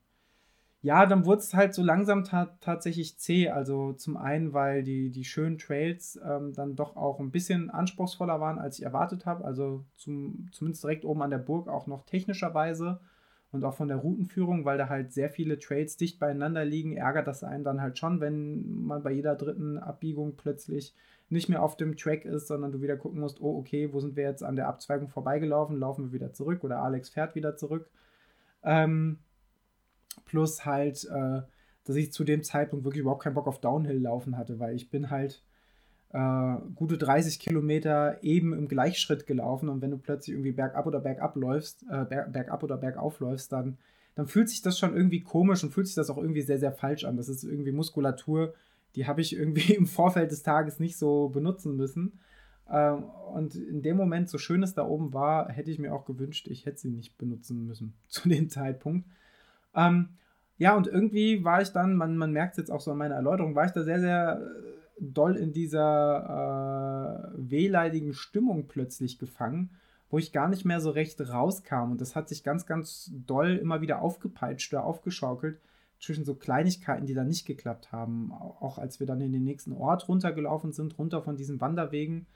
ja, 0.85 1.07
dann 1.07 1.25
wurde 1.25 1.39
es 1.39 1.55
halt 1.55 1.73
so 1.73 1.81
langsam 1.83 2.23
ta 2.23 2.55
tatsächlich 2.61 3.17
zäh. 3.17 3.49
Also 3.49 3.93
zum 3.93 4.17
einen, 4.17 4.53
weil 4.53 4.83
die, 4.83 5.09
die 5.09 5.25
schönen 5.25 5.57
Trails 5.57 6.19
ähm, 6.23 6.53
dann 6.53 6.75
doch 6.75 6.95
auch 6.95 7.19
ein 7.19 7.31
bisschen 7.31 7.71
anspruchsvoller 7.71 8.39
waren, 8.39 8.59
als 8.59 8.77
ich 8.77 8.85
erwartet 8.85 9.25
habe. 9.25 9.43
Also 9.45 9.83
zum, 9.97 10.47
zumindest 10.51 10.83
direkt 10.83 11.03
oben 11.03 11.23
an 11.23 11.31
der 11.31 11.39
Burg 11.39 11.67
auch 11.69 11.87
noch 11.87 12.03
technischerweise. 12.05 12.99
und 13.51 13.63
auch 13.63 13.73
von 13.73 13.87
der 13.87 13.97
Routenführung, 13.97 14.63
weil 14.65 14.77
da 14.77 14.87
halt 14.89 15.11
sehr 15.11 15.29
viele 15.31 15.57
Trails 15.57 15.97
dicht 15.97 16.19
beieinander 16.19 16.65
liegen, 16.65 16.95
ärgert 16.97 17.25
das 17.27 17.43
einen 17.43 17.63
dann 17.63 17.81
halt 17.81 17.97
schon, 17.97 18.19
wenn 18.21 18.85
man 18.85 19.01
bei 19.01 19.11
jeder 19.11 19.35
dritten 19.35 19.79
Abbiegung 19.79 20.35
plötzlich 20.37 20.93
nicht 21.29 21.49
mehr 21.49 21.63
auf 21.63 21.77
dem 21.77 21.97
Track 21.97 22.25
ist, 22.25 22.47
sondern 22.47 22.71
du 22.71 22.81
wieder 22.81 22.97
gucken 22.97 23.21
musst, 23.21 23.41
oh 23.41 23.57
okay, 23.57 23.91
wo 23.91 23.99
sind 24.01 24.15
wir 24.15 24.23
jetzt 24.23 24.43
an 24.43 24.55
der 24.55 24.67
Abzweigung 24.67 25.09
vorbeigelaufen, 25.09 25.79
laufen 25.79 26.05
wir 26.05 26.13
wieder 26.13 26.33
zurück 26.33 26.63
oder 26.63 26.79
Alex 26.83 27.09
fährt 27.09 27.33
wieder 27.33 27.55
zurück. 27.55 27.89
Ähm, 28.63 29.19
plus 30.25 30.65
halt, 30.65 31.05
äh, 31.05 31.41
dass 31.83 31.95
ich 31.95 32.11
zu 32.11 32.23
dem 32.23 32.43
Zeitpunkt 32.43 32.85
wirklich 32.85 33.01
überhaupt 33.01 33.23
keinen 33.23 33.35
Bock 33.35 33.47
auf 33.47 33.59
Downhill 33.59 33.99
laufen 33.99 34.37
hatte, 34.37 34.59
weil 34.59 34.75
ich 34.75 34.89
bin 34.89 35.09
halt 35.09 35.43
äh, 36.15 36.55
gute 36.75 36.97
30 36.97 37.39
Kilometer 37.39 38.23
eben 38.23 38.53
im 38.53 38.67
Gleichschritt 38.67 39.27
gelaufen 39.27 39.69
und 39.69 39.81
wenn 39.81 39.91
du 39.91 39.97
plötzlich 39.97 40.33
irgendwie 40.33 40.53
bergab 40.53 40.85
oder 40.87 40.99
bergab 40.99 41.35
läufst, 41.35 41.83
äh, 41.83 42.05
berg, 42.05 42.31
bergab 42.31 42.63
oder 42.63 42.77
bergauf 42.77 43.19
läufst, 43.19 43.51
dann, 43.51 43.77
dann 44.15 44.27
fühlt 44.27 44.49
sich 44.49 44.61
das 44.61 44.79
schon 44.79 44.95
irgendwie 44.95 45.21
komisch 45.21 45.63
und 45.63 45.71
fühlt 45.71 45.87
sich 45.87 45.95
das 45.95 46.09
auch 46.09 46.17
irgendwie 46.17 46.41
sehr, 46.41 46.59
sehr 46.59 46.71
falsch 46.71 47.03
an. 47.03 47.17
Das 47.17 47.27
ist 47.27 47.43
irgendwie 47.43 47.71
Muskulatur, 47.71 48.53
die 48.95 49.07
habe 49.07 49.21
ich 49.21 49.35
irgendwie 49.35 49.73
im 49.75 49.87
Vorfeld 49.87 50.31
des 50.31 50.43
Tages 50.43 50.79
nicht 50.79 50.97
so 50.97 51.29
benutzen 51.29 51.75
müssen. 51.75 52.19
Ähm, 52.69 53.03
und 53.33 53.55
in 53.55 53.81
dem 53.81 53.97
Moment, 53.97 54.29
so 54.29 54.37
schön 54.37 54.63
es 54.63 54.73
da 54.73 54.85
oben 54.85 55.13
war, 55.13 55.51
hätte 55.51 55.71
ich 55.71 55.79
mir 55.79 55.93
auch 55.93 56.05
gewünscht, 56.05 56.47
ich 56.47 56.65
hätte 56.65 56.79
sie 56.79 56.91
nicht 56.91 57.17
benutzen 57.17 57.65
müssen 57.65 57.93
zu 58.07 58.29
dem 58.29 58.49
Zeitpunkt. 58.49 59.07
Ähm, 59.75 60.09
ja, 60.57 60.75
und 60.75 60.87
irgendwie 60.87 61.43
war 61.43 61.61
ich 61.61 61.69
dann, 61.69 61.95
man, 61.95 62.17
man 62.17 62.31
merkt 62.31 62.53
es 62.53 62.57
jetzt 62.57 62.71
auch 62.71 62.81
so 62.81 62.91
an 62.91 62.97
meiner 62.97 63.15
Erläuterung, 63.15 63.55
war 63.55 63.65
ich 63.65 63.71
da 63.71 63.83
sehr, 63.83 63.99
sehr 63.99 64.41
äh, 64.41 64.75
doll 64.99 65.35
in 65.35 65.51
dieser 65.51 67.33
äh, 67.35 67.49
wehleidigen 67.49 68.13
Stimmung 68.13 68.67
plötzlich 68.67 69.19
gefangen, 69.19 69.71
wo 70.09 70.17
ich 70.17 70.31
gar 70.31 70.47
nicht 70.47 70.63
mehr 70.63 70.79
so 70.79 70.91
recht 70.91 71.19
rauskam. 71.19 71.91
Und 71.91 72.01
das 72.01 72.15
hat 72.15 72.29
sich 72.29 72.43
ganz, 72.43 72.65
ganz 72.65 73.11
doll 73.13 73.57
immer 73.57 73.81
wieder 73.81 74.01
aufgepeitscht 74.01 74.73
oder 74.73 74.85
aufgeschaukelt 74.85 75.59
zwischen 75.99 76.23
so 76.23 76.35
Kleinigkeiten, 76.35 77.05
die 77.05 77.13
dann 77.13 77.27
nicht 77.27 77.45
geklappt 77.45 77.91
haben. 77.91 78.31
Auch 78.31 78.77
als 78.77 78.99
wir 78.99 79.07
dann 79.07 79.21
in 79.21 79.33
den 79.33 79.43
nächsten 79.43 79.73
Ort 79.73 80.07
runtergelaufen 80.07 80.71
sind, 80.71 80.97
runter 80.97 81.21
von 81.21 81.35
diesen 81.35 81.59
Wanderwegen. 81.59 82.27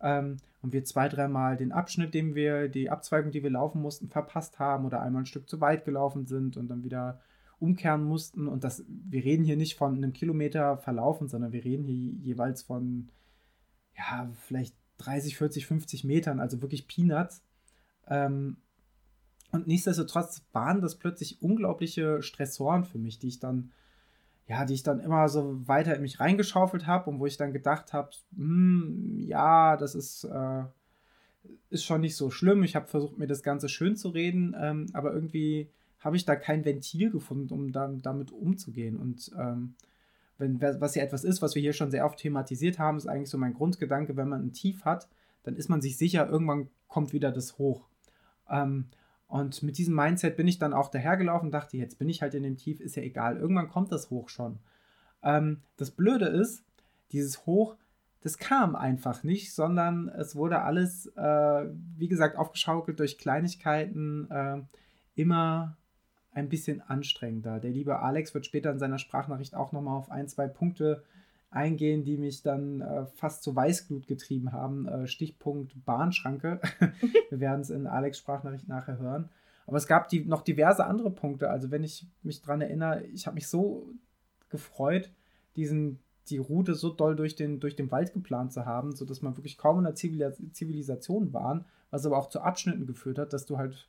Ähm, 0.00 0.36
und 0.62 0.72
wir 0.72 0.84
zwei, 0.84 1.08
dreimal 1.08 1.56
den 1.56 1.72
Abschnitt, 1.72 2.14
den 2.14 2.34
wir, 2.34 2.68
die 2.68 2.90
Abzweigung, 2.90 3.30
die 3.30 3.42
wir 3.42 3.50
laufen 3.50 3.80
mussten, 3.80 4.08
verpasst 4.08 4.58
haben 4.58 4.84
oder 4.84 5.00
einmal 5.00 5.22
ein 5.22 5.26
Stück 5.26 5.48
zu 5.48 5.60
weit 5.60 5.84
gelaufen 5.84 6.26
sind 6.26 6.56
und 6.56 6.68
dann 6.68 6.82
wieder 6.82 7.20
umkehren 7.58 8.04
mussten. 8.04 8.48
Und 8.48 8.64
das, 8.64 8.84
wir 8.88 9.24
reden 9.24 9.44
hier 9.44 9.56
nicht 9.56 9.76
von 9.76 9.96
einem 9.96 10.12
Kilometer 10.12 10.78
verlaufen, 10.78 11.28
sondern 11.28 11.52
wir 11.52 11.64
reden 11.64 11.84
hier 11.84 12.12
jeweils 12.20 12.62
von, 12.62 13.08
ja, 13.96 14.30
vielleicht 14.34 14.74
30, 14.98 15.36
40, 15.36 15.66
50 15.66 16.04
Metern, 16.04 16.40
also 16.40 16.62
wirklich 16.62 16.88
Peanuts. 16.88 17.42
Ähm, 18.08 18.56
und 19.52 19.66
nichtsdestotrotz 19.66 20.44
waren 20.52 20.80
das 20.80 20.96
plötzlich 20.96 21.40
unglaubliche 21.40 22.22
Stressoren 22.22 22.84
für 22.84 22.98
mich, 22.98 23.18
die 23.18 23.28
ich 23.28 23.40
dann, 23.40 23.70
ja, 24.48 24.64
die 24.64 24.74
ich 24.74 24.82
dann 24.82 25.00
immer 25.00 25.28
so 25.28 25.66
weiter 25.66 25.94
in 25.96 26.02
mich 26.02 26.20
reingeschaufelt 26.20 26.86
habe 26.86 27.10
und 27.10 27.18
wo 27.18 27.26
ich 27.26 27.36
dann 27.36 27.52
gedacht 27.52 27.92
habe, 27.92 28.10
hm, 28.36 29.18
ja, 29.18 29.76
das 29.76 29.94
ist, 29.94 30.24
äh, 30.24 30.64
ist 31.70 31.84
schon 31.84 32.00
nicht 32.00 32.16
so 32.16 32.30
schlimm. 32.30 32.62
Ich 32.62 32.76
habe 32.76 32.86
versucht, 32.86 33.18
mir 33.18 33.26
das 33.26 33.42
Ganze 33.42 33.68
schön 33.68 33.96
zu 33.96 34.10
reden, 34.10 34.54
ähm, 34.58 34.86
aber 34.92 35.12
irgendwie 35.12 35.70
habe 35.98 36.16
ich 36.16 36.24
da 36.24 36.36
kein 36.36 36.64
Ventil 36.64 37.10
gefunden, 37.10 37.52
um 37.52 37.72
da, 37.72 37.88
damit 38.00 38.30
umzugehen. 38.30 38.96
Und 38.96 39.32
ähm, 39.36 39.74
wenn, 40.38 40.60
was 40.60 40.94
ja 40.94 41.02
etwas 41.02 41.24
ist, 41.24 41.42
was 41.42 41.54
wir 41.54 41.62
hier 41.62 41.72
schon 41.72 41.90
sehr 41.90 42.04
oft 42.04 42.18
thematisiert 42.18 42.78
haben, 42.78 42.98
ist 42.98 43.08
eigentlich 43.08 43.30
so 43.30 43.38
mein 43.38 43.54
Grundgedanke, 43.54 44.16
wenn 44.16 44.28
man 44.28 44.42
ein 44.42 44.52
Tief 44.52 44.84
hat, 44.84 45.08
dann 45.42 45.56
ist 45.56 45.68
man 45.68 45.80
sich 45.80 45.96
sicher, 45.96 46.28
irgendwann 46.28 46.68
kommt 46.86 47.12
wieder 47.12 47.32
das 47.32 47.58
hoch. 47.58 47.88
Ähm, 48.48 48.86
und 49.28 49.62
mit 49.62 49.78
diesem 49.78 49.94
Mindset 49.94 50.36
bin 50.36 50.46
ich 50.46 50.58
dann 50.58 50.72
auch 50.72 50.88
dahergelaufen, 50.88 51.50
dachte, 51.50 51.76
jetzt 51.76 51.98
bin 51.98 52.08
ich 52.08 52.22
halt 52.22 52.34
in 52.34 52.44
dem 52.44 52.56
Tief, 52.56 52.80
ist 52.80 52.96
ja 52.96 53.02
egal, 53.02 53.36
irgendwann 53.36 53.68
kommt 53.68 53.90
das 53.92 54.10
Hoch 54.10 54.28
schon. 54.28 54.58
Ähm, 55.22 55.62
das 55.76 55.90
Blöde 55.90 56.26
ist, 56.26 56.64
dieses 57.12 57.46
Hoch, 57.46 57.76
das 58.20 58.38
kam 58.38 58.74
einfach 58.76 59.22
nicht, 59.22 59.54
sondern 59.54 60.08
es 60.08 60.36
wurde 60.36 60.62
alles, 60.62 61.06
äh, 61.16 61.66
wie 61.96 62.08
gesagt, 62.08 62.36
aufgeschaukelt 62.36 62.98
durch 62.98 63.18
Kleinigkeiten, 63.18 64.30
äh, 64.30 64.62
immer 65.14 65.76
ein 66.32 66.48
bisschen 66.48 66.80
anstrengender. 66.82 67.60
Der 67.60 67.70
liebe 67.70 67.98
Alex 68.00 68.34
wird 68.34 68.46
später 68.46 68.70
in 68.70 68.78
seiner 68.78 68.98
Sprachnachricht 68.98 69.54
auch 69.54 69.72
nochmal 69.72 69.96
auf 69.96 70.10
ein, 70.10 70.28
zwei 70.28 70.48
Punkte 70.48 71.02
eingehen, 71.50 72.04
die 72.04 72.16
mich 72.16 72.42
dann 72.42 72.80
äh, 72.80 73.06
fast 73.06 73.42
zu 73.42 73.54
Weißglut 73.54 74.06
getrieben 74.06 74.52
haben. 74.52 74.86
Äh, 74.86 75.06
Stichpunkt 75.06 75.84
Bahnschranke. 75.84 76.60
Wir 77.30 77.40
werden 77.40 77.60
es 77.60 77.70
in 77.70 77.86
Alex 77.86 78.18
Sprachnachricht 78.18 78.68
nachher 78.68 78.98
hören. 78.98 79.30
Aber 79.66 79.78
es 79.78 79.86
gab 79.86 80.08
die, 80.08 80.24
noch 80.24 80.42
diverse 80.42 80.84
andere 80.84 81.10
Punkte. 81.10 81.50
Also 81.50 81.70
wenn 81.70 81.82
ich 81.82 82.06
mich 82.22 82.42
daran 82.42 82.60
erinnere, 82.60 83.04
ich 83.06 83.26
habe 83.26 83.34
mich 83.34 83.48
so 83.48 83.88
gefreut, 84.48 85.10
diesen, 85.56 85.98
die 86.28 86.38
Route 86.38 86.74
so 86.74 86.90
doll 86.90 87.16
durch 87.16 87.34
den, 87.34 87.58
durch 87.58 87.74
den 87.74 87.90
Wald 87.90 88.12
geplant 88.12 88.52
zu 88.52 88.64
haben, 88.64 88.94
sodass 88.94 89.22
man 89.22 89.36
wirklich 89.36 89.58
kaum 89.58 89.78
in 89.78 89.84
der 89.84 89.94
Zivilisation 89.94 91.32
waren, 91.32 91.64
was 91.90 92.06
aber 92.06 92.18
auch 92.18 92.28
zu 92.28 92.40
Abschnitten 92.40 92.86
geführt 92.86 93.18
hat, 93.18 93.32
dass 93.32 93.46
du 93.46 93.58
halt 93.58 93.88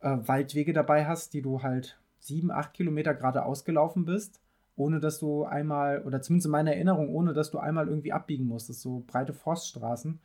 äh, 0.00 0.16
Waldwege 0.22 0.72
dabei 0.72 1.06
hast, 1.06 1.34
die 1.34 1.42
du 1.42 1.62
halt 1.62 1.98
sieben, 2.18 2.50
acht 2.50 2.74
Kilometer 2.74 3.14
geradeaus 3.14 3.64
gelaufen 3.64 4.04
bist 4.04 4.40
ohne 4.80 4.98
dass 4.98 5.18
du 5.18 5.44
einmal, 5.44 6.02
oder 6.02 6.22
zumindest 6.22 6.46
in 6.46 6.52
meiner 6.52 6.72
Erinnerung, 6.72 7.10
ohne 7.10 7.34
dass 7.34 7.50
du 7.50 7.58
einmal 7.58 7.88
irgendwie 7.88 8.12
abbiegen 8.12 8.46
musstest, 8.46 8.80
so 8.80 9.04
breite 9.06 9.34
Forststraßen. 9.34 10.18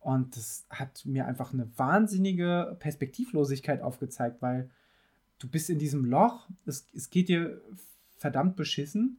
Und 0.00 0.36
das 0.36 0.66
hat 0.68 1.06
mir 1.06 1.26
einfach 1.26 1.54
eine 1.54 1.66
wahnsinnige 1.78 2.76
Perspektivlosigkeit 2.78 3.80
aufgezeigt, 3.80 4.42
weil 4.42 4.68
du 5.38 5.48
bist 5.48 5.70
in 5.70 5.78
diesem 5.78 6.04
Loch, 6.04 6.48
es, 6.66 6.86
es 6.94 7.08
geht 7.08 7.30
dir 7.30 7.62
verdammt 8.18 8.56
beschissen 8.56 9.18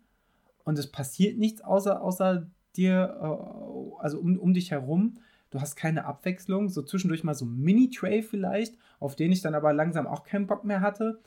und 0.63 0.77
es 0.77 0.91
passiert 0.91 1.39
nichts 1.39 1.61
außer, 1.61 2.01
außer 2.01 2.45
dir, 2.75 3.17
äh, 3.19 4.03
also 4.03 4.19
um, 4.19 4.37
um 4.37 4.53
dich 4.53 4.69
herum. 4.69 5.15
Du 5.49 5.61
hast 5.61 5.75
keine 5.75 6.05
Abwechslung, 6.05 6.69
so 6.69 6.83
zwischendurch 6.83 7.23
mal 7.23 7.33
so 7.33 7.45
ein 7.45 7.57
Mini-Tray 7.57 8.21
vielleicht, 8.21 8.77
auf 8.99 9.15
den 9.15 9.31
ich 9.31 9.41
dann 9.41 9.55
aber 9.55 9.73
langsam 9.73 10.05
auch 10.05 10.23
keinen 10.23 10.45
Bock 10.45 10.63
mehr 10.63 10.81
hatte, 10.81 11.19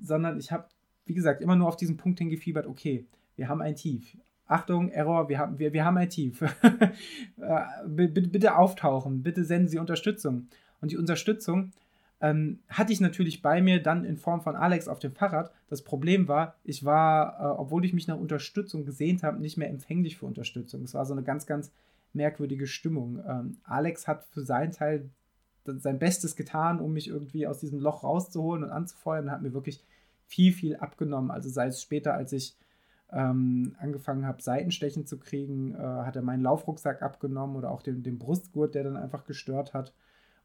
sondern 0.00 0.38
ich 0.38 0.52
habe 0.52 0.68
wie 1.10 1.14
gesagt, 1.14 1.42
immer 1.42 1.56
nur 1.56 1.66
auf 1.66 1.76
diesen 1.76 1.96
Punkt 1.96 2.20
hingefiebert, 2.20 2.68
okay, 2.68 3.04
wir 3.34 3.48
haben 3.48 3.60
ein 3.60 3.74
Tief. 3.74 4.16
Achtung, 4.46 4.90
Error, 4.90 5.28
wir 5.28 5.40
haben, 5.40 5.58
wir, 5.58 5.72
wir 5.72 5.84
haben 5.84 5.96
ein 5.96 6.08
Tief. 6.08 6.40
Äh, 7.40 7.62
bitte, 7.88 8.28
bitte 8.28 8.56
auftauchen, 8.56 9.22
bitte 9.22 9.44
senden 9.44 9.66
Sie 9.66 9.78
Unterstützung. 9.78 10.46
Und 10.80 10.92
die 10.92 10.98
Unterstützung 10.98 11.72
ähm, 12.20 12.60
hatte 12.68 12.92
ich 12.92 13.00
natürlich 13.00 13.42
bei 13.42 13.60
mir 13.60 13.82
dann 13.82 14.04
in 14.04 14.18
Form 14.18 14.42
von 14.42 14.54
Alex 14.54 14.86
auf 14.86 15.00
dem 15.00 15.14
Fahrrad. 15.14 15.50
Das 15.68 15.82
Problem 15.82 16.28
war, 16.28 16.54
ich 16.62 16.84
war, 16.84 17.40
äh, 17.40 17.58
obwohl 17.58 17.84
ich 17.84 17.92
mich 17.92 18.06
nach 18.06 18.18
Unterstützung 18.18 18.84
gesehnt 18.84 19.24
habe, 19.24 19.40
nicht 19.40 19.56
mehr 19.56 19.70
empfänglich 19.70 20.18
für 20.18 20.26
Unterstützung. 20.26 20.82
Es 20.84 20.94
war 20.94 21.06
so 21.06 21.14
eine 21.14 21.24
ganz, 21.24 21.46
ganz 21.46 21.72
merkwürdige 22.12 22.68
Stimmung. 22.68 23.20
Ähm, 23.26 23.56
Alex 23.64 24.06
hat 24.06 24.26
für 24.26 24.42
seinen 24.42 24.70
Teil 24.70 25.10
sein 25.64 25.98
Bestes 25.98 26.36
getan, 26.36 26.78
um 26.78 26.92
mich 26.92 27.08
irgendwie 27.08 27.46
aus 27.46 27.58
diesem 27.58 27.80
Loch 27.80 28.04
rauszuholen 28.04 28.62
und 28.64 28.70
anzufeuern 28.70 29.24
und 29.24 29.30
hat 29.30 29.42
mir 29.42 29.54
wirklich 29.54 29.82
viel, 30.30 30.52
viel 30.52 30.76
abgenommen. 30.76 31.32
Also 31.32 31.48
sei 31.48 31.66
es 31.66 31.82
später, 31.82 32.14
als 32.14 32.32
ich 32.32 32.56
ähm, 33.12 33.74
angefangen 33.80 34.24
habe, 34.24 34.40
Seitenstechen 34.40 35.04
zu 35.04 35.18
kriegen, 35.18 35.74
äh, 35.74 35.78
hat 35.78 36.14
er 36.14 36.22
meinen 36.22 36.44
Laufrucksack 36.44 37.02
abgenommen 37.02 37.56
oder 37.56 37.72
auch 37.72 37.82
den, 37.82 38.04
den 38.04 38.18
Brustgurt, 38.18 38.76
der 38.76 38.84
dann 38.84 38.96
einfach 38.96 39.24
gestört 39.24 39.74
hat. 39.74 39.92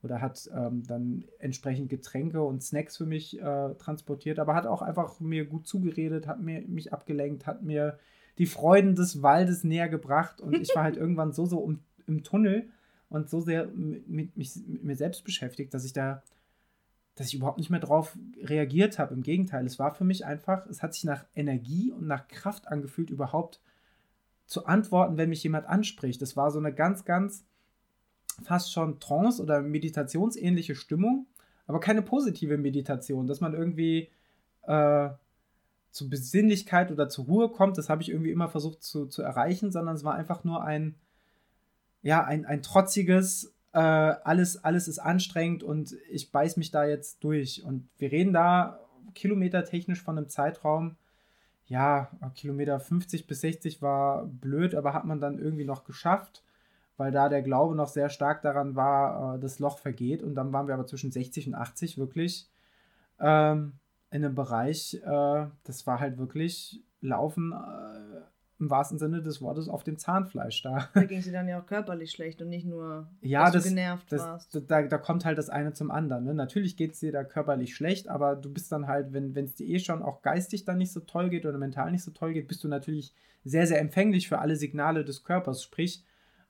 Oder 0.02 0.22
hat 0.22 0.50
ähm, 0.56 0.84
dann 0.88 1.26
entsprechend 1.38 1.90
Getränke 1.90 2.42
und 2.42 2.64
Snacks 2.64 2.98
für 2.98 3.06
mich 3.06 3.40
äh, 3.40 3.76
transportiert, 3.76 4.40
aber 4.40 4.56
hat 4.56 4.66
auch 4.66 4.82
einfach 4.82 5.20
mir 5.20 5.46
gut 5.46 5.68
zugeredet, 5.68 6.28
hat 6.28 6.42
mir, 6.42 6.62
mich 6.68 6.92
abgelenkt, 6.92 7.46
hat 7.46 7.62
mir 7.62 7.98
die 8.40 8.46
Freuden 8.48 8.96
des 8.96 9.22
Waldes 9.22 9.64
näher 9.64 9.90
gebracht 9.90 10.42
und 10.42 10.56
ich 10.56 10.76
war 10.76 10.84
halt 10.84 10.98
irgendwann 10.98 11.32
so, 11.32 11.46
so 11.46 11.60
um, 11.60 11.80
im 12.08 12.24
Tunnel 12.24 12.70
und 13.10 13.30
so 13.30 13.40
sehr 13.40 13.68
mit, 13.68 14.08
mit, 14.08 14.36
mit 14.36 14.84
mir 14.84 14.96
selbst 14.96 15.24
beschäftigt, 15.24 15.74
dass 15.74 15.86
ich 15.86 15.94
da 15.94 16.22
dass 17.16 17.28
ich 17.28 17.36
überhaupt 17.36 17.57
nicht 17.57 17.70
mehr 17.70 17.80
drauf 17.80 18.18
reagiert 18.41 18.99
habe. 18.99 19.13
Im 19.13 19.24
Gegenteil, 19.24 19.66
es 19.66 19.80
war 19.80 19.95
für 19.95 20.03
mich 20.03 20.26
einfach, 20.26 20.66
es 20.68 20.84
hat 20.84 20.93
sich 20.93 21.05
nach 21.05 21.26
Energie 21.34 21.91
und 21.91 22.07
nach 22.07 22.28
Kraft 22.28 22.68
angefühlt, 22.68 23.09
überhaupt 23.09 23.61
zu 24.45 24.66
antworten, 24.66 25.18
wenn 25.18 25.30
mich 25.30 25.43
jemand 25.43 25.66
anspricht. 25.66 26.22
Es 26.22 26.38
war 26.38 26.51
so 26.51 26.59
eine 26.59 26.74
ganz, 26.74 27.05
ganz 27.05 27.45
fast 28.43 28.72
schon 28.72 28.99
Trance- 28.99 29.41
oder 29.41 29.61
meditationsähnliche 29.61 30.76
Stimmung, 30.76 31.26
aber 31.68 31.80
keine 31.80 32.01
positive 32.01 32.57
Meditation, 32.57 33.28
dass 33.28 33.41
man 33.41 33.53
irgendwie 33.53 34.09
äh, 34.63 35.09
zur 35.91 36.09
Besinnlichkeit 36.09 36.91
oder 36.91 37.07
zur 37.07 37.26
Ruhe 37.26 37.49
kommt. 37.49 37.78
Das 37.78 37.89
habe 37.89 38.01
ich 38.01 38.09
irgendwie 38.09 38.32
immer 38.32 38.49
versucht 38.49 38.84
zu, 38.84 39.07
zu 39.07 39.22
erreichen, 39.22 39.72
sondern 39.72 39.95
es 39.95 40.03
war 40.03 40.16
einfach 40.16 40.43
nur 40.43 40.63
ein, 40.63 40.95
ja, 42.03 42.24
ein, 42.24 42.45
ein 42.45 42.61
trotziges, 42.61 43.55
äh, 43.76 43.80
alles, 43.80 44.63
alles 44.63 44.88
ist 44.88 44.99
anstrengend 44.99 45.61
und 45.61 45.97
ich 46.09 46.32
beiß 46.32 46.55
mich 46.55 46.71
da 46.71 46.86
jetzt 46.86 47.21
durch. 47.26 47.61
Und 47.65 47.89
wir 47.97 48.09
reden 48.09 48.32
da 48.32 48.80
kilometertechnisch 49.13 50.01
von 50.01 50.17
einem 50.17 50.30
Zeitraum, 50.30 50.95
ja, 51.67 52.09
Kilometer 52.36 52.80
50 52.80 53.28
bis 53.28 53.41
60 53.41 53.82
war 53.82 54.28
blöd, 54.28 54.76
aber 54.76 54.93
hat 54.93 55.03
man 55.03 55.19
dann 55.19 55.39
irgendwie 55.39 55.65
noch 55.65 55.84
geschafft, 55.84 56.41
weil 56.95 57.11
da 57.11 57.28
der 57.28 57.41
Glaube 57.41 57.76
noch 57.76 57.89
sehr 57.89 58.07
stark 58.07 58.41
daran 58.43 58.78
war, 58.78 59.36
äh, 59.36 59.39
das 59.39 59.59
Loch 59.59 59.78
vergeht. 59.80 60.23
Und 60.23 60.36
dann 60.36 60.53
waren 60.53 60.67
wir 60.67 60.76
aber 60.76 60.88
zwischen 60.88 61.11
60 61.11 61.47
und 61.47 61.55
80 61.55 61.97
wirklich 61.97 62.49
ähm, 63.19 63.73
in 64.09 64.23
einem 64.23 64.36
Bereich, 64.36 65.01
äh, 65.03 65.47
das 65.65 65.86
war 65.86 65.99
halt 65.99 66.17
wirklich 66.17 66.82
Laufen 67.01 67.51
äh, 67.51 68.21
im 68.60 68.70
wahrsten 68.70 68.97
Sinne 68.97 69.22
des 69.22 69.41
Wortes 69.41 69.68
auf 69.68 69.84
dem 69.84 69.97
Zahnfleisch 69.97 70.62
da. 70.62 70.89
Da 70.93 71.03
ging 71.03 71.22
sie 71.22 71.32
dann 71.32 71.47
ja 71.47 71.60
auch 71.60 71.66
körperlich 71.66 72.12
schlecht 72.12 72.41
und 72.41 72.49
nicht 72.49 72.66
nur, 72.66 73.08
ja, 73.22 73.45
dass 73.45 73.53
das, 73.53 73.64
du 73.64 73.70
genervt 73.70 74.12
das, 74.12 74.22
warst. 74.22 74.62
Da, 74.68 74.84
da 74.84 74.97
kommt 74.97 75.26
halt 75.26 75.38
das 75.38 75.49
eine 75.49 75.74
zum 75.74 75.91
anderen. 75.91 76.24
Ne? 76.24 76.34
Natürlich 76.34 76.78
geht 76.78 76.93
es 76.93 76.99
dir 76.99 77.12
da 77.12 77.24
körperlich 77.24 77.76
schlecht, 77.76 78.08
aber 78.08 78.36
du 78.36 78.51
bist 78.51 78.72
dann 78.72 78.88
halt, 78.88 79.12
wenn 79.12 79.36
es 79.36 79.56
dir 79.56 79.68
eh 79.68 79.80
schon 79.80 80.01
auch 80.01 80.22
geistig 80.22 80.64
dann 80.64 80.78
nicht 80.78 80.93
so 80.93 81.01
toll 81.01 81.30
geht 81.30 81.45
oder 81.45 81.58
mental 81.58 81.91
nicht 81.91 82.03
so 82.03 82.12
toll 82.12 82.34
geht, 82.34 82.47
bist 82.47 82.64
du 82.64 82.70
natürlich 82.70 83.14
sehr, 83.43 83.68
sehr 83.68 83.80
empfänglich 83.80 84.30
für 84.30 84.39
alle 84.39 84.56
Signale 84.56 85.03
des 85.03 85.24
Körpers. 85.24 85.62
Sprich, 85.62 86.06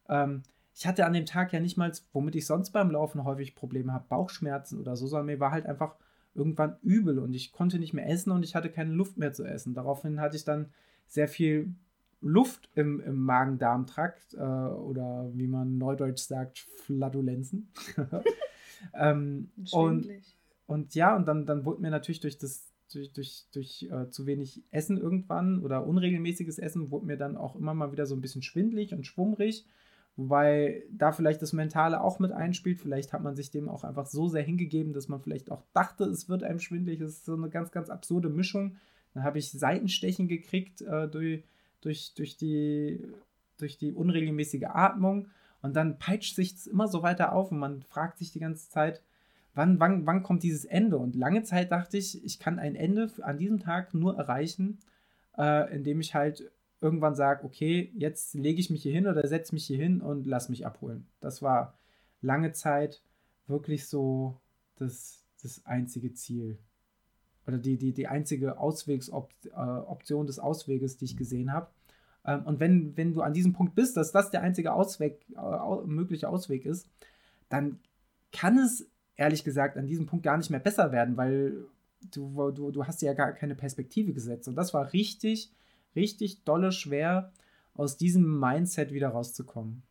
ähm, 0.07 0.43
ich 0.75 0.85
hatte 0.85 1.05
an 1.05 1.13
dem 1.13 1.25
Tag 1.25 1.53
ja 1.53 1.59
nicht 1.59 1.77
mal, 1.77 1.91
womit 2.13 2.35
ich 2.35 2.45
sonst 2.45 2.69
beim 2.71 2.91
Laufen 2.91 3.23
häufig 3.23 3.55
Probleme 3.55 3.93
habe, 3.93 4.05
Bauchschmerzen 4.07 4.79
oder 4.79 4.95
so, 4.95 5.07
sondern 5.07 5.25
mir 5.25 5.39
war 5.39 5.51
halt 5.51 5.65
einfach 5.65 5.95
irgendwann 6.35 6.77
übel 6.83 7.17
und 7.17 7.33
ich 7.33 7.51
konnte 7.51 7.79
nicht 7.79 7.93
mehr 7.93 8.09
essen 8.09 8.31
und 8.31 8.43
ich 8.43 8.55
hatte 8.55 8.69
keine 8.69 8.91
Luft 8.91 9.17
mehr 9.17 9.33
zu 9.33 9.45
essen. 9.45 9.73
Daraufhin 9.73 10.19
hatte 10.19 10.35
ich 10.35 10.43
dann 10.43 10.69
sehr 11.07 11.27
viel 11.27 11.73
Luft 12.21 12.69
im, 12.75 12.99
im 13.01 13.19
Magen-Darm-Trakt 13.19 14.33
äh, 14.33 14.37
oder 14.37 15.29
wie 15.33 15.47
man 15.47 15.77
neudeutsch 15.77 16.23
sagt, 16.23 16.59
Flatulenzen. 16.83 17.71
ähm, 18.93 19.51
und, 19.71 20.07
und 20.67 20.95
ja, 20.95 21.15
und 21.15 21.27
dann, 21.27 21.45
dann 21.45 21.65
wurde 21.65 21.81
mir 21.81 21.91
natürlich 21.91 22.19
durch 22.19 22.37
das 22.37 22.71
durch, 22.93 23.11
durch, 23.13 23.45
durch 23.51 23.89
äh, 23.91 24.09
zu 24.09 24.25
wenig 24.25 24.63
Essen 24.71 24.97
irgendwann 24.97 25.59
oder 25.59 25.85
unregelmäßiges 25.87 26.59
Essen 26.59 26.91
wurde 26.91 27.05
mir 27.07 27.17
dann 27.17 27.35
auch 27.35 27.55
immer 27.55 27.73
mal 27.73 27.91
wieder 27.91 28.05
so 28.05 28.15
ein 28.15 28.21
bisschen 28.21 28.41
schwindlig 28.41 28.93
und 28.93 29.05
schwummrig. 29.05 29.65
Wobei 30.17 30.83
da 30.91 31.11
vielleicht 31.11 31.41
das 31.41 31.51
Mentale 31.51 32.01
auch 32.01 32.19
mit 32.19 32.31
einspielt. 32.31 32.79
Vielleicht 32.79 33.11
hat 33.11 33.21
man 33.21 33.35
sich 33.35 33.51
dem 33.51 33.67
auch 33.67 33.83
einfach 33.83 34.05
so 34.05 34.29
sehr 34.29 34.43
hingegeben, 34.43 34.93
dass 34.93 35.09
man 35.09 35.19
vielleicht 35.19 35.51
auch 35.51 35.63
dachte, 35.73 36.05
es 36.05 36.29
wird 36.29 36.43
einem 36.43 36.59
schwindlig. 36.59 36.99
Das 36.99 37.11
ist 37.11 37.25
so 37.25 37.33
eine 37.33 37.49
ganz, 37.49 37.71
ganz 37.71 37.89
absurde 37.89 38.29
Mischung. 38.29 38.77
Dann 39.13 39.23
habe 39.23 39.39
ich 39.39 39.51
Seitenstechen 39.51 40.29
gekriegt 40.29 40.81
äh, 40.81 41.09
durch, 41.09 41.43
durch, 41.85 42.13
durch, 42.15 42.35
die, 42.35 42.99
durch 43.57 43.77
die 43.77 43.93
unregelmäßige 43.93 44.65
Atmung. 44.65 45.27
Und 45.61 45.75
dann 45.75 45.99
peitscht 45.99 46.35
sich 46.35 46.55
es 46.55 46.67
immer 46.67 46.87
so 46.87 47.03
weiter 47.03 47.31
auf 47.31 47.51
und 47.51 47.59
man 47.59 47.83
fragt 47.83 48.17
sich 48.17 48.31
die 48.31 48.39
ganze 48.39 48.69
Zeit, 48.69 49.01
wann, 49.53 49.79
wann, 49.79 50.05
wann 50.05 50.23
kommt 50.23 50.43
dieses 50.43 50.65
Ende? 50.65 50.97
Und 50.97 51.15
lange 51.15 51.43
Zeit 51.43 51.71
dachte 51.71 51.97
ich, 51.97 52.23
ich 52.25 52.39
kann 52.39 52.59
ein 52.59 52.75
Ende 52.75 53.11
an 53.21 53.37
diesem 53.37 53.59
Tag 53.59 53.93
nur 53.93 54.17
erreichen, 54.17 54.79
äh, 55.37 55.73
indem 55.73 56.01
ich 56.01 56.15
halt 56.15 56.51
irgendwann 56.81 57.15
sage, 57.15 57.45
okay, 57.45 57.91
jetzt 57.95 58.33
lege 58.33 58.59
ich 58.59 58.69
mich 58.69 58.83
hier 58.83 58.93
hin 58.93 59.07
oder 59.07 59.25
setze 59.27 59.53
mich 59.53 59.65
hier 59.65 59.77
hin 59.77 60.01
und 60.01 60.25
lass 60.25 60.49
mich 60.49 60.65
abholen. 60.65 61.07
Das 61.19 61.41
war 61.41 61.77
lange 62.21 62.51
Zeit 62.51 63.01
wirklich 63.47 63.87
so 63.87 64.39
das, 64.75 65.23
das 65.41 65.65
einzige 65.65 66.13
Ziel. 66.13 66.57
Oder 67.47 67.57
die, 67.57 67.77
die, 67.77 67.93
die 67.93 68.07
einzige 68.07 68.57
Auswegsoption 68.59 70.25
äh, 70.25 70.27
des 70.27 70.39
Ausweges, 70.39 70.97
die 70.97 71.05
ich 71.05 71.17
gesehen 71.17 71.53
habe. 71.53 71.67
Ähm, 72.25 72.43
und 72.45 72.59
wenn, 72.59 72.97
wenn 72.97 73.13
du 73.13 73.21
an 73.21 73.33
diesem 73.33 73.53
Punkt 73.53 73.75
bist, 73.75 73.97
dass 73.97 74.11
das 74.11 74.31
der 74.31 74.41
einzige 74.41 74.73
Ausweg, 74.73 75.25
äh, 75.35 75.85
mögliche 75.85 76.29
Ausweg 76.29 76.65
ist, 76.65 76.89
dann 77.49 77.79
kann 78.31 78.57
es 78.57 78.89
ehrlich 79.15 79.43
gesagt 79.43 79.77
an 79.77 79.87
diesem 79.87 80.05
Punkt 80.05 80.23
gar 80.23 80.37
nicht 80.37 80.49
mehr 80.49 80.59
besser 80.59 80.91
werden, 80.91 81.17
weil 81.17 81.65
du, 82.11 82.51
du, 82.51 82.71
du 82.71 82.85
hast 82.85 83.01
ja 83.01 83.13
gar 83.13 83.31
keine 83.33 83.55
Perspektive 83.55 84.13
gesetzt. 84.13 84.47
Und 84.47 84.55
das 84.55 84.73
war 84.73 84.93
richtig, 84.93 85.51
richtig 85.95 86.43
dolle 86.43 86.71
schwer, 86.71 87.31
aus 87.73 87.97
diesem 87.97 88.39
Mindset 88.39 88.93
wieder 88.93 89.09
rauszukommen. 89.09 89.83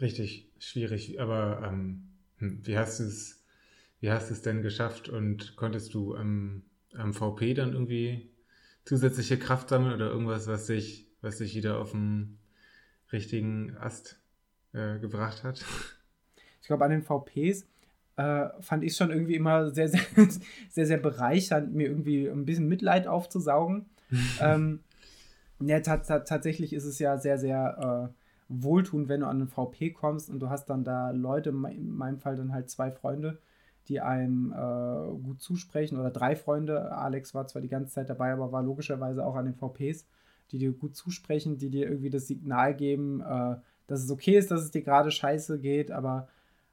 Richtig 0.00 0.48
schwierig, 0.58 1.20
aber 1.20 1.62
ähm, 1.66 2.08
hm, 2.38 2.60
wie 2.64 2.72
du 2.72 2.80
es, 2.80 3.41
wie 4.02 4.10
hast 4.10 4.30
du 4.30 4.34
es 4.34 4.42
denn 4.42 4.62
geschafft 4.62 5.08
und 5.08 5.54
konntest 5.54 5.94
du 5.94 6.16
am, 6.16 6.64
am 6.92 7.14
VP 7.14 7.54
dann 7.54 7.72
irgendwie 7.72 8.28
zusätzliche 8.84 9.38
Kraft 9.38 9.68
sammeln 9.68 9.94
oder 9.94 10.10
irgendwas, 10.10 10.48
was 10.48 10.66
dich, 10.66 11.06
was 11.20 11.38
dich 11.38 11.54
wieder 11.54 11.78
auf 11.78 11.92
den 11.92 12.40
richtigen 13.12 13.76
Ast 13.76 14.20
äh, 14.72 14.98
gebracht 14.98 15.44
hat? 15.44 15.64
Ich 16.60 16.66
glaube, 16.66 16.84
an 16.84 16.90
den 16.90 17.02
VPs 17.02 17.64
äh, 18.16 18.48
fand 18.60 18.82
ich 18.82 18.96
schon 18.96 19.12
irgendwie 19.12 19.36
immer 19.36 19.70
sehr, 19.70 19.88
sehr, 19.88 20.00
sehr, 20.68 20.86
sehr 20.86 20.98
bereichernd, 20.98 21.72
mir 21.72 21.86
irgendwie 21.86 22.26
ein 22.26 22.44
bisschen 22.44 22.66
Mitleid 22.66 23.06
aufzusaugen. 23.06 23.86
ähm, 24.40 24.80
ja, 25.60 25.78
tatsächlich 25.78 26.72
ist 26.72 26.86
es 26.86 26.98
ja 26.98 27.18
sehr, 27.18 27.38
sehr 27.38 28.10
äh, 28.10 28.14
wohltuend, 28.48 29.08
wenn 29.08 29.20
du 29.20 29.28
an 29.28 29.38
den 29.38 29.48
VP 29.48 29.90
kommst 29.90 30.28
und 30.28 30.40
du 30.40 30.50
hast 30.50 30.66
dann 30.66 30.82
da 30.82 31.12
Leute, 31.12 31.50
in 31.50 31.94
meinem 31.94 32.18
Fall 32.18 32.34
dann 32.34 32.52
halt 32.52 32.68
zwei 32.68 32.90
Freunde, 32.90 33.38
die 33.88 34.00
einem 34.00 34.52
äh, 34.52 35.22
gut 35.22 35.40
zusprechen 35.40 35.98
oder 35.98 36.10
drei 36.10 36.36
Freunde. 36.36 36.92
Alex 36.92 37.34
war 37.34 37.46
zwar 37.46 37.62
die 37.62 37.68
ganze 37.68 37.92
Zeit 37.92 38.08
dabei, 38.08 38.32
aber 38.32 38.52
war 38.52 38.62
logischerweise 38.62 39.24
auch 39.24 39.34
an 39.34 39.46
den 39.46 39.54
VPs, 39.54 40.06
die 40.50 40.58
dir 40.58 40.72
gut 40.72 40.96
zusprechen, 40.96 41.58
die 41.58 41.70
dir 41.70 41.88
irgendwie 41.88 42.10
das 42.10 42.28
Signal 42.28 42.74
geben, 42.74 43.20
äh, 43.20 43.56
dass 43.86 44.02
es 44.02 44.10
okay 44.10 44.36
ist, 44.36 44.50
dass 44.50 44.62
es 44.62 44.70
dir 44.70 44.82
gerade 44.82 45.10
scheiße 45.10 45.58
geht, 45.58 45.90
aber 45.90 46.28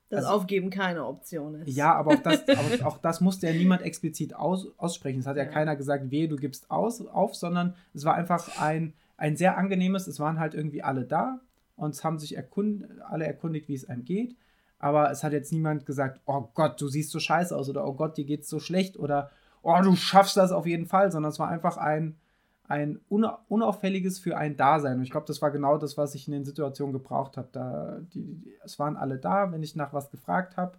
dass 0.10 0.26
also, 0.26 0.38
Aufgeben 0.38 0.72
keine 0.72 1.05
Option 1.05 1.55
ist. 1.55 1.76
Ja, 1.76 1.93
aber 1.93 2.16
auch 2.16 2.24
das, 2.24 2.47
aber 2.49 2.86
auch 2.88 2.97
das 2.97 3.22
musste 3.22 3.47
ja 3.47 3.53
niemand 3.53 3.84
explizit 3.84 4.36
aus, 4.36 4.68
aussprechen. 4.78 5.20
Es 5.20 5.28
hat 5.28 5.38
ja, 5.38 5.43
ja, 5.43 5.49
keiner 5.49 5.76
gesagt, 5.76 6.10
wehe, 6.10 6.28
du 6.28 6.36
gibst 6.36 6.70
aus, 6.72 7.05
auf, 7.05 7.36
sondern 7.36 7.76
es 7.93 8.05
war 8.05 8.16
einfach 8.16 8.60
ein, 8.60 8.93
ein 9.18 9.38
sehr 9.38 9.57
angenehmes, 9.57 10.07
es 10.07 10.20
waren 10.20 10.39
halt 10.39 10.55
irgendwie 10.55 10.82
alle 10.82 11.05
da 11.05 11.39
und 11.76 11.91
es 11.93 12.03
haben 12.03 12.18
sich 12.18 12.36
erkund, 12.36 12.86
alle 13.07 13.26
erkundigt, 13.26 13.68
wie 13.68 13.76
es 13.76 13.88
einem 13.88 14.03
geht. 14.03 14.36
Aber 14.80 15.12
es 15.12 15.24
hat 15.24 15.34
jetzt 15.34 15.52
niemand 15.52 15.86
gesagt, 15.86 16.22
oh 16.26 16.50
Gott, 16.54 16.80
du 16.82 16.88
siehst 16.88 17.12
so 17.12 17.20
scheiße 17.20 17.56
aus 17.56 17.70
oder 17.70 17.86
oh 17.86 17.94
Gott, 17.94 18.18
dir 18.18 18.26
geht's 18.26 18.50
so 18.50 18.60
schlecht 18.60 18.98
oder 18.98 19.30
oh, 19.62 19.78
du 19.84 19.96
schaffst 19.96 20.38
das 20.38 20.52
auf 20.52 20.66
jeden 20.66 20.86
Fall, 20.86 21.12
sondern 21.12 21.32
es 21.32 21.40
war 21.40 21.50
einfach 21.50 21.78
ein, 21.78 22.18
ein 22.64 23.00
unauffälliges 23.10 24.20
für 24.20 24.38
ein 24.38 24.56
Dasein. 24.56 24.98
Und 24.98 25.04
ich 25.04 25.12
glaube, 25.12 25.28
das 25.28 25.42
war 25.42 25.52
genau 25.52 25.78
das, 25.78 25.98
was 25.98 26.16
ich 26.16 26.28
in 26.28 26.34
den 26.34 26.46
Situationen 26.46 26.94
gebraucht 26.94 27.36
habe. 27.36 27.50
Da, 27.52 28.00
die, 28.14 28.36
die, 28.36 28.56
es 28.64 28.80
waren 28.80 28.96
alle 28.96 29.18
da, 29.18 29.52
wenn 29.52 29.64
ich 29.64 29.76
nach 29.76 29.92
was 29.92 30.12
gefragt 30.12 30.56
habe, 30.56 30.78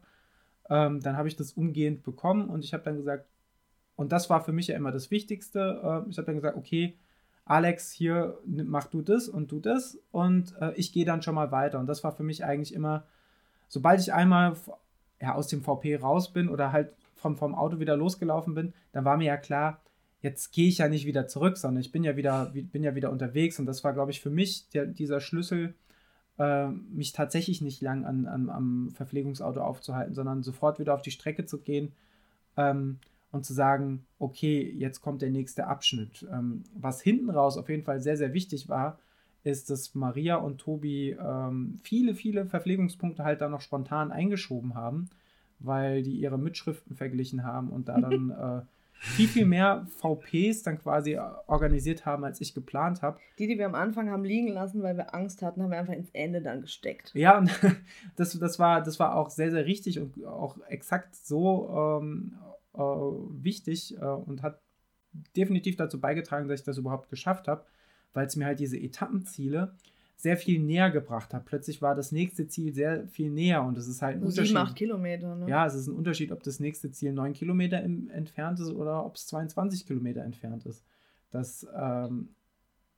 ähm, 0.71 1.01
dann 1.01 1.17
habe 1.17 1.29
ich 1.29 1.37
das 1.37 1.53
umgehend 1.53 2.03
bekommen 2.03 2.49
und 2.49 2.65
ich 2.65 2.73
habe 2.73 2.85
dann 2.85 2.97
gesagt, 2.97 3.27
und 3.97 4.13
das 4.13 4.31
war 4.31 4.43
für 4.43 4.53
mich 4.53 4.69
ja 4.69 4.77
immer 4.77 4.93
das 4.93 5.11
Wichtigste, 5.11 6.05
äh, 6.07 6.09
ich 6.09 6.17
habe 6.17 6.27
dann 6.27 6.37
gesagt, 6.37 6.57
okay, 6.57 6.97
Alex, 7.45 7.91
hier 7.91 8.39
mach 8.47 8.87
du 8.87 9.03
das 9.03 9.29
und 9.29 9.51
du 9.51 9.59
das 9.59 9.99
und 10.13 10.55
äh, 10.61 10.73
ich 10.75 10.93
gehe 10.93 11.05
dann 11.05 11.21
schon 11.21 11.35
mal 11.35 11.51
weiter. 11.51 11.81
Und 11.81 11.87
das 11.87 12.05
war 12.05 12.13
für 12.13 12.23
mich 12.23 12.45
eigentlich 12.45 12.73
immer, 12.73 13.05
sobald 13.71 14.01
ich 14.01 14.13
einmal 14.13 14.55
ja, 15.23 15.35
aus 15.35 15.47
dem 15.47 15.63
VP 15.63 15.97
raus 15.97 16.33
bin 16.33 16.51
oder 16.51 16.73
halt 16.73 16.93
vom, 17.15 17.37
vom 17.37 17.55
Auto 17.55 17.79
wieder 17.79 17.97
losgelaufen 17.97 18.55
bin, 18.55 18.75
dann 18.93 19.07
war 19.07 19.17
mir 19.17 19.27
ja 19.27 19.37
klar, 19.39 19.81
jetzt 20.21 20.53
gehe 20.53 20.69
ich 20.69 20.79
ja 20.79 20.89
nicht 20.89 21.07
wieder 21.07 21.27
zurück, 21.27 21.57
sondern 21.57 21.81
ich 21.81 21.93
bin 21.93 22.05
ja 22.05 22.17
wieder, 22.17 22.53
bin 22.53 22.83
ja 22.83 22.95
wieder 22.95 23.11
unterwegs. 23.11 23.59
Und 23.59 23.67
das 23.67 23.83
war, 23.85 23.95
glaube 23.95 24.11
ich, 24.11 24.21
für 24.21 24.31
mich 24.31 24.69
der, 24.71 24.87
dieser 24.87 25.21
Schlüssel, 25.21 25.75
äh, 26.39 26.69
mich 26.69 27.13
tatsächlich 27.13 27.61
nicht 27.63 27.81
lang 27.81 28.05
an, 28.05 28.27
an, 28.27 28.51
am 28.51 28.91
Verpflegungsauto 28.91 29.61
aufzuhalten, 29.61 30.15
sondern 30.15 30.43
sofort 30.43 30.79
wieder 30.79 30.95
auf 30.95 31.03
die 31.03 31.11
Strecke 31.11 31.47
zu 31.47 31.61
gehen 31.61 31.93
ähm, 32.57 32.99
und 33.31 33.45
zu 33.45 33.55
sagen, 33.55 34.05
okay, 34.19 34.69
jetzt 34.77 35.01
kommt 35.01 35.23
der 35.23 35.31
nächste 35.31 35.69
Abschnitt. 35.69 36.27
Ähm, 36.33 36.65
was 36.75 37.01
hinten 37.01 37.31
raus 37.31 37.57
auf 37.57 37.69
jeden 37.69 37.85
Fall 37.85 38.01
sehr, 38.01 38.17
sehr 38.17 38.33
wichtig 38.33 38.69
war, 38.69 38.99
ist, 39.43 39.71
dass 39.71 39.95
Maria 39.95 40.37
und 40.37 40.59
Tobi 40.59 41.17
ähm, 41.21 41.81
viele, 41.83 42.15
viele 42.15 42.47
Verpflegungspunkte 42.47 43.25
halt 43.25 43.41
da 43.41 43.49
noch 43.49 43.61
spontan 43.61 44.13
eingeschoben 44.13 44.75
haben, 44.75 45.09
weil 45.59 46.03
die 46.03 46.17
ihre 46.17 46.39
Mitschriften 46.39 46.97
verglichen 46.97 47.45
haben 47.45 47.71
und 47.71 47.89
da 47.89 48.01
dann 48.01 48.31
äh, 48.61 48.67
viel, 49.01 49.29
viel 49.29 49.47
mehr 49.47 49.87
VPs 49.97 50.63
dann 50.63 50.79
quasi 50.79 51.19
organisiert 51.47 52.05
haben, 52.05 52.23
als 52.25 52.41
ich 52.43 52.55
geplant 52.55 53.01
habe. 53.01 53.19
Die, 53.39 53.47
die 53.47 53.57
wir 53.57 53.65
am 53.65 53.75
Anfang 53.75 54.11
haben 54.11 54.25
liegen 54.25 54.49
lassen, 54.49 54.83
weil 54.83 54.97
wir 54.97 55.15
Angst 55.15 55.41
hatten, 55.41 55.63
haben 55.63 55.71
wir 55.71 55.79
einfach 55.79 55.95
ins 55.95 56.11
Ende 56.11 56.43
dann 56.43 56.61
gesteckt. 56.61 57.11
Ja, 57.15 57.39
und 57.39 57.51
das, 58.17 58.39
das, 58.39 58.59
war, 58.59 58.83
das 58.83 59.01
war 59.01 59.17
auch 59.17 59.31
sehr, 59.31 59.51
sehr 59.51 59.65
richtig 59.65 59.99
und 60.01 60.23
auch 60.27 60.59
exakt 60.69 61.17
so 61.17 62.01
ähm, 62.03 62.37
äh, 62.75 62.79
wichtig 62.79 63.97
äh, 63.97 64.05
und 64.05 64.43
hat 64.43 64.61
definitiv 65.35 65.77
dazu 65.77 65.99
beigetragen, 65.99 66.49
dass 66.49 66.61
ich 66.61 66.67
das 66.67 66.77
überhaupt 66.79 67.09
geschafft 67.09 67.49
habe, 67.49 67.65
weil 68.13 68.27
es 68.27 68.37
mir 68.37 68.47
halt 68.47 68.61
diese 68.61 68.79
Etappenziele 68.79 69.75
sehr 70.17 70.37
viel 70.37 70.61
näher 70.61 70.91
gebracht 70.91 71.33
hat. 71.33 71.47
Plötzlich 71.47 71.81
war 71.81 71.95
das 71.95 72.13
nächste 72.13 72.47
Ziel 72.47 72.75
sehr 72.75 73.09
viel 73.09 73.31
näher 73.31 73.63
und 73.63 73.79
es 73.79 73.89
ist 73.89 74.03
halt 74.03 74.17
ein 74.17 74.23
Unterschied. 74.23 74.49
7, 74.49 74.57
8 74.59 74.77
Kilometer, 74.77 75.35
ne? 75.35 75.49
Ja, 75.49 75.65
es 75.65 75.75
ist 75.75 75.87
ein 75.87 75.95
Unterschied, 75.95 76.31
ob 76.31 76.43
das 76.43 76.61
nächste 76.61 76.91
Ziel 76.91 77.13
9 77.13 77.33
Kilometer 77.33 77.83
im, 77.83 78.11
entfernt 78.11 78.61
ist 78.61 78.71
oder 78.71 79.07
ob 79.07 79.17
es 79.17 79.27
22 79.29 79.87
Kilometer 79.87 80.23
entfernt 80.23 80.67
ist. 80.67 80.85
Das, 81.31 81.67
ähm, 81.75 82.29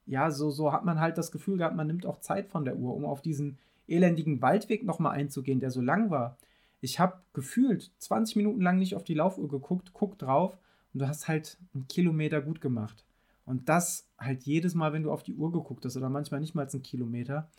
ja, 0.05 0.31
so, 0.31 0.51
so 0.51 0.73
hat 0.73 0.83
man 0.83 0.99
halt 0.99 1.17
das 1.17 1.31
Gefühl 1.31 1.57
gehabt, 1.57 1.77
man 1.77 1.87
nimmt 1.87 2.05
auch 2.05 2.19
Zeit 2.19 2.49
von 2.49 2.65
der 2.65 2.75
Uhr, 2.75 2.93
um 2.93 3.05
auf 3.05 3.21
diesen 3.21 3.57
elendigen 3.87 4.41
Waldweg 4.41 4.83
nochmal 4.83 5.15
einzugehen, 5.15 5.61
der 5.61 5.71
so 5.71 5.79
lang 5.79 6.09
war. 6.09 6.37
Ich 6.81 6.99
habe 6.99 7.21
gefühlt 7.31 7.91
20 7.99 8.35
Minuten 8.35 8.59
lang 8.59 8.79
nicht 8.79 8.95
auf 8.95 9.05
die 9.05 9.13
Laufuhr 9.13 9.47
geguckt, 9.47 9.91
guck 9.93 10.17
drauf 10.17 10.57
und 10.93 11.01
du 11.01 11.07
hast 11.07 11.29
halt 11.29 11.57
einen 11.73 11.87
Kilometer 11.87 12.41
gut 12.41 12.59
gemacht. 12.59 13.05
Und 13.45 13.69
das 13.69 14.09
halt 14.17 14.43
jedes 14.43 14.73
Mal, 14.73 14.93
wenn 14.93 15.03
du 15.03 15.11
auf 15.11 15.23
die 15.23 15.33
Uhr 15.33 15.51
geguckt 15.51 15.85
hast 15.85 15.97
oder 15.97 16.09
manchmal 16.09 16.39
nicht 16.39 16.55
mal 16.55 16.67
einen 16.67 16.83
Kilometer. 16.83 17.49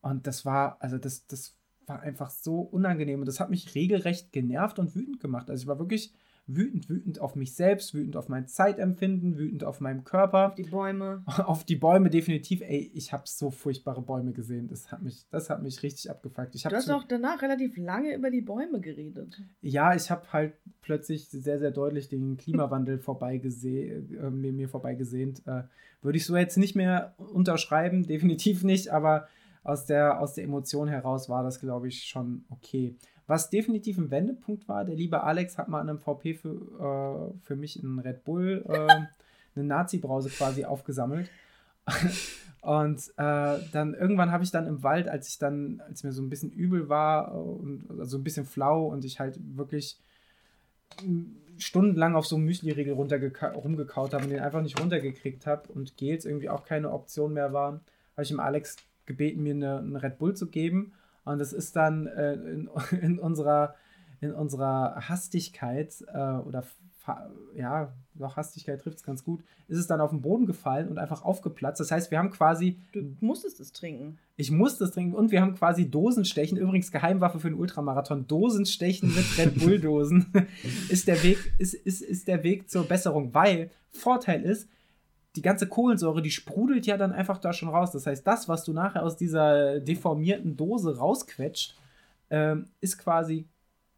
Und 0.00 0.26
das 0.26 0.44
war, 0.44 0.76
also 0.80 0.98
das, 0.98 1.26
das 1.26 1.56
war 1.86 2.00
einfach 2.00 2.30
so 2.30 2.60
unangenehm 2.60 3.20
und 3.20 3.26
das 3.26 3.40
hat 3.40 3.50
mich 3.50 3.74
regelrecht 3.74 4.32
genervt 4.32 4.78
und 4.78 4.94
wütend 4.94 5.20
gemacht. 5.20 5.50
Also 5.50 5.62
ich 5.62 5.66
war 5.66 5.78
wirklich 5.78 6.12
wütend, 6.46 6.88
wütend 6.88 7.20
auf 7.20 7.36
mich 7.36 7.54
selbst, 7.54 7.94
wütend 7.94 8.16
auf 8.16 8.28
mein 8.28 8.46
Zeitempfinden, 8.46 9.38
wütend 9.38 9.64
auf 9.64 9.80
meinen 9.80 10.04
Körper. 10.04 10.48
Auf 10.48 10.54
die 10.54 10.62
Bäume. 10.64 11.22
Auf 11.44 11.64
die 11.64 11.76
Bäume 11.76 12.10
definitiv. 12.10 12.60
Ey, 12.60 12.90
ich 12.94 13.12
habe 13.12 13.24
so 13.26 13.50
furchtbare 13.50 14.02
Bäume 14.02 14.32
gesehen. 14.32 14.68
Das 14.68 14.92
hat 14.92 15.02
mich, 15.02 15.26
das 15.30 15.48
hat 15.48 15.62
mich 15.62 15.82
richtig 15.82 16.10
abgefuckt. 16.10 16.54
Ich 16.54 16.64
du 16.64 16.70
hast 16.70 16.90
auch 16.90 17.04
danach 17.04 17.40
relativ 17.42 17.76
lange 17.76 18.14
über 18.14 18.30
die 18.30 18.42
Bäume 18.42 18.80
geredet. 18.80 19.40
Ja, 19.62 19.94
ich 19.94 20.10
habe 20.10 20.32
halt 20.32 20.54
plötzlich 20.82 21.28
sehr, 21.28 21.58
sehr 21.58 21.70
deutlich 21.70 22.08
den 22.08 22.36
Klimawandel 22.36 22.98
vorbeigesehen, 23.00 24.14
äh, 24.16 24.30
mir, 24.30 24.52
mir 24.52 24.68
vorbeigesehnt. 24.68 25.42
Äh, 25.46 25.62
Würde 26.02 26.18
ich 26.18 26.26
so 26.26 26.36
jetzt 26.36 26.58
nicht 26.58 26.76
mehr 26.76 27.14
unterschreiben, 27.16 28.02
definitiv 28.06 28.64
nicht, 28.64 28.88
aber 28.90 29.28
aus 29.64 29.86
der, 29.86 30.20
aus 30.20 30.34
der 30.34 30.44
Emotion 30.44 30.88
heraus 30.88 31.28
war 31.28 31.42
das, 31.42 31.58
glaube 31.58 31.88
ich, 31.88 32.04
schon 32.04 32.44
okay. 32.50 32.94
Was 33.26 33.48
definitiv 33.48 33.96
ein 33.96 34.10
Wendepunkt 34.10 34.68
war, 34.68 34.84
der 34.84 34.94
liebe 34.94 35.22
Alex 35.22 35.56
hat 35.56 35.68
mal 35.68 35.80
an 35.80 35.88
einem 35.88 35.98
VP 35.98 36.34
für, 36.34 37.32
äh, 37.32 37.38
für 37.42 37.56
mich 37.56 37.82
einen 37.82 37.98
Red 37.98 38.24
Bull, 38.24 38.64
äh, 38.68 38.88
eine 39.56 39.64
Nazi-Brause 39.64 40.28
quasi 40.28 40.66
aufgesammelt. 40.66 41.30
und 42.60 43.08
äh, 43.16 43.58
dann 43.72 43.94
irgendwann 43.94 44.30
habe 44.30 44.44
ich 44.44 44.50
dann 44.50 44.66
im 44.66 44.82
Wald, 44.82 45.08
als 45.08 45.28
ich 45.28 45.38
dann, 45.38 45.82
als 45.88 46.04
mir 46.04 46.12
so 46.12 46.22
ein 46.22 46.28
bisschen 46.28 46.50
übel 46.50 46.90
war 46.90 47.34
und 47.34 47.86
also 47.98 48.18
ein 48.18 48.24
bisschen 48.24 48.44
flau 48.44 48.86
und 48.86 49.04
ich 49.06 49.18
halt 49.18 49.38
wirklich 49.56 49.98
stundenlang 51.56 52.16
auf 52.16 52.26
so 52.26 52.36
einem 52.36 52.44
Müsli-Riegel 52.44 52.94
rumgekaut 52.94 54.12
habe 54.12 54.24
und 54.24 54.30
den 54.30 54.40
einfach 54.40 54.60
nicht 54.60 54.78
runtergekriegt 54.78 55.46
habe 55.46 55.72
und 55.72 55.96
Gels 55.96 56.26
irgendwie 56.26 56.50
auch 56.50 56.64
keine 56.64 56.90
Option 56.90 57.32
mehr 57.32 57.52
waren, 57.52 57.80
habe 58.12 58.22
ich 58.22 58.28
dem 58.28 58.40
Alex 58.40 58.76
gebeten, 59.06 59.42
mir 59.42 59.54
eine, 59.54 59.78
einen 59.78 59.96
Red 59.96 60.18
Bull 60.18 60.34
zu 60.34 60.48
geben. 60.48 60.92
Und 61.24 61.38
das 61.38 61.52
ist 61.52 61.76
dann 61.76 62.06
äh, 62.06 62.34
in, 62.34 62.70
in, 63.00 63.18
unserer, 63.18 63.74
in 64.20 64.32
unserer 64.32 65.08
Hastigkeit 65.08 66.04
äh, 66.12 66.18
oder 66.18 66.64
ja, 67.54 67.92
doch 68.14 68.36
Hastigkeit 68.36 68.80
trifft 68.80 68.98
es 68.98 69.02
ganz 69.02 69.24
gut, 69.24 69.42
ist 69.68 69.78
es 69.78 69.86
dann 69.86 70.00
auf 70.00 70.10
den 70.10 70.22
Boden 70.22 70.46
gefallen 70.46 70.88
und 70.88 70.98
einfach 70.98 71.22
aufgeplatzt. 71.22 71.80
Das 71.80 71.90
heißt, 71.90 72.10
wir 72.10 72.18
haben 72.18 72.30
quasi. 72.30 72.78
Du 72.92 73.16
musstest 73.20 73.60
es 73.60 73.72
trinken. 73.72 74.18
Ich 74.36 74.50
musste 74.50 74.84
es 74.84 74.92
trinken 74.92 75.14
und 75.14 75.30
wir 75.30 75.40
haben 75.40 75.54
quasi 75.54 75.90
Dosenstechen, 75.90 76.56
übrigens 76.56 76.90
Geheimwaffe 76.90 77.40
für 77.40 77.50
den 77.50 77.58
Ultramarathon, 77.58 78.26
Dosenstechen 78.26 79.14
mit 79.14 79.38
Red 79.38 79.58
Bull-Dosen 79.58 80.32
ist, 80.88 81.06
der 81.06 81.22
Weg, 81.22 81.38
ist, 81.58 81.74
ist, 81.74 82.00
ist 82.00 82.26
der 82.26 82.42
Weg 82.42 82.70
zur 82.70 82.84
Besserung, 82.84 83.34
weil 83.34 83.70
Vorteil 83.90 84.42
ist, 84.42 84.68
die 85.36 85.42
ganze 85.42 85.68
Kohlensäure, 85.68 86.22
die 86.22 86.30
sprudelt 86.30 86.86
ja 86.86 86.96
dann 86.96 87.12
einfach 87.12 87.38
da 87.38 87.52
schon 87.52 87.68
raus. 87.68 87.90
Das 87.90 88.06
heißt, 88.06 88.26
das, 88.26 88.48
was 88.48 88.64
du 88.64 88.72
nachher 88.72 89.02
aus 89.02 89.16
dieser 89.16 89.80
deformierten 89.80 90.56
Dose 90.56 90.96
rausquetscht, 90.96 91.76
ähm, 92.30 92.66
ist 92.80 92.98
quasi 92.98 93.46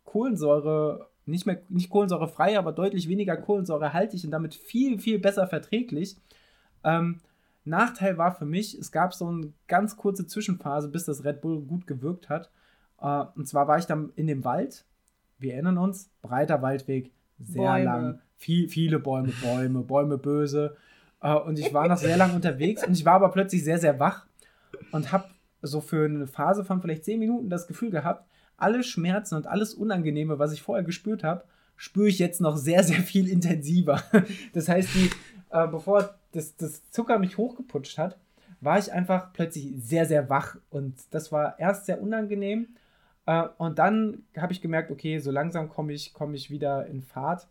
Kohlensäure, 0.05 1.09
nicht 1.27 1.47
mehr 1.47 1.61
nicht 1.69 1.91
kohlensäurefrei, 1.91 2.59
aber 2.59 2.73
deutlich 2.73 3.09
weniger 3.09 3.37
kohlensäurehaltig 3.37 4.25
und 4.25 4.31
damit 4.31 4.55
viel, 4.55 4.99
viel 4.99 5.19
besser 5.19 5.47
verträglich. 5.47 6.17
Ähm, 6.85 7.21
Nachteil 7.65 8.17
war 8.17 8.35
für 8.35 8.47
mich, 8.47 8.79
es 8.79 8.93
gab 8.93 9.13
so 9.13 9.27
eine 9.27 9.53
ganz 9.67 9.97
kurze 9.97 10.27
Zwischenphase, 10.27 10.89
bis 10.89 11.05
das 11.05 11.25
Red 11.25 11.41
Bull 11.41 11.61
gut 11.61 11.87
gewirkt 11.87 12.29
hat. 12.29 12.51
Äh, 13.01 13.25
und 13.35 13.47
zwar 13.47 13.69
war 13.69 13.79
ich 13.79 13.87
dann 13.87 14.13
in 14.17 14.27
dem 14.27 14.45
Wald. 14.45 14.85
Wir 15.39 15.55
erinnern 15.55 15.77
uns, 15.77 16.09
breiter 16.23 16.63
Waldweg, 16.63 17.11
sehr 17.39 17.73
Bäume. 17.73 17.85
lang, 17.85 18.21
viel, 18.37 18.69
viele 18.69 18.99
Bäume, 18.99 19.33
Bäume, 19.43 19.81
Bäume 19.83 20.17
böse. 20.17 20.77
Äh, 21.27 21.35
und 21.35 21.59
ich 21.59 21.75
war 21.75 21.89
noch 21.89 21.99
sehr 21.99 22.17
lange 22.17 22.35
unterwegs 22.35 22.87
und 22.87 22.93
ich 22.93 23.05
war 23.05 23.15
aber 23.15 23.31
plötzlich 23.31 23.65
sehr, 23.65 23.79
sehr 23.79 23.99
wach 23.99 24.27
und 24.93 25.11
habe 25.11 25.25
so 25.61 25.81
für 25.81 26.05
eine 26.05 26.27
Phase 26.29 26.65
von 26.65 26.81
vielleicht 26.81 27.05
zehn 27.05 27.19
Minuten 27.19 27.51
das 27.51 27.67
Gefühl 27.67 27.91
gehabt, 27.91 28.29
alle 28.57 28.85
Schmerzen 28.85 29.35
und 29.35 29.49
alles 29.49 29.75
Unangenehme, 29.75 30.39
was 30.39 30.53
ich 30.53 30.63
vorher 30.63 30.85
gespürt 30.85 31.25
habe, 31.25 31.45
spüre 31.75 32.09
ich 32.09 32.21
jetzt 32.21 32.41
noch 32.41 32.57
sehr, 32.57 32.85
sehr 32.85 33.01
viel 33.01 33.29
intensiver. 33.29 34.03
Das 34.53 34.69
heißt, 34.69 34.89
die, 34.95 35.11
äh, 35.51 35.67
bevor 35.67 36.15
das, 36.33 36.57
das 36.57 36.89
Zucker 36.91 37.19
mich 37.19 37.37
hochgeputscht 37.37 37.99
hat, 37.99 38.17
war 38.61 38.79
ich 38.79 38.93
einfach 38.93 39.33
plötzlich 39.33 39.73
sehr, 39.77 40.07
sehr 40.07 40.31
wach. 40.31 40.57
Und 40.71 40.95
das 41.11 41.33
war 41.33 41.59
erst 41.59 41.87
sehr 41.87 42.01
unangenehm. 42.01 42.69
Äh, 43.27 43.49
und 43.59 43.79
dann 43.79 44.23
habe 44.37 44.53
ich 44.53 44.63
gemerkt, 44.63 44.91
okay, 44.91 45.19
so 45.19 45.31
langsam 45.31 45.69
komme 45.69 45.93
ich, 45.93 46.15
komm 46.15 46.35
ich 46.35 46.51
wieder 46.51 46.87
in 46.87 47.03
Fahrt. 47.03 47.49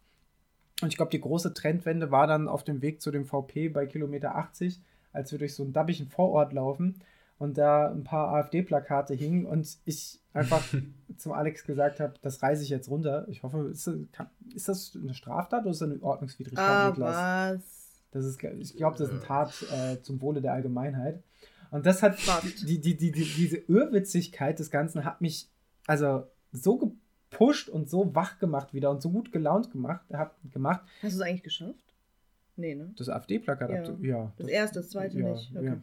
Und 0.82 0.90
ich 0.90 0.98
glaube, 0.98 1.12
die 1.12 1.22
große 1.22 1.54
Trendwende 1.54 2.12
war 2.12 2.28
dann 2.28 2.48
auf 2.48 2.64
dem 2.64 2.82
Weg 2.82 3.02
zu 3.02 3.12
dem 3.12 3.26
VP 3.26 3.70
bei 3.70 3.86
Kilometer 3.86 4.36
80, 4.36 4.82
als 5.14 5.32
wir 5.32 5.40
durch 5.40 5.56
so 5.56 5.64
einen 5.64 5.74
dabbigen 5.74 6.08
Vorort 6.08 6.52
laufen 6.54 7.02
und 7.38 7.58
da 7.58 7.92
ein 7.92 8.04
paar 8.04 8.30
AfD-Plakate 8.34 9.14
hingen 9.14 9.46
und 9.46 9.78
ich 9.86 10.20
einfach 10.34 10.64
zum 11.18 11.32
Alex 11.32 11.64
gesagt 11.64 12.00
habe, 12.00 12.14
das 12.22 12.42
reiße 12.42 12.64
ich 12.64 12.70
jetzt 12.70 12.90
runter. 12.90 13.26
Ich 13.30 13.44
hoffe, 13.44 13.70
ist, 13.72 13.88
ist 14.54 14.68
das 14.68 14.98
eine 15.02 15.14
Straftat 15.14 15.62
oder 15.62 15.72
ist 15.72 15.82
das 15.82 15.90
eine 15.90 16.02
Ordnungswidrigkeit, 16.02 16.66
ah, 16.66 16.90
Niklas? 16.90 17.16
Was? 17.16 17.86
Das 18.12 18.26
ist, 18.26 18.42
ich 18.44 18.78
glaube, 18.78 18.98
das 18.98 19.10
ist 19.10 19.14
eine 19.14 19.24
Tat 19.24 19.66
äh, 19.74 20.02
zum 20.02 20.22
Wohle 20.22 20.42
der 20.42 20.54
Allgemeinheit. 20.54 21.22
Und 21.72 21.86
das 21.86 22.02
hat 22.02 22.18
die, 22.66 22.80
die, 22.80 22.96
die, 22.96 23.12
die, 23.12 23.26
diese 23.26 23.58
Irrwitzigkeit 23.58 24.60
des 24.60 24.72
Ganzen 24.72 25.04
hat 25.04 25.20
mich 25.20 25.50
also 25.88 26.24
so 26.54 26.96
gepusht 27.30 27.70
und 27.70 27.90
so 27.90 28.16
wach 28.16 28.40
gemacht 28.40 28.74
wieder 28.74 28.92
und 28.92 29.02
so 29.02 29.10
gut 29.10 29.32
gelaunt 29.32 29.72
gemacht. 29.72 30.06
Hab, 30.12 30.36
gemacht. 30.52 30.82
Hast 31.02 31.16
du 31.16 31.22
es 31.22 31.22
eigentlich 31.22 31.44
geschafft? 31.44 31.94
Nee, 32.58 32.76
ne? 32.76 32.94
Das 32.98 33.10
AfD-Plakat 33.10 33.70
ja. 33.70 33.94
ja. 34.02 34.34
Das, 34.38 34.48
erste, 34.48 34.80
das 34.80 34.90
zweite 34.90 35.20
ja, 35.20 35.32
nicht. 35.32 35.52
Okay. 35.56 35.74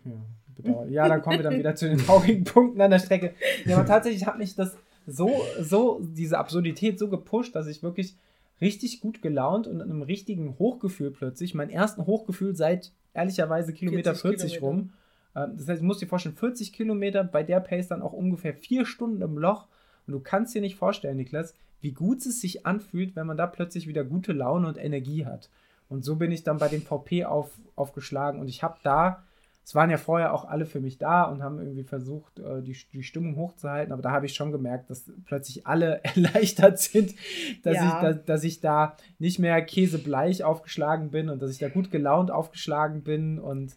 Ja, 0.64 0.72
ja. 0.72 0.84
ja, 0.86 1.08
dann 1.08 1.20
kommen 1.20 1.38
wir 1.38 1.42
dann 1.42 1.58
wieder 1.58 1.74
zu 1.74 1.88
den 1.88 1.98
traurigen 1.98 2.44
Punkten 2.44 2.80
an 2.80 2.90
der 2.90 2.98
Strecke. 2.98 3.34
Ja, 3.66 3.76
aber 3.76 3.86
tatsächlich 3.86 4.26
hat 4.26 4.38
mich 4.38 4.54
das 4.54 4.76
so, 5.06 5.30
so, 5.60 6.00
diese 6.02 6.38
Absurdität 6.38 6.98
so 6.98 7.08
gepusht, 7.08 7.54
dass 7.54 7.66
ich 7.66 7.82
wirklich 7.82 8.16
richtig 8.60 9.00
gut 9.00 9.20
gelaunt 9.20 9.66
und 9.66 9.80
in 9.80 9.82
einem 9.82 10.02
richtigen 10.02 10.58
Hochgefühl 10.58 11.10
plötzlich, 11.10 11.54
mein 11.54 11.68
ersten 11.68 12.06
Hochgefühl 12.06 12.54
seit 12.56 12.92
ehrlicherweise 13.12 13.72
Kilometer 13.72 14.14
40, 14.14 14.40
40 14.40 14.58
Kilometer. 14.58 14.82
rum. 14.82 14.92
Ähm, 15.34 15.56
das 15.58 15.68
heißt, 15.68 15.82
du 15.82 15.86
musst 15.86 16.00
dir 16.00 16.06
vorstellen, 16.06 16.36
40 16.36 16.72
Kilometer, 16.72 17.24
bei 17.24 17.42
der 17.42 17.60
Pace 17.60 17.88
dann 17.88 18.02
auch 18.02 18.12
ungefähr 18.12 18.54
vier 18.54 18.86
Stunden 18.86 19.20
im 19.20 19.36
Loch 19.36 19.68
und 20.06 20.12
du 20.12 20.20
kannst 20.20 20.54
dir 20.54 20.60
nicht 20.60 20.76
vorstellen, 20.76 21.16
Niklas, 21.16 21.54
wie 21.80 21.92
gut 21.92 22.24
es 22.24 22.40
sich 22.40 22.64
anfühlt, 22.64 23.16
wenn 23.16 23.26
man 23.26 23.36
da 23.36 23.46
plötzlich 23.46 23.86
wieder 23.86 24.04
gute 24.04 24.32
Laune 24.32 24.68
und 24.68 24.78
Energie 24.78 25.26
hat. 25.26 25.50
Und 25.88 26.04
so 26.04 26.16
bin 26.16 26.32
ich 26.32 26.42
dann 26.42 26.58
bei 26.58 26.68
dem 26.68 26.82
VP 26.82 27.24
auf, 27.24 27.50
aufgeschlagen 27.76 28.40
und 28.40 28.48
ich 28.48 28.62
habe 28.62 28.78
da, 28.82 29.22
es 29.64 29.74
waren 29.74 29.90
ja 29.90 29.98
vorher 29.98 30.32
auch 30.32 30.44
alle 30.44 30.66
für 30.66 30.80
mich 30.80 30.98
da 30.98 31.22
und 31.22 31.42
haben 31.42 31.58
irgendwie 31.60 31.84
versucht, 31.84 32.38
äh, 32.40 32.62
die, 32.62 32.76
die 32.92 33.02
Stimmung 33.02 33.36
hochzuhalten, 33.36 33.92
aber 33.92 34.02
da 34.02 34.10
habe 34.10 34.26
ich 34.26 34.34
schon 34.34 34.50
gemerkt, 34.50 34.90
dass 34.90 35.04
plötzlich 35.24 35.66
alle 35.66 36.02
erleichtert 36.04 36.78
sind, 36.78 37.14
dass, 37.62 37.76
ja. 37.76 37.86
ich, 37.86 38.00
dass, 38.00 38.24
dass 38.24 38.44
ich 38.44 38.60
da 38.60 38.96
nicht 39.18 39.38
mehr 39.38 39.60
käsebleich 39.62 40.44
aufgeschlagen 40.44 41.10
bin 41.10 41.28
und 41.28 41.42
dass 41.42 41.50
ich 41.50 41.58
da 41.58 41.68
gut 41.68 41.90
gelaunt 41.90 42.30
aufgeschlagen 42.30 43.02
bin 43.02 43.38
und 43.38 43.76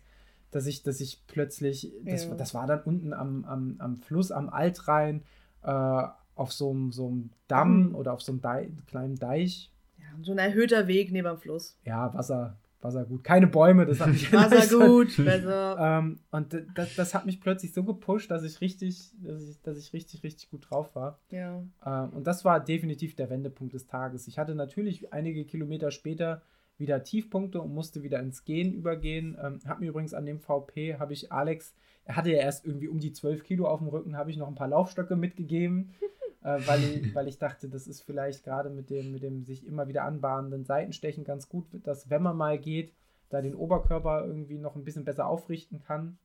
dass 0.52 0.68
ich, 0.68 0.84
dass 0.84 1.02
ich 1.02 1.22
plötzlich, 1.28 1.92
das, 2.04 2.26
ja. 2.26 2.34
das 2.34 2.54
war 2.54 2.66
dann 2.66 2.82
unten 2.84 3.14
am, 3.14 3.44
am, 3.44 3.76
am 3.80 3.98
Fluss, 3.98 4.32
am 4.32 4.50
Altrhein, 4.50 5.22
äh, 5.66 6.08
auf 6.36 6.52
so 6.52 6.72
einem, 6.72 6.92
so 6.92 7.08
einem 7.08 7.30
Damm 7.48 7.90
mhm. 7.90 7.96
oder 7.96 8.14
auf 8.14 8.22
so 8.22 8.32
einem 8.32 8.42
Deich, 8.42 8.70
kleinen 8.88 9.16
Deich. 9.16 9.72
Ja, 9.98 10.06
so 10.22 10.32
ein 10.32 10.38
erhöhter 10.38 10.88
Weg 10.88 11.12
neben 11.12 11.28
dem 11.28 11.38
Fluss. 11.38 11.78
Ja, 11.86 12.14
Wasser, 12.14 12.58
Wasser 12.82 13.06
gut. 13.06 13.24
Keine 13.24 13.48
Bäume, 13.48 13.86
das 13.86 14.00
hat 14.00 14.10
mich 14.10 14.32
Wasser 14.34 14.78
gut, 14.78 15.18
Wasser. 15.26 15.78
ähm, 15.80 16.20
und 16.32 16.56
das, 16.76 16.96
das 16.96 17.14
hat 17.14 17.26
mich 17.26 17.40
plötzlich 17.42 17.74
so 17.74 17.84
gepusht, 17.84 18.30
dass 18.30 18.44
ich 18.44 18.62
richtig, 18.62 19.12
dass 19.24 19.48
ich, 19.48 19.62
dass 19.62 19.78
ich 19.78 19.94
richtig, 19.94 20.24
richtig 20.24 20.50
gut 20.52 20.70
drauf 20.70 20.94
war. 20.96 21.20
Ja. 21.32 21.64
Ähm, 21.86 22.10
und 22.12 22.28
das 22.28 22.46
war 22.46 22.60
definitiv 22.60 23.16
der 23.16 23.30
Wendepunkt 23.30 23.74
des 23.74 23.88
Tages. 23.88 24.28
Ich 24.28 24.38
hatte 24.38 24.56
natürlich 24.56 25.14
einige 25.14 25.46
Kilometer 25.46 25.92
später 25.92 26.42
wieder 26.78 27.04
Tiefpunkte 27.04 27.62
und 27.62 27.74
musste 27.74 28.04
wieder 28.04 28.20
ins 28.20 28.44
Gehen 28.44 28.74
übergehen. 28.74 29.38
Ähm, 29.42 29.60
hab 29.66 29.80
mir 29.80 29.90
übrigens 29.90 30.14
an 30.14 30.26
dem 30.26 30.40
VP, 30.40 30.98
habe 30.98 31.14
ich 31.14 31.32
Alex 31.32 31.74
er 32.06 32.16
hatte 32.16 32.30
ja 32.30 32.38
erst 32.38 32.66
irgendwie 32.66 32.88
um 32.88 33.00
die 33.00 33.12
12 33.12 33.44
Kilo 33.44 33.68
auf 33.68 33.80
dem 33.80 33.90
Rücken, 33.90 34.16
habe 34.16 34.30
ich 34.30 34.38
noch 34.38 34.48
ein 34.48 34.56
paar 34.56 34.68
Laufstöcke 34.68 35.16
mitgegeben, 35.16 35.94
äh, 36.44 36.60
weil, 36.66 36.84
ich, 36.84 37.16
weil 37.16 37.28
ich 37.28 37.40
dachte, 37.40 37.68
das 37.68 37.88
ist 37.88 38.04
vielleicht 38.04 38.44
gerade 38.44 38.70
mit 38.70 38.90
dem, 38.92 39.12
mit 39.12 39.24
dem 39.24 39.44
sich 39.44 39.66
immer 39.66 39.88
wieder 39.88 40.04
anbahnenden 40.04 40.66
Seitenstechen 40.66 41.24
ganz 41.24 41.50
gut, 41.50 41.66
dass 41.84 42.10
wenn 42.10 42.22
man 42.22 42.38
mal 42.38 42.60
geht, 42.60 42.94
da 43.30 43.42
den 43.42 43.56
Oberkörper 43.56 44.24
irgendwie 44.26 44.60
noch 44.60 44.76
ein 44.76 44.84
bisschen 44.84 45.04
besser 45.04 45.28
aufrichten 45.28 45.82
kann. 45.82 46.20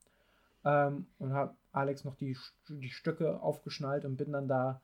Ähm, 0.63 1.07
und 1.19 1.33
habe 1.33 1.55
Alex 1.73 2.05
noch 2.05 2.15
die, 2.15 2.37
die 2.69 2.91
Stöcke 2.91 3.41
aufgeschnallt 3.41 4.05
und 4.05 4.17
bin 4.17 4.33
dann 4.33 4.47
da 4.47 4.83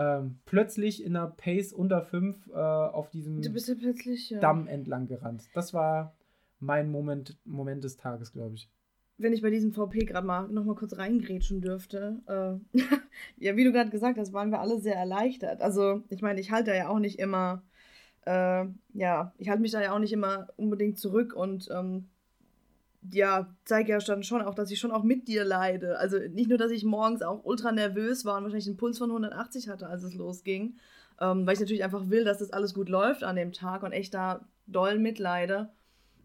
ähm, 0.00 0.38
plötzlich 0.46 1.04
in 1.04 1.16
einer 1.16 1.28
Pace 1.28 1.72
unter 1.72 2.02
5 2.02 2.48
äh, 2.48 2.52
auf 2.52 3.10
diesem 3.10 3.42
ja. 4.30 4.40
Damm 4.40 4.66
entlang 4.66 5.06
gerannt. 5.06 5.48
Das 5.54 5.74
war 5.74 6.14
mein 6.58 6.90
Moment, 6.90 7.38
Moment 7.44 7.84
des 7.84 7.96
Tages, 7.96 8.32
glaube 8.32 8.54
ich 8.54 8.70
wenn 9.20 9.32
ich 9.34 9.42
bei 9.42 9.50
diesem 9.50 9.72
VP 9.72 10.06
gerade 10.06 10.26
mal 10.26 10.48
noch 10.48 10.64
mal 10.64 10.74
kurz 10.74 10.96
reingrätschen 10.96 11.60
dürfte. 11.60 12.20
Äh, 12.26 12.78
ja, 13.36 13.56
wie 13.56 13.64
du 13.64 13.72
gerade 13.72 13.90
gesagt 13.90 14.18
hast, 14.18 14.32
waren 14.32 14.50
wir 14.50 14.60
alle 14.60 14.80
sehr 14.80 14.96
erleichtert. 14.96 15.60
Also, 15.60 16.02
ich 16.08 16.22
meine, 16.22 16.40
ich 16.40 16.50
halte 16.50 16.74
ja 16.74 16.88
auch 16.88 16.98
nicht 16.98 17.18
immer, 17.18 17.62
äh, 18.24 18.64
ja, 18.94 19.34
ich 19.36 19.48
halte 19.48 19.60
mich 19.60 19.72
da 19.72 19.82
ja 19.82 19.94
auch 19.94 19.98
nicht 19.98 20.12
immer 20.12 20.48
unbedingt 20.56 20.98
zurück 20.98 21.34
und 21.34 21.68
ähm, 21.70 22.08
ja, 23.10 23.54
zeige 23.64 23.92
ja 23.92 23.98
dann 23.98 24.22
schon 24.22 24.42
auch, 24.42 24.54
dass 24.54 24.70
ich 24.70 24.78
schon 24.78 24.90
auch 24.90 25.02
mit 25.02 25.26
dir 25.28 25.44
leide. 25.44 25.98
Also 25.98 26.18
nicht 26.18 26.48
nur, 26.48 26.58
dass 26.58 26.70
ich 26.70 26.84
morgens 26.84 27.22
auch 27.22 27.44
ultra 27.44 27.72
nervös 27.72 28.24
war 28.24 28.36
und 28.36 28.44
wahrscheinlich 28.44 28.66
einen 28.66 28.76
Puls 28.76 28.98
von 28.98 29.10
180 29.10 29.68
hatte, 29.68 29.86
als 29.86 30.02
es 30.02 30.14
losging, 30.14 30.76
ähm, 31.20 31.46
weil 31.46 31.54
ich 31.54 31.60
natürlich 31.60 31.84
einfach 31.84 32.10
will, 32.10 32.24
dass 32.24 32.38
das 32.38 32.52
alles 32.52 32.74
gut 32.74 32.88
läuft 32.88 33.24
an 33.24 33.36
dem 33.36 33.52
Tag 33.52 33.82
und 33.82 33.92
echt 33.92 34.12
da 34.14 34.46
doll 34.66 34.98
mitleide. 34.98 35.70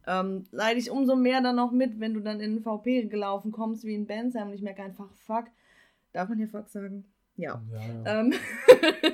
Ähm, 0.08 0.46
leide 0.52 0.80
ich 0.80 0.92
umso 0.92 1.16
mehr 1.16 1.42
dann 1.42 1.56
noch 1.56 1.72
mit, 1.72 2.00
wenn 2.00 2.14
du 2.14 2.20
dann 2.20 2.40
in 2.40 2.56
den 2.56 2.64
VP 2.64 3.06
gelaufen 3.06 3.52
kommst 3.52 3.86
wie 3.86 3.96
in 3.96 4.06
Bensheim 4.06 4.50
und 4.50 4.54
ich 4.54 4.62
merke 4.62 4.84
einfach, 4.84 5.12
fuck, 5.26 5.46
darf 6.14 6.30
man 6.30 6.38
hier 6.38 6.48
fuck 6.48 6.68
sagen? 6.70 7.06
Ja. 7.38 7.62
ja, 7.74 7.80
ja. 7.80 8.20
Ähm. 8.22 8.34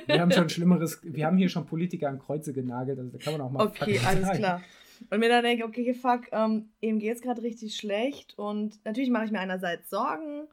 Wir 0.06 0.20
haben 0.20 0.30
schon 0.30 0.48
Schlimmeres, 0.48 1.00
wir 1.02 1.26
haben 1.26 1.36
hier 1.38 1.48
schon 1.48 1.64
Politiker 1.66 2.08
an 2.08 2.18
Kreuze 2.18 2.52
genagelt, 2.52 2.98
also 2.98 3.10
da 3.10 3.18
kann 3.18 3.32
man 3.32 3.40
auch 3.40 3.50
mal 3.50 3.66
Okay, 3.66 3.98
alles 4.04 4.26
sagen. 4.26 4.38
klar. 4.38 4.62
Und 5.10 5.18
mir 5.18 5.28
dann 5.28 5.44
denke, 5.44 5.64
okay, 5.64 5.94
fuck, 5.94 6.26
ähm, 6.32 6.70
ihm 6.80 6.98
geht 6.98 7.16
es 7.16 7.22
gerade 7.22 7.42
richtig 7.42 7.76
schlecht 7.76 8.38
und 8.38 8.84
natürlich 8.84 9.10
mache 9.10 9.26
ich 9.26 9.30
mir 9.30 9.40
einerseits 9.40 9.90
Sorgen, 9.90 10.48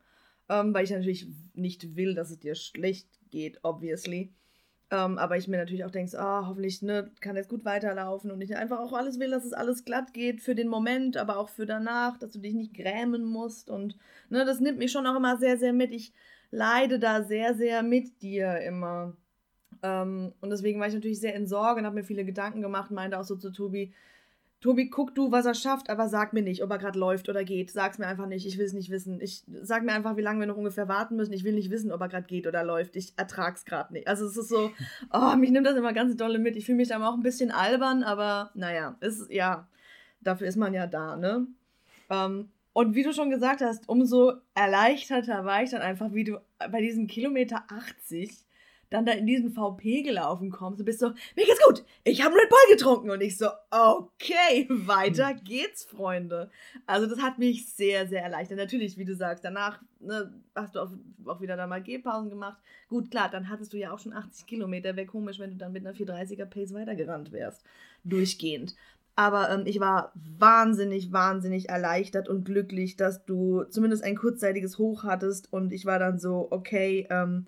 ähm, 0.50 0.74
weil 0.74 0.84
ich 0.84 0.92
natürlich 0.92 1.28
nicht 1.54 1.96
will, 1.96 2.16
dass 2.16 2.32
es 2.32 2.40
dir 2.40 2.56
schlecht 2.56 3.08
geht, 3.30 3.60
obviously. 3.64 4.34
Ähm, 4.92 5.20
aber 5.20 5.38
ich 5.38 5.48
mir 5.48 5.58
natürlich 5.58 5.86
auch 5.86 5.92
denke, 5.92 6.18
ah, 6.20 6.48
hoffentlich 6.48 6.82
ne, 6.82 7.12
kann 7.22 7.38
es 7.38 7.48
gut 7.48 7.64
weiterlaufen 7.64 8.32
und 8.32 8.42
ich 8.42 8.56
einfach 8.56 8.80
auch 8.80 8.94
alles 8.94 9.20
will, 9.20 9.30
dass 9.30 9.46
es 9.46 9.54
alles 9.54 9.86
glatt 9.86 10.14
geht 10.14 10.42
für 10.42 10.56
den 10.56 10.68
Moment, 10.68 11.16
aber 11.16 11.38
auch 11.38 11.50
für 11.50 11.68
danach, 11.68 12.18
dass 12.18 12.32
du 12.32 12.40
dich 12.40 12.56
nicht 12.56 12.74
grämen 12.74 13.24
musst. 13.24 13.70
Und 13.70 13.98
ne, 14.30 14.46
das 14.46 14.60
nimmt 14.60 14.80
mich 14.80 14.92
schon 14.92 15.06
auch 15.06 15.16
immer 15.16 15.38
sehr, 15.38 15.58
sehr 15.58 15.74
mit. 15.74 15.92
Ich 15.92 16.12
leide 16.50 16.98
da 16.98 17.24
sehr, 17.24 17.54
sehr 17.54 17.84
mit 17.84 18.24
dir 18.24 18.60
immer. 18.62 19.16
Ähm, 19.84 20.34
und 20.42 20.50
deswegen 20.50 20.80
war 20.80 20.88
ich 20.88 20.96
natürlich 20.96 21.20
sehr 21.20 21.36
in 21.36 21.46
Sorge 21.46 21.82
und 21.82 21.86
habe 21.86 21.96
mir 21.96 22.04
viele 22.04 22.26
Gedanken 22.26 22.62
gemacht, 22.62 22.90
meinte 22.90 23.20
auch 23.20 23.24
so 23.24 23.36
zu 23.36 23.52
Tobi, 23.52 23.94
Tobi, 24.62 24.90
guck 24.90 25.16
du, 25.16 25.32
was 25.32 25.46
er 25.46 25.54
schafft, 25.54 25.90
aber 25.90 26.10
sag 26.10 26.34
mir 26.34 26.42
nicht, 26.42 26.62
ob 26.64 26.70
er 26.70 26.78
gerade 26.78 27.00
läuft 27.00 27.30
oder 27.30 27.46
geht. 27.46 27.72
Sag's 27.72 27.98
mir 27.98 28.08
einfach 28.08 28.26
nicht. 28.26 28.46
Ich 28.46 28.58
will 28.58 28.66
es 28.66 28.74
nicht 28.74 28.90
wissen. 28.90 29.22
Ich 29.22 29.44
sag 29.62 29.84
mir 29.84 29.94
einfach, 29.94 30.18
wie 30.18 30.22
lange 30.22 30.42
wir 30.42 30.48
noch 30.48 30.58
ungefähr 30.58 30.90
warten 30.90 31.16
müssen. 31.16 31.32
Ich 31.32 31.46
will 31.46 31.54
nicht 31.54 31.72
wissen, 31.72 31.94
ob 31.94 32.02
er 32.02 32.10
gerade 32.10 32.28
geht 32.28 32.46
oder 32.46 32.66
läuft. 32.66 32.98
Ich 32.98 33.14
ertrag's 33.16 33.64
gerade 33.64 33.94
nicht. 33.94 34.10
Also 34.10 34.26
es 34.26 34.36
ist 34.36 34.50
so, 34.50 34.72
oh, 35.14 35.36
mich 35.38 35.52
nimmt 35.52 35.66
das 35.66 35.78
immer 35.78 35.94
ganz 35.94 36.18
dolle 36.18 36.40
mit. 36.40 36.58
Ich 36.58 36.66
fühle 36.66 36.78
mich 36.78 36.90
da 36.90 37.02
auch 37.08 37.14
ein 37.14 37.24
bisschen 37.24 37.52
albern, 37.52 38.04
aber 38.04 38.52
naja, 38.54 38.98
ist 39.00 39.32
ja, 39.32 39.66
dafür 40.20 40.48
ist 40.48 40.58
man 40.58 40.74
ja 40.74 40.88
da, 40.88 41.16
ne? 41.16 41.48
Ähm, 42.10 42.50
und 42.74 42.96
wie 42.96 43.04
du 43.04 43.14
schon 43.14 43.30
gesagt 43.30 43.62
hast, 43.62 43.88
umso 43.88 44.34
erleichterter 44.56 45.46
war 45.46 45.64
ich 45.64 45.70
dann 45.70 45.82
einfach, 45.82 46.14
wie 46.14 46.26
du 46.26 46.40
bei 46.70 46.82
diesem 46.82 47.08
Kilometer 47.08 47.64
80 47.70 48.46
dann 48.90 49.06
da 49.06 49.12
in 49.14 49.28
diesen 49.28 49.52
VP 49.52 50.02
gelaufen 50.02 50.50
kommst, 50.50 50.80
du 50.80 50.86
bist 50.86 51.00
so, 51.00 51.10
mir 51.10 51.46
geht's 51.46 51.64
gut, 51.66 51.84
ich 52.04 52.24
habe 52.24 52.36
Red 52.36 52.50
Bull 52.50 52.76
getrunken 52.76 53.10
und 53.12 53.22
ich 53.22 53.38
so, 53.38 53.48
okay, 53.70 54.66
weiter 54.70 55.30
hm. 55.30 55.44
geht's, 55.44 55.84
Freunde. 55.84 56.50
Also 56.86 57.08
das 57.08 57.22
hat 57.22 57.38
mich 57.38 57.68
sehr, 57.70 58.08
sehr 58.08 58.24
erleichtert. 58.24 58.58
Natürlich, 58.58 58.98
wie 58.98 59.06
du 59.06 59.16
sagst, 59.16 59.44
danach 59.44 59.82
ne, 60.00 60.34
hast 60.56 60.76
du 60.76 60.80
auch, 60.80 60.92
auch 61.26 61.42
wieder 61.42 61.58
da 61.58 61.68
mal 61.68 61.84
Gehpausen 61.84 62.30
gemacht. 62.30 62.58
Gut, 62.88 63.12
klar, 63.12 63.30
dann 63.30 63.50
hattest 63.50 63.74
du 63.74 63.78
ja 63.78 63.92
auch 63.92 64.00
schon 64.00 64.14
80 64.14 64.48
Kilometer. 64.48 64.96
Wäre 64.96 65.08
komisch, 65.08 65.40
wenn 65.40 65.52
du 65.52 65.58
dann 65.58 65.72
mit 65.72 65.86
einer 65.86 65.96
430er 65.96 66.46
Pace 66.46 66.74
weitergerannt 66.74 67.32
wärst. 67.32 67.64
Durchgehend. 68.04 68.76
Aber 69.16 69.50
ähm, 69.52 69.64
ich 69.66 69.82
war 69.82 70.14
wahnsinnig, 70.16 71.12
wahnsinnig 71.12 71.68
erleichtert 71.68 72.30
und 72.30 72.46
glücklich, 72.46 72.96
dass 72.96 73.26
du 73.26 73.66
zumindest 73.66 74.02
ein 74.02 74.16
kurzzeitiges 74.16 74.78
Hoch 74.78 75.04
hattest. 75.04 75.52
Und 75.52 75.74
ich 75.74 75.86
war 75.86 76.00
dann 76.00 76.20
so, 76.20 76.48
okay, 76.52 77.06
ähm, 77.10 77.46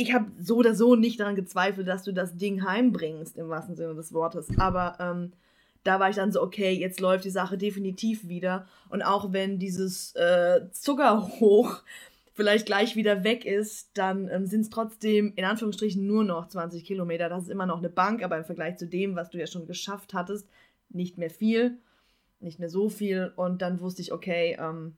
ich 0.00 0.14
habe 0.14 0.30
so 0.40 0.56
oder 0.56 0.74
so 0.74 0.96
nicht 0.96 1.20
daran 1.20 1.36
gezweifelt, 1.36 1.86
dass 1.86 2.04
du 2.04 2.12
das 2.12 2.36
Ding 2.36 2.64
heimbringst, 2.64 3.36
im 3.36 3.48
wahrsten 3.50 3.76
Sinne 3.76 3.94
des 3.94 4.14
Wortes. 4.14 4.48
Aber 4.58 4.96
ähm, 4.98 5.32
da 5.84 6.00
war 6.00 6.08
ich 6.08 6.16
dann 6.16 6.32
so, 6.32 6.42
okay, 6.42 6.72
jetzt 6.72 7.00
läuft 7.00 7.24
die 7.24 7.30
Sache 7.30 7.58
definitiv 7.58 8.26
wieder. 8.26 8.66
Und 8.88 9.02
auch 9.02 9.32
wenn 9.32 9.58
dieses 9.58 10.14
äh, 10.14 10.70
Zuckerhoch 10.72 11.82
vielleicht 12.32 12.64
gleich 12.64 12.96
wieder 12.96 13.24
weg 13.24 13.44
ist, 13.44 13.90
dann 13.94 14.28
ähm, 14.28 14.46
sind 14.46 14.62
es 14.62 14.70
trotzdem 14.70 15.34
in 15.36 15.44
Anführungsstrichen 15.44 16.06
nur 16.06 16.24
noch 16.24 16.48
20 16.48 16.84
Kilometer. 16.84 17.28
Das 17.28 17.44
ist 17.44 17.50
immer 17.50 17.66
noch 17.66 17.78
eine 17.78 17.90
Bank, 17.90 18.22
aber 18.22 18.38
im 18.38 18.44
Vergleich 18.44 18.78
zu 18.78 18.86
dem, 18.86 19.16
was 19.16 19.28
du 19.28 19.38
ja 19.38 19.46
schon 19.46 19.66
geschafft 19.66 20.14
hattest, 20.14 20.48
nicht 20.88 21.18
mehr 21.18 21.30
viel, 21.30 21.76
nicht 22.40 22.58
mehr 22.58 22.70
so 22.70 22.88
viel. 22.88 23.32
Und 23.36 23.60
dann 23.60 23.80
wusste 23.80 24.00
ich, 24.00 24.12
okay, 24.12 24.56
ähm, 24.58 24.96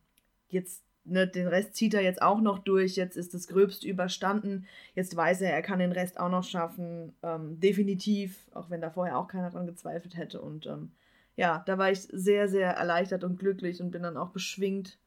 jetzt 0.49 0.85
ne, 1.05 1.27
den 1.27 1.47
Rest 1.47 1.75
zieht 1.75 1.95
er 1.95 2.03
jetzt 2.03 2.23
auch 2.23 2.41
noch 2.41 2.59
durch. 2.59 2.97
Jetzt 2.97 3.17
ist 3.17 3.35
das 3.35 3.49
Gröbste 3.49 3.89
überstanden. 3.89 4.67
Jetzt 4.95 5.17
weiß 5.17 5.41
er, 5.43 5.53
er 5.53 5.63
kann 5.63 5.79
den 5.79 5.93
Rest 5.93 6.19
auch 6.19 6.31
noch 6.31 6.45
schaffen. 6.45 7.13
Ähm, 7.23 7.61
definitiv, 7.61 8.47
auch 8.53 8.71
wenn 8.71 8.81
da 8.81 8.91
vorher 8.91 9.19
auch 9.19 9.29
keiner 9.29 9.51
dran 9.51 9.67
gezweifelt 9.67 10.17
hätte. 10.17 10.41
Und 10.41 10.67
ähm, 10.67 10.93
ja, 11.37 11.63
da 11.67 11.79
war 11.79 11.91
ich 11.91 12.01
sehr, 12.01 12.49
sehr 12.49 12.71
erleichtert 12.73 13.25
und 13.25 13.39
glücklich 13.39 13.81
und 13.81 13.91
bin 13.91 14.03
dann 14.03 14.17
auch 14.17 14.31
beschwingt 14.31 14.99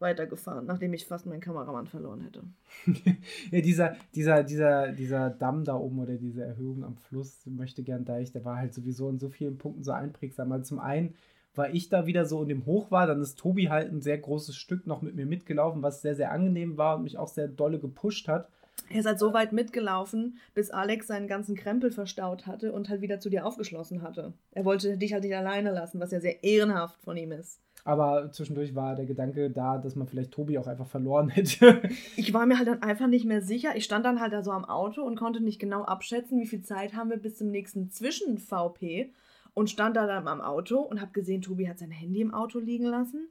weitergefahren, 0.00 0.66
nachdem 0.66 0.92
ich 0.92 1.06
fast 1.06 1.26
meinen 1.26 1.40
Kameramann 1.40 1.86
verloren 1.86 2.20
hätte. 2.20 2.44
ja, 3.50 3.60
dieser, 3.60 3.96
dieser, 4.14 4.44
dieser, 4.44 4.92
dieser 4.92 5.30
Damm 5.30 5.64
da 5.64 5.74
oben 5.74 5.98
oder 5.98 6.16
diese 6.16 6.44
Erhöhung 6.44 6.84
am 6.84 6.96
Fluss, 6.96 7.44
möchte 7.46 7.82
gern 7.82 8.04
Deich, 8.04 8.30
der 8.30 8.44
war 8.44 8.56
halt 8.56 8.74
sowieso 8.74 9.08
in 9.08 9.18
so 9.18 9.28
vielen 9.28 9.58
Punkten 9.58 9.82
so 9.82 9.92
einprägsam. 9.92 10.52
Also 10.52 10.64
zum 10.64 10.78
einen 10.78 11.14
weil 11.58 11.76
ich 11.76 11.90
da 11.90 12.06
wieder 12.06 12.24
so 12.24 12.40
in 12.40 12.48
dem 12.48 12.64
Hoch 12.64 12.90
war. 12.90 13.06
Dann 13.06 13.20
ist 13.20 13.38
Tobi 13.38 13.68
halt 13.68 13.92
ein 13.92 14.00
sehr 14.00 14.16
großes 14.16 14.56
Stück 14.56 14.86
noch 14.86 15.02
mit 15.02 15.14
mir 15.16 15.26
mitgelaufen, 15.26 15.82
was 15.82 16.00
sehr, 16.00 16.14
sehr 16.14 16.30
angenehm 16.30 16.78
war 16.78 16.96
und 16.96 17.02
mich 17.02 17.18
auch 17.18 17.28
sehr 17.28 17.48
dolle 17.48 17.78
gepusht 17.78 18.28
hat. 18.28 18.48
Er 18.90 19.00
ist 19.00 19.06
halt 19.06 19.18
so 19.18 19.34
weit 19.34 19.52
mitgelaufen, 19.52 20.38
bis 20.54 20.70
Alex 20.70 21.08
seinen 21.08 21.26
ganzen 21.26 21.56
Krempel 21.56 21.90
verstaut 21.90 22.46
hatte 22.46 22.72
und 22.72 22.88
halt 22.88 23.00
wieder 23.02 23.20
zu 23.20 23.28
dir 23.28 23.44
aufgeschlossen 23.44 24.02
hatte. 24.02 24.32
Er 24.52 24.64
wollte 24.64 24.96
dich 24.96 25.12
halt 25.12 25.24
nicht 25.24 25.36
alleine 25.36 25.72
lassen, 25.72 26.00
was 26.00 26.12
ja 26.12 26.20
sehr 26.20 26.42
ehrenhaft 26.42 26.98
von 27.02 27.16
ihm 27.16 27.32
ist. 27.32 27.60
Aber 27.84 28.30
zwischendurch 28.32 28.74
war 28.74 28.94
der 28.94 29.06
Gedanke 29.06 29.50
da, 29.50 29.78
dass 29.78 29.96
man 29.96 30.06
vielleicht 30.06 30.30
Tobi 30.30 30.58
auch 30.58 30.66
einfach 30.68 30.86
verloren 30.86 31.28
hätte. 31.28 31.82
ich 32.16 32.32
war 32.32 32.46
mir 32.46 32.56
halt 32.56 32.68
dann 32.68 32.82
einfach 32.82 33.08
nicht 33.08 33.24
mehr 33.24 33.42
sicher. 33.42 33.76
Ich 33.76 33.84
stand 33.84 34.06
dann 34.06 34.20
halt 34.20 34.32
da 34.32 34.42
so 34.42 34.52
am 34.52 34.64
Auto 34.64 35.02
und 35.02 35.16
konnte 35.16 35.42
nicht 35.42 35.58
genau 35.58 35.82
abschätzen, 35.82 36.40
wie 36.40 36.46
viel 36.46 36.62
Zeit 36.62 36.94
haben 36.94 37.10
wir 37.10 37.18
bis 37.18 37.36
zum 37.36 37.50
nächsten 37.50 37.90
Zwischen-VP 37.90 39.12
und 39.54 39.70
stand 39.70 39.96
da 39.96 40.06
dann 40.06 40.28
am 40.28 40.40
Auto 40.40 40.78
und 40.78 41.00
habe 41.00 41.12
gesehen, 41.12 41.42
Tobi 41.42 41.68
hat 41.68 41.78
sein 41.78 41.90
Handy 41.90 42.20
im 42.20 42.34
Auto 42.34 42.58
liegen 42.58 42.86
lassen 42.86 43.28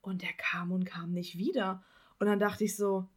und 0.00 0.22
der 0.22 0.32
kam 0.36 0.72
und 0.72 0.84
kam 0.84 1.12
nicht 1.12 1.38
wieder. 1.38 1.82
Und 2.18 2.26
dann 2.26 2.38
dachte 2.38 2.64
ich 2.64 2.76
so, 2.76 3.08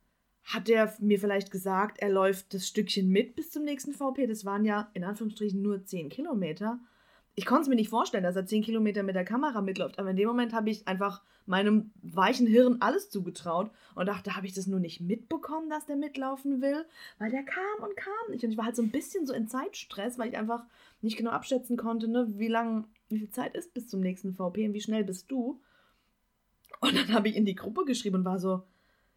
hat 0.44 0.68
der 0.68 0.94
mir 1.00 1.20
vielleicht 1.20 1.52
gesagt, 1.52 2.00
er 2.00 2.10
läuft 2.10 2.54
das 2.54 2.68
Stückchen 2.68 3.10
mit 3.10 3.36
bis 3.36 3.52
zum 3.52 3.64
nächsten 3.64 3.94
VP? 3.94 4.28
Das 4.28 4.46
waren 4.46 4.66
ja 4.66 4.90
in 4.94 5.04
Anführungsstrichen 5.04 5.62
nur 5.62 5.86
10 5.86 6.10
Kilometer 6.10 6.80
ich 7.36 7.46
konnte 7.46 7.64
es 7.64 7.68
mir 7.70 7.76
nicht 7.76 7.90
vorstellen, 7.90 8.24
dass 8.24 8.36
er 8.36 8.46
10 8.46 8.64
Kilometer 8.64 9.04
mit 9.04 9.16
der 9.16 9.24
Kamera 9.24 9.62
mitläuft. 9.62 10.00
Aber 10.00 10.12
in 10.12 10.18
dem 10.18 10.28
Moment 10.28 10.54
habe 10.54 10.70
ich 10.70 10.88
einfach 10.88 11.22
meinem 11.46 11.92
weichen 12.02 12.46
Hirn 12.46 12.78
alles 12.82 13.10
zugetraut 13.10 13.72
und 13.96 14.06
dachte, 14.06 14.36
habe 14.36 14.46
ich 14.46 14.54
das 14.54 14.68
nur 14.68 14.80
nicht 14.80 15.02
mitbekommen, 15.02 15.70
dass 15.70 15.86
der 15.86 15.96
mitlaufen 15.96 16.62
will? 16.62 16.86
Weil 17.20 17.32
der 17.32 17.44
kam 17.44 17.84
und 17.84 17.96
kam 17.96 18.32
nicht. 18.32 18.44
Und 18.44 18.52
ich 18.52 18.58
war 18.58 18.66
halt 18.66 18.76
so 18.76 18.82
ein 18.82 18.92
bisschen 18.92 19.26
so 19.26 19.34
in 19.34 19.48
Zeitstress, 19.48 20.20
weil 20.20 20.30
ich 20.30 20.38
einfach 20.38 20.66
nicht 21.02 21.18
genau 21.18 21.32
abschätzen 21.32 21.78
konnte, 21.78 22.08
ne, 22.08 22.28
wie 22.38 22.48
lang, 22.48 22.88
wie 23.10 23.20
viel 23.20 23.30
Zeit 23.30 23.56
ist 23.56 23.74
bis 23.74 23.88
zum 23.88 24.02
nächsten 24.02 24.34
VP 24.34 24.68
und 24.68 24.74
wie 24.74 24.82
schnell 24.82 25.04
bist 25.04 25.32
du? 25.32 25.62
Und 26.80 26.96
dann 26.96 27.14
habe 27.14 27.30
ich 27.30 27.36
in 27.36 27.46
die 27.46 27.56
Gruppe 27.56 27.86
geschrieben 27.86 28.18
und 28.18 28.26
war 28.26 28.40
so, 28.40 28.64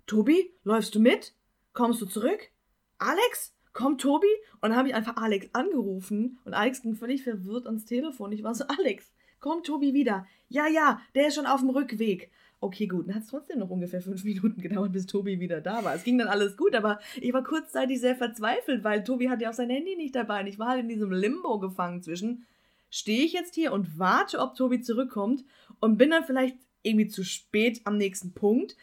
Tobi, 0.06 0.52
läufst 0.64 0.94
du 0.94 1.00
mit? 1.00 1.34
Kommst 1.72 2.00
du 2.00 2.06
zurück? 2.06 2.50
Alex? 2.98 3.54
Kommt 3.74 4.00
Tobi? 4.00 4.28
Und 4.62 4.70
dann 4.70 4.76
habe 4.76 4.88
ich 4.88 4.94
einfach 4.94 5.16
Alex 5.16 5.48
angerufen 5.52 6.38
und 6.44 6.54
Alex 6.54 6.80
ging 6.80 6.94
völlig 6.94 7.22
verwirrt 7.22 7.66
ans 7.66 7.84
Telefon. 7.84 8.32
Ich 8.32 8.42
war 8.42 8.54
so, 8.54 8.64
Alex, 8.64 9.12
kommt 9.40 9.66
Tobi 9.66 9.92
wieder? 9.92 10.26
Ja, 10.48 10.66
ja, 10.66 11.02
der 11.14 11.28
ist 11.28 11.34
schon 11.34 11.46
auf 11.46 11.60
dem 11.60 11.70
Rückweg. 11.70 12.30
Okay, 12.60 12.86
gut. 12.86 13.06
Dann 13.06 13.16
hat 13.16 13.24
es 13.24 13.28
trotzdem 13.28 13.58
noch 13.58 13.68
ungefähr 13.68 14.00
fünf 14.00 14.24
Minuten 14.24 14.62
gedauert, 14.62 14.92
bis 14.92 15.04
Tobi 15.04 15.38
wieder 15.38 15.60
da 15.60 15.84
war. 15.84 15.94
Es 15.94 16.04
ging 16.04 16.16
dann 16.16 16.28
alles 16.28 16.56
gut, 16.56 16.74
aber 16.74 16.98
ich 17.20 17.32
war 17.34 17.44
kurzzeitig 17.44 18.00
sehr 18.00 18.16
verzweifelt, 18.16 18.82
weil 18.84 19.04
Tobi 19.04 19.28
hatte 19.28 19.42
ja 19.42 19.50
auch 19.50 19.54
sein 19.54 19.68
Handy 19.68 19.96
nicht 19.96 20.14
dabei. 20.14 20.40
Und 20.40 20.46
ich 20.46 20.58
war 20.58 20.68
halt 20.68 20.80
in 20.80 20.88
diesem 20.88 21.12
Limbo 21.12 21.58
gefangen 21.58 22.02
zwischen, 22.02 22.46
stehe 22.88 23.24
ich 23.24 23.34
jetzt 23.34 23.54
hier 23.54 23.72
und 23.72 23.98
warte, 23.98 24.38
ob 24.38 24.54
Tobi 24.54 24.80
zurückkommt 24.80 25.44
und 25.80 25.98
bin 25.98 26.10
dann 26.10 26.24
vielleicht 26.24 26.56
irgendwie 26.82 27.08
zu 27.08 27.24
spät 27.24 27.82
am 27.84 27.98
nächsten 27.98 28.32
Punkt 28.32 28.76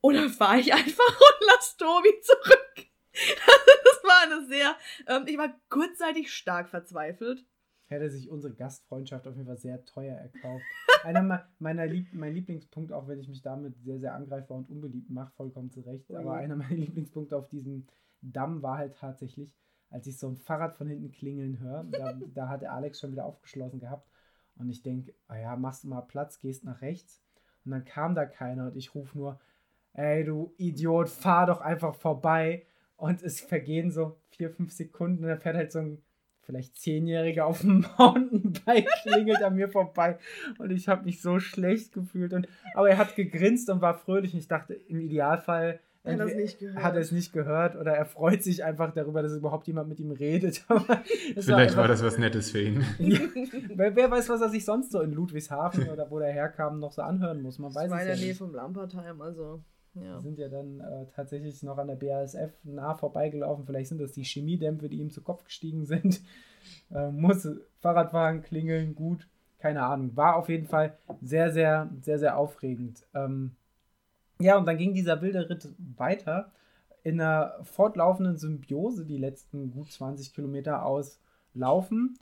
oder 0.00 0.30
fahre 0.30 0.60
ich 0.60 0.72
einfach 0.72 1.20
und 1.20 1.46
lass 1.46 1.76
Tobi 1.76 2.14
zurück. 2.22 2.86
eine 4.24 4.46
sehr. 4.46 4.76
Ähm, 5.06 5.24
ich 5.26 5.38
war 5.38 5.54
kurzzeitig 5.68 6.32
stark 6.32 6.68
verzweifelt. 6.68 7.44
Hätte 7.86 8.10
sich 8.10 8.28
unsere 8.28 8.52
Gastfreundschaft 8.52 9.26
auf 9.26 9.34
jeden 9.34 9.46
Fall 9.46 9.56
sehr 9.56 9.84
teuer 9.84 10.16
erkauft. 10.16 10.64
einer 11.04 11.48
meiner 11.58 11.86
Lieb 11.86 12.12
mein 12.12 12.34
Lieblingspunkte, 12.34 12.94
auch 12.94 13.08
wenn 13.08 13.18
ich 13.18 13.28
mich 13.28 13.40
damit 13.40 13.78
sehr, 13.78 13.98
sehr 13.98 14.14
angreifbar 14.14 14.58
und 14.58 14.68
unbeliebt 14.68 15.08
mache, 15.08 15.32
vollkommen 15.32 15.70
zu 15.70 15.80
Recht, 15.80 16.10
aber 16.14 16.34
einer 16.34 16.56
meiner 16.56 16.76
Lieblingspunkte 16.76 17.36
auf 17.36 17.48
diesem 17.48 17.86
Damm 18.20 18.62
war 18.62 18.78
halt 18.78 18.96
tatsächlich, 18.96 19.54
als 19.90 20.06
ich 20.06 20.18
so 20.18 20.28
ein 20.28 20.36
Fahrrad 20.36 20.74
von 20.74 20.88
hinten 20.88 21.10
klingeln 21.12 21.60
höre. 21.60 21.84
Da, 21.84 22.12
da 22.34 22.48
hat 22.48 22.62
der 22.62 22.72
Alex 22.72 23.00
schon 23.00 23.12
wieder 23.12 23.24
aufgeschlossen 23.24 23.80
gehabt. 23.80 24.08
Und 24.56 24.68
ich 24.68 24.82
denke, 24.82 25.14
ah 25.28 25.38
ja, 25.38 25.56
machst 25.56 25.84
du 25.84 25.88
mal 25.88 26.02
Platz, 26.02 26.40
gehst 26.40 26.64
nach 26.64 26.82
rechts. 26.82 27.22
Und 27.64 27.70
dann 27.70 27.84
kam 27.84 28.14
da 28.14 28.26
keiner 28.26 28.66
und 28.66 28.76
ich 28.76 28.94
rufe 28.94 29.16
nur, 29.16 29.40
ey 29.92 30.24
du 30.24 30.52
Idiot, 30.58 31.08
fahr 31.08 31.46
doch 31.46 31.60
einfach 31.60 31.94
vorbei. 31.94 32.66
Und 32.98 33.22
es 33.22 33.40
vergehen 33.40 33.90
so 33.90 34.16
vier, 34.30 34.50
fünf 34.50 34.72
Sekunden 34.72 35.22
und 35.22 35.30
dann 35.30 35.38
fährt 35.38 35.56
halt 35.56 35.72
so 35.72 35.78
ein 35.78 36.02
vielleicht 36.42 36.76
Zehnjähriger 36.76 37.46
auf 37.46 37.60
dem 37.60 37.86
Mountainbike, 37.98 38.88
klingelt 39.02 39.42
an 39.42 39.54
mir 39.54 39.68
vorbei 39.68 40.18
und 40.58 40.70
ich 40.70 40.88
habe 40.88 41.04
mich 41.04 41.22
so 41.22 41.38
schlecht 41.38 41.92
gefühlt. 41.92 42.32
Und, 42.32 42.48
aber 42.74 42.90
er 42.90 42.98
hat 42.98 43.14
gegrinst 43.16 43.70
und 43.70 43.80
war 43.82 43.94
fröhlich. 43.94 44.32
Und 44.32 44.40
ich 44.40 44.48
dachte, 44.48 44.74
im 44.74 45.00
Idealfall 45.00 45.80
hat, 46.04 46.18
hat 46.18 46.94
er 46.94 47.00
es 47.00 47.12
nicht 47.12 47.32
gehört 47.32 47.76
oder 47.76 47.92
er 47.92 48.06
freut 48.06 48.42
sich 48.42 48.64
einfach 48.64 48.92
darüber, 48.92 49.22
dass 49.22 49.34
überhaupt 49.34 49.66
jemand 49.68 49.88
mit 49.88 50.00
ihm 50.00 50.10
redet. 50.10 50.64
Vielleicht 51.34 51.48
war, 51.48 51.56
einfach, 51.58 51.76
war, 51.76 51.88
das 51.88 52.02
was 52.02 52.18
Nettes 52.18 52.50
für 52.50 52.62
ihn. 52.62 52.84
ja, 52.98 53.20
wer, 53.74 53.94
wer, 53.94 54.10
weiß, 54.10 54.28
was 54.28 54.40
er 54.40 54.48
sich 54.48 54.64
sonst 54.64 54.90
so 54.90 55.02
in 55.02 55.12
Ludwigshafen 55.12 55.88
oder 55.88 56.10
wo 56.10 56.18
der 56.18 56.32
herkam, 56.32 56.80
noch 56.80 56.92
so 56.92 57.02
anhören 57.02 57.42
muss. 57.42 57.58
Man 57.58 57.72
das 57.72 57.82
weiß 57.82 57.90
war 57.90 58.00
in 58.00 58.06
der 58.08 58.16
Nähe 58.16 58.34
vom 58.34 58.54
Lampertheim, 58.54 59.20
also. 59.20 59.62
Ja. 60.02 60.20
Sind 60.20 60.38
ja 60.38 60.48
dann 60.48 60.80
äh, 60.80 61.06
tatsächlich 61.14 61.62
noch 61.62 61.78
an 61.78 61.88
der 61.88 61.96
BASF 61.96 62.52
nah 62.64 62.94
vorbeigelaufen. 62.94 63.64
Vielleicht 63.66 63.88
sind 63.88 64.00
das 64.00 64.12
die 64.12 64.24
Chemiedämpfe, 64.24 64.88
die 64.88 64.98
ihm 64.98 65.10
zu 65.10 65.22
Kopf 65.22 65.44
gestiegen 65.44 65.86
sind. 65.86 66.20
Äh, 66.90 67.10
muss 67.12 67.48
Fahrradfahren 67.80 68.42
klingeln, 68.42 68.94
gut. 68.94 69.26
Keine 69.58 69.84
Ahnung. 69.84 70.14
War 70.16 70.36
auf 70.36 70.50
jeden 70.50 70.66
Fall 70.66 70.98
sehr, 71.22 71.50
sehr, 71.50 71.88
sehr, 72.00 72.18
sehr 72.18 72.36
aufregend. 72.36 73.06
Ähm, 73.14 73.52
ja, 74.38 74.58
und 74.58 74.66
dann 74.66 74.76
ging 74.76 74.92
dieser 74.92 75.22
wilde 75.22 75.48
Ritt 75.48 75.68
weiter 75.96 76.52
in 77.04 77.20
einer 77.20 77.54
fortlaufenden 77.62 78.36
Symbiose 78.36 79.06
die 79.06 79.16
letzten 79.16 79.70
gut 79.70 79.90
20 79.90 80.34
Kilometer 80.34 80.84
auslaufen 80.84 82.18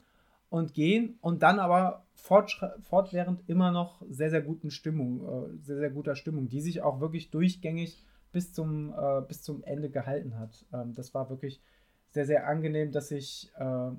und 0.49 0.73
gehen 0.73 1.17
und 1.21 1.43
dann 1.43 1.59
aber 1.59 2.05
fortwährend 2.15 3.47
immer 3.47 3.71
noch 3.71 4.01
sehr, 4.09 4.29
sehr 4.29 4.41
guten 4.41 4.71
Stimmung, 4.71 5.21
äh, 5.21 5.57
sehr, 5.63 5.77
sehr 5.77 5.89
guter 5.89 6.15
Stimmung, 6.15 6.47
die 6.49 6.61
sich 6.61 6.81
auch 6.81 6.99
wirklich 6.99 7.29
durchgängig 7.31 8.03
bis 8.31 8.53
zum, 8.53 8.93
äh, 8.97 9.21
bis 9.27 9.43
zum 9.43 9.63
Ende 9.63 9.89
gehalten 9.89 10.37
hat. 10.37 10.65
Ähm, 10.73 10.93
das 10.93 11.13
war 11.13 11.29
wirklich 11.29 11.61
sehr, 12.11 12.25
sehr 12.25 12.47
angenehm, 12.47 12.91
dass 12.91 13.11
ich, 13.11 13.51
äh, 13.57 13.91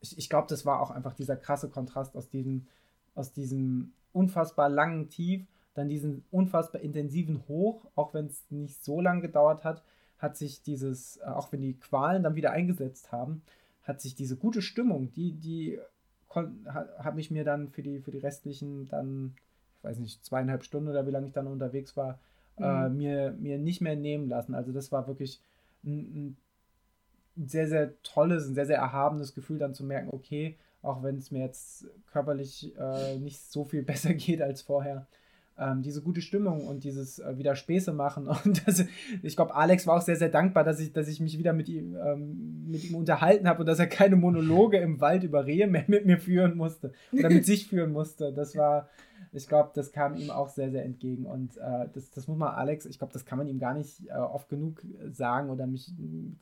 ich, 0.00 0.18
ich 0.18 0.28
glaube, 0.28 0.46
das 0.48 0.64
war 0.64 0.80
auch 0.80 0.90
einfach 0.90 1.14
dieser 1.14 1.36
krasse 1.36 1.68
Kontrast 1.68 2.16
aus 2.16 2.28
diesem, 2.28 2.66
aus 3.14 3.32
diesem 3.32 3.92
unfassbar 4.12 4.68
langen 4.68 5.08
Tief, 5.08 5.46
dann 5.74 5.88
diesen 5.88 6.24
unfassbar 6.30 6.80
intensiven 6.80 7.46
Hoch, 7.48 7.86
auch 7.94 8.14
wenn 8.14 8.26
es 8.26 8.44
nicht 8.50 8.84
so 8.84 9.00
lange 9.00 9.22
gedauert 9.22 9.64
hat, 9.64 9.82
hat 10.18 10.36
sich 10.36 10.62
dieses, 10.62 11.16
äh, 11.18 11.24
auch 11.24 11.52
wenn 11.52 11.60
die 11.60 11.78
Qualen 11.78 12.22
dann 12.22 12.36
wieder 12.36 12.52
eingesetzt 12.52 13.10
haben, 13.12 13.42
hat 13.84 14.00
sich 14.00 14.14
diese 14.14 14.36
gute 14.36 14.62
Stimmung, 14.62 15.12
die, 15.12 15.32
die 15.32 15.78
habe 16.34 17.20
ich 17.20 17.30
mir 17.30 17.44
dann 17.44 17.68
für 17.68 17.82
die, 17.82 18.00
für 18.00 18.10
die 18.10 18.18
restlichen 18.18 18.88
dann, 18.88 19.34
ich 19.78 19.84
weiß 19.84 19.98
nicht, 19.98 20.24
zweieinhalb 20.24 20.64
Stunden 20.64 20.88
oder 20.88 21.06
wie 21.06 21.10
lange 21.10 21.26
ich 21.26 21.32
dann 21.32 21.46
unterwegs 21.46 21.96
war, 21.96 22.18
äh, 22.58 22.62
mhm. 22.62 22.66
äh, 22.66 22.88
mir, 22.88 23.32
mir 23.38 23.58
nicht 23.58 23.80
mehr 23.80 23.96
nehmen 23.96 24.28
lassen. 24.28 24.54
Also 24.54 24.72
das 24.72 24.92
war 24.92 25.06
wirklich 25.06 25.40
ein, 25.84 26.36
ein 27.36 27.46
sehr, 27.48 27.68
sehr 27.68 28.02
tolles, 28.02 28.48
ein 28.48 28.54
sehr, 28.54 28.66
sehr 28.66 28.78
erhabenes 28.78 29.34
Gefühl, 29.34 29.58
dann 29.58 29.74
zu 29.74 29.84
merken, 29.84 30.10
okay, 30.12 30.56
auch 30.82 31.02
wenn 31.02 31.16
es 31.16 31.30
mir 31.30 31.40
jetzt 31.40 31.86
körperlich 32.10 32.72
äh, 32.78 33.18
nicht 33.18 33.40
so 33.40 33.64
viel 33.64 33.82
besser 33.82 34.14
geht 34.14 34.42
als 34.42 34.62
vorher, 34.62 35.06
ähm, 35.58 35.82
diese 35.82 36.02
gute 36.02 36.20
Stimmung 36.20 36.66
und 36.66 36.84
dieses 36.84 37.18
äh, 37.18 37.36
wieder 37.36 37.54
Späße 37.54 37.92
machen. 37.92 38.26
Und 38.44 38.66
das, 38.66 38.84
ich 39.22 39.36
glaube, 39.36 39.54
Alex 39.54 39.86
war 39.86 39.96
auch 39.96 40.02
sehr, 40.02 40.16
sehr 40.16 40.28
dankbar, 40.28 40.64
dass 40.64 40.80
ich, 40.80 40.92
dass 40.92 41.08
ich 41.08 41.20
mich 41.20 41.38
wieder 41.38 41.52
mit 41.52 41.68
ihm, 41.68 41.96
ähm, 41.96 42.66
mit 42.68 42.84
ihm 42.84 42.96
unterhalten 42.96 43.48
habe 43.48 43.60
und 43.60 43.66
dass 43.66 43.78
er 43.78 43.86
keine 43.86 44.16
Monologe 44.16 44.78
im 44.78 45.00
Wald 45.00 45.24
über 45.24 45.44
Rehe 45.46 45.66
mehr 45.66 45.84
mit 45.86 46.06
mir 46.06 46.18
führen 46.18 46.56
musste 46.56 46.92
oder 47.12 47.28
mit 47.28 47.44
sich 47.46 47.68
führen 47.68 47.92
musste. 47.92 48.32
Das 48.32 48.56
war, 48.56 48.88
ich 49.32 49.46
glaube, 49.46 49.70
das 49.74 49.92
kam 49.92 50.16
ihm 50.16 50.30
auch 50.30 50.48
sehr, 50.48 50.70
sehr 50.70 50.84
entgegen. 50.84 51.26
Und 51.26 51.56
äh, 51.58 51.88
das, 51.92 52.10
das 52.10 52.28
muss 52.28 52.38
man 52.38 52.54
Alex, 52.54 52.86
ich 52.86 52.98
glaube, 52.98 53.12
das 53.12 53.24
kann 53.24 53.38
man 53.38 53.48
ihm 53.48 53.58
gar 53.58 53.74
nicht 53.74 54.08
äh, 54.08 54.14
oft 54.14 54.48
genug 54.48 54.82
sagen 55.10 55.50
oder 55.50 55.66
mich, 55.66 55.92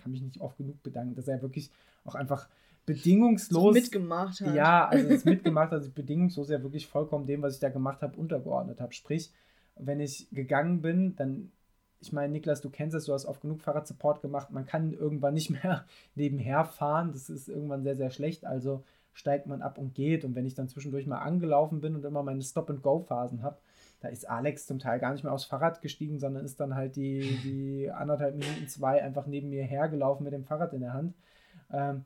kann 0.03 0.13
mich 0.13 0.23
nicht 0.23 0.41
oft 0.41 0.57
genug 0.57 0.83
bedanken, 0.83 1.15
dass 1.15 1.29
er 1.29 1.43
wirklich 1.43 1.71
auch 2.05 2.15
einfach 2.15 2.49
bedingungslos. 2.91 3.75
mitgemacht 3.75 4.41
hat. 4.41 4.55
Ja, 4.55 4.89
also 4.89 5.09
es 5.09 5.25
mitgemacht, 5.25 5.73
also 5.73 5.91
bedingungslos 5.91 6.51
ja 6.51 6.63
wirklich 6.63 6.87
vollkommen 6.87 7.27
dem, 7.27 7.43
was 7.43 7.55
ich 7.55 7.61
da 7.61 7.69
gemacht 7.69 8.03
habe, 8.03 8.17
untergeordnet 8.17 8.81
habe. 8.81 8.93
Sprich, 8.93 9.33
wenn 9.77 10.01
ich 10.01 10.29
gegangen 10.33 10.83
bin, 10.83 11.15
dann, 11.17 11.53
ich 12.01 12.13
meine, 12.13 12.33
Niklas, 12.33 12.61
du 12.61 12.71
kennst 12.71 12.97
es, 12.97 13.05
du 13.05 13.13
hast 13.13 13.27
oft 13.27 13.41
genug 13.41 13.61
Fahrradsupport 13.61 14.23
gemacht, 14.23 14.51
man 14.51 14.67
kann 14.67 14.93
irgendwann 14.93 15.35
nicht 15.35 15.51
mehr 15.51 15.87
nebenher 16.15 16.65
fahren, 16.65 17.13
das 17.13 17.31
ist 17.31 17.49
irgendwann 17.49 17.83
sehr, 17.83 17.97
sehr 17.97 18.11
schlecht, 18.11 18.45
also 18.45 18.83
steigt 19.13 19.47
man 19.47 19.61
ab 19.61 19.79
und 19.79 19.95
geht 19.95 20.25
und 20.25 20.35
wenn 20.35 20.47
ich 20.47 20.55
dann 20.55 20.69
zwischendurch 20.69 21.07
mal 21.07 21.19
angelaufen 21.19 21.81
bin 21.81 21.95
und 21.95 22.05
immer 22.05 22.23
meine 22.23 22.43
Stop-and-Go-Phasen 22.43 23.43
habe, 23.43 23.59
da 24.01 24.09
ist 24.09 24.29
Alex 24.29 24.67
zum 24.67 24.79
Teil 24.79 24.99
gar 24.99 25.13
nicht 25.13 25.25
mehr 25.25 25.33
aufs 25.33 25.45
Fahrrad 25.45 25.83
gestiegen, 25.83 26.19
sondern 26.19 26.45
ist 26.45 26.59
dann 26.61 26.75
halt 26.75 26.97
die, 26.97 27.39
die 27.45 27.91
anderthalb 27.95 28.37
Minuten, 28.37 28.67
zwei 28.69 29.03
einfach 29.03 29.27
neben 29.27 29.51
mir 29.51 29.65
hergelaufen 29.65 30.25
mit 30.25 30.33
dem 30.33 30.45
Fahrrad 30.45 30.73
in 30.73 30.81
der 30.81 30.95
Hand. 30.95 31.15
Ähm, 31.73 32.05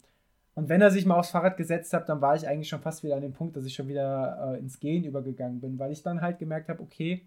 und 0.55 0.69
wenn 0.69 0.81
er 0.81 0.91
sich 0.91 1.05
mal 1.05 1.19
aufs 1.19 1.31
Fahrrad 1.31 1.57
gesetzt 1.57 1.93
hat, 1.93 2.09
dann 2.09 2.21
war 2.21 2.37
ich 2.37 2.47
eigentlich 2.47 2.69
schon 2.69 2.81
fast 2.81 3.03
wieder 3.03 3.17
an 3.17 3.23
dem 3.23 3.33
Punkt, 3.33 3.57
dass 3.57 3.65
ich 3.65 3.75
schon 3.75 3.89
wieder 3.89 4.55
äh, 4.55 4.59
ins 4.59 4.79
Gehen 4.79 5.05
übergegangen 5.05 5.61
bin, 5.61 5.79
weil 5.79 5.91
ich 5.91 6.03
dann 6.03 6.21
halt 6.21 6.39
gemerkt 6.39 6.69
habe, 6.69 6.81
okay, 6.81 7.25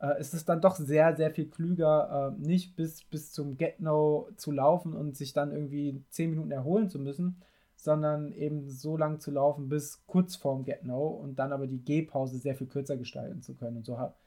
äh, 0.00 0.14
es 0.18 0.34
ist 0.34 0.48
dann 0.48 0.60
doch 0.60 0.74
sehr, 0.74 1.14
sehr 1.14 1.30
viel 1.30 1.48
klüger, 1.48 2.34
äh, 2.36 2.40
nicht 2.44 2.74
bis, 2.74 3.04
bis 3.04 3.32
zum 3.32 3.56
Get-No 3.56 4.28
zu 4.36 4.50
laufen 4.50 4.92
und 4.92 5.16
sich 5.16 5.32
dann 5.32 5.52
irgendwie 5.52 6.02
10 6.10 6.30
Minuten 6.30 6.50
erholen 6.50 6.88
zu 6.88 6.98
müssen, 6.98 7.40
sondern 7.76 8.32
eben 8.32 8.68
so 8.68 8.96
lang 8.96 9.20
zu 9.20 9.30
laufen 9.30 9.68
bis 9.68 10.04
kurz 10.06 10.34
vorm 10.34 10.64
Get-No 10.64 11.06
und 11.06 11.38
dann 11.38 11.52
aber 11.52 11.68
die 11.68 11.84
Gehpause 11.84 12.38
sehr 12.38 12.56
viel 12.56 12.66
kürzer 12.66 12.96
gestalten 12.96 13.40
zu 13.40 13.54
können. 13.54 13.76
Und 13.76 13.86
so 13.86 13.98
hab, 13.98 14.18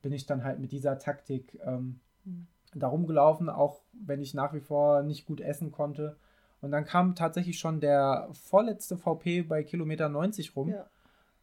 bin 0.00 0.12
ich 0.12 0.26
dann 0.26 0.42
halt 0.42 0.58
mit 0.58 0.72
dieser 0.72 0.98
Taktik 0.98 1.56
ähm, 1.64 2.00
mhm. 2.24 2.48
darum 2.74 3.06
gelaufen, 3.06 3.48
auch 3.48 3.80
wenn 3.92 4.22
ich 4.22 4.34
nach 4.34 4.52
wie 4.54 4.60
vor 4.60 5.04
nicht 5.04 5.24
gut 5.24 5.40
essen 5.40 5.70
konnte 5.70 6.16
und 6.62 6.70
dann 6.70 6.84
kam 6.84 7.14
tatsächlich 7.14 7.58
schon 7.58 7.80
der 7.80 8.28
vorletzte 8.32 8.96
VP 8.96 9.42
bei 9.42 9.64
Kilometer 9.64 10.08
90 10.08 10.56
rum, 10.56 10.70
ja. 10.70 10.86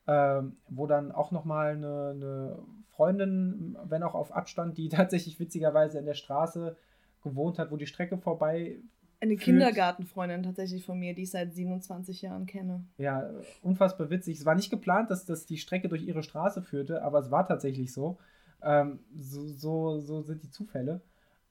ähm, 0.07 0.55
wo 0.69 0.87
dann 0.87 1.11
auch 1.11 1.31
nochmal 1.31 1.73
eine, 1.73 2.11
eine 2.15 2.59
Freundin, 2.95 3.77
wenn 3.83 4.01
auch 4.01 4.15
auf 4.15 4.31
Abstand, 4.31 4.77
die 4.77 4.89
tatsächlich 4.89 5.39
witzigerweise 5.39 5.99
in 5.99 6.05
der 6.05 6.13
Straße 6.15 6.75
gewohnt 7.21 7.59
hat, 7.59 7.69
wo 7.69 7.75
die 7.75 7.85
Strecke 7.85 8.17
vorbei 8.17 8.77
eine 9.21 9.33
führt. 9.33 9.43
Kindergartenfreundin 9.43 10.43
tatsächlich 10.43 10.85
von 10.85 10.97
mir, 10.97 11.13
die 11.13 11.23
ich 11.23 11.31
seit 11.31 11.53
27 11.53 12.21
Jahren 12.21 12.45
kenne. 12.45 12.85
Ja, 12.97 13.29
unfassbar 13.61 14.09
witzig. 14.09 14.39
Es 14.39 14.45
war 14.45 14.55
nicht 14.55 14.69
geplant, 14.69 15.11
dass, 15.11 15.25
dass 15.25 15.45
die 15.45 15.57
Strecke 15.57 15.89
durch 15.89 16.03
ihre 16.03 16.23
Straße 16.23 16.61
führte, 16.61 17.03
aber 17.03 17.19
es 17.19 17.29
war 17.29 17.45
tatsächlich 17.45 17.91
so. 17.91 18.17
Ähm, 18.61 18.99
so, 19.17 19.45
so, 19.47 19.99
so 19.99 20.21
sind 20.21 20.43
die 20.43 20.49
Zufälle. 20.49 21.01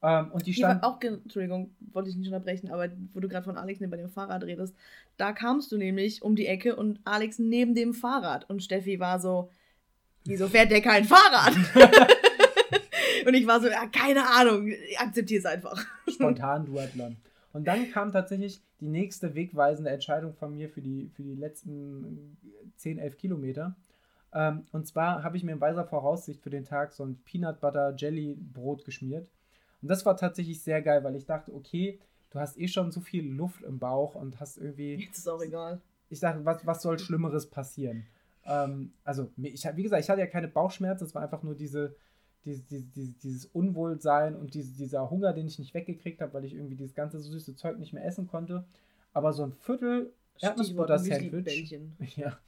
Ähm, 0.01 0.30
und 0.30 0.46
die 0.46 0.55
stand. 0.55 0.84
auch, 0.84 1.01
Entschuldigung, 1.03 1.74
wollte 1.92 2.11
ich 2.11 2.16
nicht 2.16 2.28
unterbrechen, 2.28 2.70
aber 2.70 2.88
wo 3.12 3.20
du 3.20 3.28
gerade 3.28 3.44
von 3.44 3.57
Alex 3.57 3.80
neben 3.80 3.92
dem 3.92 4.09
Fahrrad 4.09 4.44
redest, 4.44 4.74
da 5.16 5.32
kamst 5.32 5.72
du 5.72 5.76
nämlich 5.76 6.22
um 6.22 6.36
die 6.36 6.46
Ecke 6.46 6.76
und 6.76 7.01
Alex 7.05 7.38
neben 7.38 7.74
dem 7.74 7.94
Fahrrad. 7.94 8.49
Und 8.49 8.62
Steffi 8.62 9.01
war 9.01 9.18
so, 9.18 9.51
wieso 10.24 10.46
fährt 10.49 10.70
der 10.70 10.82
kein 10.82 11.05
Fahrrad? 11.05 11.55
und 13.26 13.34
ich 13.34 13.46
war 13.46 13.61
so, 13.61 13.66
ja, 13.66 13.86
keine 13.86 14.24
Ahnung, 14.28 14.72
akzeptiere 14.99 15.40
es 15.40 15.46
einfach. 15.46 15.84
Spontan 16.07 16.64
Duathlon. 16.66 17.16
Und 17.53 17.66
dann 17.66 17.90
kam 17.90 18.12
tatsächlich 18.12 18.61
die 18.80 18.88
nächste 18.88 19.34
wegweisende 19.34 19.90
Entscheidung 19.90 20.32
von 20.34 20.55
mir 20.55 20.68
für 20.68 20.80
die, 20.80 21.11
für 21.16 21.22
die 21.22 21.34
letzten 21.34 22.36
10, 22.76 22.99
11 22.99 23.16
Kilometer. 23.16 23.74
Ähm, 24.32 24.66
und 24.70 24.86
zwar 24.86 25.24
habe 25.24 25.36
ich 25.36 25.42
mir 25.42 25.53
in 25.53 25.61
weiser 25.61 25.84
Voraussicht 25.84 26.40
für 26.40 26.51
den 26.51 26.64
Tag 26.64 26.92
so 26.92 27.05
ein 27.05 27.16
Peanut 27.24 27.61
Butter 27.61 27.94
Jelly 27.96 28.36
Brot 28.36 28.84
geschmiert 28.84 29.28
und 29.83 29.89
das 29.89 30.05
war 30.05 30.16
tatsächlich 30.16 30.62
sehr 30.62 30.83
geil, 30.83 31.05
weil 31.05 31.16
ich 31.16 31.26
dachte, 31.26 31.55
okay, 31.55 31.99
du 32.31 32.39
hast 32.39 32.59
eh 32.59 32.68
schon 32.68 32.91
so 32.91 33.01
viel 33.01 33.26
Luft 33.26 33.62
im 33.62 33.79
Bauch 33.79 34.14
und 34.14 34.41
hast 34.41 34.59
irgendwie. 34.59 34.95
Jetzt 34.97 35.18
ist 35.18 35.29
auch 35.29 35.43
egal. 35.43 35.81
Ich 36.11 36.20
dachte, 36.20 36.45
was, 36.45 36.66
was 36.66 36.83
soll 36.83 36.99
Schlimmeres 36.99 37.49
passieren? 37.49 38.07
Ähm, 38.45 38.93
also, 39.05 39.31
ich, 39.37 39.64
wie 39.74 39.83
gesagt, 39.83 40.03
ich 40.03 40.11
hatte 40.11 40.20
ja 40.20 40.26
keine 40.26 40.49
Bauchschmerzen, 40.49 41.05
es 41.05 41.14
war 41.14 41.22
einfach 41.22 41.43
nur 41.43 41.55
diese, 41.55 41.95
diese, 42.45 42.62
diese, 42.62 43.12
dieses 43.12 43.47
Unwohlsein 43.47 44.35
und 44.35 44.55
diese, 44.55 44.72
dieser 44.72 45.11
Hunger, 45.11 45.33
den 45.33 45.47
ich 45.47 45.59
nicht 45.59 45.74
weggekriegt 45.74 46.20
habe, 46.20 46.33
weil 46.35 46.45
ich 46.45 46.55
irgendwie 46.55 46.76
dieses 46.76 46.95
ganze 46.95 47.20
süße 47.20 47.55
Zeug 47.57 47.79
nicht 47.79 47.93
mehr 47.93 48.05
essen 48.05 48.26
konnte. 48.26 48.64
Aber 49.12 49.33
so 49.33 49.45
ein 49.45 49.53
Viertel 49.53 50.12
Erdnussbutter-Sandwich. 50.41 51.76
Ja, 52.16 52.39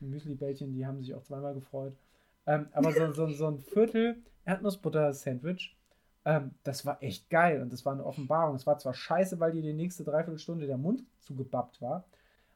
die 0.00 0.06
Müsli-Bällchen, 0.06 0.72
die 0.72 0.86
haben 0.86 0.98
sich 0.98 1.14
auch 1.14 1.22
zweimal 1.22 1.54
gefreut. 1.54 1.94
Ähm, 2.46 2.66
aber 2.72 2.92
so, 2.92 3.12
so, 3.12 3.28
so 3.28 3.46
ein 3.46 3.58
Viertel 3.58 4.22
Erdnussbutter-Sandwich 4.44 5.75
ähm, 6.26 6.50
das 6.64 6.84
war 6.84 7.00
echt 7.04 7.30
geil 7.30 7.62
und 7.62 7.72
das 7.72 7.86
war 7.86 7.92
eine 7.92 8.04
Offenbarung. 8.04 8.56
Es 8.56 8.66
war 8.66 8.76
zwar 8.78 8.94
scheiße, 8.94 9.38
weil 9.38 9.52
dir 9.52 9.62
die 9.62 9.72
nächste 9.72 10.02
Dreiviertelstunde 10.02 10.66
der 10.66 10.76
Mund 10.76 11.04
zugebappt 11.20 11.80
war, 11.80 12.04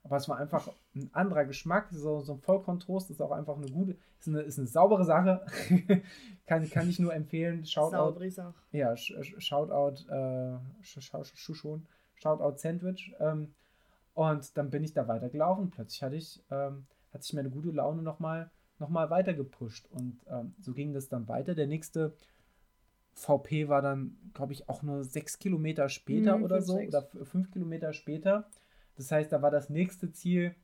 aber 0.02 0.16
es 0.16 0.28
war 0.28 0.38
einfach 0.38 0.68
ein 0.96 1.08
anderer 1.12 1.44
Geschmack. 1.44 1.86
So, 1.92 2.20
so 2.20 2.32
ein 2.32 2.40
Vollkorntoast 2.40 3.10
ist 3.10 3.22
auch 3.22 3.30
einfach 3.30 3.56
eine 3.56 3.70
gute, 3.70 3.96
ist 4.18 4.26
eine, 4.26 4.40
ist 4.40 4.58
eine 4.58 4.66
saubere 4.66 5.04
Sache. 5.04 5.46
kann, 6.46 6.68
kann 6.68 6.88
ich 6.90 6.98
nur 6.98 7.14
empfehlen. 7.14 7.64
Shoutout. 7.64 7.90
Saubere 7.90 8.30
Sache. 8.32 8.54
Ja, 8.72 8.96
Shoutout, 8.96 10.04
äh, 10.10 10.58
schon. 10.82 11.86
Shoutout 12.16 12.58
Sandwich. 12.58 13.14
Ähm, 13.20 13.54
und 14.14 14.56
dann 14.56 14.70
bin 14.70 14.82
ich 14.82 14.94
da 14.94 15.06
weitergelaufen. 15.06 15.70
Plötzlich 15.70 16.02
hatte 16.02 16.16
ich, 16.16 16.42
ähm, 16.50 16.86
hat 17.14 17.22
sich 17.22 17.34
meine 17.34 17.50
gute 17.50 17.70
Laune 17.70 18.02
nochmal 18.02 18.50
noch 18.80 18.88
mal 18.88 19.10
weiter 19.10 19.34
gepusht. 19.34 19.86
Und 19.92 20.18
ähm, 20.28 20.54
so 20.58 20.72
ging 20.72 20.92
das 20.92 21.08
dann 21.08 21.28
weiter. 21.28 21.54
Der 21.54 21.68
nächste 21.68 22.14
VP 23.14 23.68
war 23.68 23.82
dann, 23.82 24.16
glaube 24.34 24.52
ich, 24.52 24.68
auch 24.68 24.82
nur 24.82 25.04
sechs 25.04 25.38
Kilometer 25.38 25.88
später 25.88 26.38
mhm, 26.38 26.44
oder 26.44 26.62
so, 26.62 26.76
sechs. 26.76 26.94
oder 26.94 27.06
fünf 27.24 27.50
Kilometer 27.50 27.92
später. 27.92 28.48
Das 28.96 29.10
heißt, 29.10 29.32
da 29.32 29.42
war 29.42 29.50
das 29.50 29.70
nächste 29.70 30.12
Ziel 30.12 30.54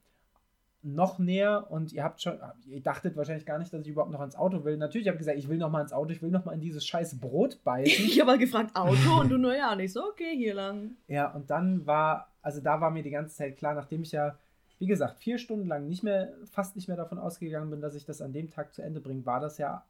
noch 0.87 1.19
näher 1.19 1.67
und 1.71 1.93
ihr 1.93 2.05
habt 2.05 2.23
schon, 2.23 2.39
ihr 2.67 2.81
dachtet 2.81 3.17
wahrscheinlich 3.17 3.45
gar 3.45 3.59
nicht, 3.59 3.73
dass 3.73 3.83
ich 3.83 3.89
überhaupt 3.89 4.13
noch 4.13 4.21
ans 4.21 4.37
Auto 4.37 4.65
will. 4.65 4.77
Natürlich 4.77 5.09
habe 5.09 5.17
ich 5.17 5.21
gesagt, 5.21 5.39
ich 5.39 5.49
will 5.49 5.59
noch 5.59 5.71
mal 5.71 5.81
ins 5.81 5.93
Auto, 5.93 6.13
ich 6.13 6.23
will 6.23 6.31
noch 6.31 6.45
mal 6.45 6.53
in 6.53 6.61
dieses 6.61 6.87
scheiß 6.87 7.19
Brot 7.19 7.59
beißen. 7.65 8.05
ich 8.05 8.21
habe 8.21 8.39
gefragt, 8.39 8.77
Auto 8.77 9.21
und 9.21 9.31
du 9.31 9.37
nur 9.37 9.57
ja 9.57 9.75
nicht 9.75 9.93
so, 9.93 10.05
okay, 10.05 10.37
hier 10.37 10.55
lang. 10.55 10.93
Ja, 11.09 11.33
und 11.33 11.51
dann 11.51 11.87
war, 11.87 12.31
also 12.41 12.61
da 12.61 12.81
war 12.81 12.91
mir 12.91 13.03
die 13.03 13.11
ganze 13.11 13.35
Zeit 13.35 13.57
klar, 13.57 13.75
nachdem 13.75 14.03
ich 14.03 14.13
ja, 14.13 14.39
wie 14.79 14.87
gesagt, 14.87 15.19
vier 15.19 15.39
Stunden 15.39 15.67
lang 15.67 15.89
nicht 15.89 16.05
mehr, 16.05 16.33
fast 16.53 16.77
nicht 16.77 16.87
mehr 16.87 16.97
davon 16.97 17.19
ausgegangen 17.19 17.71
bin, 17.71 17.81
dass 17.81 17.97
ich 17.97 18.05
das 18.05 18.23
an 18.23 18.33
dem 18.33 18.51
Tag 18.51 18.73
zu 18.73 18.83
Ende 18.83 19.01
bringe, 19.01 19.27
war 19.27 19.41
das 19.41 19.59
ja, 19.59 19.85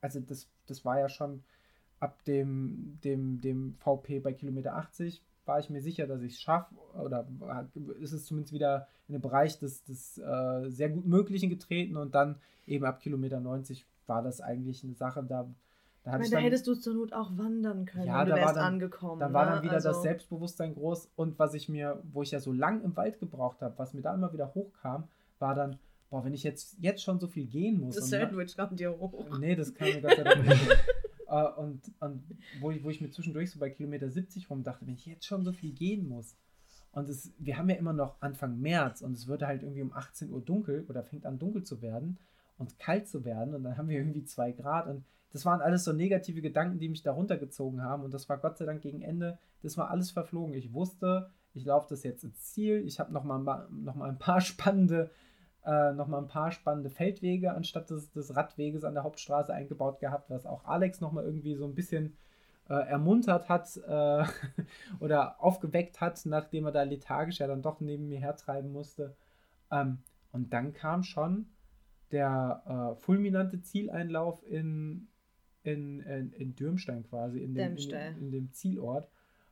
also 0.00 0.18
das, 0.18 0.48
das 0.66 0.84
war 0.84 0.98
ja 0.98 1.08
schon 1.08 1.44
ab 2.02 2.24
dem, 2.24 2.98
dem, 3.04 3.40
dem 3.40 3.76
VP 3.78 4.18
bei 4.18 4.32
Kilometer 4.32 4.74
80, 4.74 5.22
war 5.44 5.60
ich 5.60 5.70
mir 5.70 5.80
sicher, 5.80 6.08
dass 6.08 6.20
ich 6.22 6.32
es 6.32 6.40
schaffe 6.40 6.74
oder 7.00 7.28
ist 8.00 8.12
es 8.12 8.26
zumindest 8.26 8.52
wieder 8.52 8.88
in 9.06 9.14
den 9.14 9.22
Bereich 9.22 9.58
des, 9.60 9.84
des 9.84 10.18
äh, 10.18 10.68
sehr 10.68 10.90
gut 10.90 11.06
Möglichen 11.06 11.48
getreten 11.48 11.96
und 11.96 12.14
dann 12.16 12.40
eben 12.66 12.84
ab 12.84 13.00
Kilometer 13.00 13.38
90 13.38 13.86
war 14.06 14.20
das 14.20 14.40
eigentlich 14.40 14.82
eine 14.82 14.94
Sache, 14.94 15.22
da, 15.22 15.48
da, 16.02 16.14
ich 16.14 16.18
meine, 16.18 16.30
da 16.30 16.38
hättest 16.38 16.66
du 16.66 16.74
zur 16.74 16.94
Not 16.94 17.12
auch 17.12 17.36
wandern 17.38 17.84
können, 17.84 18.06
ja, 18.06 18.24
da 18.24 18.34
war 18.34 18.52
dann, 18.52 18.64
angekommen. 18.64 19.20
Da 19.20 19.32
war 19.32 19.46
dann 19.46 19.58
ne? 19.58 19.62
wieder 19.62 19.74
also, 19.74 19.90
das 19.90 20.02
Selbstbewusstsein 20.02 20.74
groß 20.74 21.12
und 21.14 21.38
was 21.38 21.54
ich 21.54 21.68
mir, 21.68 22.02
wo 22.12 22.22
ich 22.22 22.32
ja 22.32 22.40
so 22.40 22.50
lang 22.50 22.82
im 22.82 22.96
Wald 22.96 23.20
gebraucht 23.20 23.62
habe, 23.62 23.78
was 23.78 23.94
mir 23.94 24.02
da 24.02 24.12
immer 24.12 24.32
wieder 24.32 24.52
hochkam, 24.54 25.06
war 25.38 25.54
dann, 25.54 25.78
boah, 26.10 26.24
wenn 26.24 26.34
ich 26.34 26.42
jetzt, 26.42 26.76
jetzt 26.80 27.02
schon 27.04 27.20
so 27.20 27.28
viel 27.28 27.46
gehen 27.46 27.78
muss. 27.78 27.94
Das 27.94 28.08
Sandwich 28.08 28.56
kam 28.56 28.74
dir 28.74 28.90
hoch. 28.98 29.38
Nee, 29.38 29.54
das 29.54 29.72
kam 29.72 29.86
mir 29.86 30.02
Gott 30.02 30.16
sei 30.16 30.24
Dank 30.24 30.48
nicht. 30.48 30.68
Äh, 31.32 31.50
und, 31.56 31.80
und 32.00 32.22
wo, 32.60 32.70
ich, 32.70 32.84
wo 32.84 32.90
ich 32.90 33.00
mir 33.00 33.10
zwischendurch 33.10 33.50
so 33.50 33.58
bei 33.58 33.70
Kilometer 33.70 34.10
70 34.10 34.50
rum 34.50 34.62
dachte, 34.62 34.86
wenn 34.86 34.94
ich 34.94 35.06
jetzt 35.06 35.24
schon 35.24 35.44
so 35.44 35.52
viel 35.52 35.72
gehen 35.72 36.06
muss. 36.06 36.36
Und 36.92 37.08
es, 37.08 37.32
wir 37.38 37.56
haben 37.56 37.70
ja 37.70 37.76
immer 37.76 37.94
noch 37.94 38.20
Anfang 38.20 38.60
März 38.60 39.00
und 39.00 39.16
es 39.16 39.26
wird 39.26 39.42
halt 39.42 39.62
irgendwie 39.62 39.80
um 39.80 39.94
18 39.94 40.30
Uhr 40.30 40.42
dunkel 40.42 40.84
oder 40.90 41.02
fängt 41.02 41.24
an 41.24 41.38
dunkel 41.38 41.64
zu 41.64 41.80
werden 41.80 42.18
und 42.58 42.78
kalt 42.78 43.08
zu 43.08 43.24
werden 43.24 43.54
und 43.54 43.64
dann 43.64 43.78
haben 43.78 43.88
wir 43.88 43.96
irgendwie 43.96 44.24
zwei 44.24 44.52
Grad 44.52 44.86
und 44.86 45.02
das 45.32 45.46
waren 45.46 45.62
alles 45.62 45.84
so 45.84 45.94
negative 45.94 46.42
Gedanken, 46.42 46.78
die 46.78 46.90
mich 46.90 47.02
da 47.02 47.12
runtergezogen 47.12 47.82
haben 47.82 48.02
und 48.02 48.12
das 48.12 48.28
war 48.28 48.36
Gott 48.36 48.58
sei 48.58 48.66
Dank 48.66 48.82
gegen 48.82 49.00
Ende, 49.00 49.38
das 49.62 49.78
war 49.78 49.90
alles 49.90 50.10
verflogen. 50.10 50.52
Ich 50.52 50.74
wusste, 50.74 51.30
ich 51.54 51.64
laufe 51.64 51.86
das 51.88 52.02
jetzt 52.02 52.24
ins 52.24 52.52
Ziel, 52.52 52.82
ich 52.86 53.00
habe 53.00 53.10
noch 53.10 53.24
mal, 53.24 53.66
noch 53.70 53.94
mal 53.94 54.10
ein 54.10 54.18
paar 54.18 54.40
spannende 54.42 55.10
äh, 55.64 55.92
nochmal 55.92 56.20
ein 56.20 56.28
paar 56.28 56.50
spannende 56.50 56.90
Feldwege 56.90 57.52
anstatt 57.52 57.90
des, 57.90 58.10
des 58.10 58.34
Radweges 58.34 58.84
an 58.84 58.94
der 58.94 59.04
Hauptstraße 59.04 59.54
eingebaut 59.54 60.00
gehabt, 60.00 60.30
was 60.30 60.46
auch 60.46 60.64
Alex 60.64 61.00
nochmal 61.00 61.24
irgendwie 61.24 61.54
so 61.54 61.64
ein 61.64 61.74
bisschen 61.74 62.16
äh, 62.68 62.74
ermuntert 62.74 63.48
hat 63.48 63.76
äh, 63.76 64.24
oder 65.00 65.40
aufgeweckt 65.42 66.00
hat, 66.00 66.20
nachdem 66.26 66.66
er 66.66 66.72
da 66.72 66.82
lethargisch 66.82 67.38
ja 67.38 67.46
dann 67.46 67.62
doch 67.62 67.80
neben 67.80 68.08
mir 68.08 68.18
hertreiben 68.18 68.72
musste. 68.72 69.14
Ähm, 69.70 69.98
und 70.32 70.52
dann 70.52 70.72
kam 70.72 71.02
schon 71.02 71.46
der 72.10 72.62
äh, 72.66 73.00
fulminante 73.00 73.62
Zieleinlauf 73.62 74.42
in, 74.46 75.08
in, 75.62 76.00
in, 76.00 76.32
in 76.32 76.54
Dürmstein 76.54 77.04
quasi, 77.04 77.40
in 77.40 77.54
dem, 77.54 77.76
in, 77.76 78.18
in 78.18 78.30
dem 78.30 78.52
Zielort. 78.52 79.08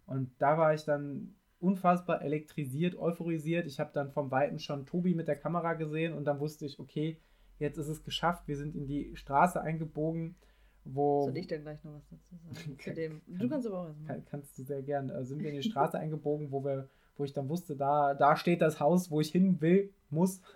Und 0.07 0.31
da 0.39 0.59
war 0.59 0.75
ich 0.75 0.85
dann 0.85 1.35
unfassbar 1.61 2.23
elektrisiert, 2.23 2.97
euphorisiert. 2.97 3.67
Ich 3.67 3.79
habe 3.79 3.91
dann 3.93 4.11
vom 4.11 4.31
Weiten 4.31 4.59
schon 4.59 4.87
Tobi 4.87 5.15
mit 5.15 5.29
der 5.29 5.37
Kamera 5.37 5.75
gesehen 5.75 6.15
und 6.15 6.25
dann 6.25 6.41
wusste 6.41 6.67
ich, 6.67 6.79
okay, 6.79 7.19
jetzt 7.59 7.79
ist 7.79 7.89
es 7.89 8.03
geschafft. 8.03 8.49
Wir 8.49 8.57
sind 8.57 8.75
in 8.75 8.87
die 8.87 9.15
Straße 9.15 9.61
eingebogen, 9.61 10.37
wo. 10.85 11.25
Soll 11.25 11.37
ich 11.37 11.47
denn 11.47 11.63
gleich 11.63 11.83
noch 11.85 11.95
was 11.95 12.09
dazu 12.09 12.37
sagen? 12.37 12.77
Kann, 12.79 12.95
dem, 12.95 13.21
du 13.27 13.49
kannst 13.49 13.67
aber 13.67 13.81
auch 13.81 13.89
was 13.89 14.07
kann, 14.07 14.25
Kannst 14.25 14.59
du 14.59 14.63
sehr 14.65 14.83
gern. 14.83 15.11
Äh, 15.11 15.25
sind 15.25 15.43
wir 15.43 15.51
in 15.51 15.57
die 15.57 15.69
Straße 15.69 15.99
eingebogen, 15.99 16.51
wo 16.51 16.65
wir, 16.65 16.89
wo 17.17 17.25
ich 17.25 17.33
dann 17.33 17.49
wusste, 17.49 17.77
da, 17.77 18.15
da 18.15 18.37
steht 18.37 18.63
das 18.63 18.81
Haus, 18.81 19.11
wo 19.11 19.21
ich 19.21 19.31
hin 19.31 19.61
will, 19.61 19.93
muss. 20.09 20.43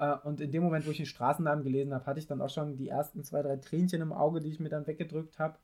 Äh, 0.00 0.16
und 0.24 0.40
in 0.40 0.50
dem 0.50 0.62
Moment, 0.62 0.86
wo 0.86 0.92
ich 0.92 0.96
den 0.96 1.04
Straßennamen 1.04 1.62
gelesen 1.62 1.92
habe, 1.92 2.06
hatte 2.06 2.18
ich 2.18 2.26
dann 2.26 2.40
auch 2.40 2.48
schon 2.48 2.78
die 2.78 2.88
ersten 2.88 3.22
zwei, 3.22 3.42
drei 3.42 3.56
Tränchen 3.56 4.00
im 4.00 4.14
Auge, 4.14 4.40
die 4.40 4.48
ich 4.48 4.58
mir 4.58 4.70
dann 4.70 4.86
weggedrückt 4.86 5.38
habe. 5.38 5.58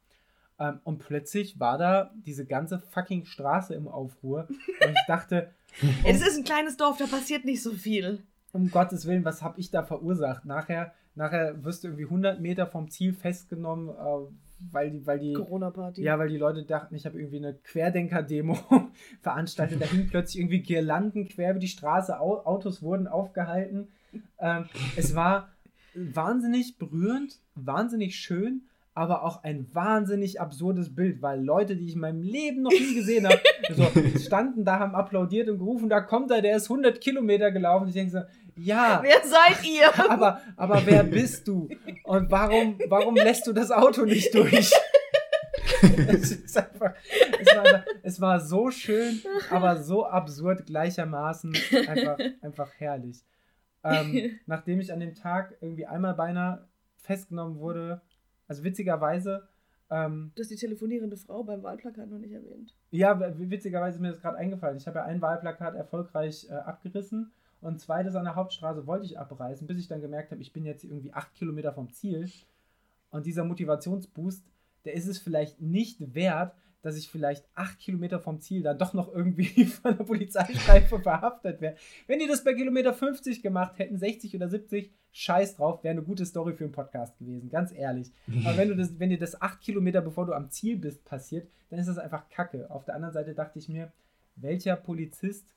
Ähm, 0.58 0.80
und 0.84 0.98
plötzlich 0.98 1.60
war 1.60 1.78
da 1.78 2.10
diese 2.14 2.46
ganze 2.46 2.78
fucking 2.78 3.24
Straße 3.26 3.74
im 3.74 3.88
Aufruhr. 3.88 4.46
Und 4.48 4.90
ich 4.90 5.06
dachte. 5.06 5.50
Es 6.04 6.26
ist 6.26 6.38
ein 6.38 6.44
kleines 6.44 6.78
Dorf, 6.78 6.96
da 6.96 7.06
passiert 7.06 7.44
nicht 7.44 7.62
so 7.62 7.70
viel. 7.72 8.22
Um 8.52 8.70
Gottes 8.70 9.06
Willen, 9.06 9.26
was 9.26 9.42
habe 9.42 9.60
ich 9.60 9.70
da 9.70 9.82
verursacht? 9.82 10.46
Nachher, 10.46 10.94
nachher 11.14 11.62
wirst 11.64 11.84
du 11.84 11.88
irgendwie 11.88 12.04
100 12.04 12.40
Meter 12.40 12.66
vom 12.66 12.90
Ziel 12.90 13.12
festgenommen, 13.12 13.90
äh, 13.90 14.72
weil 14.72 14.90
die, 14.90 15.06
weil 15.06 15.18
die 15.18 15.34
Corona-Party. 15.34 16.02
Ja, 16.02 16.18
weil 16.18 16.28
die 16.30 16.38
Leute 16.38 16.64
dachten, 16.64 16.94
ich 16.94 17.04
habe 17.04 17.18
irgendwie 17.18 17.36
eine 17.36 17.52
Querdenker-Demo 17.52 18.56
veranstaltet. 19.20 19.82
Da 19.82 19.84
hingen 19.84 20.08
plötzlich 20.08 20.40
irgendwie 20.40 20.62
Girlanden 20.62 21.28
quer 21.28 21.50
über 21.50 21.60
die 21.60 21.68
Straße, 21.68 22.18
Autos 22.18 22.82
wurden 22.82 23.06
aufgehalten. 23.06 23.88
Ähm, 24.38 24.64
es 24.96 25.14
war 25.14 25.50
wahnsinnig 25.94 26.78
berührend, 26.78 27.38
wahnsinnig 27.54 28.16
schön 28.16 28.62
aber 28.96 29.22
auch 29.24 29.44
ein 29.44 29.66
wahnsinnig 29.74 30.40
absurdes 30.40 30.94
Bild, 30.94 31.20
weil 31.20 31.44
Leute, 31.44 31.76
die 31.76 31.84
ich 31.84 31.94
in 31.94 32.00
meinem 32.00 32.22
Leben 32.22 32.62
noch 32.62 32.70
nie 32.70 32.94
gesehen 32.94 33.28
habe, 33.28 33.38
so 33.76 33.84
standen 34.18 34.64
da, 34.64 34.78
haben 34.78 34.94
applaudiert 34.94 35.50
und 35.50 35.58
gerufen, 35.58 35.90
da 35.90 36.00
kommt 36.00 36.30
er, 36.30 36.40
der 36.40 36.56
ist 36.56 36.70
100 36.70 36.98
Kilometer 36.98 37.52
gelaufen. 37.52 37.88
Ich 37.88 37.94
denke 37.94 38.10
so, 38.10 38.20
ja. 38.56 39.02
Wer 39.02 39.22
seid 39.22 39.62
ihr? 39.66 39.86
Aber, 40.10 40.40
aber 40.56 40.80
wer 40.86 41.04
bist 41.04 41.46
du? 41.46 41.68
Und 42.04 42.30
warum, 42.30 42.78
warum 42.88 43.14
lässt 43.14 43.46
du 43.46 43.52
das 43.52 43.70
Auto 43.70 44.06
nicht 44.06 44.34
durch? 44.34 44.72
es, 45.82 46.56
einfach, 46.56 46.94
es, 47.38 47.54
war 47.54 47.84
es 48.02 48.20
war 48.20 48.40
so 48.40 48.70
schön, 48.70 49.20
aber 49.50 49.76
so 49.76 50.06
absurd 50.06 50.64
gleichermaßen. 50.64 51.54
Einfach, 51.86 52.18
einfach 52.40 52.70
herrlich. 52.78 53.22
Ähm, 53.84 54.38
nachdem 54.46 54.80
ich 54.80 54.90
an 54.90 55.00
dem 55.00 55.14
Tag 55.14 55.54
irgendwie 55.60 55.84
einmal 55.84 56.14
beinahe 56.14 56.66
festgenommen 56.96 57.58
wurde, 57.58 58.00
also 58.48 58.64
witzigerweise. 58.64 59.48
Ähm, 59.88 60.32
du 60.34 60.42
hast 60.42 60.50
die 60.50 60.56
telefonierende 60.56 61.16
Frau 61.16 61.44
beim 61.44 61.62
Wahlplakat 61.62 62.10
noch 62.10 62.18
nicht 62.18 62.32
erwähnt. 62.32 62.74
Ja, 62.90 63.20
witzigerweise 63.38 63.96
ist 63.96 64.00
mir 64.02 64.10
das 64.10 64.20
gerade 64.20 64.36
eingefallen. 64.36 64.76
Ich 64.76 64.86
habe 64.88 64.98
ja 64.98 65.04
ein 65.04 65.22
Wahlplakat 65.22 65.76
erfolgreich 65.76 66.48
äh, 66.50 66.54
abgerissen 66.54 67.30
und 67.60 67.80
zweites 67.80 68.14
an 68.14 68.24
der 68.24 68.34
Hauptstraße 68.34 68.86
wollte 68.86 69.06
ich 69.06 69.18
abreißen, 69.18 69.66
bis 69.66 69.78
ich 69.78 69.88
dann 69.88 70.00
gemerkt 70.00 70.30
habe, 70.30 70.40
ich 70.40 70.52
bin 70.52 70.64
jetzt 70.64 70.84
irgendwie 70.84 71.12
acht 71.12 71.34
Kilometer 71.34 71.72
vom 71.72 71.90
Ziel. 71.92 72.28
Und 73.10 73.26
dieser 73.26 73.44
Motivationsboost, 73.44 74.44
der 74.84 74.94
ist 74.94 75.06
es 75.06 75.18
vielleicht 75.18 75.60
nicht 75.60 76.14
wert, 76.14 76.54
dass 76.86 76.96
ich 76.96 77.10
vielleicht 77.10 77.44
acht 77.56 77.80
Kilometer 77.80 78.20
vom 78.20 78.40
Ziel 78.40 78.62
dann 78.62 78.78
doch 78.78 78.94
noch 78.94 79.12
irgendwie 79.12 79.64
von 79.66 79.96
der 79.96 80.04
Polizeistreife 80.04 81.00
verhaftet 81.00 81.60
wäre. 81.60 81.74
Wenn 82.06 82.20
die 82.20 82.28
das 82.28 82.44
bei 82.44 82.54
Kilometer 82.54 82.94
50 82.94 83.42
gemacht 83.42 83.76
hätten, 83.80 83.98
60 83.98 84.36
oder 84.36 84.48
70, 84.48 84.92
scheiß 85.10 85.56
drauf, 85.56 85.82
wäre 85.82 85.90
eine 85.90 86.04
gute 86.04 86.24
Story 86.24 86.54
für 86.54 86.62
einen 86.62 86.72
Podcast 86.72 87.18
gewesen, 87.18 87.50
ganz 87.50 87.72
ehrlich. 87.72 88.12
Aber 88.44 88.56
wenn, 88.56 88.68
du 88.68 88.76
das, 88.76 89.00
wenn 89.00 89.10
dir 89.10 89.18
das 89.18 89.42
acht 89.42 89.60
Kilometer 89.62 90.00
bevor 90.00 90.26
du 90.26 90.32
am 90.32 90.48
Ziel 90.50 90.76
bist 90.76 91.04
passiert, 91.04 91.48
dann 91.70 91.80
ist 91.80 91.88
das 91.88 91.98
einfach 91.98 92.28
Kacke. 92.28 92.70
Auf 92.70 92.84
der 92.84 92.94
anderen 92.94 93.14
Seite 93.14 93.34
dachte 93.34 93.58
ich 93.58 93.68
mir, 93.68 93.92
welcher 94.36 94.76
Polizist, 94.76 95.56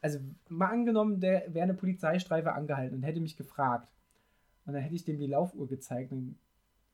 also 0.00 0.18
mal 0.48 0.70
angenommen, 0.70 1.20
der 1.20 1.54
wäre 1.54 1.62
eine 1.62 1.74
Polizeistreife 1.74 2.54
angehalten 2.54 2.96
und 2.96 3.04
hätte 3.04 3.20
mich 3.20 3.36
gefragt. 3.36 3.92
Und 4.66 4.72
dann 4.72 4.82
hätte 4.82 4.96
ich 4.96 5.04
dem 5.04 5.20
die 5.20 5.28
Laufuhr 5.28 5.68
gezeigt. 5.68 6.10
Und, 6.10 6.36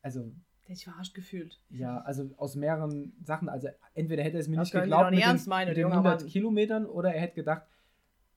also 0.03 0.31
der 0.69 0.77
sich 0.77 0.85
verarscht 0.85 1.15
gefühlt. 1.15 1.59
Ja, 1.71 1.99
also 2.03 2.31
aus 2.37 2.55
mehreren 2.55 3.13
Sachen. 3.25 3.49
Also 3.49 3.69
entweder 3.95 4.23
hätte 4.23 4.37
er 4.37 4.41
es 4.41 4.49
mir 4.49 4.57
das 4.57 4.73
nicht 4.73 4.81
geglaubt 4.83 5.11
nicht 5.11 5.27
mit, 5.27 5.41
den, 5.41 5.49
meinen, 5.49 5.69
mit 5.69 5.77
den 5.77 5.87
100 5.87 6.21
Mann. 6.21 6.29
Kilometern 6.29 6.87
oder 6.87 7.15
er 7.15 7.21
hätte 7.21 7.35
gedacht, 7.35 7.63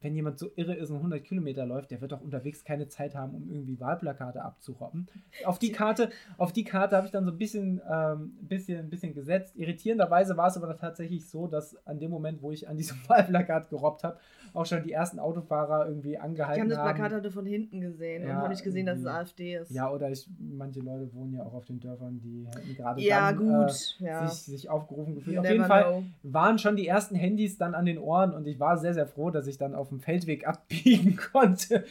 wenn 0.02 0.16
jemand 0.16 0.40
so 0.40 0.50
irre 0.56 0.74
ist 0.74 0.90
und 0.90 0.98
100 0.98 1.24
Kilometer 1.24 1.66
läuft, 1.66 1.92
der 1.92 2.02
wird 2.02 2.12
doch 2.12 2.22
unterwegs 2.22 2.64
keine 2.64 2.88
Zeit 2.88 3.14
haben, 3.14 3.36
um 3.36 3.50
irgendwie 3.52 3.80
Wahlplakate 3.80 4.42
abzuroppen. 4.42 5.08
Auf 5.46 5.60
die 5.60 5.72
Karte, 5.72 6.10
auf 6.38 6.52
die 6.52 6.64
Karte 6.64 6.98
habe 6.98 7.06
ich 7.06 7.12
dann 7.12 7.24
so 7.26 7.32
ein 7.32 7.38
bisschen, 7.38 7.82
ähm, 7.88 8.34
bisschen, 8.42 8.90
bisschen 8.90 9.14
gesetzt. 9.14 9.56
Irritierenderweise 9.56 10.36
war 10.38 10.48
es 10.48 10.58
aber 10.58 10.76
tatsächlich 10.76 11.30
so, 11.30 11.48
dass 11.48 11.76
an 11.86 12.00
dem 12.00 12.10
Moment, 12.10 12.42
wo 12.42 12.52
ich 12.52 12.68
an 12.68 12.78
diesem 12.78 12.98
Wahlplakat 13.08 13.70
gerobbt 13.70 14.04
habe, 14.04 14.18
auch 14.54 14.66
schon 14.66 14.84
die 14.84 14.92
ersten 14.92 15.20
Autofahrer 15.20 15.88
irgendwie 15.88 16.18
angehalten 16.18 16.62
haben. 16.62 16.72
Ich 16.72 16.78
habe 16.78 16.88
das 16.88 16.96
Plakat 16.98 17.18
hatte 17.18 17.32
von 17.32 17.46
hinten 17.46 17.82
gesehen 17.82 18.24
ja, 18.24 18.30
und 18.30 18.36
habe 18.38 18.50
nicht 18.50 18.64
gesehen, 18.64 18.86
dass 18.86 19.00
es 19.00 19.06
AfD 19.06 19.56
ist. 19.56 19.72
Ja, 19.72 19.92
oder 19.92 20.10
ich, 20.10 20.28
manche 20.40 20.80
Leute 20.80 21.14
wohnen 21.14 21.34
ja 21.34 21.44
auch 21.44 21.54
auf 21.54 21.66
den 21.66 21.80
Dörfern, 21.80 22.20
die 22.20 22.48
hätten 22.48 22.76
gerade 22.76 23.02
ja, 23.02 23.32
dann, 23.32 23.68
äh, 23.68 24.06
ja. 24.06 24.28
sich, 24.28 24.40
sich 24.44 24.70
aufgerufen 24.70 25.16
gefühlt. 25.16 25.38
Auf 25.38 25.50
jeden 25.50 25.66
Fall 25.66 25.84
know. 25.84 26.04
waren 26.24 26.60
schon 26.60 26.76
die 26.76 26.88
ersten 26.88 27.16
Handys 27.16 27.58
dann 27.58 27.76
an 27.76 27.86
den 27.86 27.98
Ohren 27.98 28.34
und 28.34 28.48
ich 28.48 28.60
war 28.60 28.78
sehr, 28.78 28.94
sehr 28.94 29.08
froh, 29.08 29.32
dass 29.32 29.48
ich 29.48 29.58
dann 29.58 29.76
auf 29.76 29.90
dem 29.90 30.00
Feldweg 30.00 30.48
abbiegen 30.52 31.18
konnte 31.32 31.86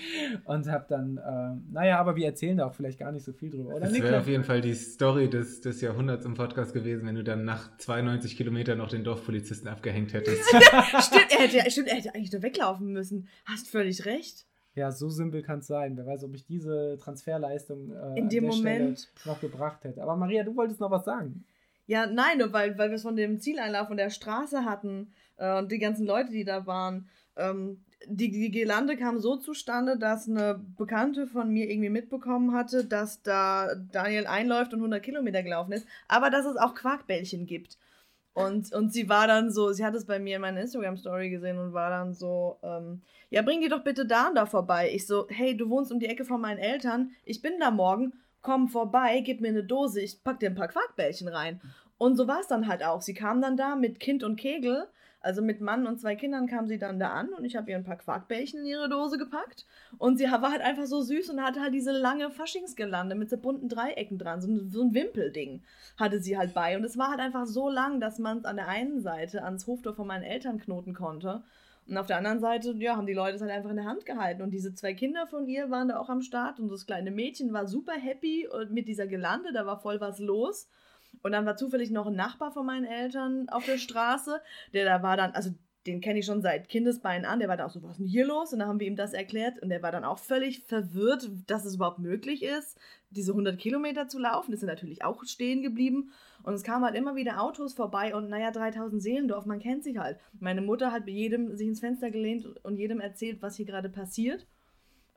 und 0.45 0.71
habe 0.71 0.85
dann, 0.89 1.17
äh, 1.17 1.73
naja, 1.73 1.99
aber 1.99 2.17
wir 2.17 2.27
erzählen 2.27 2.57
da 2.57 2.67
auch 2.67 2.75
vielleicht 2.75 2.99
gar 2.99 3.13
nicht 3.13 3.25
so 3.25 3.33
viel 3.33 3.51
drüber, 3.51 3.75
oder? 3.75 3.81
Das 3.81 3.93
wäre 3.93 4.19
auf 4.19 4.29
jeden 4.29 4.45
Fall 4.45 4.61
die 4.61 4.75
Story 4.75 5.31
des, 5.31 5.61
des 5.61 5.81
Jahrhunderts 5.81 6.25
im 6.27 6.35
Podcast 6.35 6.75
gewesen, 6.75 7.07
wenn 7.07 7.15
du 7.15 7.25
dann 7.25 7.45
nach 7.45 7.77
92 7.79 8.37
Kilometern 8.37 8.79
noch 8.79 8.89
den 8.89 9.05
Dorfpolizisten 9.05 9.69
abgehängt 9.69 10.13
hättest. 10.13 10.43
stimmt, 10.49 11.27
er 11.31 11.39
hätte, 11.39 11.71
stimmt, 11.71 11.89
er 11.89 11.97
hätte 11.97 12.15
eigentlich 12.15 12.33
nur 12.33 12.43
weglaufen 12.51 12.93
müssen. 12.93 13.29
Hast 13.45 13.69
völlig 13.69 14.05
recht. 14.05 14.47
Ja, 14.75 14.93
so 14.93 15.09
simpel 15.09 15.43
kann 15.43 15.59
es 15.59 15.67
sein. 15.67 15.97
Wer 15.97 16.07
weiß, 16.07 16.25
ob 16.25 16.35
ich 16.35 16.47
diese 16.47 16.97
Transferleistung 17.03 17.93
äh, 17.93 18.19
in 18.19 18.29
dem 18.29 18.47
Moment 18.47 19.01
Stelle 19.01 19.35
noch 19.35 19.41
gebracht 19.41 19.85
hätte. 19.85 20.03
Aber 20.03 20.17
Maria, 20.17 20.45
du 20.45 20.55
wolltest 20.55 20.81
noch 20.81 20.91
was 20.91 21.05
sagen. 21.05 21.45
Ja, 21.87 22.07
nein, 22.07 22.39
nur 22.39 22.53
weil, 22.53 22.79
weil 22.79 22.91
wir 22.91 22.97
es 22.97 23.03
von 23.03 23.17
dem 23.17 23.41
Zieleinlauf 23.41 23.91
und 23.91 23.97
der 23.97 24.11
Straße 24.11 24.65
hatten 24.65 25.13
äh, 25.39 25.59
und 25.59 25.73
die 25.73 25.79
ganzen 25.79 26.07
Leute, 26.07 26.31
die 26.31 26.45
da 26.45 26.67
waren. 26.67 27.09
Ähm, 27.37 27.81
die, 28.07 28.31
die 28.31 28.51
Girlande 28.51 28.97
kam 28.97 29.19
so 29.19 29.37
zustande, 29.37 29.99
dass 29.99 30.29
eine 30.29 30.61
Bekannte 30.79 31.27
von 31.27 31.51
mir 31.51 31.69
irgendwie 31.69 31.91
mitbekommen 31.91 32.55
hatte, 32.55 32.85
dass 32.85 33.23
da 33.23 33.75
Daniel 33.93 34.27
einläuft 34.27 34.73
und 34.73 34.79
100 34.79 35.03
Kilometer 35.03 35.43
gelaufen 35.43 35.73
ist, 35.73 35.87
aber 36.09 36.31
dass 36.31 36.47
es 36.47 36.57
auch 36.57 36.75
Quarkbällchen 36.75 37.47
gibt. 37.47 37.77
Und, 38.33 38.73
und 38.73 38.93
sie 38.93 39.09
war 39.09 39.27
dann 39.27 39.51
so, 39.51 39.73
sie 39.73 39.85
hat 39.85 39.95
es 39.95 40.07
bei 40.07 40.19
mir 40.19 40.37
in 40.37 40.43
meiner 40.43 40.61
Instagram-Story 40.61 41.31
gesehen 41.31 41.59
und 41.59 41.73
war 41.73 41.91
dann 41.91 42.15
so, 42.15 42.59
ähm, 42.63 43.03
ja, 43.29 43.43
bring 43.43 43.61
die 43.61 43.69
doch 43.69 43.83
bitte 43.83 44.07
da 44.07 44.29
und 44.29 44.37
da 44.37 44.47
vorbei. 44.47 44.91
Ich 44.93 45.07
so, 45.07 45.27
hey, 45.29 45.57
du 45.57 45.69
wohnst 45.69 45.93
um 45.93 45.99
die 45.99 46.07
Ecke 46.07 46.25
von 46.25 46.41
meinen 46.41 46.59
Eltern, 46.59 47.11
ich 47.25 47.43
bin 47.43 47.55
da 47.59 47.71
morgen, 47.71 48.13
komm 48.41 48.69
vorbei, 48.69 49.21
gib 49.21 49.41
mir 49.41 49.49
eine 49.49 49.65
Dose, 49.65 50.01
ich 50.01 50.23
pack 50.23 50.41
dir 50.41 50.49
ein 50.51 50.55
paar 50.55 50.69
Quarkbällchen 50.69 51.29
rein. 51.29 51.61
Und 51.99 52.17
so 52.17 52.27
war 52.27 52.41
es 52.41 52.47
dann 52.47 52.67
halt 52.67 52.83
auch. 52.83 53.03
Sie 53.03 53.15
kam 53.15 53.43
dann 53.43 53.57
da 53.57 53.77
mit 53.77 54.01
Kind 54.01 54.23
und 54.23 54.37
Kegel 54.37 54.89
also 55.21 55.43
mit 55.43 55.61
Mann 55.61 55.87
und 55.87 56.01
zwei 56.01 56.17
Kindern 56.17 56.47
kam 56.47 56.67
sie 56.67 56.79
dann 56.79 56.99
da 56.99 57.11
an 57.11 57.29
und 57.31 57.45
ich 57.45 57.57
habe 57.57 57.71
ihr 57.71 57.77
ein 57.77 57.85
paar 57.85 57.97
Quarkbällchen 57.97 58.61
in 58.61 58.67
ihre 58.67 58.89
Dose 58.89 59.19
gepackt. 59.19 59.67
Und 59.99 60.17
sie 60.17 60.25
war 60.25 60.51
halt 60.51 60.63
einfach 60.63 60.87
so 60.87 61.03
süß 61.03 61.31
und 61.31 61.43
hatte 61.43 61.61
halt 61.61 61.75
diese 61.75 61.93
lange 61.93 62.31
Faschingsgelande 62.31 63.15
mit 63.15 63.29
so 63.29 63.37
bunten 63.37 63.69
Dreiecken 63.69 64.19
dran, 64.19 64.41
so 64.41 64.49
ein, 64.49 64.71
so 64.71 64.83
ein 64.83 64.95
Wimpelding 64.95 65.63
hatte 65.99 66.21
sie 66.21 66.39
halt 66.39 66.55
bei. 66.55 66.77
Und 66.77 66.85
es 66.85 66.97
war 66.97 67.11
halt 67.11 67.21
einfach 67.21 67.47
so 67.47 67.69
lang, 67.69 68.01
dass 68.01 68.19
man 68.19 68.39
es 68.39 68.45
an 68.45 68.57
der 68.57 68.69
einen 68.69 69.01
Seite 69.01 69.45
ans 69.45 69.67
Hoftor 69.67 69.95
von 69.95 70.07
meinen 70.07 70.25
Eltern 70.25 70.59
knoten 70.59 70.95
konnte. 70.95 71.43
Und 71.87 71.99
auf 71.99 72.07
der 72.07 72.19
anderen 72.19 72.41
Seite, 72.41 72.73
ja, 72.79 72.97
haben 72.97 73.07
die 73.07 73.15
Leute 73.15 73.35
es 73.35 73.43
halt 73.43 73.51
einfach 73.51 73.71
in 73.71 73.77
der 73.77 73.85
Hand 73.85 74.07
gehalten. 74.07 74.43
Und 74.43 74.53
diese 74.53 74.75
zwei 74.75 74.95
Kinder 74.95 75.27
von 75.27 75.47
ihr 75.49 75.71
waren 75.71 75.89
da 75.89 75.99
auch 75.99 76.09
am 76.09 76.23
Start. 76.23 76.61
Und 76.61 76.71
das 76.71 76.87
kleine 76.87 77.11
Mädchen 77.11 77.53
war 77.53 77.67
super 77.67 77.95
happy 77.95 78.49
mit 78.71 78.87
dieser 78.89 79.07
Gelande, 79.07 79.53
da 79.53 79.67
war 79.67 79.81
voll 79.81 80.01
was 80.01 80.19
los. 80.19 80.69
Und 81.23 81.33
dann 81.33 81.47
war 81.47 81.57
zufällig 81.57 81.91
noch 81.91 82.07
ein 82.07 82.17
Nachbar 82.17 82.53
von 82.53 82.67
meinen 82.67 82.85
Eltern 82.85 83.49
auf 83.49 83.67
der 83.67 83.79
Straße, 83.79 84.41
der 84.73 84.85
da 84.85 85.03
war 85.03 85.17
dann, 85.17 85.33
also 85.33 85.51
den 85.87 86.01
kenne 86.01 86.19
ich 86.19 86.27
schon 86.27 86.43
seit 86.43 86.69
Kindesbeinen 86.69 87.25
an, 87.25 87.39
der 87.39 87.49
war 87.49 87.57
da 87.57 87.67
auch 87.67 87.71
so, 87.71 87.83
was 87.83 87.93
ist 87.93 88.01
denn 88.01 88.07
hier 88.07 88.27
los? 88.27 88.53
Und 88.53 88.59
dann 88.59 88.69
haben 88.69 88.81
wir 88.81 88.87
ihm 88.87 88.97
das 88.97 89.15
erklärt 89.15 89.61
und 89.63 89.71
der 89.71 89.83
war 89.83 89.93
dann 89.93 90.05
auch 90.05 90.19
völlig 90.19 90.65
verwirrt, 90.65 91.31
dass 91.47 91.65
es 91.65 91.77
überhaupt 91.77 91.99
möglich 91.99 92.43
ist, 92.43 92.79
diese 93.11 93.33
100 93.33 93.59
Kilometer 93.59 94.07
zu 94.07 94.19
laufen. 94.19 94.53
Ist 94.53 94.63
er 94.63 94.69
natürlich 94.69 95.05
auch 95.05 95.25
stehen 95.25 95.63
geblieben 95.63 96.13
und 96.43 96.55
es 96.55 96.65
kamen 96.65 96.85
halt 96.85 96.97
immer 96.97 97.17
wieder 97.17 97.41
Autos 97.43 97.73
vorbei 97.73 98.15
und 98.15 98.29
naja, 98.29 98.51
3000 98.51 99.03
Seelendorf, 99.03 99.47
man 99.47 99.59
kennt 99.59 99.85
sich 99.85 99.97
halt. 99.97 100.19
Meine 100.39 100.61
Mutter 100.61 100.93
hat 100.93 101.09
jedem 101.09 101.57
sich 101.57 101.69
ins 101.69 101.81
Fenster 101.81 102.11
gelehnt 102.11 102.47
und 102.63 102.77
jedem 102.77 103.01
erzählt, 103.01 103.41
was 103.41 103.57
hier 103.57 103.67
gerade 103.67 103.89
passiert. 103.89 104.47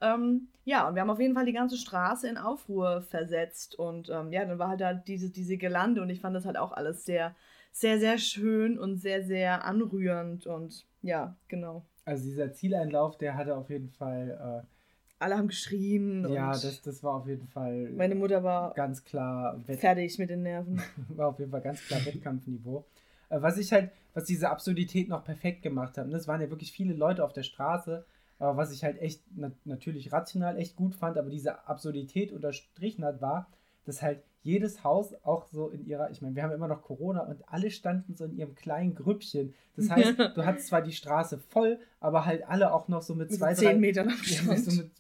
Ähm, 0.01 0.47
ja, 0.65 0.87
und 0.87 0.95
wir 0.95 1.01
haben 1.01 1.09
auf 1.09 1.19
jeden 1.19 1.33
Fall 1.33 1.45
die 1.45 1.53
ganze 1.53 1.77
Straße 1.77 2.27
in 2.27 2.37
Aufruhr 2.37 3.01
versetzt. 3.01 3.77
Und 3.77 4.09
ähm, 4.09 4.31
ja, 4.31 4.45
dann 4.45 4.59
war 4.59 4.69
halt 4.69 4.81
da 4.81 4.93
diese, 4.93 5.29
diese 5.29 5.57
Gelande 5.57 6.01
und 6.01 6.09
ich 6.09 6.21
fand 6.21 6.35
das 6.35 6.45
halt 6.45 6.57
auch 6.57 6.71
alles 6.71 7.05
sehr, 7.05 7.35
sehr, 7.71 7.99
sehr 7.99 8.17
schön 8.17 8.79
und 8.79 8.97
sehr, 8.97 9.23
sehr 9.23 9.65
anrührend. 9.65 10.47
Und 10.47 10.85
ja, 11.01 11.35
genau. 11.47 11.85
Also 12.05 12.25
dieser 12.25 12.53
Zieleinlauf, 12.53 13.17
der 13.17 13.35
hatte 13.35 13.55
auf 13.55 13.69
jeden 13.69 13.89
Fall. 13.89 14.63
Äh, 14.63 15.23
Alle 15.23 15.37
haben 15.37 15.47
geschrien. 15.47 16.27
Ja, 16.29 16.51
das, 16.51 16.81
das 16.81 17.03
war 17.03 17.15
auf 17.15 17.27
jeden 17.27 17.47
Fall. 17.47 17.89
Meine 17.91 18.15
Mutter 18.15 18.43
war 18.43 18.73
ganz 18.73 19.03
klar 19.03 19.59
fertig 19.65 20.17
mit 20.17 20.29
den 20.29 20.43
Nerven. 20.43 20.81
war 21.09 21.29
auf 21.29 21.39
jeden 21.39 21.51
Fall 21.51 21.61
ganz 21.61 21.81
klar 21.85 22.05
Wettkampfniveau. 22.05 22.85
Äh, 23.29 23.41
was 23.41 23.57
ich 23.57 23.71
halt, 23.71 23.91
was 24.13 24.25
diese 24.25 24.49
Absurdität 24.49 25.09
noch 25.09 25.23
perfekt 25.23 25.61
gemacht 25.61 25.97
hat, 25.97 26.11
das 26.11 26.23
ne, 26.23 26.27
waren 26.27 26.41
ja 26.41 26.49
wirklich 26.49 26.71
viele 26.71 26.93
Leute 26.93 27.23
auf 27.23 27.33
der 27.33 27.43
Straße 27.43 28.05
aber 28.43 28.57
was 28.57 28.73
ich 28.73 28.83
halt 28.83 29.01
echt 29.01 29.23
na 29.35 29.51
natürlich 29.63 30.11
rational 30.11 30.57
echt 30.57 30.75
gut 30.75 30.95
fand, 30.95 31.17
aber 31.17 31.29
diese 31.29 31.65
Absurdität 31.67 32.31
unterstrichen 32.33 33.05
hat, 33.05 33.21
war, 33.21 33.47
dass 33.85 34.01
halt 34.01 34.21
jedes 34.41 34.83
Haus 34.83 35.13
auch 35.23 35.47
so 35.47 35.69
in 35.69 35.85
ihrer, 35.85 36.11
ich 36.11 36.21
meine, 36.21 36.35
wir 36.35 36.43
haben 36.43 36.51
immer 36.51 36.67
noch 36.67 36.81
Corona 36.81 37.21
und 37.21 37.47
alle 37.47 37.71
standen 37.71 38.15
so 38.15 38.25
in 38.25 38.35
ihrem 38.35 38.55
kleinen 38.55 38.93
Grüppchen. 38.95 39.53
Das 39.77 39.89
heißt, 39.89 40.19
du 40.35 40.45
hattest 40.45 40.67
zwar 40.67 40.81
die 40.81 40.91
Straße 40.91 41.37
voll, 41.37 41.79
aber 42.01 42.25
halt 42.25 42.45
alle 42.45 42.73
auch 42.73 42.89
noch 42.89 43.01
so 43.01 43.15
mit, 43.15 43.31
zwei, 43.31 43.53
drei 43.53 43.75
Metern 43.75 44.09
ja, 44.25 44.57
so 44.57 44.81
mit 44.81 44.91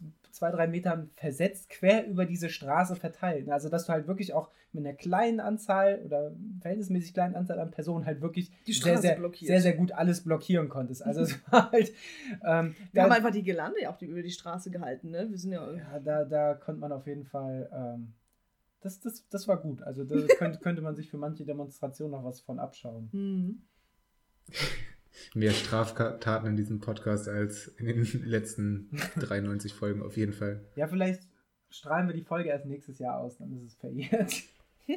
zwei, 0.43 0.51
drei 0.51 0.67
Metern 0.67 1.09
versetzt 1.15 1.69
quer 1.69 2.05
über 2.05 2.25
diese 2.25 2.49
Straße 2.49 2.97
verteilt. 2.97 3.49
Also, 3.49 3.69
dass 3.69 3.85
du 3.85 3.93
halt 3.93 4.07
wirklich 4.07 4.33
auch 4.33 4.49
mit 4.73 4.85
einer 4.85 4.93
kleinen 4.93 5.39
Anzahl 5.39 6.01
oder 6.05 6.33
verhältnismäßig 6.59 7.13
kleinen 7.13 7.35
Anzahl 7.35 7.59
an 7.59 7.71
Personen 7.71 8.05
halt 8.05 8.19
wirklich 8.19 8.51
sehr, 8.65 8.97
sehr, 8.97 9.17
sehr, 9.39 9.61
sehr, 9.61 9.73
gut 9.73 9.93
alles 9.93 10.21
blockieren 10.21 10.67
konntest. 10.67 11.05
Also, 11.05 11.21
es 11.21 11.39
war 11.49 11.71
halt. 11.71 11.93
Ähm, 12.43 12.75
wir 12.75 12.85
da, 12.93 13.03
haben 13.03 13.11
einfach 13.13 13.31
die 13.31 13.43
Gelande 13.43 13.81
ja 13.83 13.89
auch 13.89 14.01
über 14.01 14.21
die 14.21 14.31
Straße 14.31 14.69
gehalten, 14.69 15.11
ne? 15.11 15.29
Wir 15.29 15.37
sind 15.37 15.53
ja. 15.53 15.71
Ja, 15.71 15.99
da, 15.99 16.25
da 16.25 16.55
konnte 16.55 16.81
man 16.81 16.91
auf 16.91 17.07
jeden 17.07 17.23
Fall. 17.23 17.69
Ähm, 17.73 18.13
das, 18.81 18.99
das, 18.99 19.25
das 19.29 19.47
war 19.47 19.61
gut. 19.61 19.81
Also, 19.83 20.03
da 20.03 20.15
könnte, 20.37 20.59
könnte 20.59 20.81
man 20.81 20.97
sich 20.97 21.09
für 21.09 21.17
manche 21.17 21.45
Demonstrationen 21.45 22.11
noch 22.11 22.25
was 22.25 22.41
von 22.41 22.59
abschauen. 22.59 23.07
Mhm. 23.13 23.61
Mehr 25.33 25.51
Straftaten 25.51 26.47
in 26.47 26.55
diesem 26.55 26.79
Podcast 26.79 27.27
als 27.27 27.67
in 27.67 27.85
den 27.85 28.03
letzten 28.25 28.89
93 29.17 29.73
Folgen 29.73 30.01
auf 30.01 30.17
jeden 30.17 30.33
Fall. 30.33 30.61
Ja, 30.75 30.87
vielleicht 30.87 31.21
strahlen 31.69 32.07
wir 32.07 32.13
die 32.13 32.23
Folge 32.23 32.49
erst 32.49 32.65
nächstes 32.65 32.99
Jahr 32.99 33.19
aus, 33.19 33.37
dann 33.37 33.51
ist 33.53 33.63
es 33.63 33.75
verjährt. 33.75 34.33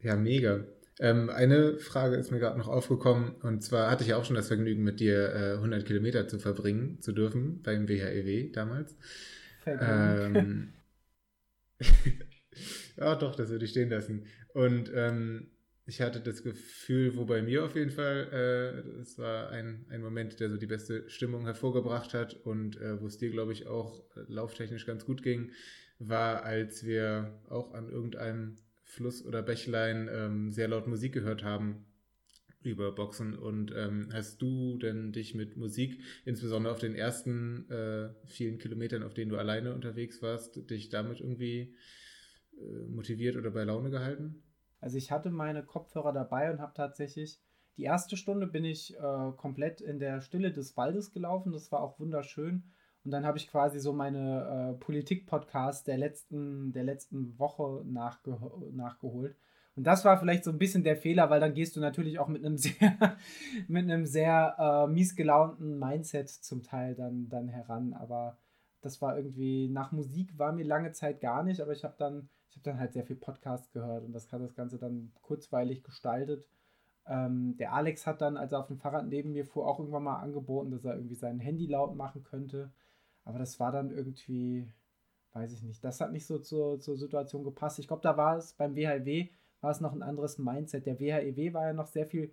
ja, 0.00 0.16
mega. 0.16 0.64
Ähm, 1.00 1.30
eine 1.30 1.78
Frage 1.78 2.16
ist 2.16 2.32
mir 2.32 2.40
gerade 2.40 2.58
noch 2.58 2.68
aufgekommen 2.68 3.36
und 3.42 3.62
zwar 3.62 3.90
hatte 3.90 4.02
ich 4.02 4.10
ja 4.10 4.16
auch 4.16 4.24
schon 4.24 4.34
das 4.34 4.48
Vergnügen, 4.48 4.82
mit 4.82 4.98
dir 4.98 5.32
äh, 5.32 5.52
100 5.54 5.86
Kilometer 5.86 6.26
zu 6.26 6.38
verbringen 6.38 7.00
zu 7.00 7.12
dürfen 7.12 7.62
beim 7.62 7.88
WHEW 7.88 8.50
damals. 8.52 8.96
Ähm, 9.64 10.72
ja, 12.96 13.14
doch, 13.16 13.34
das 13.34 13.50
würde 13.50 13.64
ich 13.64 13.70
stehen 13.70 13.90
lassen. 13.90 14.26
Und 14.54 14.90
ähm, 14.94 15.50
ich 15.88 16.02
hatte 16.02 16.20
das 16.20 16.42
Gefühl, 16.42 17.16
wo 17.16 17.24
bei 17.24 17.40
mir 17.40 17.64
auf 17.64 17.74
jeden 17.74 17.90
Fall, 17.90 18.28
äh, 18.30 19.00
es 19.00 19.18
war 19.18 19.48
ein, 19.48 19.86
ein 19.88 20.02
Moment, 20.02 20.38
der 20.38 20.50
so 20.50 20.58
die 20.58 20.66
beste 20.66 21.08
Stimmung 21.08 21.46
hervorgebracht 21.46 22.12
hat 22.12 22.34
und 22.44 22.78
äh, 22.78 23.00
wo 23.00 23.06
es 23.06 23.16
dir, 23.16 23.30
glaube 23.30 23.54
ich, 23.54 23.66
auch 23.66 24.04
äh, 24.14 24.20
lauftechnisch 24.28 24.84
ganz 24.84 25.06
gut 25.06 25.22
ging, 25.22 25.50
war, 25.98 26.44
als 26.44 26.84
wir 26.84 27.40
auch 27.48 27.72
an 27.72 27.88
irgendeinem 27.88 28.56
Fluss 28.84 29.24
oder 29.24 29.40
Bächlein 29.40 30.10
ähm, 30.12 30.52
sehr 30.52 30.68
laut 30.68 30.86
Musik 30.88 31.14
gehört 31.14 31.42
haben 31.42 31.86
über 32.62 32.92
Boxen. 32.92 33.34
Und 33.38 33.72
ähm, 33.74 34.10
hast 34.12 34.42
du 34.42 34.76
denn 34.76 35.12
dich 35.12 35.34
mit 35.34 35.56
Musik, 35.56 36.02
insbesondere 36.26 36.74
auf 36.74 36.80
den 36.80 36.96
ersten 36.96 37.68
äh, 37.70 38.10
vielen 38.26 38.58
Kilometern, 38.58 39.02
auf 39.02 39.14
denen 39.14 39.30
du 39.30 39.38
alleine 39.38 39.72
unterwegs 39.72 40.20
warst, 40.20 40.68
dich 40.68 40.90
damit 40.90 41.20
irgendwie 41.20 41.74
äh, 42.58 42.88
motiviert 42.90 43.36
oder 43.36 43.50
bei 43.50 43.64
Laune 43.64 43.88
gehalten? 43.88 44.42
Also 44.80 44.96
ich 44.96 45.10
hatte 45.10 45.30
meine 45.30 45.64
Kopfhörer 45.64 46.12
dabei 46.12 46.50
und 46.50 46.60
habe 46.60 46.72
tatsächlich 46.74 47.40
die 47.78 47.84
erste 47.84 48.16
Stunde 48.16 48.48
bin 48.48 48.64
ich 48.64 48.96
äh, 48.96 49.32
komplett 49.36 49.80
in 49.80 50.00
der 50.00 50.20
Stille 50.20 50.52
des 50.52 50.76
Waldes 50.76 51.12
gelaufen. 51.12 51.52
Das 51.52 51.70
war 51.70 51.80
auch 51.80 52.00
wunderschön. 52.00 52.64
Und 53.04 53.12
dann 53.12 53.24
habe 53.24 53.38
ich 53.38 53.48
quasi 53.48 53.78
so 53.78 53.92
meine 53.92 54.74
äh, 54.74 54.78
Politik-Podcasts 54.80 55.84
der 55.84 55.96
letzten, 55.96 56.72
der 56.72 56.82
letzten 56.82 57.38
Woche 57.38 57.84
nachge 57.86 58.36
nachgeholt. 58.72 59.36
Und 59.76 59.84
das 59.84 60.04
war 60.04 60.18
vielleicht 60.18 60.42
so 60.42 60.50
ein 60.50 60.58
bisschen 60.58 60.82
der 60.82 60.96
Fehler, 60.96 61.30
weil 61.30 61.38
dann 61.38 61.54
gehst 61.54 61.76
du 61.76 61.80
natürlich 61.80 62.18
auch 62.18 62.26
mit 62.26 62.44
einem 62.44 62.56
sehr, 62.58 63.16
mit 63.68 63.84
einem 63.84 64.06
sehr 64.06 64.56
äh, 64.58 64.92
mies 64.92 65.14
gelaunten 65.14 65.78
Mindset 65.78 66.28
zum 66.28 66.64
Teil 66.64 66.96
dann, 66.96 67.28
dann 67.28 67.46
heran. 67.46 67.92
Aber 67.94 68.38
das 68.88 69.02
war 69.02 69.16
irgendwie, 69.16 69.68
nach 69.68 69.92
Musik 69.92 70.38
war 70.38 70.52
mir 70.52 70.64
lange 70.64 70.92
Zeit 70.92 71.20
gar 71.20 71.42
nicht, 71.42 71.60
aber 71.60 71.72
ich 71.72 71.84
habe 71.84 71.94
dann 71.98 72.30
ich 72.50 72.56
habe 72.56 72.64
dann 72.64 72.80
halt 72.80 72.94
sehr 72.94 73.04
viel 73.04 73.16
Podcast 73.16 73.72
gehört 73.72 74.04
und 74.04 74.12
das 74.12 74.32
hat 74.32 74.40
das 74.40 74.54
Ganze 74.54 74.78
dann 74.78 75.12
kurzweilig 75.20 75.84
gestaltet. 75.84 76.46
Ähm, 77.06 77.56
der 77.58 77.74
Alex 77.74 78.06
hat 78.06 78.22
dann, 78.22 78.38
als 78.38 78.52
er 78.52 78.60
auf 78.60 78.68
dem 78.68 78.78
Fahrrad 78.78 79.06
neben 79.06 79.32
mir 79.32 79.44
fuhr, 79.44 79.66
auch 79.66 79.78
irgendwann 79.78 80.04
mal 80.04 80.20
angeboten, 80.20 80.70
dass 80.70 80.84
er 80.84 80.94
irgendwie 80.94 81.14
sein 81.14 81.40
Handy 81.40 81.66
laut 81.66 81.94
machen 81.94 82.24
könnte. 82.24 82.72
Aber 83.24 83.38
das 83.38 83.60
war 83.60 83.70
dann 83.70 83.90
irgendwie, 83.90 84.66
weiß 85.34 85.52
ich 85.52 85.62
nicht, 85.62 85.84
das 85.84 86.00
hat 86.00 86.12
nicht 86.12 86.26
so 86.26 86.38
zur, 86.38 86.80
zur 86.80 86.96
Situation 86.96 87.44
gepasst. 87.44 87.78
Ich 87.78 87.86
glaube, 87.86 88.02
da 88.02 88.16
war 88.16 88.38
es 88.38 88.54
beim 88.54 88.74
WHW, 88.74 89.28
war 89.60 89.70
es 89.70 89.80
noch 89.80 89.92
ein 89.92 90.02
anderes 90.02 90.38
Mindset. 90.38 90.86
Der 90.86 90.98
WHEW 90.98 91.52
war 91.52 91.66
ja 91.66 91.72
noch 91.74 91.86
sehr 91.86 92.06
viel 92.06 92.32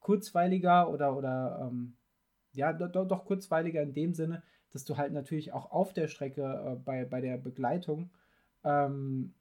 kurzweiliger 0.00 0.90
oder, 0.90 1.16
oder 1.16 1.68
ähm, 1.70 1.96
ja, 2.52 2.72
doch, 2.72 3.06
doch 3.06 3.24
kurzweiliger 3.24 3.82
in 3.82 3.94
dem 3.94 4.12
Sinne, 4.12 4.42
dass 4.72 4.84
du 4.84 4.96
halt 4.96 5.12
natürlich 5.12 5.52
auch 5.52 5.70
auf 5.70 5.92
der 5.92 6.08
Strecke 6.08 6.42
äh, 6.42 6.76
bei, 6.76 7.04
bei 7.04 7.20
der 7.20 7.36
Begleitung 7.36 8.10
ähm, 8.64 9.34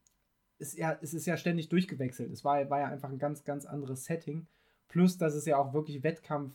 ist 0.62 0.78
ja, 0.78 0.98
es 1.02 1.14
ist 1.14 1.26
ja 1.26 1.38
ständig 1.38 1.70
durchgewechselt. 1.70 2.32
Es 2.32 2.46
war, 2.46 2.70
war 2.70 2.80
ja 2.80 2.88
einfach 2.88 3.10
ein 3.10 3.18
ganz, 3.18 3.44
ganz 3.44 3.66
anderes 3.66 4.06
Setting. 4.06 4.48
Plus, 4.88 5.18
dass 5.18 5.34
es 5.34 5.46
ja 5.46 5.58
auch 5.58 5.74
wirklich 5.74 6.04
Wettkampf, 6.04 6.54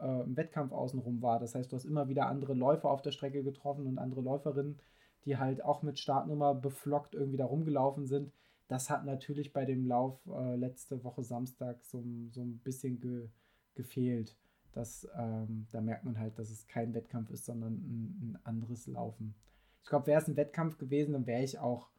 äh, 0.00 0.24
Wettkampf 0.26 0.72
außenrum 0.72 1.22
war. 1.22 1.38
Das 1.38 1.54
heißt, 1.54 1.70
du 1.70 1.76
hast 1.76 1.84
immer 1.84 2.08
wieder 2.08 2.26
andere 2.26 2.54
Läufer 2.54 2.90
auf 2.90 3.02
der 3.02 3.12
Strecke 3.12 3.44
getroffen 3.44 3.86
und 3.86 3.98
andere 3.98 4.22
Läuferinnen, 4.22 4.80
die 5.24 5.36
halt 5.36 5.62
auch 5.62 5.82
mit 5.82 5.98
Startnummer 5.98 6.54
beflockt 6.54 7.14
irgendwie 7.14 7.36
da 7.36 7.44
rumgelaufen 7.44 8.06
sind. 8.06 8.32
Das 8.66 8.90
hat 8.90 9.04
natürlich 9.04 9.52
bei 9.52 9.64
dem 9.64 9.86
Lauf 9.86 10.18
äh, 10.26 10.56
letzte 10.56 11.04
Woche 11.04 11.22
Samstag 11.22 11.84
so, 11.84 12.02
so 12.30 12.40
ein 12.42 12.58
bisschen 12.58 12.98
ge, 12.98 13.28
gefehlt. 13.74 14.36
Das, 14.74 15.08
ähm, 15.16 15.66
da 15.70 15.80
merkt 15.80 16.04
man 16.04 16.18
halt, 16.18 16.38
dass 16.38 16.50
es 16.50 16.66
kein 16.66 16.94
Wettkampf 16.94 17.30
ist, 17.30 17.44
sondern 17.44 17.74
ein, 17.74 18.18
ein 18.20 18.38
anderes 18.42 18.86
Laufen. 18.88 19.34
Ich 19.82 19.88
glaube, 19.88 20.08
wäre 20.08 20.20
es 20.20 20.28
ein 20.28 20.36
Wettkampf 20.36 20.78
gewesen, 20.78 21.12
dann 21.12 21.26
wäre 21.26 21.44
ich 21.44 21.58
auch 21.58 21.90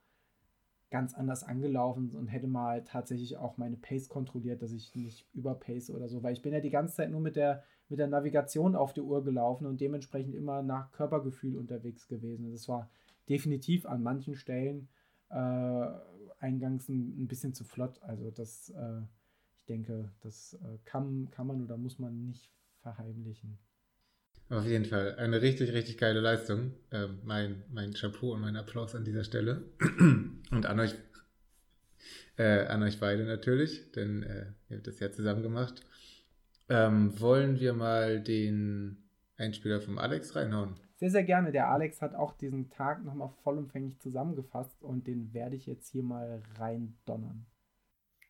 ganz 0.91 1.14
anders 1.14 1.43
angelaufen 1.43 2.11
und 2.11 2.27
hätte 2.27 2.47
mal 2.47 2.84
tatsächlich 2.84 3.38
auch 3.38 3.57
meine 3.57 3.77
Pace 3.77 4.10
kontrolliert, 4.10 4.61
dass 4.61 4.72
ich 4.72 4.93
nicht 4.95 5.27
überpace 5.34 5.89
oder 5.89 6.07
so, 6.07 6.22
weil 6.22 6.34
ich 6.34 6.41
bin 6.41 6.53
ja 6.53 6.60
die 6.60 6.69
ganze 6.69 6.95
Zeit 6.95 7.11
nur 7.11 7.22
mit 7.22 7.35
der, 7.35 7.64
mit 7.89 7.99
der 7.99 8.07
Navigation 8.07 8.76
auf 8.76 8.93
die 8.93 9.02
Uhr 9.02 9.23
gelaufen 9.23 9.65
und 9.65 9.81
dementsprechend 9.81 10.35
immer 10.35 10.61
nach 10.61 10.91
Körpergefühl 10.91 11.57
unterwegs 11.57 12.07
gewesen. 12.07 12.52
Das 12.52 12.68
war 12.68 12.89
definitiv 13.30 13.85
an 13.85 14.03
manchen 14.03 14.35
Stellen 14.35 14.89
äh, 15.30 15.88
eingangs 16.39 16.89
ein, 16.89 17.23
ein, 17.23 17.27
bisschen 17.27 17.53
zu 17.53 17.64
flott. 17.64 18.02
Also 18.03 18.31
das, 18.31 18.69
äh, 18.69 19.02
ich 19.57 19.65
denke, 19.65 20.11
das 20.22 20.53
äh, 20.53 20.77
kann, 20.85 21.30
kann 21.31 21.47
man 21.47 21.64
oder 21.64 21.77
muss 21.77 21.99
man 21.99 22.26
nicht 22.26 22.52
verheimlichen. 22.86 23.57
Auf 24.49 24.66
jeden 24.66 24.86
Fall. 24.86 25.16
Eine 25.16 25.41
richtig, 25.41 25.74
richtig 25.74 25.98
geile 25.98 26.20
Leistung. 26.20 26.74
Ähm, 26.91 27.20
mein, 27.24 27.64
mein 27.72 27.94
Chapeau 27.94 28.34
und 28.34 28.41
mein 28.41 28.56
Applaus 28.56 28.94
an 28.94 29.03
dieser 29.03 29.24
Stelle. 29.24 29.64
und 30.52 30.66
an 30.68 30.80
euch, 30.80 30.94
äh, 32.38 32.68
an 32.68 32.84
euch 32.84 32.99
beide 32.99 33.26
natürlich, 33.26 33.91
denn 33.94 34.22
äh, 34.22 34.45
ihr 34.70 34.78
habt 34.78 34.88
das 34.88 34.99
ja 34.99 35.12
zusammen 35.12 35.41
gemacht. 35.41 35.82
Ähm, 36.70 37.20
wollen 37.20 37.60
wir 37.60 37.74
mal 37.74 38.22
den 38.22 38.98
Einspieler 39.38 39.82
vom 39.82 39.98
Alex 39.98 40.36
reinhauen? 40.36 40.76
Sehr, 40.98 41.10
sehr 41.10 41.24
gerne. 41.24 41.52
Der 41.52 41.70
Alex 41.70 42.03
hat 42.03 42.14
auch 42.14 42.38
diesen 42.38 42.70
Tag 42.70 43.03
nochmal 43.03 43.30
vollumfänglich 43.44 43.99
zusammengefasst 43.99 44.84
und 44.84 45.07
den 45.07 45.34
werde 45.34 45.56
ich 45.56 45.66
jetzt 45.66 45.90
hier 45.90 46.03
mal 46.03 46.44
reindonnern. 46.60 47.48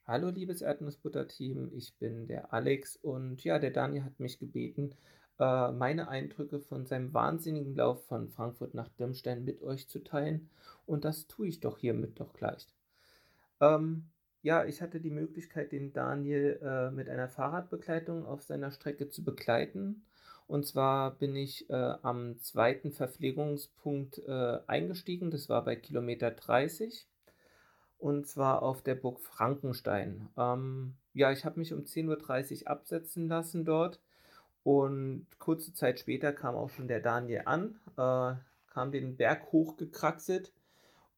Hallo 0.08 0.30
liebes 0.30 0.62
Erdnussbutter-Team, 0.62 1.72
ich 1.74 1.96
bin 1.98 2.28
der 2.28 2.54
Alex 2.54 2.96
und 2.96 3.44
ja, 3.44 3.58
der 3.58 3.72
Daniel 3.72 4.04
hat 4.04 4.20
mich 4.20 4.38
gebeten, 4.38 4.94
äh, 5.40 5.72
meine 5.72 6.10
Eindrücke 6.10 6.60
von 6.60 6.86
seinem 6.86 7.12
wahnsinnigen 7.12 7.76
Lauf 7.76 8.06
von 8.06 8.30
Frankfurt 8.30 8.76
nach 8.76 8.88
Dirmstein 9.00 9.44
mit 9.44 9.64
euch 9.64 9.88
zu 9.90 10.04
teilen. 10.04 10.52
Und 10.86 11.06
das 11.06 11.26
tue 11.26 11.48
ich 11.48 11.60
doch 11.60 11.80
hiermit 11.80 12.20
doch 12.20 12.34
gleich. 12.34 12.68
Ähm, 13.60 14.06
ja, 14.44 14.64
ich 14.66 14.84
hatte 14.84 15.00
die 15.00 15.10
Möglichkeit, 15.10 15.72
den 15.72 15.92
Daniel 15.92 16.60
äh, 16.62 16.92
mit 16.92 17.10
einer 17.10 17.28
Fahrradbegleitung 17.28 18.28
auf 18.28 18.44
seiner 18.44 18.70
Strecke 18.70 19.10
zu 19.10 19.24
begleiten. 19.24 20.04
Und 20.46 20.68
zwar 20.68 21.16
bin 21.16 21.36
ich 21.36 21.68
äh, 21.72 21.74
am 21.74 22.38
zweiten 22.42 22.92
Verpflegungspunkt 22.92 24.20
äh, 24.20 24.60
eingestiegen. 24.68 25.32
Das 25.32 25.50
war 25.50 25.66
bei 25.66 25.76
Kilometer 25.76 26.30
30. 26.30 27.08
Und 28.06 28.28
zwar 28.28 28.62
auf 28.62 28.84
der 28.84 28.94
Burg 28.94 29.20
Frankenstein. 29.20 30.30
Ähm, 30.38 30.94
ja, 31.16 31.32
ich 31.32 31.44
habe 31.44 31.58
mich 31.58 31.74
um 31.74 31.86
10.30 31.86 32.62
Uhr 32.62 32.68
absetzen 32.70 33.28
lassen 33.28 33.66
dort. 33.66 34.00
Und 34.62 35.26
kurze 35.40 35.74
Zeit 35.74 36.00
später 36.00 36.32
kam 36.32 36.56
auch 36.56 36.70
schon 36.70 36.88
der 36.88 37.00
Daniel 37.00 37.42
an, 37.46 37.80
äh, 37.98 38.36
kam 38.72 38.92
den 38.92 39.18
Berg 39.18 39.52
hochgekraxelt 39.52 40.54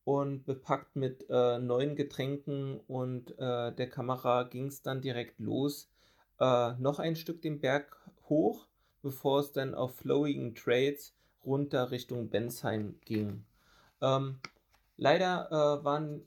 und 0.06 0.46
bepackt 0.46 0.96
mit 0.96 1.26
äh, 1.30 1.60
neuen 1.60 1.98
Getränken 1.98 2.80
und 2.88 3.38
äh, 3.38 3.74
der 3.74 3.90
Kamera 3.90 4.44
ging 4.44 4.68
es 4.68 4.82
dann 4.82 5.02
direkt 5.02 5.42
los. 5.42 5.90
Äh, 6.40 6.72
noch 6.80 7.00
ein 7.00 7.18
Stück 7.18 7.42
den 7.42 7.60
Berg 7.60 7.98
hoch, 8.30 8.66
bevor 9.02 9.42
es 9.42 9.52
dann 9.52 9.76
auf 9.76 9.98
Flowing 9.98 10.56
Trails 10.56 11.14
runter 11.46 11.92
Richtung 11.92 12.30
Bensheim 12.30 12.96
ging. 13.04 13.44
Ähm, 14.02 14.40
leider 14.96 15.50
äh, 15.52 15.84
waren 15.84 16.22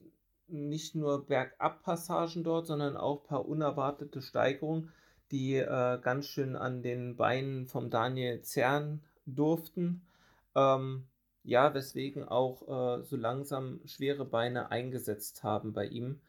nicht 0.52 0.94
nur 0.94 1.27
Bergabpassagen 1.27 2.44
dort, 2.44 2.66
sondern 2.66 2.97
auch 2.97 3.22
ein 3.22 3.27
paar 3.27 3.47
unerwartete 3.47 4.22
Steigerungen 4.22 4.90
die 5.31 5.56
äh, 5.56 5.98
ganz 6.01 6.27
schön 6.27 6.56
an 6.56 6.82
den 6.82 7.16
Beinen 7.16 7.66
vom 7.66 7.90
Daniel 7.90 8.43
zerren 8.43 9.02
durften. 9.27 10.02
Ähm, 10.55 11.06
ja, 11.44 11.72
weswegen 11.72 12.24
auch 12.27 12.62
äh, 12.62 13.02
so 13.05 13.16
langsam 13.16 13.81
schwere 13.86 14.24
Beine 14.24 14.70
eingesetzt 14.70 15.43
haben 15.43 15.72
bei 15.72 15.86
ihm. 15.86 16.20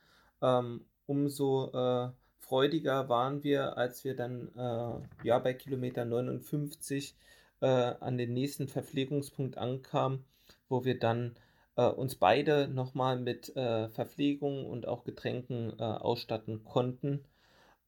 Ähm, 0.41 0.85
umso 1.05 1.71
äh, 1.73 2.11
freudiger 2.39 3.09
waren 3.09 3.43
wir, 3.43 3.77
als 3.77 4.03
wir 4.03 4.15
dann 4.15 4.49
äh, 4.55 5.27
ja 5.27 5.39
bei 5.39 5.53
Kilometer 5.53 6.05
59 6.05 7.15
äh, 7.61 7.65
an 7.65 8.17
den 8.17 8.33
nächsten 8.33 8.67
Verpflegungspunkt 8.67 9.57
ankamen, 9.57 10.23
wo 10.69 10.85
wir 10.85 10.97
dann 10.99 11.35
äh, 11.75 11.85
uns 11.87 12.15
beide 12.15 12.67
nochmal 12.67 13.19
mit 13.19 13.53
Verpflegung 13.53 14.65
und 14.65 14.87
auch 14.87 15.03
Getränken 15.03 15.79
ausstatten 15.79 16.63
konnten 16.63 17.25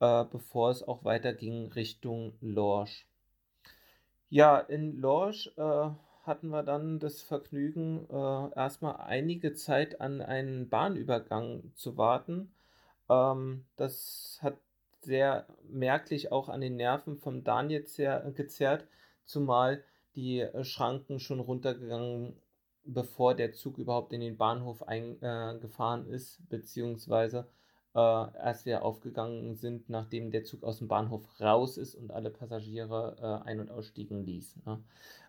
äh, 0.03 0.25
bevor 0.25 0.69
es 0.69 0.83
auch 0.83 1.05
weiterging 1.05 1.71
Richtung 1.71 2.33
Lorsch. 2.41 3.07
Ja, 4.29 4.59
in 4.59 4.99
Lorsch 4.99 5.49
äh, 5.55 5.89
hatten 6.23 6.49
wir 6.49 6.63
dann 6.63 6.99
das 6.99 7.21
Vergnügen, 7.21 8.07
äh, 8.09 8.55
erstmal 8.55 8.97
einige 8.97 9.53
Zeit 9.53 10.01
an 10.01 10.21
einen 10.21 10.67
Bahnübergang 10.69 11.71
zu 11.75 11.95
warten. 11.97 12.51
Ähm, 13.09 13.65
das 13.77 14.39
hat 14.41 14.57
sehr 15.01 15.47
merklich 15.69 16.31
auch 16.33 16.49
an 16.49 16.59
den 16.59 16.75
Nerven 16.75 17.17
vom 17.17 17.43
Daniel 17.43 17.85
gezerrt, 18.35 18.87
zumal 19.25 19.83
die 20.15 20.41
äh, 20.41 20.63
Schranken 20.65 21.19
schon 21.19 21.39
runtergegangen, 21.39 22.35
bevor 22.85 23.35
der 23.35 23.53
Zug 23.53 23.77
überhaupt 23.77 24.13
in 24.13 24.21
den 24.21 24.37
Bahnhof 24.37 24.83
eingefahren 24.83 26.09
äh, 26.09 26.15
ist, 26.15 26.47
beziehungsweise 26.49 27.47
äh, 27.93 27.99
als 27.99 28.65
wir 28.65 28.83
aufgegangen 28.83 29.55
sind, 29.55 29.89
nachdem 29.89 30.31
der 30.31 30.43
Zug 30.43 30.63
aus 30.63 30.79
dem 30.79 30.87
Bahnhof 30.87 31.23
raus 31.39 31.77
ist 31.77 31.95
und 31.95 32.11
alle 32.11 32.29
Passagiere 32.29 33.15
äh, 33.45 33.47
ein- 33.47 33.59
und 33.59 33.69
ausstiegen 33.69 34.25
ließ. 34.25 34.57
Ne? 34.65 34.83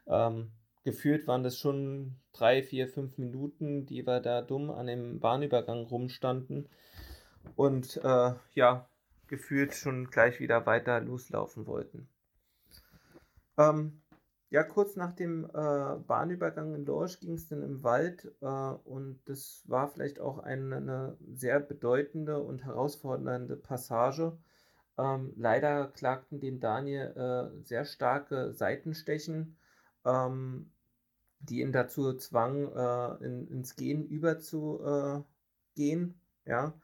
Ähm, 0.07 0.51
gefühlt 0.83 1.27
waren 1.27 1.43
das 1.43 1.59
schon 1.59 2.17
drei, 2.33 2.63
vier, 2.63 2.89
fünf 2.89 3.19
Minuten, 3.19 3.87
die 3.87 4.07
wir 4.07 4.21
da 4.21 4.43
dumm 4.43 4.71
an 4.71 4.87
dem 4.87 5.21
Bahnübergang 5.21 5.85
rumstanden 5.85 6.69
und 7.57 7.99
äh, 8.03 8.35
ja, 8.55 8.89
gefühlt 9.27 9.75
schon 9.75 10.11
gleich 10.11 10.41
wieder 10.41 10.67
weiter 10.67 11.01
loslaufen 11.01 11.67
wollten. 11.67 12.09
Ähm, 13.57 14.03
ja, 14.55 14.63
kurz 14.63 14.95
nach 14.95 15.13
dem 15.13 15.47
äh, 15.47 15.49
Bahnübergang 16.07 16.77
in 16.77 16.87
Lorsch 16.87 17.19
ging 17.19 17.35
es 17.35 17.49
dann 17.49 17.61
im 17.65 17.83
Wald 17.83 18.33
äh, 18.41 18.47
und 18.47 19.19
das 19.25 19.65
war 19.67 19.89
vielleicht 19.89 20.21
auch 20.21 20.39
eine, 20.39 20.77
eine 20.77 21.19
sehr 21.35 21.59
bedeutende 21.59 22.41
und 22.41 22.65
herausfordernde 22.65 23.57
Passage. 23.57 24.39
Ähm, 24.97 25.33
leider 25.35 25.89
klagten 25.89 26.39
dem 26.39 26.61
Daniel 26.61 27.17
äh, 27.17 27.65
sehr 27.65 27.85
starke 27.85 28.53
Seitenstechen, 28.53 29.57
ähm, 30.05 30.71
die 31.41 31.61
ihn 31.61 31.73
dazu 31.73 32.13
zwangen, 32.13 32.71
äh, 32.77 33.25
in, 33.25 33.49
ins 33.49 33.75
Gehen 33.75 34.07
überzugehen. 34.07 35.25
Ja. 36.47 36.75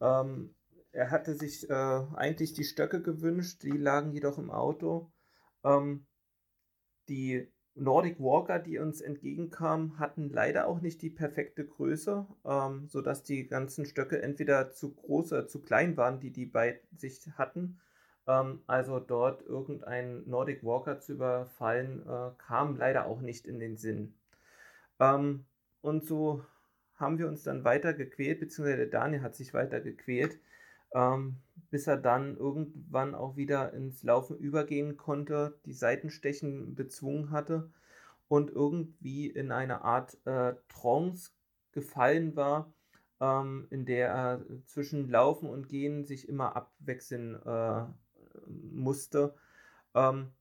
Ähm, 0.00 0.56
er 0.90 1.12
hatte 1.12 1.36
sich 1.36 1.70
äh, 1.70 1.72
eigentlich 1.72 2.52
die 2.52 2.64
Stöcke 2.64 3.00
gewünscht, 3.00 3.62
die 3.62 3.78
lagen 3.78 4.10
jedoch 4.10 4.38
im 4.38 4.50
Auto. 4.50 5.12
Ähm, 5.62 6.04
die 7.08 7.48
Nordic 7.74 8.18
Walker, 8.18 8.58
die 8.58 8.78
uns 8.78 9.02
entgegenkamen, 9.02 9.98
hatten 9.98 10.30
leider 10.30 10.66
auch 10.66 10.80
nicht 10.80 11.02
die 11.02 11.10
perfekte 11.10 11.66
Größe, 11.66 12.26
ähm, 12.44 12.88
sodass 12.88 13.22
die 13.22 13.46
ganzen 13.46 13.84
Stöcke 13.84 14.22
entweder 14.22 14.70
zu 14.70 14.94
groß 14.94 15.32
oder 15.32 15.46
zu 15.46 15.60
klein 15.60 15.96
waren, 15.96 16.18
die 16.18 16.30
die 16.30 16.46
bei 16.46 16.80
sich 16.96 17.20
hatten. 17.36 17.78
Ähm, 18.26 18.62
also 18.66 18.98
dort 18.98 19.42
irgendein 19.42 20.26
Nordic 20.26 20.64
Walker 20.64 21.00
zu 21.00 21.12
überfallen, 21.12 22.02
äh, 22.08 22.30
kam 22.38 22.76
leider 22.76 23.06
auch 23.06 23.20
nicht 23.20 23.46
in 23.46 23.58
den 23.58 23.76
Sinn. 23.76 24.14
Ähm, 24.98 25.44
und 25.82 26.04
so 26.04 26.44
haben 26.96 27.18
wir 27.18 27.28
uns 27.28 27.42
dann 27.42 27.64
weiter 27.64 27.92
gequält, 27.92 28.40
beziehungsweise 28.40 28.86
Daniel 28.86 29.20
hat 29.20 29.36
sich 29.36 29.52
weiter 29.52 29.80
gequält 29.80 30.38
ähm, 30.96 31.36
bis 31.70 31.86
er 31.86 31.98
dann 31.98 32.36
irgendwann 32.36 33.14
auch 33.14 33.36
wieder 33.36 33.74
ins 33.74 34.02
Laufen 34.02 34.38
übergehen 34.38 34.96
konnte, 34.96 35.60
die 35.66 35.74
Seitenstechen 35.74 36.74
bezwungen 36.74 37.30
hatte 37.30 37.70
und 38.28 38.50
irgendwie 38.50 39.26
in 39.26 39.52
eine 39.52 39.82
Art 39.82 40.16
äh, 40.26 40.54
Trance 40.68 41.32
gefallen 41.72 42.34
war, 42.34 42.72
ähm, 43.20 43.66
in 43.70 43.84
der 43.84 44.08
er 44.08 44.42
zwischen 44.64 45.10
Laufen 45.10 45.50
und 45.50 45.68
Gehen 45.68 46.04
sich 46.04 46.28
immer 46.28 46.56
abwechseln 46.56 47.42
äh, 47.44 47.84
musste. 48.46 49.34
Ähm, 49.94 50.32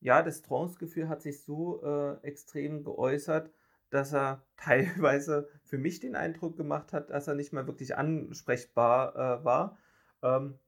ja, 0.00 0.22
das 0.22 0.42
Trance-Gefühl 0.42 1.08
hat 1.08 1.22
sich 1.22 1.44
so 1.44 1.84
äh, 1.84 2.26
extrem 2.26 2.82
geäußert, 2.82 3.52
dass 3.90 4.12
er 4.12 4.44
teilweise 4.56 5.48
für 5.62 5.78
mich 5.78 6.00
den 6.00 6.16
Eindruck 6.16 6.56
gemacht 6.56 6.92
hat, 6.92 7.10
dass 7.10 7.28
er 7.28 7.36
nicht 7.36 7.52
mal 7.52 7.68
wirklich 7.68 7.96
ansprechbar 7.96 9.14
äh, 9.14 9.44
war 9.44 9.78
ähm, 10.22 10.58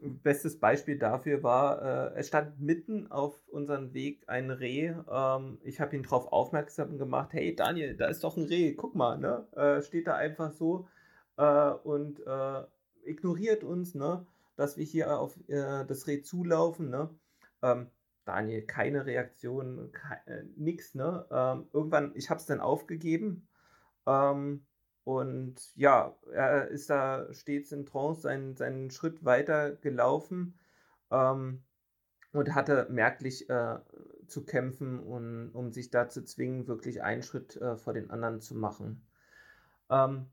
bestes 0.00 0.60
Beispiel 0.60 0.98
dafür 0.98 1.42
war, 1.42 1.82
äh, 2.14 2.18
es 2.18 2.28
stand 2.28 2.60
mitten 2.60 3.10
auf 3.10 3.40
unserem 3.48 3.94
Weg 3.94 4.22
ein 4.28 4.50
Reh. 4.50 4.94
Ähm, 5.10 5.58
ich 5.62 5.80
habe 5.80 5.96
ihn 5.96 6.02
darauf 6.02 6.32
aufmerksam 6.32 6.98
gemacht, 6.98 7.32
hey 7.32 7.54
Daniel, 7.54 7.96
da 7.96 8.06
ist 8.06 8.22
doch 8.24 8.36
ein 8.36 8.44
Reh, 8.44 8.74
guck 8.74 8.94
mal, 8.94 9.18
ne? 9.18 9.46
Äh, 9.52 9.82
steht 9.82 10.06
da 10.06 10.14
einfach 10.14 10.52
so 10.52 10.88
äh, 11.36 11.70
und 11.70 12.20
äh, 12.26 12.62
ignoriert 13.04 13.64
uns, 13.64 13.94
ne? 13.94 14.26
dass 14.58 14.76
wir 14.76 14.84
hier 14.84 15.18
auf 15.18 15.36
äh, 15.48 15.84
das 15.86 16.06
Reh 16.06 16.20
zulaufen. 16.20 16.90
Ne? 16.90 17.08
Ähm, 17.62 17.90
Daniel, 18.24 18.62
keine 18.62 19.06
Reaktion, 19.06 19.92
ke 19.92 20.18
äh, 20.26 20.42
nix. 20.56 20.94
Ne? 20.94 21.24
Ähm, 21.30 21.68
irgendwann, 21.72 22.12
ich 22.14 22.28
habe 22.28 22.40
es 22.40 22.46
dann 22.46 22.60
aufgegeben. 22.60 23.48
Ähm, 24.06 24.66
und 25.08 25.74
ja, 25.74 26.14
er 26.34 26.68
ist 26.68 26.90
da 26.90 27.32
stets 27.32 27.72
in 27.72 27.86
Trance 27.86 28.20
seinen, 28.20 28.56
seinen 28.56 28.90
Schritt 28.90 29.24
weiter 29.24 29.74
gelaufen 29.74 30.58
ähm, 31.10 31.62
und 32.34 32.54
hatte 32.54 32.88
merklich 32.90 33.48
äh, 33.48 33.78
zu 34.26 34.44
kämpfen, 34.44 35.00
und, 35.00 35.48
um 35.54 35.72
sich 35.72 35.88
da 35.88 36.10
zu 36.10 36.24
zwingen, 36.24 36.68
wirklich 36.68 37.02
einen 37.02 37.22
Schritt 37.22 37.56
äh, 37.56 37.78
vor 37.78 37.94
den 37.94 38.10
anderen 38.10 38.42
zu 38.42 38.54
machen. 38.54 39.00
Ähm, 39.88 40.26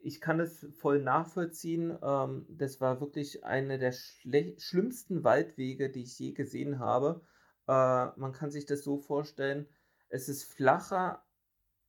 ich 0.00 0.20
kann 0.20 0.38
es 0.38 0.64
voll 0.78 1.02
nachvollziehen. 1.02 1.98
Ähm, 2.00 2.46
das 2.50 2.80
war 2.80 3.00
wirklich 3.00 3.42
eine 3.44 3.80
der 3.80 3.90
schlimmsten 3.90 5.24
Waldwege, 5.24 5.90
die 5.90 6.04
ich 6.04 6.16
je 6.20 6.34
gesehen 6.34 6.78
habe. 6.78 7.20
Äh, 7.66 7.72
man 8.16 8.30
kann 8.32 8.52
sich 8.52 8.64
das 8.64 8.84
so 8.84 8.96
vorstellen, 8.96 9.66
es 10.08 10.28
ist 10.28 10.44
flacher, 10.44 11.24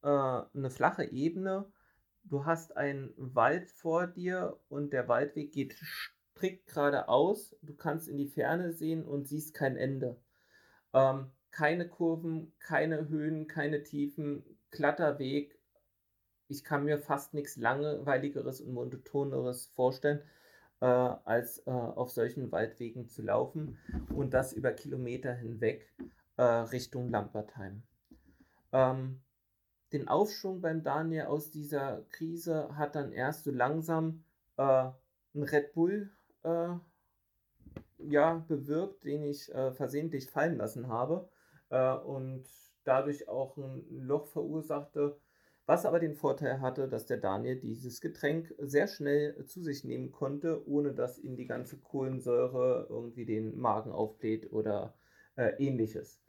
äh, 0.02 0.08
eine 0.08 0.72
flache 0.72 1.04
Ebene. 1.04 1.72
Du 2.24 2.46
hast 2.46 2.78
einen 2.78 3.14
Wald 3.18 3.70
vor 3.72 4.08
dir 4.08 4.58
und 4.70 4.94
der 4.94 5.08
Waldweg 5.08 5.52
geht 5.52 5.76
strikt 6.42 6.68
geradeaus. 6.68 7.56
Du 7.62 7.76
kannst 7.76 8.08
in 8.08 8.18
die 8.18 8.28
Ferne 8.28 8.72
sehen 8.72 9.06
und 9.06 9.28
siehst 9.28 9.54
kein 9.54 9.78
Ende. 9.78 10.20
Ähm, 10.94 11.32
keine 11.52 11.88
Kurven, 11.88 12.54
keine 12.60 13.10
Höhen, 13.10 13.48
keine 13.48 13.84
Tiefen, 13.84 14.44
glatter 14.72 15.20
Weg. 15.20 15.60
Ich 16.48 16.64
kann 16.64 16.86
mir 16.86 16.98
fast 16.98 17.34
nichts 17.34 17.58
Langweiligeres 17.58 18.62
und 18.62 18.74
Monotoneres 18.74 19.68
vorstellen, 19.68 20.22
äh, 20.80 20.86
als 20.86 21.60
äh, 21.68 21.72
auf 21.72 22.10
solchen 22.10 22.52
Waldwegen 22.52 23.08
zu 23.08 23.22
laufen 23.22 23.78
und 24.14 24.34
das 24.34 24.52
über 24.52 24.72
Kilometer 24.72 25.34
hinweg 25.34 25.94
äh, 26.38 26.44
Richtung 26.44 27.10
Lampertheim. 27.10 27.84
Ähm, 28.74 29.22
den 29.94 30.08
Aufschwung 30.08 30.62
beim 30.62 30.84
Daniel 30.84 31.26
aus 31.26 31.52
dieser 31.52 32.04
Krise 32.10 32.76
hat 32.78 32.96
dann 32.96 33.12
erst 33.12 33.44
so 33.44 33.52
langsam 33.52 34.24
äh, 34.58 34.90
ein 35.34 35.44
Red 35.44 35.74
Bull 35.74 36.10
äh, 36.44 36.70
ja, 37.98 38.46
bewirkt, 38.48 39.04
den 39.04 39.24
ich 39.24 39.54
äh, 39.54 39.72
versehentlich 39.72 40.30
fallen 40.30 40.58
lassen 40.58 40.88
habe 40.88 41.30
äh, 41.70 41.94
und 41.94 42.46
dadurch 42.84 43.28
auch 43.28 43.58
ein 43.58 43.86
Loch 43.90 44.28
verursachte, 44.28 45.18
was 45.66 45.86
aber 45.86 46.00
den 46.00 46.16
Vorteil 46.16 46.62
hatte, 46.62 46.88
dass 46.88 47.06
der 47.06 47.18
Daniel 47.18 47.60
dieses 47.60 48.02
Getränk 48.02 48.54
sehr 48.58 48.88
schnell 48.88 49.46
zu 49.46 49.62
sich 49.62 49.84
nehmen 49.84 50.12
konnte, 50.12 50.68
ohne 50.68 50.94
dass 50.94 51.20
ihm 51.20 51.36
die 51.36 51.46
ganze 51.46 51.78
Kohlensäure 51.78 52.88
irgendwie 52.90 53.26
den 53.26 53.58
Magen 53.60 53.92
aufbläht 53.92 54.52
oder 54.52 54.96
äh, 55.36 55.52
ähnliches. 55.64 56.20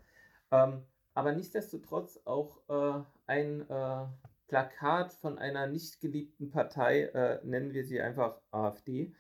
Ähm, 0.51 0.83
aber 1.15 1.33
nichtsdestotrotz 1.33 2.21
auch 2.25 2.59
äh, 2.69 3.03
ein 3.27 3.69
äh, 3.69 4.07
Plakat 4.49 5.13
von 5.15 5.39
einer 5.39 5.67
nicht 5.67 6.01
geliebten 6.01 6.51
Partei, 6.51 7.05
äh, 7.05 7.41
nennen 7.45 7.73
wir 7.73 7.85
sie 7.85 8.01
einfach 8.01 8.39
AfD, 8.51 9.15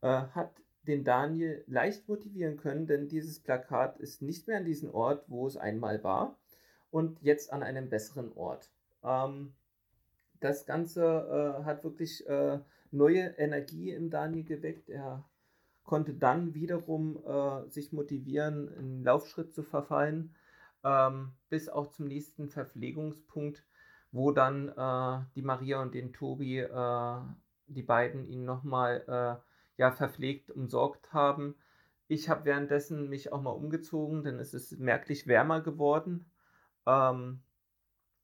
äh, 0.00 0.08
hat 0.08 0.50
den 0.86 1.04
Daniel 1.04 1.62
leicht 1.66 2.08
motivieren 2.08 2.56
können, 2.56 2.86
denn 2.86 3.08
dieses 3.08 3.40
Plakat 3.40 3.98
ist 3.98 4.22
nicht 4.22 4.46
mehr 4.48 4.56
an 4.56 4.64
diesem 4.64 4.90
Ort, 4.94 5.24
wo 5.28 5.46
es 5.46 5.56
einmal 5.56 6.02
war, 6.02 6.38
und 6.90 7.20
jetzt 7.20 7.52
an 7.52 7.62
einem 7.62 7.90
besseren 7.90 8.32
Ort. 8.32 8.70
Ähm, 9.04 9.52
das 10.40 10.64
Ganze 10.64 11.02
äh, 11.60 11.64
hat 11.64 11.84
wirklich 11.84 12.26
äh, 12.26 12.58
neue 12.90 13.34
Energie 13.36 13.90
im 13.90 14.08
Daniel 14.08 14.44
geweckt. 14.44 14.88
Er 14.88 15.28
konnte 15.84 16.12
dann 16.12 16.54
wiederum 16.54 17.18
sich 17.70 17.94
motivieren, 17.94 18.68
in 18.76 19.02
Laufschritt 19.02 19.54
zu 19.54 19.62
verfallen, 19.62 20.34
ähm, 20.88 21.32
bis 21.50 21.68
auch 21.68 21.88
zum 21.88 22.06
nächsten 22.06 22.48
Verpflegungspunkt, 22.48 23.62
wo 24.10 24.32
dann 24.32 24.68
äh, 24.68 25.24
die 25.34 25.42
Maria 25.42 25.82
und 25.82 25.94
den 25.94 26.12
Tobi, 26.14 26.60
äh, 26.60 27.20
die 27.66 27.82
beiden, 27.82 28.26
ihn 28.26 28.44
nochmal 28.44 29.04
äh, 29.06 29.80
ja 29.80 29.92
verpflegt 29.92 30.50
umsorgt 30.50 31.12
haben. 31.12 31.56
Ich 32.08 32.30
habe 32.30 32.46
währenddessen 32.46 33.10
mich 33.10 33.32
auch 33.32 33.42
mal 33.42 33.50
umgezogen, 33.50 34.24
denn 34.24 34.38
es 34.38 34.54
ist 34.54 34.78
merklich 34.78 35.26
wärmer 35.26 35.60
geworden. 35.60 36.30
Ähm, 36.86 37.42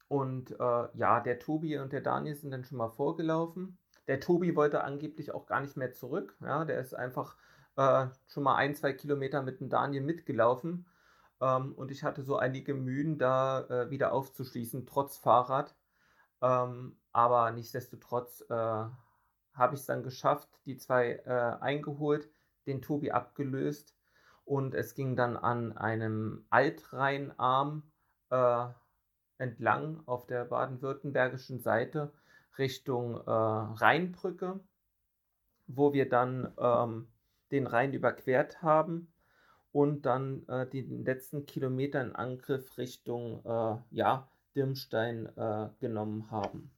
und 0.09 0.53
äh, 0.53 0.89
ja, 0.95 1.21
der 1.21 1.39
Tobi 1.39 1.79
und 1.79 1.93
der 1.93 2.01
Daniel 2.01 2.35
sind 2.35 2.51
dann 2.51 2.65
schon 2.65 2.79
mal 2.79 2.89
vorgelaufen. 2.89 3.77
Der 4.07 4.21
Tobi 4.21 4.57
wollte 4.57 4.85
angeblich 4.85 5.33
auch 5.33 5.47
gar 5.47 5.61
nicht 5.61 5.77
mehr 5.77 5.93
zurück. 5.93 6.37
Ja, 6.41 6.65
der 6.65 6.81
ist 6.81 6.95
einfach 6.95 7.37
äh, 7.77 8.07
schon 8.27 8.43
mal 8.43 8.57
ein, 8.57 8.75
zwei 8.75 8.95
Kilometer 8.95 9.43
mit 9.43 9.61
dem 9.61 9.69
Daniel 9.69 10.03
mitgelaufen. 10.03 10.87
Ähm, 11.41 11.75
und 11.75 11.91
ich 11.91 12.03
hatte 12.03 12.23
so 12.23 12.37
einige 12.37 12.75
Mühen, 12.75 13.19
da 13.19 13.63
äh, 13.69 13.91
wieder 13.91 14.13
aufzuschließen, 14.13 14.87
trotz 14.87 15.17
Fahrrad. 15.17 15.77
Ähm, 16.43 16.97
aber 17.13 17.51
nichtsdestotrotz 17.53 18.43
äh, 18.49 18.55
habe 18.55 19.75
ich 19.75 19.81
es 19.81 19.87
dann 19.87 20.03
geschafft, 20.03 20.49
die 20.67 20.77
zwei 20.77 21.23
äh, 21.25 21.63
eingeholt, 21.63 22.29
den 22.67 22.83
Tobi 22.83 23.13
abgelöst 23.13 23.97
und 24.45 24.75
es 24.75 24.95
ging 24.95 25.17
dann 25.17 25.37
an 25.37 25.77
einem 25.77 26.47
Altrheinarm 26.51 27.83
äh, 28.31 28.67
entlang 29.39 30.03
auf 30.07 30.27
der 30.27 30.45
baden-württembergischen 30.45 31.61
Seite 31.61 32.13
Richtung 32.59 33.17
äh, 33.17 33.31
Rheinbrücke, 33.31 34.61
wo 35.67 35.93
wir 35.93 36.09
dann 36.09 36.53
ähm, 36.59 37.09
den 37.51 37.67
Rhein 37.67 37.93
überquert 37.93 38.63
haben 38.63 39.14
und 39.75 40.07
dann 40.07 40.47
äh, 40.47 40.69
den 40.69 41.05
letzten 41.05 41.47
Kilometer 41.47 42.01
in 42.01 42.15
Angriff 42.15 42.79
Richtung 42.79 43.45
äh, 43.45 43.77
ja, 43.91 44.29
Dirmstein 44.55 45.27
äh, 45.37 45.69
genommen 45.81 46.31
haben. 46.31 46.71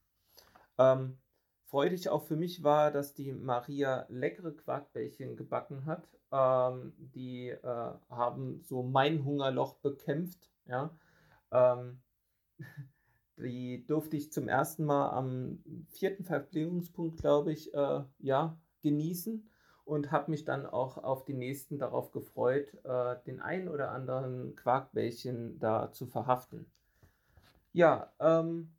Ähm, 0.78 1.18
Freudig 1.66 2.08
auch 2.08 2.22
für 2.22 2.36
mich 2.36 2.62
war, 2.62 2.90
dass 2.90 3.12
die 3.12 3.32
Maria 3.32 4.06
leckere 4.08 4.52
Quarkbällchen 4.52 5.36
gebacken 5.36 5.84
hat. 5.84 6.08
Ähm, 6.32 6.94
die 6.96 7.48
äh, 7.48 7.92
haben 8.08 8.62
so 8.62 8.82
mein 8.82 9.24
Hungerloch 9.24 9.74
bekämpft. 9.80 10.48
Ja. 10.64 10.96
Ähm, 11.50 12.00
die 13.36 13.84
durfte 13.84 14.16
ich 14.16 14.32
zum 14.32 14.48
ersten 14.48 14.86
Mal 14.86 15.10
am 15.10 15.58
vierten 15.88 16.24
Verpflegungspunkt, 16.24 17.20
glaube 17.20 17.52
ich, 17.52 17.74
äh, 17.74 18.04
ja, 18.20 18.56
genießen 18.80 19.46
und 19.86 20.10
habe 20.10 20.30
mich 20.30 20.44
dann 20.44 20.66
auch 20.66 20.98
auf 20.98 21.24
die 21.24 21.34
nächsten 21.34 21.78
darauf 21.78 22.12
gefreut, 22.12 22.74
äh, 22.84 23.16
den 23.26 23.40
einen 23.40 23.68
oder 23.68 23.92
anderen 23.92 24.54
Quarkbällchen 24.56 25.58
da 25.58 25.92
zu 25.92 26.06
verhaften. 26.06 26.66
Ja, 27.72 28.12
ähm, 28.20 28.72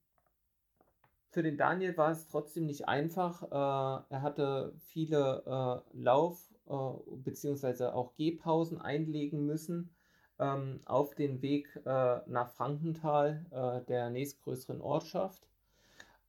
für 1.32 1.44
den 1.44 1.58
Daniel 1.58 1.96
war 1.98 2.12
es 2.12 2.28
trotzdem 2.28 2.66
nicht 2.66 2.88
einfach. 2.88 3.44
Äh, 3.44 4.14
er 4.14 4.22
hatte 4.22 4.74
viele 4.80 5.44
äh, 5.46 5.98
Lauf- 5.98 6.54
äh, 6.68 7.16
bzw. 7.18 7.86
auch 7.86 8.14
Gehpausen 8.16 8.80
einlegen 8.82 9.46
müssen 9.46 9.96
ähm, 10.40 10.82
auf 10.86 11.16
den 11.16 11.42
Weg 11.42 11.80
äh, 11.86 12.20
nach 12.28 12.50
Frankenthal, 12.52 13.46
äh, 13.52 13.86
der 13.86 14.10
nächstgrößeren 14.10 14.82
Ortschaft. 14.82 15.48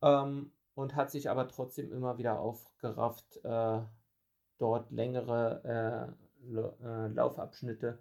Ähm, 0.02 0.52
und 0.74 0.94
hat 0.94 1.10
sich 1.10 1.28
aber 1.28 1.48
trotzdem 1.48 1.90
immer 1.90 2.18
wieder 2.18 2.38
aufgerafft, 2.38 3.40
äh, 3.44 3.80
dort 4.58 4.90
längere 4.90 6.16
Laufabschnitte 6.42 7.98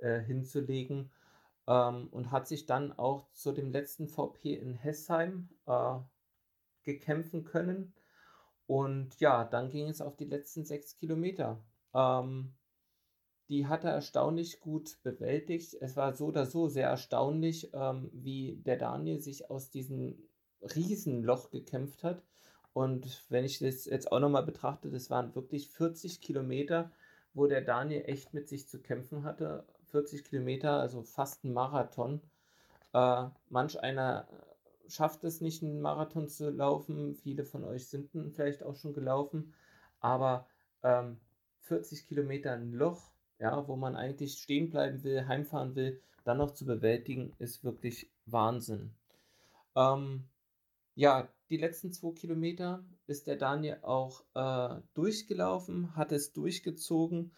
hinzulegen. 0.00 1.10
Ähm, 1.66 2.08
und 2.12 2.30
hat 2.30 2.48
sich 2.48 2.64
dann 2.64 2.92
auch 2.92 3.30
zu 3.32 3.52
dem 3.52 3.70
letzten 3.70 4.08
VP 4.08 4.54
in 4.54 4.72
Hessheim 4.72 5.50
gekämpfen 6.82 7.44
können. 7.44 7.92
Und 8.66 9.18
ja, 9.18 9.44
dann 9.44 9.70
ging 9.70 9.88
es 9.88 10.02
auf 10.02 10.16
die 10.16 10.26
letzten 10.26 10.64
sechs 10.64 10.96
Kilometer. 10.96 11.58
Ähm, 11.94 12.54
die 13.48 13.66
hat 13.66 13.84
er 13.84 13.92
erstaunlich 13.92 14.60
gut 14.60 15.02
bewältigt. 15.02 15.74
Es 15.80 15.96
war 15.96 16.14
so 16.14 16.26
oder 16.26 16.44
so 16.44 16.68
sehr 16.68 16.88
erstaunlich, 16.88 17.70
ähm, 17.72 18.10
wie 18.12 18.56
der 18.66 18.76
Daniel 18.76 19.20
sich 19.20 19.50
aus 19.50 19.70
diesem 19.70 20.18
Riesenloch 20.60 21.50
gekämpft 21.50 22.04
hat. 22.04 22.22
Und 22.78 23.24
wenn 23.28 23.44
ich 23.44 23.58
das 23.58 23.86
jetzt 23.86 24.12
auch 24.12 24.20
nochmal 24.20 24.44
betrachte, 24.44 24.88
das 24.88 25.10
waren 25.10 25.34
wirklich 25.34 25.68
40 25.68 26.20
Kilometer, 26.20 26.92
wo 27.34 27.48
der 27.48 27.60
Daniel 27.60 28.04
echt 28.06 28.34
mit 28.34 28.48
sich 28.48 28.68
zu 28.68 28.78
kämpfen 28.78 29.24
hatte. 29.24 29.64
40 29.86 30.22
Kilometer, 30.22 30.78
also 30.78 31.02
fast 31.02 31.42
ein 31.42 31.52
Marathon. 31.52 32.20
Äh, 32.92 33.24
manch 33.50 33.82
einer 33.82 34.28
schafft 34.86 35.24
es 35.24 35.40
nicht, 35.40 35.60
einen 35.64 35.80
Marathon 35.80 36.28
zu 36.28 36.50
laufen. 36.50 37.16
Viele 37.16 37.44
von 37.44 37.64
euch 37.64 37.88
sind 37.88 38.10
vielleicht 38.12 38.62
auch 38.62 38.76
schon 38.76 38.94
gelaufen. 38.94 39.54
Aber 39.98 40.46
ähm, 40.84 41.18
40 41.62 42.06
Kilometer 42.06 42.52
ein 42.52 42.72
Loch, 42.72 43.10
ja, 43.40 43.66
wo 43.66 43.74
man 43.74 43.96
eigentlich 43.96 44.38
stehen 44.38 44.70
bleiben 44.70 45.02
will, 45.02 45.26
heimfahren 45.26 45.74
will, 45.74 46.00
dann 46.22 46.38
noch 46.38 46.52
zu 46.52 46.64
bewältigen, 46.64 47.32
ist 47.40 47.64
wirklich 47.64 48.08
Wahnsinn. 48.26 48.92
Ähm, 49.74 50.28
ja, 50.98 51.28
die 51.48 51.58
letzten 51.58 51.92
zwei 51.92 52.10
Kilometer 52.10 52.84
ist 53.06 53.28
der 53.28 53.36
Daniel 53.36 53.78
auch 53.82 54.24
äh, 54.34 54.80
durchgelaufen, 54.94 55.94
hat 55.94 56.10
es 56.10 56.32
durchgezogen 56.32 57.30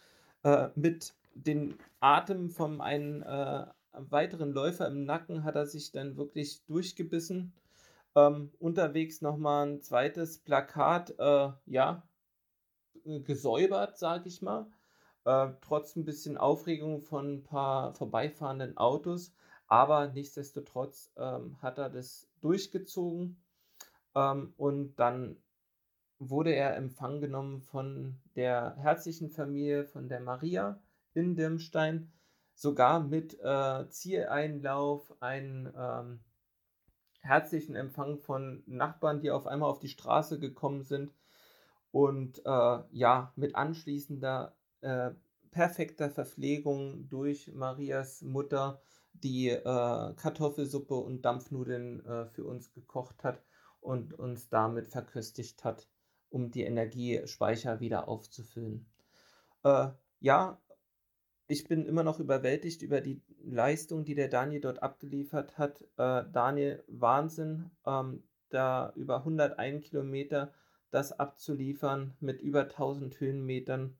äh, 0.43 0.69
mit 0.73 1.13
dem 1.35 1.77
Atem 1.99 2.49
von 2.49 2.81
einem 2.81 3.21
äh, 3.21 3.67
weiteren 3.93 4.51
Läufer 4.51 4.87
im 4.87 5.05
Nacken 5.05 5.43
hat 5.43 5.55
er 5.55 5.67
sich 5.67 5.91
dann 5.91 6.17
wirklich 6.17 6.65
durchgebissen. 6.65 7.53
Ähm, 8.15 8.51
unterwegs 8.57 9.21
nochmal 9.21 9.67
ein 9.67 9.81
zweites 9.83 10.39
Plakat, 10.39 11.13
äh, 11.19 11.51
ja, 11.67 12.01
gesäubert, 13.05 13.99
sage 13.99 14.27
ich 14.27 14.41
mal. 14.41 14.65
Äh, 15.23 15.49
trotz 15.61 15.95
ein 15.95 16.03
bisschen 16.03 16.35
Aufregung 16.35 17.03
von 17.03 17.35
ein 17.35 17.43
paar 17.43 17.93
vorbeifahrenden 17.93 18.75
Autos. 18.77 19.31
Aber 19.67 20.07
nichtsdestotrotz 20.07 21.11
ähm, 21.15 21.61
hat 21.61 21.77
er 21.77 21.91
das 21.91 22.27
durchgezogen. 22.41 23.37
Ähm, 24.15 24.53
und 24.57 24.95
dann 24.95 25.37
wurde 26.19 26.53
er 26.53 26.75
empfangen 26.75 27.21
genommen 27.21 27.61
von 27.61 28.21
der 28.35 28.75
herzlichen 28.77 29.29
Familie, 29.29 29.85
von 29.85 30.07
der 30.07 30.19
Maria 30.19 30.79
in 31.13 31.35
Dirmstein. 31.35 32.11
Sogar 32.53 32.99
mit 32.99 33.39
äh, 33.41 33.89
Zieleinlauf, 33.89 35.11
einen 35.19 35.73
ähm, 35.75 36.19
herzlichen 37.21 37.75
Empfang 37.75 38.19
von 38.19 38.61
Nachbarn, 38.67 39.21
die 39.21 39.31
auf 39.31 39.47
einmal 39.47 39.69
auf 39.69 39.79
die 39.79 39.87
Straße 39.87 40.39
gekommen 40.39 40.83
sind. 40.83 41.11
Und 41.91 42.45
äh, 42.45 42.79
ja, 42.91 43.33
mit 43.35 43.55
anschließender 43.55 44.55
äh, 44.81 45.11
perfekter 45.49 46.09
Verpflegung 46.09 47.09
durch 47.09 47.51
Marias 47.53 48.21
Mutter, 48.21 48.81
die 49.13 49.49
äh, 49.49 49.63
Kartoffelsuppe 49.63 50.95
und 50.95 51.23
Dampfnudeln 51.23 52.05
äh, 52.05 52.25
für 52.27 52.45
uns 52.45 52.71
gekocht 52.73 53.23
hat 53.23 53.41
und 53.81 54.13
uns 54.13 54.49
damit 54.49 54.87
verköstigt 54.87 55.63
hat, 55.63 55.87
um 56.29 56.51
die 56.51 56.63
Energiespeicher 56.63 57.79
wieder 57.79 58.07
aufzufüllen. 58.07 58.85
Äh, 59.63 59.89
ja, 60.19 60.59
ich 61.47 61.67
bin 61.67 61.85
immer 61.85 62.03
noch 62.03 62.19
überwältigt 62.19 62.81
über 62.81 63.01
die 63.01 63.21
Leistung, 63.43 64.05
die 64.05 64.15
der 64.15 64.29
Daniel 64.29 64.61
dort 64.61 64.81
abgeliefert 64.81 65.57
hat. 65.57 65.81
Äh, 65.97 66.23
Daniel, 66.31 66.83
Wahnsinn, 66.87 67.71
ähm, 67.85 68.23
da 68.49 68.93
über 68.95 69.17
101 69.17 69.83
Kilometer 69.83 70.53
das 70.91 71.11
abzuliefern 71.11 72.13
mit 72.19 72.41
über 72.41 72.61
1000 72.61 73.19
Höhenmetern 73.19 73.97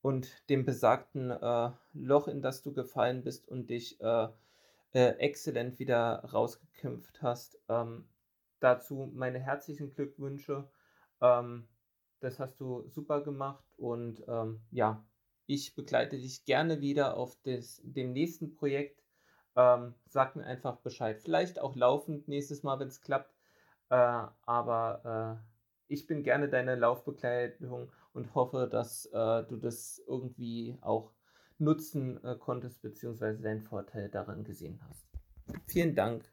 und 0.00 0.48
dem 0.50 0.64
besagten 0.64 1.30
äh, 1.30 1.70
Loch, 1.94 2.28
in 2.28 2.42
das 2.42 2.62
du 2.62 2.72
gefallen 2.72 3.22
bist 3.22 3.48
und 3.48 3.70
dich 3.70 4.00
äh, 4.00 4.28
äh, 4.92 5.08
exzellent 5.18 5.78
wieder 5.78 6.24
rausgekämpft 6.32 7.22
hast. 7.22 7.58
Ähm, 7.68 8.04
dazu 8.62 9.10
meine 9.14 9.38
herzlichen 9.38 9.94
Glückwünsche. 9.94 10.68
Ähm, 11.20 11.68
das 12.20 12.38
hast 12.38 12.60
du 12.60 12.88
super 12.88 13.22
gemacht 13.22 13.64
und 13.76 14.22
ähm, 14.28 14.60
ja, 14.70 15.04
ich 15.46 15.74
begleite 15.74 16.18
dich 16.18 16.44
gerne 16.44 16.80
wieder 16.80 17.16
auf 17.16 17.40
des, 17.42 17.80
dem 17.84 18.12
nächsten 18.12 18.54
Projekt. 18.54 19.02
Ähm, 19.56 19.94
sag 20.08 20.36
mir 20.36 20.44
einfach 20.44 20.78
Bescheid. 20.78 21.20
Vielleicht 21.20 21.60
auch 21.60 21.74
laufend 21.76 22.28
nächstes 22.28 22.62
Mal, 22.62 22.78
wenn 22.78 22.88
es 22.88 23.00
klappt. 23.00 23.34
Äh, 23.90 24.26
aber 24.46 25.40
äh, 25.42 25.92
ich 25.92 26.06
bin 26.06 26.22
gerne 26.22 26.48
deine 26.48 26.76
Laufbekleidung 26.76 27.92
und 28.14 28.34
hoffe, 28.34 28.68
dass 28.70 29.06
äh, 29.06 29.42
du 29.44 29.56
das 29.56 30.02
irgendwie 30.06 30.78
auch 30.80 31.12
nutzen 31.58 32.22
äh, 32.24 32.36
konntest, 32.36 32.82
beziehungsweise 32.82 33.42
deinen 33.42 33.60
Vorteil 33.60 34.08
daran 34.08 34.44
gesehen 34.44 34.80
hast. 34.88 35.06
Vielen 35.66 35.94
Dank. 35.94 36.24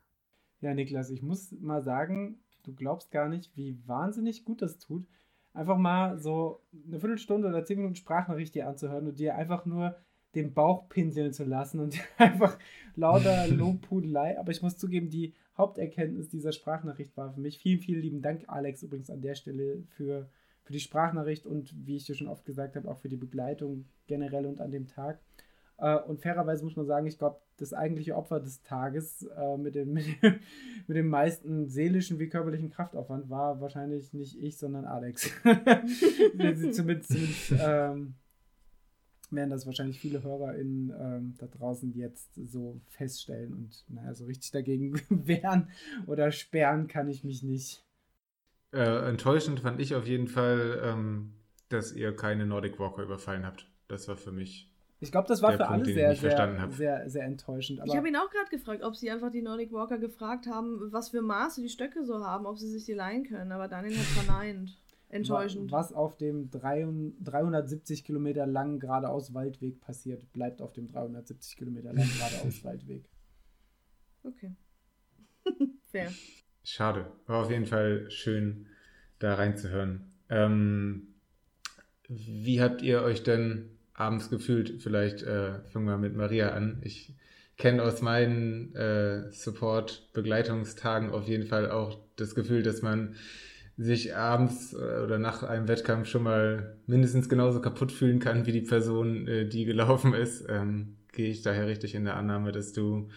Ja, 0.62 0.74
Niklas, 0.74 1.10
ich 1.10 1.22
muss 1.22 1.52
mal 1.60 1.82
sagen, 1.82 2.40
du 2.64 2.74
glaubst 2.74 3.12
gar 3.12 3.30
nicht, 3.30 3.56
wie 3.56 3.78
wahnsinnig 3.88 4.44
gut 4.44 4.62
das 4.62 4.78
tut, 4.78 5.08
einfach 5.54 5.78
mal 5.78 6.18
so 6.20 6.62
eine 6.88 7.00
Viertelstunde 7.00 7.48
oder 7.48 7.66
zehn 7.66 7.78
Minuten 7.78 7.96
Sprachnachricht 7.96 8.56
dir 8.56 8.68
anzuhören 8.68 9.08
und 9.08 9.20
dir 9.20 9.36
einfach 9.36 9.66
nur 9.66 9.96
den 10.36 10.54
Bauch 10.54 10.88
pinseln 10.90 11.34
zu 11.34 11.44
lassen 11.44 11.80
und 11.80 11.98
einfach 12.18 12.58
lauter 12.96 13.48
Lobpudelei. 13.50 14.40
Aber 14.40 14.52
ich 14.52 14.62
muss 14.62 14.78
zugeben, 14.78 15.10
die 15.10 15.34
Haupterkenntnis 15.58 16.30
dieser 16.30 16.52
Sprachnachricht 16.52 17.16
war 17.18 17.34
für 17.34 17.42
mich. 17.42 17.58
Vielen, 17.60 17.80
vielen 17.80 18.02
lieben 18.02 18.22
Dank, 18.22 18.44
Alex, 18.48 18.84
übrigens 18.84 19.10
an 19.10 19.22
der 19.22 19.36
Stelle 19.36 19.84
für, 19.90 20.30
für 20.64 20.74
die 20.74 20.80
Sprachnachricht 20.80 21.46
und 21.46 21.74
wie 21.86 21.98
ich 21.98 22.06
dir 22.06 22.16
schon 22.16 22.28
oft 22.28 22.46
gesagt 22.46 22.76
habe, 22.76 22.90
auch 22.90 23.00
für 23.00 23.10
die 23.10 23.18
Begleitung 23.18 23.86
generell 24.08 24.46
und 24.46 24.62
an 24.62 24.72
dem 24.72 24.88
Tag. 24.88 25.20
Äh, 25.80 25.98
und 25.98 26.22
fairerweise 26.22 26.64
muss 26.64 26.76
man 26.76 26.86
sagen, 26.86 27.08
ich 27.08 27.18
glaube, 27.18 27.40
das 27.58 27.74
eigentliche 27.74 28.16
Opfer 28.16 28.40
des 28.40 28.62
Tages 28.64 29.24
äh, 29.24 29.58
mit, 29.58 29.76
dem, 29.76 29.94
mit, 29.94 30.06
dem, 30.22 30.40
mit 30.88 30.98
dem 30.98 31.08
meisten 31.08 31.68
seelischen 31.68 32.20
wie 32.20 32.30
körperlichen 32.30 32.70
Kraftaufwand 32.70 33.30
war 33.30 33.62
wahrscheinlich 33.62 34.14
nicht 34.14 34.40
ich, 34.42 34.58
sondern 34.58 34.86
Alex. 34.86 35.32
zumindest, 36.32 36.76
zumindest 36.76 37.54
ähm, 37.60 38.16
werden 39.32 39.50
das 39.50 39.66
wahrscheinlich 39.66 40.00
viele 40.00 40.24
HörerInnen 40.24 40.94
ähm, 41.00 41.36
da 41.38 41.48
draußen 41.48 41.94
jetzt 41.94 42.34
so 42.36 42.82
feststellen 42.88 43.54
und 43.54 43.86
naja, 43.88 44.14
so 44.14 44.26
richtig 44.26 44.52
dagegen 44.52 45.00
wehren 45.10 45.70
oder 46.08 46.32
sperren 46.32 46.88
kann 46.88 47.08
ich 47.10 47.24
mich 47.24 47.44
nicht. 47.44 47.86
Äh, 48.72 49.10
enttäuschend 49.10 49.62
fand 49.62 49.80
ich 49.80 49.96
auf 49.96 50.08
jeden 50.08 50.28
Fall, 50.28 50.80
ähm, 50.84 51.34
dass 51.70 51.92
ihr 51.94 52.16
keine 52.16 52.46
Nordic 52.46 52.80
Walker 52.80 53.04
überfallen 53.04 53.46
habt. 53.46 53.68
Das 53.88 54.08
war 54.08 54.16
für 54.16 54.32
mich. 54.32 54.69
Ich 55.02 55.12
glaube, 55.12 55.28
das 55.30 55.42
war 55.42 55.54
für 55.54 55.60
Punkt, 55.60 55.72
alle 55.72 55.86
sehr, 55.86 56.14
sehr, 56.16 56.70
sehr, 56.72 57.10
sehr 57.10 57.24
enttäuschend. 57.24 57.80
ich 57.86 57.96
habe 57.96 58.10
ihn 58.10 58.18
auch 58.18 58.30
gerade 58.30 58.50
gefragt, 58.50 58.84
ob 58.84 58.98
sie 58.98 59.10
einfach 59.10 59.32
die 59.32 59.42
Nordic 59.42 59.72
Walker 59.72 59.98
gefragt 59.98 60.46
haben, 60.48 60.92
was 60.92 61.10
für 61.10 61.22
Maße 61.22 61.62
die 61.62 61.70
Stöcke 61.70 62.04
so 62.04 62.26
haben, 62.26 62.46
ob 62.46 62.58
sie 62.58 62.68
sich 62.68 62.84
die 62.84 62.94
leihen 62.94 63.24
können. 63.24 63.52
Aber 63.54 63.70
Daniel 63.70 63.98
hat 63.98 64.06
verneint. 64.06 64.78
Enttäuschend. 65.12 65.72
Was 65.72 65.92
auf 65.92 66.18
dem 66.18 66.52
370 66.52 68.04
Kilometer 68.04 68.46
langen 68.46 68.80
geradeaus 68.80 69.34
Waldweg 69.34 69.82
passiert, 69.82 70.32
bleibt 70.34 70.62
auf 70.62 70.74
dem 70.74 70.88
370 70.88 71.58
Kilometer 71.58 71.94
langen 71.94 72.12
geradeaus 72.16 72.64
Waldweg. 72.64 73.10
Okay. 74.24 74.54
Fair. 75.92 76.12
Schade. 76.64 77.12
War 77.26 77.44
auf 77.44 77.50
jeden 77.50 77.66
Fall 77.66 78.12
schön, 78.12 78.68
da 79.18 79.34
reinzuhören. 79.34 80.12
Ähm, 80.30 81.16
wie 82.08 82.62
habt 82.62 82.84
ihr 82.84 83.02
euch 83.02 83.24
denn 83.24 83.79
abends 84.00 84.30
gefühlt? 84.30 84.82
Vielleicht 84.82 85.24
äh, 85.24 85.62
fangen 85.72 85.86
wir 85.86 85.98
mit 85.98 86.16
Maria 86.16 86.50
an. 86.50 86.82
Ich 86.84 87.14
kenne 87.58 87.84
aus 87.84 88.02
meinen 88.02 88.74
äh, 88.76 89.32
Support-Begleitungstagen 89.32 91.12
auf 91.12 91.28
jeden 91.28 91.46
Fall 91.46 91.70
auch 91.70 92.00
das 92.16 92.34
Gefühl, 92.34 92.64
dass 92.64 92.82
man 92.82 93.16
sich 93.78 94.16
abends 94.16 94.74
äh, 94.74 94.78
oder 95.04 95.20
nach 95.20 95.44
einem 95.44 95.68
Wettkampf 95.68 96.08
schon 96.08 96.24
mal 96.24 96.78
mindestens 96.86 97.30
genauso 97.30 97.62
kaputt 97.62 97.92
fühlen 97.92 98.20
kann 98.20 98.46
wie 98.46 98.52
die 98.52 98.62
Person, 98.62 99.28
äh, 99.28 99.46
die 99.48 99.66
gelaufen 99.66 100.14
ist, 100.14 100.46
ähm, 100.50 100.98
gehe 101.12 101.30
ich 101.30 101.42
daher 101.42 101.68
richtig 101.68 101.96
in 101.96 102.06
der 102.06 102.16
Annahme, 102.16 102.52
dass 102.52 102.72
du 102.74 103.10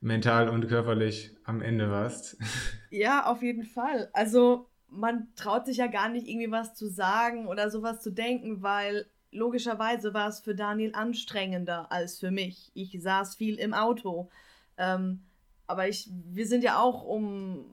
mental 0.00 0.48
und 0.48 0.68
körperlich 0.68 1.36
am 1.44 1.60
Ende 1.60 1.90
warst. 1.90 2.36
Ja, 2.92 3.26
auf 3.26 3.40
jeden 3.40 3.62
Fall. 3.62 4.10
Also 4.12 4.66
man 4.88 5.28
traut 5.36 5.64
sich 5.64 5.76
ja 5.76 5.86
gar 5.86 6.08
nicht 6.08 6.26
irgendwie 6.26 6.50
was 6.50 6.74
zu 6.74 6.88
sagen 6.88 7.46
oder 7.46 7.70
sowas 7.70 8.02
zu 8.02 8.10
denken, 8.10 8.62
weil 8.62 9.06
logischerweise 9.32 10.14
war 10.14 10.28
es 10.28 10.40
für 10.40 10.54
Daniel 10.54 10.94
anstrengender 10.94 11.90
als 11.90 12.18
für 12.18 12.30
mich. 12.30 12.70
Ich 12.74 12.96
saß 13.00 13.36
viel 13.36 13.56
im 13.56 13.74
Auto. 13.74 14.30
Ähm, 14.76 15.22
aber 15.66 15.88
ich, 15.88 16.10
wir 16.26 16.46
sind 16.46 16.64
ja 16.64 16.80
auch 16.80 17.04
um 17.04 17.64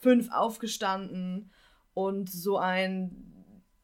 fünf 0.00 0.32
aufgestanden 0.32 1.50
und 1.94 2.30
so 2.30 2.58
ein 2.58 3.28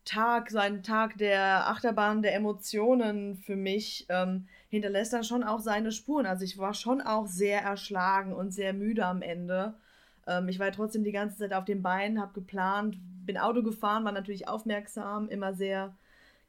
Tag, 0.04 0.50
so 0.50 0.58
ein 0.58 0.82
Tag 0.82 1.16
der 1.18 1.68
Achterbahn 1.68 2.22
der 2.22 2.34
Emotionen 2.34 3.36
für 3.36 3.56
mich 3.56 4.06
ähm, 4.08 4.46
hinterlässt 4.68 5.12
dann 5.12 5.24
schon 5.24 5.42
auch 5.42 5.60
seine 5.60 5.92
Spuren. 5.92 6.26
Also 6.26 6.44
ich 6.44 6.58
war 6.58 6.74
schon 6.74 7.00
auch 7.00 7.26
sehr 7.26 7.62
erschlagen 7.62 8.32
und 8.32 8.50
sehr 8.50 8.74
müde 8.74 9.06
am 9.06 9.22
Ende. 9.22 9.74
Ähm, 10.26 10.48
ich 10.48 10.58
war 10.58 10.70
trotzdem 10.72 11.04
die 11.04 11.12
ganze 11.12 11.38
Zeit 11.38 11.54
auf 11.54 11.64
den 11.64 11.82
Beinen, 11.82 12.20
habe 12.20 12.32
geplant, 12.32 12.96
bin 13.24 13.38
Auto 13.38 13.62
gefahren, 13.62 14.04
war 14.04 14.12
natürlich 14.12 14.46
aufmerksam, 14.48 15.28
immer 15.28 15.54
sehr 15.54 15.94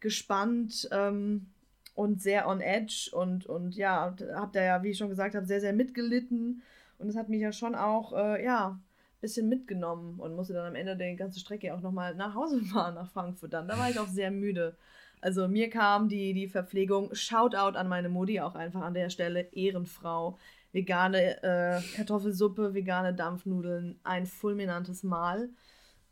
gespannt 0.05 0.87
ähm, 0.91 1.47
und 1.95 2.21
sehr 2.21 2.47
on 2.47 2.61
edge 2.61 3.09
und, 3.11 3.47
und 3.47 3.75
ja, 3.75 4.15
habe 4.35 4.51
da 4.53 4.63
ja, 4.63 4.83
wie 4.83 4.91
ich 4.91 4.99
schon 4.99 5.09
gesagt 5.09 5.33
habe, 5.33 5.47
sehr, 5.47 5.59
sehr 5.59 5.73
mitgelitten. 5.73 6.61
Und 6.99 7.09
es 7.09 7.15
hat 7.15 7.27
mich 7.27 7.41
ja 7.41 7.51
schon 7.51 7.73
auch, 7.73 8.13
äh, 8.13 8.45
ja, 8.45 8.79
bisschen 9.19 9.49
mitgenommen 9.49 10.19
und 10.19 10.35
musste 10.35 10.53
dann 10.53 10.67
am 10.67 10.75
Ende 10.75 10.95
der 10.95 11.15
ganzen 11.15 11.39
Strecke 11.39 11.73
auch 11.73 11.81
nochmal 11.81 12.13
nach 12.13 12.35
Hause 12.35 12.61
fahren, 12.71 12.93
nach 12.93 13.09
Frankfurt 13.09 13.53
dann. 13.53 13.67
Da 13.67 13.79
war 13.79 13.89
ich 13.89 13.97
auch 13.97 14.07
sehr 14.07 14.29
müde. 14.29 14.77
Also 15.21 15.47
mir 15.47 15.71
kam 15.71 16.07
die, 16.07 16.35
die 16.35 16.47
Verpflegung, 16.47 17.09
Shoutout 17.15 17.75
an 17.75 17.87
meine 17.87 18.09
Mutti 18.09 18.39
auch 18.41 18.53
einfach 18.53 18.81
an 18.81 18.93
der 18.93 19.09
Stelle, 19.09 19.51
Ehrenfrau. 19.53 20.37
Vegane 20.71 21.41
äh, 21.41 21.81
Kartoffelsuppe, 21.95 22.73
vegane 22.75 23.15
Dampfnudeln, 23.15 23.97
ein 24.03 24.27
fulminantes 24.27 25.03
Mahl. 25.03 25.49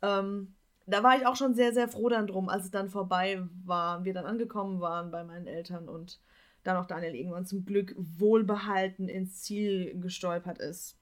Ähm, 0.02 0.53
da 0.86 1.02
war 1.02 1.16
ich 1.16 1.26
auch 1.26 1.36
schon 1.36 1.54
sehr, 1.54 1.72
sehr 1.72 1.88
froh 1.88 2.08
dann 2.08 2.26
drum, 2.26 2.48
als 2.48 2.64
es 2.64 2.70
dann 2.70 2.90
vorbei 2.90 3.42
war 3.64 3.98
und 3.98 4.04
wir 4.04 4.14
dann 4.14 4.26
angekommen 4.26 4.80
waren 4.80 5.10
bei 5.10 5.24
meinen 5.24 5.46
Eltern 5.46 5.88
und 5.88 6.20
dann 6.62 6.76
auch 6.76 6.86
Daniel 6.86 7.14
irgendwann 7.14 7.46
zum 7.46 7.64
Glück 7.64 7.94
wohlbehalten 7.96 9.08
ins 9.08 9.42
Ziel 9.42 9.98
gestolpert 10.00 10.58
ist. 10.58 10.98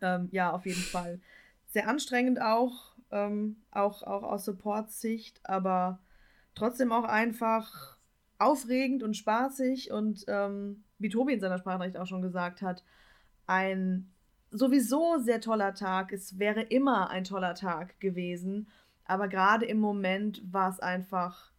Ähm, 0.00 0.28
ja, 0.32 0.52
auf 0.52 0.66
jeden 0.66 0.80
Fall 0.92 1.20
sehr 1.68 1.88
anstrengend 1.88 2.40
auch, 2.40 2.94
ähm, 3.10 3.56
auch, 3.70 4.02
auch 4.02 4.22
aus 4.22 4.44
Support-Sicht, 4.44 5.40
aber 5.44 6.00
trotzdem 6.54 6.92
auch 6.92 7.04
einfach 7.04 7.96
aufregend 8.38 9.02
und 9.02 9.16
spaßig 9.16 9.90
und 9.90 10.24
ähm, 10.28 10.84
wie 10.98 11.08
Tobi 11.08 11.34
in 11.34 11.40
seiner 11.40 11.58
Sprachnachricht 11.58 11.96
auch 11.96 12.06
schon 12.06 12.22
gesagt 12.22 12.62
hat, 12.62 12.84
ein 13.46 14.10
sowieso 14.50 15.18
sehr 15.18 15.40
toller 15.40 15.74
Tag. 15.74 16.12
Es 16.12 16.38
wäre 16.38 16.62
immer 16.62 17.10
ein 17.10 17.24
toller 17.24 17.54
Tag 17.54 17.98
gewesen. 18.00 18.68
Aber 19.06 19.28
gerade 19.28 19.66
im 19.66 19.78
Moment 19.78 20.42
war 20.52 20.70
es 20.70 20.80
einfach 20.80 21.52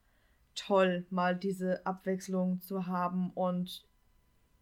toll, 0.55 1.05
mal 1.09 1.35
diese 1.35 1.85
Abwechslung 1.85 2.61
zu 2.61 2.87
haben 2.87 3.31
und 3.31 3.85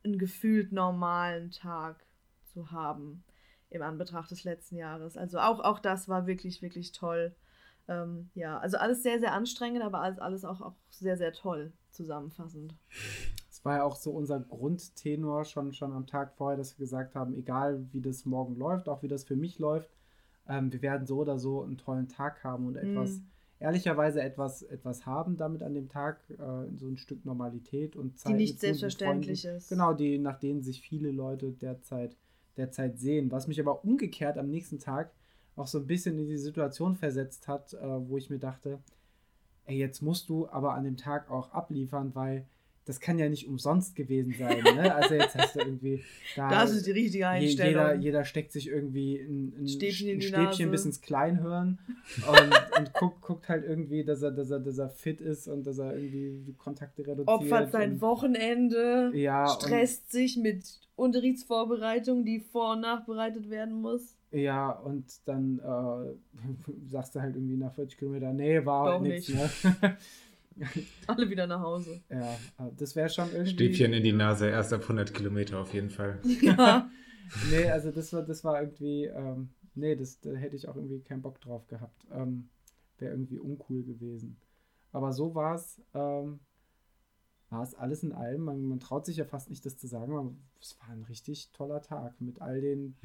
einen 0.04 0.20
gefühlt 0.20 0.72
normalen 0.72 1.52
Tag 1.52 2.06
zu 2.44 2.72
haben 2.72 3.24
im 3.70 3.82
Anbetracht 3.82 4.30
des 4.32 4.44
letzten 4.44 4.76
Jahres. 4.76 5.18
Also 5.18 5.40
auch, 5.40 5.60
auch 5.60 5.80
das 5.80 6.08
war 6.08 6.28
wirklich, 6.28 6.62
wirklich 6.62 6.92
toll. 6.92 7.36
Ähm, 7.88 8.30
ja, 8.34 8.58
also 8.60 8.78
alles 8.78 9.04
sehr, 9.04 9.20
sehr 9.20 9.34
anstrengend, 9.34 9.84
aber 9.84 10.02
alles, 10.02 10.20
alles 10.20 10.46
auch, 10.46 10.62
auch 10.62 10.76
sehr, 10.90 11.18
sehr 11.18 11.34
toll 11.34 11.74
zusammenfassend. 11.92 12.76
Es 13.50 13.64
war 13.64 13.78
ja 13.78 13.84
auch 13.84 13.96
so 13.96 14.12
unser 14.12 14.40
Grundtenor 14.40 15.46
schon, 15.46 15.74
schon 15.74 15.92
am 15.94 16.08
Tag 16.08 16.34
vorher, 16.36 16.58
dass 16.58 16.78
wir 16.78 16.84
gesagt 16.84 17.16
haben, 17.16 17.34
egal 17.34 17.88
wie 17.92 18.02
das 18.02 18.26
morgen 18.26 18.56
läuft, 18.56 18.90
auch 18.90 19.02
wie 19.02 19.08
das 19.08 19.24
für 19.24 19.36
mich 19.36 19.60
läuft, 19.60 19.90
ähm, 20.48 20.72
wir 20.72 20.82
werden 20.82 21.06
so 21.08 21.20
oder 21.20 21.40
so 21.40 21.64
einen 21.64 21.78
tollen 21.78 22.08
Tag 22.08 22.44
haben 22.44 22.68
und 22.68 22.76
etwas, 22.76 23.18
mm. 23.18 23.24
ehrlicherweise 23.60 24.22
etwas, 24.22 24.62
etwas 24.64 25.06
haben 25.06 25.38
damit 25.38 25.64
an 25.64 25.74
dem 25.74 25.90
Tag, 25.90 26.20
äh, 26.30 26.76
so 26.76 26.88
ein 26.88 26.98
Stück 26.98 27.26
Normalität 27.26 27.96
und 27.96 28.18
Zeit. 28.18 28.32
Die 28.32 28.38
nicht 28.38 28.60
selbstverständlich 28.60 29.46
ist. 29.46 29.70
Genau, 29.70 29.94
die, 29.94 30.18
nach 30.18 30.40
denen 30.40 30.62
sich 30.62 30.82
viele 30.82 31.12
Leute 31.12 31.52
derzeit, 31.52 32.16
derzeit 32.58 33.00
sehen. 33.00 33.32
Was 33.32 33.48
mich 33.48 33.60
aber 33.60 33.84
umgekehrt 33.84 34.38
am 34.38 34.50
nächsten 34.50 34.80
Tag 34.80 35.12
auch 35.56 35.68
so 35.68 35.80
ein 35.80 35.88
bisschen 35.88 36.20
in 36.20 36.28
die 36.28 36.38
Situation 36.38 36.96
versetzt 36.96 37.48
hat, 37.48 37.74
äh, 37.74 38.10
wo 38.10 38.18
ich 38.18 38.30
mir 38.30 38.40
dachte, 38.40 38.80
ey, 39.66 39.78
jetzt 39.78 40.02
musst 40.02 40.30
du 40.30 40.48
aber 40.50 40.74
an 40.74 40.84
dem 40.84 40.98
Tag 40.98 41.30
auch 41.32 41.52
abliefern, 41.52 42.14
weil 42.14 42.46
das 42.86 43.00
kann 43.00 43.18
ja 43.18 43.28
nicht 43.28 43.48
umsonst 43.48 43.96
gewesen 43.96 44.36
sein. 44.38 44.62
Ne? 44.64 44.94
Also 44.94 45.16
jetzt 45.16 45.36
hast 45.36 45.56
du 45.56 45.60
irgendwie 45.60 46.04
da. 46.36 46.50
Das 46.50 46.72
ist 46.72 46.86
die 46.86 46.92
richtige 46.92 47.28
Einstellung. 47.28 47.72
Jeder, 47.72 47.96
jeder 47.96 48.26
steckt 48.26 48.52
sich 48.52 48.68
irgendwie 48.68 49.18
ein, 49.18 49.54
ein 49.60 49.68
Stäbchen, 49.68 50.10
ein 50.10 50.22
Stäbchen 50.22 50.70
bis 50.70 50.86
ins 50.86 51.02
Kleinhirn 51.02 51.80
und, 52.28 52.80
und 52.80 52.94
guckt, 52.94 53.22
guckt 53.22 53.50
halt 53.50 53.66
irgendwie, 53.66 54.04
dass 54.04 54.22
er, 54.22 54.32
dass, 54.32 54.52
er, 54.52 54.60
dass 54.60 54.78
er 54.78 54.90
fit 54.90 55.20
ist 55.20 55.48
und 55.48 55.66
dass 55.66 55.80
er 55.80 55.98
irgendwie 55.98 56.44
die 56.46 56.54
Kontakte 56.54 57.02
reduziert. 57.02 57.28
Opfert 57.28 57.72
sein 57.72 58.00
Wochenende, 58.02 59.12
ja, 59.16 59.48
stresst 59.48 60.12
sich 60.12 60.38
mit 60.38 60.64
Unterrichtsvorbereitung, 60.96 62.24
die 62.24 62.40
vor- 62.40 62.74
und 62.74 62.82
nachbereitet 62.82 63.50
werden 63.50 63.82
muss. 63.82 64.16
Ja, 64.32 64.70
und 64.70 65.06
dann 65.26 65.60
äh, 65.60 66.88
sagst 66.92 67.16
du 67.16 67.22
halt 67.22 67.36
irgendwie 67.36 67.58
nach 67.58 67.74
40 67.74 67.98
Kilometern, 67.98 68.36
nee, 68.36 68.64
war 68.64 68.94
halt 68.94 69.02
nichts. 69.02 69.30
Ne? 69.30 69.50
Alle 71.08 71.30
wieder 71.30 71.48
nach 71.48 71.62
Hause. 71.62 72.02
Ja, 72.10 72.38
das 72.78 72.96
wäre 72.96 73.10
schon 73.10 73.32
irgendwie. 73.32 73.54
Stäbchen 73.54 73.94
in 73.94 74.04
die 74.04 74.14
Nase, 74.14 74.50
erst 74.50 74.74
ab 74.74 74.82
100 74.84 75.14
Kilometer 75.14 75.60
auf 75.60 75.74
jeden 75.74 75.90
Fall. 75.90 76.20
Ja. 76.42 76.90
nee, 77.50 77.70
also 77.70 77.92
das 77.92 78.14
war, 78.14 78.22
das 78.22 78.44
war 78.44 78.62
irgendwie, 78.62 79.06
ähm, 79.06 79.50
nee, 79.74 79.96
das, 79.96 80.20
da 80.20 80.32
hätte 80.32 80.56
ich 80.56 80.68
auch 80.68 80.76
irgendwie 80.76 81.02
keinen 81.02 81.24
Bock 81.24 81.42
drauf 81.42 81.66
gehabt. 81.68 82.06
Ähm, 82.12 82.50
wäre 83.00 83.12
irgendwie 83.12 83.40
uncool 83.40 83.84
gewesen. 83.84 84.38
Aber 84.92 85.12
so 85.12 85.34
war 85.34 85.56
es, 85.56 85.82
ähm, 85.94 86.40
war 87.50 87.64
es 87.64 87.74
alles 87.76 88.04
in 88.04 88.14
allem. 88.14 88.42
Man, 88.42 88.64
man, 88.64 88.80
traut 88.80 89.06
sich 89.06 89.18
ja 89.18 89.26
fast 89.26 89.50
nicht, 89.50 89.66
das 89.66 89.78
zu 89.78 89.88
sagen. 89.88 90.38
es 90.62 90.80
war 90.80 90.90
ein 90.90 91.04
richtig 91.04 91.52
toller 91.52 91.82
Tag 91.82 92.22
mit 92.22 92.42
all 92.42 92.62
den 92.62 92.96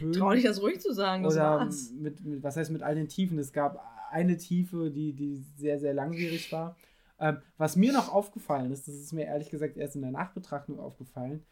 Höhen. 0.00 0.12
Trau 0.12 0.32
dich 0.32 0.44
das 0.44 0.62
ruhig 0.62 0.80
zu 0.80 0.92
sagen, 0.92 1.22
das 1.22 1.34
oder 1.34 1.42
war's. 1.42 1.92
Mit, 1.92 2.24
mit, 2.24 2.42
was 2.42 2.56
heißt 2.56 2.70
mit 2.70 2.82
all 2.82 2.94
den 2.94 3.08
Tiefen? 3.08 3.38
Es 3.38 3.52
gab 3.52 3.84
eine 4.10 4.36
Tiefe, 4.36 4.90
die, 4.90 5.12
die 5.12 5.36
sehr, 5.56 5.78
sehr 5.78 5.94
langwierig 5.94 6.50
war. 6.52 6.76
Ähm, 7.20 7.38
was 7.56 7.76
mir 7.76 7.92
noch 7.92 8.12
aufgefallen 8.12 8.70
ist, 8.70 8.86
das 8.88 8.94
ist 8.94 9.12
mir 9.12 9.26
ehrlich 9.26 9.50
gesagt 9.50 9.76
erst 9.76 9.96
in 9.96 10.02
der 10.02 10.10
Nachbetrachtung 10.10 10.78
aufgefallen, 10.78 11.44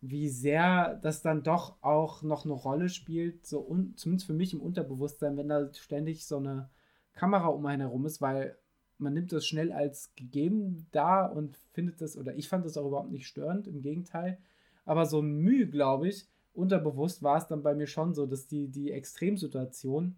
wie 0.00 0.28
sehr 0.28 0.94
das 1.02 1.20
dann 1.20 1.42
doch 1.42 1.76
auch 1.82 2.22
noch 2.22 2.44
eine 2.44 2.54
Rolle 2.54 2.88
spielt, 2.88 3.46
so 3.46 3.60
un, 3.60 3.96
zumindest 3.96 4.26
für 4.26 4.32
mich 4.32 4.54
im 4.54 4.62
Unterbewusstsein, 4.62 5.36
wenn 5.36 5.48
da 5.48 5.72
ständig 5.74 6.26
so 6.26 6.38
eine 6.38 6.70
Kamera 7.12 7.48
um 7.48 7.66
einen 7.66 7.82
herum 7.82 8.06
ist, 8.06 8.22
weil 8.22 8.56
man 8.96 9.12
nimmt 9.14 9.32
das 9.32 9.46
schnell 9.46 9.72
als 9.72 10.14
gegeben 10.14 10.86
da 10.90 11.26
und 11.26 11.56
findet 11.72 12.00
das, 12.00 12.16
oder 12.16 12.34
ich 12.34 12.48
fand 12.48 12.64
das 12.64 12.76
auch 12.76 12.86
überhaupt 12.86 13.10
nicht 13.10 13.26
störend, 13.26 13.66
im 13.66 13.82
Gegenteil. 13.82 14.38
Aber 14.84 15.06
so 15.06 15.22
Mühe, 15.22 15.66
glaube 15.66 16.08
ich, 16.08 16.26
unterbewusst 16.52 17.22
war 17.22 17.38
es 17.38 17.46
dann 17.46 17.62
bei 17.62 17.74
mir 17.74 17.86
schon 17.86 18.14
so, 18.14 18.26
dass 18.26 18.46
die, 18.46 18.68
die 18.68 18.92
Extremsituation 18.92 20.16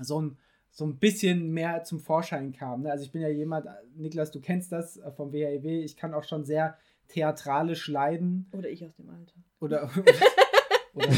so 0.00 0.20
ein, 0.20 0.38
so 0.74 0.86
ein 0.86 0.96
bisschen 0.96 1.50
mehr 1.50 1.84
zum 1.84 2.00
Vorschein 2.00 2.52
kam. 2.52 2.82
Ne? 2.82 2.90
Also 2.90 3.04
ich 3.04 3.12
bin 3.12 3.20
ja 3.20 3.28
jemand, 3.28 3.66
Niklas, 3.94 4.30
du 4.30 4.40
kennst 4.40 4.72
das 4.72 4.96
äh, 4.96 5.12
vom 5.12 5.32
WHEW, 5.32 5.84
ich 5.84 5.96
kann 5.96 6.14
auch 6.14 6.24
schon 6.24 6.44
sehr 6.44 6.78
theatralisch 7.08 7.88
leiden. 7.88 8.48
Oder 8.52 8.70
ich 8.70 8.84
aus 8.84 8.94
dem 8.96 9.10
Alter. 9.10 9.34
Oder, 9.60 9.90
oder, 10.94 11.08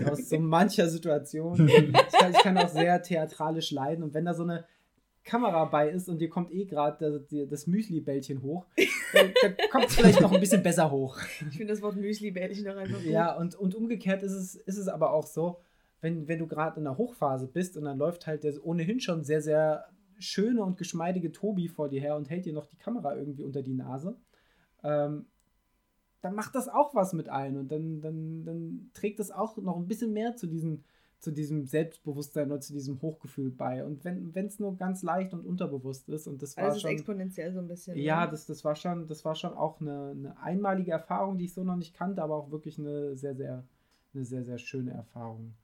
oder 0.00 0.12
aus 0.12 0.28
so 0.28 0.40
mancher 0.40 0.88
Situation. 0.88 1.68
Ich 1.68 1.92
kann, 2.12 2.32
ich 2.32 2.38
kann 2.38 2.58
auch 2.58 2.68
sehr 2.68 3.00
theatralisch 3.00 3.70
leiden 3.70 4.02
und 4.02 4.14
wenn 4.14 4.24
da 4.24 4.34
so 4.34 4.42
eine 4.42 4.64
Kamera 5.22 5.66
bei 5.66 5.90
ist 5.90 6.08
und 6.08 6.18
dir 6.18 6.30
kommt 6.30 6.50
eh 6.50 6.64
gerade 6.64 7.22
das, 7.28 7.48
das 7.48 7.66
Müsli-Bällchen 7.66 8.42
hoch, 8.42 8.66
dann, 9.12 9.30
dann 9.42 9.56
kommt 9.70 9.86
es 9.86 9.94
vielleicht 9.94 10.20
noch 10.20 10.32
ein 10.32 10.40
bisschen 10.40 10.62
besser 10.62 10.90
hoch. 10.90 11.18
Ich 11.50 11.56
finde 11.56 11.72
das 11.74 11.82
Wort 11.82 11.96
Müsli-Bällchen 11.96 12.64
noch 12.64 12.76
einfach 12.76 12.98
gut. 12.98 13.10
Ja, 13.10 13.36
und, 13.36 13.54
und 13.54 13.74
umgekehrt 13.74 14.22
ist 14.22 14.32
es, 14.32 14.54
ist 14.54 14.78
es 14.78 14.88
aber 14.88 15.12
auch 15.12 15.26
so, 15.26 15.60
wenn, 16.00 16.28
wenn 16.28 16.38
du 16.38 16.46
gerade 16.46 16.78
in 16.78 16.84
der 16.84 16.96
Hochphase 16.96 17.46
bist 17.48 17.76
und 17.76 17.84
dann 17.84 17.98
läuft 17.98 18.26
halt 18.26 18.44
der 18.44 18.54
ohnehin 18.64 19.00
schon 19.00 19.24
sehr, 19.24 19.42
sehr 19.42 19.86
schöne 20.18 20.62
und 20.62 20.76
geschmeidige 20.76 21.32
Tobi 21.32 21.68
vor 21.68 21.88
dir 21.88 22.00
her 22.00 22.16
und 22.16 22.30
hält 22.30 22.44
dir 22.44 22.52
noch 22.52 22.66
die 22.66 22.76
Kamera 22.76 23.16
irgendwie 23.16 23.44
unter 23.44 23.62
die 23.62 23.74
Nase, 23.74 24.16
ähm, 24.82 25.26
dann 26.20 26.34
macht 26.34 26.54
das 26.54 26.68
auch 26.68 26.94
was 26.94 27.12
mit 27.12 27.28
allen 27.28 27.56
und 27.56 27.70
dann, 27.70 28.00
dann, 28.00 28.44
dann 28.44 28.90
trägt 28.92 29.20
das 29.20 29.30
auch 29.30 29.56
noch 29.58 29.76
ein 29.76 29.86
bisschen 29.86 30.12
mehr 30.12 30.34
zu 30.34 30.48
diesem, 30.48 30.82
zu 31.20 31.30
diesem 31.30 31.64
Selbstbewusstsein 31.64 32.50
oder 32.50 32.60
zu 32.60 32.72
diesem 32.72 33.00
Hochgefühl 33.02 33.50
bei. 33.50 33.84
Und 33.84 34.04
wenn 34.04 34.46
es 34.46 34.58
nur 34.58 34.76
ganz 34.76 35.02
leicht 35.02 35.32
und 35.32 35.44
unterbewusst 35.44 36.08
ist 36.08 36.26
und 36.26 36.42
das 36.42 36.56
war 36.56 36.64
also 36.64 36.80
schon 36.80 36.90
exponentiell 36.90 37.52
so 37.52 37.60
ein 37.60 37.68
bisschen. 37.68 37.96
Ja, 37.96 38.24
ne? 38.24 38.30
das, 38.32 38.46
das 38.46 38.64
war 38.64 38.74
schon, 38.74 39.06
das 39.06 39.24
war 39.24 39.34
schon 39.36 39.54
auch 39.54 39.80
eine, 39.80 40.10
eine 40.10 40.40
einmalige 40.40 40.92
Erfahrung, 40.92 41.38
die 41.38 41.44
ich 41.44 41.54
so 41.54 41.62
noch 41.62 41.76
nicht 41.76 41.94
kannte, 41.94 42.22
aber 42.22 42.36
auch 42.36 42.50
wirklich 42.50 42.78
eine 42.78 43.16
sehr, 43.16 43.34
sehr, 43.36 43.64
eine 44.14 44.24
sehr, 44.24 44.44
sehr 44.44 44.58
schöne 44.58 44.92
Erfahrung 44.92 45.54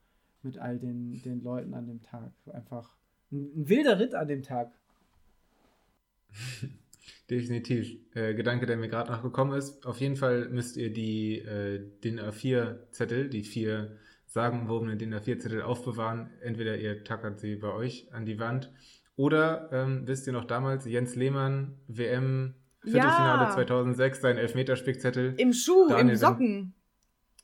mit 0.44 0.58
all 0.58 0.78
den, 0.78 1.22
den 1.22 1.42
Leuten 1.42 1.74
an 1.74 1.86
dem 1.86 2.02
Tag. 2.02 2.32
Einfach 2.52 2.96
ein, 3.32 3.50
ein 3.56 3.68
wilder 3.68 3.98
Ritt 3.98 4.14
an 4.14 4.28
dem 4.28 4.42
Tag. 4.42 4.72
Definitiv. 7.30 7.96
Äh, 8.14 8.34
Gedanke, 8.34 8.66
der 8.66 8.76
mir 8.76 8.88
gerade 8.88 9.10
noch 9.10 9.22
gekommen 9.22 9.56
ist. 9.56 9.86
Auf 9.86 10.00
jeden 10.00 10.16
Fall 10.16 10.48
müsst 10.50 10.76
ihr 10.76 10.92
die 10.92 11.38
äh, 11.38 11.80
DIN 12.02 12.20
A4-Zettel, 12.20 13.28
die 13.28 13.44
vier 13.44 13.96
sagenwobenen 14.26 14.98
DIN 14.98 15.14
A4-Zettel 15.14 15.62
aufbewahren. 15.62 16.30
Entweder 16.42 16.76
ihr 16.76 17.02
tackert 17.04 17.40
sie 17.40 17.56
bei 17.56 17.72
euch 17.72 18.12
an 18.12 18.26
die 18.26 18.38
Wand 18.38 18.70
oder 19.16 19.68
ähm, 19.72 20.02
wisst 20.06 20.26
ihr 20.26 20.32
noch 20.32 20.44
damals, 20.44 20.86
Jens 20.86 21.14
Lehmann, 21.14 21.78
WM, 21.86 22.54
Viertelfinale 22.82 23.44
ja. 23.44 23.50
2006, 23.50 24.20
sein 24.20 24.38
Elfmeterspickzettel. 24.38 25.34
Im 25.38 25.52
Schuh, 25.52 25.88
Daniel, 25.88 26.14
im 26.14 26.16
Socken. 26.16 26.74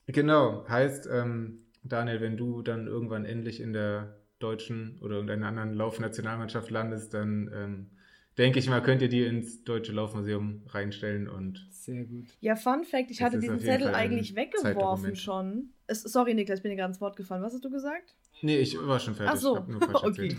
Genau, 0.07 0.67
heißt, 0.67 1.07
ähm, 1.11 1.65
Daniel, 1.83 2.21
wenn 2.21 2.37
du 2.37 2.61
dann 2.61 2.87
irgendwann 2.87 3.25
endlich 3.25 3.59
in 3.59 3.73
der 3.73 4.15
deutschen 4.39 4.99
oder 5.01 5.15
irgendeiner 5.15 5.47
anderen 5.47 5.73
Laufnationalmannschaft 5.73 6.69
landest, 6.69 7.13
dann 7.13 7.51
ähm, 7.53 7.91
denke 8.37 8.59
ich 8.59 8.69
mal, 8.69 8.81
könnt 8.81 9.01
ihr 9.01 9.09
die 9.09 9.23
ins 9.23 9.63
Deutsche 9.63 9.91
Laufmuseum 9.91 10.63
reinstellen 10.67 11.27
und. 11.27 11.67
Sehr 11.71 12.03
gut. 12.03 12.27
Ja, 12.41 12.55
Fun 12.55 12.83
Fact, 12.83 13.09
ich 13.09 13.21
hatte 13.21 13.39
diesen 13.39 13.59
Zettel 13.59 13.93
eigentlich 13.93 14.35
weggeworfen 14.35 15.15
schon. 15.15 15.69
Es, 15.87 16.03
sorry, 16.03 16.33
Niklas, 16.33 16.59
ich 16.59 16.63
bin 16.63 16.71
dir 16.71 16.77
gerade 16.77 16.91
ins 16.91 17.01
Wort 17.01 17.15
gefallen. 17.15 17.41
Was 17.41 17.53
hast 17.53 17.65
du 17.65 17.71
gesagt? 17.71 18.15
Nee, 18.43 18.57
ich 18.57 18.77
war 18.77 18.99
schon 18.99 19.15
fertig. 19.15 19.33
Ach 19.35 19.39
so, 19.39 19.57
okay. 20.03 20.35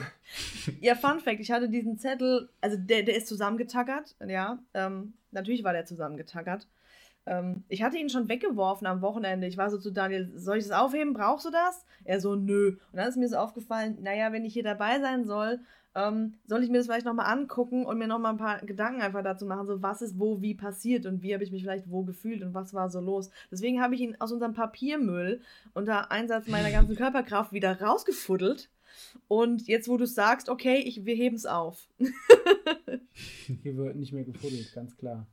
ja, 0.81 0.94
Fun 0.94 1.20
Fact, 1.20 1.40
ich 1.40 1.51
hatte 1.51 1.69
diesen 1.69 1.98
Zettel, 1.98 2.48
also 2.60 2.77
der, 2.77 3.02
der 3.02 3.16
ist 3.16 3.27
zusammengetackert, 3.27 4.16
ja. 4.27 4.59
Ähm, 4.74 5.14
natürlich 5.31 5.64
war 5.64 5.73
der 5.73 5.85
zusammengetackert. 5.85 6.66
Ähm, 7.27 7.65
ich 7.69 7.82
hatte 7.82 7.99
ihn 7.99 8.09
schon 8.09 8.28
weggeworfen 8.28 8.86
am 8.86 9.03
Wochenende. 9.03 9.47
Ich 9.47 9.57
war 9.57 9.70
so 9.70 9.78
zu 9.78 9.90
Daniel, 9.90 10.31
soll 10.35 10.59
ich 10.59 10.66
das 10.66 10.77
aufheben? 10.77 11.15
Brauchst 11.15 11.47
du 11.47 11.51
das? 11.51 11.85
Er 12.05 12.20
so, 12.20 12.35
nö. 12.35 12.77
Und 12.93 12.99
dann 12.99 13.09
ist 13.09 13.16
mir 13.16 13.28
so 13.28 13.36
aufgefallen, 13.36 13.99
naja, 14.01 14.32
wenn 14.32 14.44
ich 14.44 14.53
hier 14.53 14.65
dabei 14.65 15.01
sein 15.01 15.24
soll, 15.24 15.61
ähm, 15.94 16.35
soll 16.47 16.62
ich 16.65 16.70
mir 16.70 16.78
das 16.78 16.86
vielleicht 16.86 17.07
nochmal 17.07 17.31
angucken 17.31 17.85
und 17.85 17.99
mir 17.99 18.07
nochmal 18.07 18.32
ein 18.32 18.39
paar 18.39 18.61
Gedanken 18.61 19.03
einfach 19.03 19.23
dazu 19.23 19.44
machen, 19.44 19.66
so 19.66 19.82
was 19.82 20.01
ist 20.01 20.19
wo 20.19 20.40
wie 20.40 20.55
passiert 20.55 21.05
und 21.05 21.23
wie 21.23 21.35
habe 21.35 21.44
ich 21.44 21.53
mich 21.53 21.62
vielleicht 21.62 21.90
wo 21.90 22.03
gefühlt 22.03 22.43
und 22.43 22.55
was 22.55 22.73
war 22.73 22.89
so 22.89 23.01
los. 23.01 23.31
Deswegen 23.51 23.82
habe 23.82 23.94
ich 23.94 24.01
ihn 24.01 24.16
aus 24.19 24.32
unserem 24.32 24.55
Papiermüll 24.55 25.43
unter 25.74 26.11
Einsatz 26.11 26.49
meiner 26.49 26.70
ganzen 26.73 26.97
Körperkraft 26.97 27.53
wieder 27.53 27.81
rausgefuddelt. 27.81 28.70
Und 29.27 29.69
jetzt, 29.69 29.89
wo 29.89 29.97
du 29.97 30.07
sagst, 30.07 30.51
okay, 30.51 30.77
ich, 30.77 31.07
wir 31.07 31.15
heben 31.15 31.36
es 31.36 31.47
auf. 31.47 31.89
Hier 33.62 33.77
wird 33.77 33.97
nicht 33.97 34.12
mehr 34.12 34.24
gefuddelt, 34.24 34.70
ganz 34.74 34.97
klar. 34.97 35.27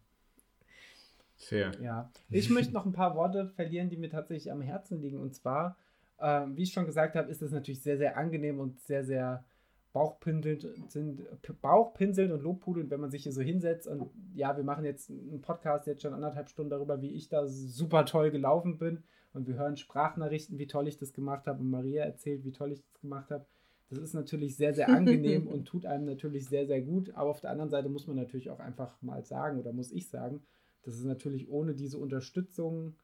Fair. 1.39 1.71
Ja. 1.81 2.11
Ich 2.29 2.49
möchte 2.49 2.73
noch 2.73 2.85
ein 2.85 2.91
paar 2.91 3.15
Worte 3.15 3.47
verlieren, 3.47 3.89
die 3.89 3.97
mir 3.97 4.09
tatsächlich 4.09 4.51
am 4.51 4.61
Herzen 4.61 5.01
liegen. 5.01 5.19
Und 5.19 5.33
zwar, 5.33 5.77
äh, 6.19 6.45
wie 6.49 6.63
ich 6.63 6.73
schon 6.73 6.85
gesagt 6.85 7.15
habe, 7.15 7.31
ist 7.31 7.41
es 7.41 7.51
natürlich 7.51 7.81
sehr, 7.81 7.97
sehr 7.97 8.17
angenehm 8.17 8.59
und 8.59 8.79
sehr, 8.81 9.03
sehr 9.03 9.43
Bauchpinselnd 9.91 10.67
sind, 10.87 11.23
Bauchpinseln 11.61 12.31
und 12.31 12.43
Lobpudeln, 12.43 12.91
wenn 12.91 12.99
man 12.99 13.09
sich 13.09 13.23
hier 13.23 13.31
so 13.31 13.41
hinsetzt 13.41 13.87
und 13.87 14.11
ja, 14.35 14.55
wir 14.55 14.63
machen 14.63 14.85
jetzt 14.85 15.09
einen 15.09 15.41
Podcast 15.41 15.87
jetzt 15.87 16.03
schon 16.03 16.13
anderthalb 16.13 16.47
Stunden 16.49 16.69
darüber, 16.69 17.01
wie 17.01 17.15
ich 17.15 17.27
da 17.27 17.47
super 17.47 18.05
toll 18.05 18.29
gelaufen 18.29 18.77
bin 18.77 19.03
und 19.33 19.47
wir 19.47 19.55
hören 19.55 19.77
Sprachnachrichten, 19.77 20.59
wie 20.59 20.67
toll 20.67 20.87
ich 20.87 20.97
das 20.97 21.11
gemacht 21.11 21.47
habe 21.47 21.61
und 21.61 21.71
Maria 21.71 22.03
erzählt, 22.03 22.45
wie 22.45 22.51
toll 22.51 22.71
ich 22.71 22.81
das 22.81 23.01
gemacht 23.01 23.31
habe. 23.31 23.47
Das 23.89 23.97
ist 23.97 24.13
natürlich 24.13 24.55
sehr, 24.55 24.75
sehr 24.75 24.89
angenehm 24.89 25.47
und 25.51 25.65
tut 25.65 25.87
einem 25.87 26.05
natürlich 26.05 26.47
sehr, 26.47 26.67
sehr 26.67 26.81
gut, 26.81 27.09
aber 27.15 27.31
auf 27.31 27.41
der 27.41 27.49
anderen 27.49 27.71
Seite 27.71 27.89
muss 27.89 28.05
man 28.05 28.15
natürlich 28.15 28.51
auch 28.51 28.59
einfach 28.59 29.01
mal 29.01 29.25
sagen 29.25 29.59
oder 29.59 29.73
muss 29.73 29.91
ich 29.91 30.07
sagen, 30.07 30.43
dass 30.83 30.95
es 30.95 31.03
natürlich 31.03 31.49
ohne 31.49 31.75
diese 31.75 31.97
Unterstützung 31.97 32.95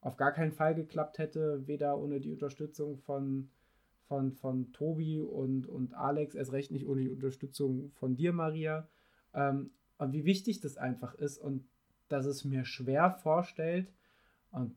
auf 0.00 0.16
gar 0.16 0.32
keinen 0.32 0.52
Fall 0.52 0.74
geklappt 0.74 1.18
hätte, 1.18 1.66
weder 1.66 1.98
ohne 1.98 2.20
die 2.20 2.30
Unterstützung 2.30 2.98
von 2.98 3.50
von, 4.08 4.32
von 4.32 4.72
Tobi 4.72 5.20
und, 5.20 5.66
und 5.68 5.94
Alex, 5.94 6.34
erst 6.34 6.52
recht 6.52 6.70
nicht 6.70 6.86
ohne 6.86 7.02
die 7.02 7.10
Unterstützung 7.10 7.90
von 7.92 8.16
dir, 8.16 8.32
Maria. 8.32 8.88
Ähm, 9.34 9.70
und 9.98 10.12
wie 10.12 10.24
wichtig 10.24 10.60
das 10.60 10.78
einfach 10.78 11.14
ist 11.14 11.38
und 11.38 11.68
dass 12.08 12.24
es 12.24 12.44
mir 12.44 12.64
schwer 12.64 13.10
vorstellt, 13.10 13.92
und 14.50 14.74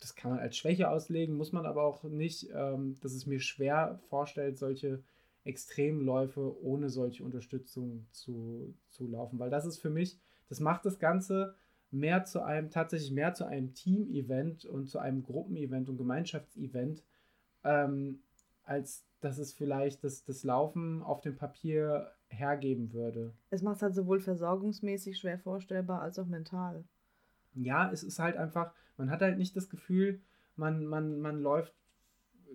das 0.00 0.16
kann 0.16 0.32
man 0.32 0.40
als 0.40 0.56
Schwäche 0.56 0.90
auslegen, 0.90 1.36
muss 1.36 1.52
man 1.52 1.66
aber 1.66 1.84
auch 1.84 2.02
nicht, 2.02 2.50
ähm, 2.52 2.96
dass 3.00 3.12
es 3.12 3.26
mir 3.26 3.38
schwer 3.38 4.00
vorstellt, 4.08 4.58
solche 4.58 5.02
Extremläufe 5.44 6.60
ohne 6.62 6.90
solche 6.90 7.22
Unterstützung 7.22 8.06
zu, 8.10 8.74
zu 8.88 9.06
laufen. 9.06 9.38
Weil 9.38 9.50
das 9.50 9.66
ist 9.66 9.78
für 9.78 9.90
mich, 9.90 10.18
das 10.48 10.58
macht 10.58 10.84
das 10.84 10.98
Ganze 10.98 11.54
mehr 11.94 12.24
zu 12.24 12.42
einem, 12.42 12.70
tatsächlich 12.70 13.12
mehr 13.12 13.34
zu 13.34 13.46
einem 13.46 13.72
Team-Event 13.72 14.64
und 14.64 14.88
zu 14.88 14.98
einem 14.98 15.22
Gruppenevent 15.22 15.88
und 15.88 15.96
Gemeinschaftsevent, 15.96 17.02
ähm, 17.62 18.20
als 18.64 19.06
dass 19.20 19.38
es 19.38 19.52
vielleicht 19.52 20.04
das, 20.04 20.24
das 20.24 20.44
Laufen 20.44 21.02
auf 21.02 21.20
dem 21.20 21.36
Papier 21.36 22.10
hergeben 22.28 22.92
würde. 22.92 23.32
Es 23.50 23.62
macht 23.62 23.76
es 23.76 23.82
halt 23.82 23.94
sowohl 23.94 24.20
versorgungsmäßig 24.20 25.18
schwer 25.18 25.38
vorstellbar 25.38 26.02
als 26.02 26.18
auch 26.18 26.26
mental. 26.26 26.84
Ja, 27.54 27.90
es 27.90 28.02
ist 28.02 28.18
halt 28.18 28.36
einfach, 28.36 28.74
man 28.96 29.10
hat 29.10 29.22
halt 29.22 29.38
nicht 29.38 29.56
das 29.56 29.70
Gefühl, 29.70 30.20
man, 30.56 30.84
man, 30.84 31.20
man 31.20 31.40
läuft 31.40 31.74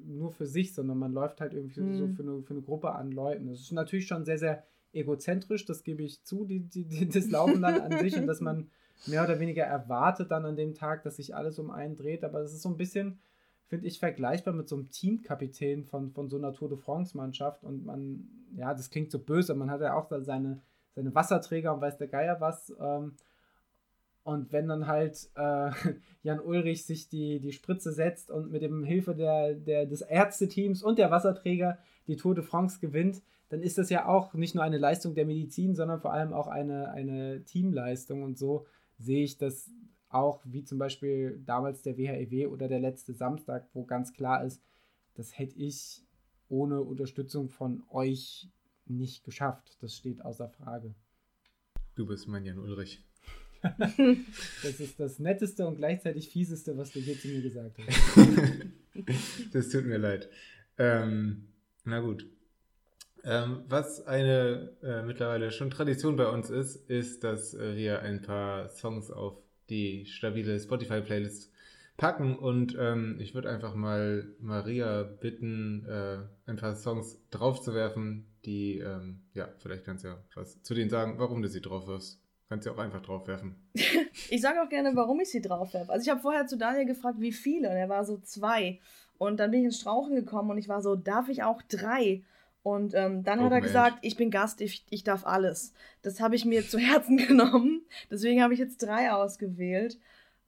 nur 0.04 0.32
für 0.32 0.46
sich, 0.46 0.74
sondern 0.74 0.98
man 0.98 1.14
läuft 1.14 1.42
halt 1.42 1.54
irgendwie 1.54 1.82
hm. 1.82 1.96
so 1.96 2.08
für 2.10 2.24
eine, 2.24 2.44
für 2.44 2.54
eine 2.54 2.62
Gruppe 2.62 2.92
an 2.92 3.12
Leuten. 3.12 3.48
Das 3.48 3.62
ist 3.62 3.72
natürlich 3.72 4.08
schon 4.08 4.26
sehr, 4.26 4.38
sehr 4.38 4.64
egozentrisch, 4.92 5.66
das 5.66 5.84
gebe 5.84 6.04
ich 6.04 6.24
zu, 6.24 6.46
die, 6.46 6.62
die, 6.62 6.86
die, 6.86 7.08
das 7.08 7.30
Laufen 7.30 7.62
dann 7.62 7.80
an 7.82 8.00
sich 8.00 8.18
und 8.18 8.28
dass 8.28 8.42
man 8.42 8.70
mehr 9.06 9.24
oder 9.24 9.40
weniger 9.40 9.64
erwartet 9.64 10.32
dann 10.32 10.46
an 10.46 10.56
dem 10.56 10.74
Tag, 10.74 11.04
dass 11.04 11.18
sich 11.18 11.36
alles 11.36 11.60
um 11.60 11.72
einen 11.72 11.96
dreht, 11.96 12.24
aber 12.24 12.40
es 12.42 12.54
ist 12.54 12.62
so 12.62 12.70
ein 12.70 12.78
bisschen, 12.78 13.20
finde 13.68 13.88
ich, 13.88 14.00
vergleichbar 14.00 14.54
mit 14.54 14.68
so 14.68 14.76
einem 14.76 14.90
Teamkapitän 14.90 15.86
von, 15.86 16.12
von 16.12 16.30
so 16.30 16.38
einer 16.38 16.54
Tour 16.54 16.70
de 16.70 16.78
France-Mannschaft. 16.78 17.64
Und 17.64 17.86
man, 17.86 18.28
ja, 18.56 18.74
das 18.74 18.90
klingt 18.90 19.12
so 19.12 19.20
böse, 19.20 19.56
man 19.56 19.72
hat 19.72 19.82
ja 19.82 19.96
auch 19.96 20.10
seine, 20.22 20.62
seine 20.96 21.14
Wasserträger 21.16 21.74
und 21.74 21.82
weiß 21.82 21.98
der 21.98 22.08
Geier 22.08 22.42
was. 22.42 22.74
Ähm, 22.80 23.14
und 24.24 24.52
wenn 24.52 24.68
dann 24.68 24.88
halt 24.88 25.30
äh, 25.36 25.72
Jan 26.24 26.40
Ulrich 26.40 26.86
sich 26.86 27.10
die, 27.10 27.40
die 27.40 27.54
Spritze 27.54 27.92
setzt 27.92 28.30
und 28.30 28.52
mit 28.52 28.62
dem 28.62 28.84
Hilfe 28.84 29.16
der, 29.16 29.56
der, 29.56 29.86
des 29.86 30.02
Ärzteteams 30.02 30.84
und 30.84 31.00
der 31.00 31.10
Wasserträger 31.10 31.80
die 32.08 32.16
Tour 32.16 32.36
de 32.36 32.44
France 32.44 32.80
gewinnt, 32.80 33.22
dann 33.50 33.62
ist 33.62 33.78
das 33.78 33.90
ja 33.90 34.06
auch 34.06 34.34
nicht 34.36 34.54
nur 34.54 34.64
eine 34.64 34.78
Leistung 34.78 35.16
der 35.16 35.26
Medizin, 35.26 35.76
sondern 35.76 36.00
vor 36.00 36.14
allem 36.14 36.34
auch 36.34 36.48
eine, 36.48 36.92
eine 36.92 37.44
Teamleistung. 37.46 38.22
Und 38.22 38.38
so 38.38 38.68
sehe 39.00 39.24
ich 39.24 39.38
das 39.38 39.72
auch 40.10 40.42
wie 40.46 40.64
zum 40.64 40.78
Beispiel 40.78 41.42
damals 41.46 41.82
der 41.82 41.98
WHEW 41.98 42.34
e 42.34 42.48
oder 42.48 42.68
der 42.68 42.80
letzte 42.80 43.14
Samstag, 43.14 43.68
wo 43.74 43.86
ganz 43.86 44.14
klar 44.14 44.44
ist, 44.44 44.62
das 45.16 45.38
hätte 45.38 45.58
ich 45.58 46.04
ohne 46.48 46.82
Unterstützung 46.82 47.50
von 47.50 47.84
euch 47.90 48.50
nicht 48.86 49.24
geschafft. 49.24 49.78
Das 49.82 49.96
steht 49.96 50.24
außer 50.24 50.50
Frage. 50.50 50.96
Du 51.96 52.08
bist 52.08 52.28
mein 52.28 52.46
Jan 52.46 52.60
Ulrich. 52.60 53.04
das 53.78 54.80
ist 54.80 55.00
das 55.00 55.20
Netteste 55.20 55.68
und 55.68 55.76
gleichzeitig 55.76 56.30
Fieseste, 56.30 56.78
was 56.78 56.92
du 56.92 57.00
hier 57.00 57.20
zu 57.20 57.28
mir 57.28 57.42
gesagt 57.42 57.78
hast. 57.78 58.66
das 59.54 59.70
tut 59.70 59.86
mir 59.86 59.98
leid. 59.98 60.30
Ähm, 60.78 61.50
na 61.84 62.00
gut. 62.00 62.26
Ähm, 63.24 63.64
was 63.68 64.06
eine 64.08 64.72
äh, 64.82 65.04
mittlerweile 65.04 65.52
schon 65.52 65.70
Tradition 65.70 66.16
bei 66.16 66.28
uns 66.28 66.50
ist, 66.50 66.90
ist, 66.90 67.24
dass 67.24 67.54
äh, 67.54 67.76
wir 67.76 68.02
ein 68.02 68.22
paar 68.22 68.70
Songs 68.70 69.12
auf 69.12 69.36
die 69.70 70.06
stabile 70.06 70.60
Spotify-Playlist 70.60 71.52
packen. 71.98 72.38
Und 72.38 72.76
ähm, 72.80 73.18
ich 73.20 73.36
würde 73.36 73.50
einfach 73.50 73.76
mal 73.76 74.28
Maria 74.40 75.04
bitten, 75.04 75.86
äh, 75.86 76.18
ein 76.50 76.56
paar 76.56 76.76
Songs 76.76 77.20
draufzuwerfen, 77.30 78.26
die, 78.46 78.80
ähm, 78.80 79.22
ja, 79.34 79.50
vielleicht 79.60 79.86
kannst 79.86 80.04
du 80.04 80.10
ja 80.10 80.18
was 80.36 80.62
zu 80.64 80.74
denen 80.74 80.90
sagen, 80.90 81.20
warum 81.20 81.42
du 81.42 81.50
sie 81.50 81.62
drauf 81.62 81.88
wirfst. 81.88 82.20
Kannst 82.48 82.66
du 82.66 82.72
auch 82.72 82.80
einfach 82.80 83.02
draufwerfen. 83.04 83.56
ich 83.76 84.42
sage 84.42 84.60
auch 84.64 84.70
gerne, 84.70 84.96
warum 84.96 85.20
ich 85.20 85.30
sie 85.30 85.42
draufwerfe. 85.42 85.92
Also 85.92 86.04
ich 86.04 86.10
habe 86.10 86.20
vorher 86.20 86.48
zu 86.48 86.58
Daniel 86.58 86.88
gefragt, 86.88 87.20
wie 87.20 87.32
viele. 87.32 87.70
Und 87.70 87.76
er 87.76 87.90
war 87.90 88.04
so 88.04 88.18
zwei. 88.18 88.80
Und 89.20 89.40
dann 89.40 89.52
bin 89.52 89.60
ich 89.60 89.66
ins 89.68 89.80
Strauchen 89.80 90.16
gekommen 90.16 90.50
und 90.50 90.58
ich 90.58 90.68
war 90.68 90.82
so, 90.82 90.96
darf 90.96 91.30
ich 91.30 91.44
auch 91.44 91.62
drei? 91.62 92.24
Und 92.64 92.94
ähm, 92.94 93.24
dann 93.24 93.40
oh, 93.40 93.44
hat 93.44 93.52
er 93.52 93.56
Mensch. 93.58 93.68
gesagt, 93.68 93.98
ich 94.02 94.18
bin 94.18 94.32
Gast, 94.32 94.62
ich, 94.62 94.86
ich 94.90 95.04
darf 95.04 95.26
alles. 95.26 95.74
Das 96.02 96.20
habe 96.20 96.36
ich 96.36 96.46
mir 96.46 96.68
zu 96.68 96.78
Herzen 96.78 97.18
genommen. 97.28 97.82
Deswegen 98.12 98.44
habe 98.44 98.54
ich 98.54 98.60
jetzt 98.60 98.84
drei 98.84 99.12
ausgewählt. 99.12 99.98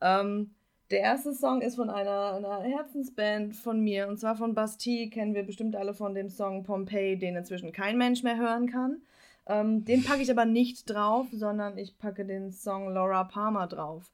Ähm, 0.02 0.52
der 0.92 1.00
erste 1.00 1.34
Song 1.34 1.62
ist 1.62 1.76
von 1.76 1.90
einer, 1.90 2.34
einer, 2.34 2.62
Herzensband 2.64 3.56
von 3.56 3.80
mir, 3.80 4.10
und 4.10 4.20
zwar 4.20 4.36
von 4.36 4.54
Bastille, 4.54 5.10
kennen 5.10 5.34
wir 5.34 5.44
bestimmt 5.44 5.76
alle 5.78 5.94
von 5.94 6.14
dem 6.14 6.30
Song 6.30 6.64
Pompeii, 6.64 7.18
den 7.18 7.38
inzwischen 7.38 7.72
kein 7.72 7.98
Mensch 7.98 8.24
mehr 8.24 8.38
hören 8.38 8.68
kann. 8.70 9.02
Ähm, 9.48 9.86
den 9.86 10.04
packe 10.04 10.22
ich 10.22 10.30
aber 10.30 10.46
nicht 10.46 10.90
drauf, 10.90 11.28
sondern 11.32 11.78
ich 11.78 11.98
packe 11.98 12.26
den 12.26 12.52
Song 12.52 12.94
Laura 12.94 13.24
Palmer 13.24 13.68
drauf, 13.68 14.12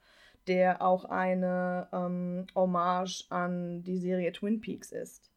der 0.48 0.82
auch 0.82 1.06
eine 1.06 1.88
ähm, 1.92 2.46
Hommage 2.54 3.26
an 3.30 3.84
die 3.84 3.98
Serie 3.98 4.32
Twin 4.32 4.62
Peaks 4.62 4.92
ist. 4.92 5.32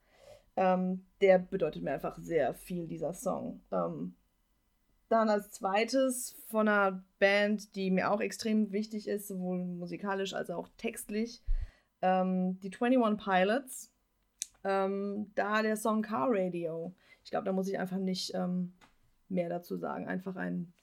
Ähm, 0.61 1.07
der 1.23 1.39
bedeutet 1.39 1.83
mir 1.83 1.93
einfach 1.93 2.19
sehr 2.19 2.53
viel, 2.53 2.87
dieser 2.87 3.15
Song. 3.15 3.63
Ähm, 3.73 4.15
dann 5.09 5.31
als 5.31 5.53
zweites 5.53 6.37
von 6.49 6.69
einer 6.69 7.03
Band, 7.19 7.75
die 7.77 7.91
mir 7.91 8.11
auch 8.11 8.21
extrem 8.21 8.71
wichtig 8.71 9.09
ist, 9.09 9.27
sowohl 9.27 9.65
musikalisch 9.65 10.35
als 10.35 10.51
auch 10.51 10.69
textlich, 10.77 11.43
ähm, 12.03 12.61
die 12.61 12.71
21 12.79 13.25
Pilots. 13.25 13.91
Ähm, 14.63 15.33
da 15.35 15.63
der 15.63 15.79
Song 15.79 16.03
Car 16.03 16.29
Radio. 16.31 16.95
Ich 17.25 17.31
glaube, 17.31 17.47
da 17.47 17.53
muss 17.53 17.67
ich 17.67 17.79
einfach 17.79 17.97
nicht 17.97 18.35
ähm, 18.35 18.75
mehr 19.31 19.49
dazu 19.49 19.79
sagen. 19.79 20.09
Einfach 20.09 20.37
ein 20.37 20.75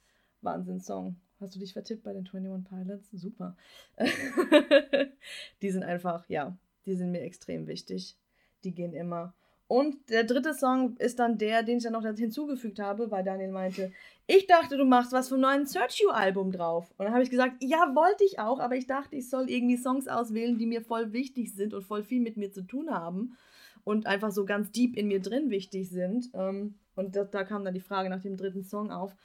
Wahnsinnssong. 0.42 1.18
Hast 1.40 1.54
du 1.54 1.60
dich 1.60 1.74
vertippt 1.74 2.02
bei 2.02 2.14
den 2.14 2.28
21 2.28 2.68
Pilots? 2.68 3.12
Super. 3.12 3.56
die 5.62 5.70
sind 5.70 5.84
einfach, 5.84 6.28
ja, 6.30 6.58
die 6.88 6.96
sind 6.96 7.12
mir 7.12 7.22
extrem 7.22 7.68
wichtig. 7.68 8.18
Die 8.64 8.74
gehen 8.74 8.96
immer. 8.96 9.36
Und 9.68 10.10
der 10.10 10.24
dritte 10.24 10.54
Song 10.54 10.96
ist 10.98 11.20
dann 11.20 11.38
der, 11.38 11.62
den 11.62 11.78
ich 11.78 11.84
dann 11.84 11.94
noch 11.94 12.04
hinzugefügt 12.04 12.80
habe, 12.80 13.12
weil 13.12 13.24
Daniel 13.24 13.52
meinte, 13.52 13.92
ich 14.26 14.48
dachte, 14.48 14.78
du 14.78 14.86
machst 14.86 15.12
was 15.12 15.28
vom 15.28 15.42
neuen 15.42 15.66
Search 15.66 16.00
You 16.00 16.10
Album 16.10 16.52
drauf. 16.52 16.90
Und 16.98 17.06
dann 17.06 17.14
habe 17.14 17.24
ich 17.24 17.30
gesagt, 17.30 17.56
ja, 17.62 17.94
wollte 17.94 18.24
ich 18.24 18.40
auch, 18.40 18.60
aber 18.60 18.76
ich 18.76 18.88
dachte, 18.88 19.18
ich 19.18 19.30
soll 19.30 19.50
irgendwie 19.50 19.78
Songs 19.78 20.08
auswählen, 20.08 20.58
die 20.58 20.66
mir 20.66 20.82
voll 20.82 21.12
wichtig 21.12 21.54
sind 21.54 21.74
und 21.74 21.84
voll 21.84 22.04
viel 22.04 22.22
mit 22.22 22.38
mir 22.38 22.52
zu 22.52 22.62
tun 22.62 22.92
haben 22.92 23.38
und 23.84 24.06
einfach 24.06 24.32
so 24.32 24.46
ganz 24.46 24.72
deep 24.72 24.96
in 24.96 25.08
mir 25.08 25.22
drin 25.22 25.50
wichtig 25.50 25.90
sind. 25.90 26.30
Ähm, 26.34 26.76
und 26.96 27.16
da, 27.16 27.26
da 27.26 27.44
kam 27.44 27.66
dann 27.66 27.74
die 27.74 27.82
Frage 27.82 28.10
nach 28.10 28.22
dem 28.22 28.38
dritten 28.38 28.64
Song 28.64 28.92
auf. 28.92 29.16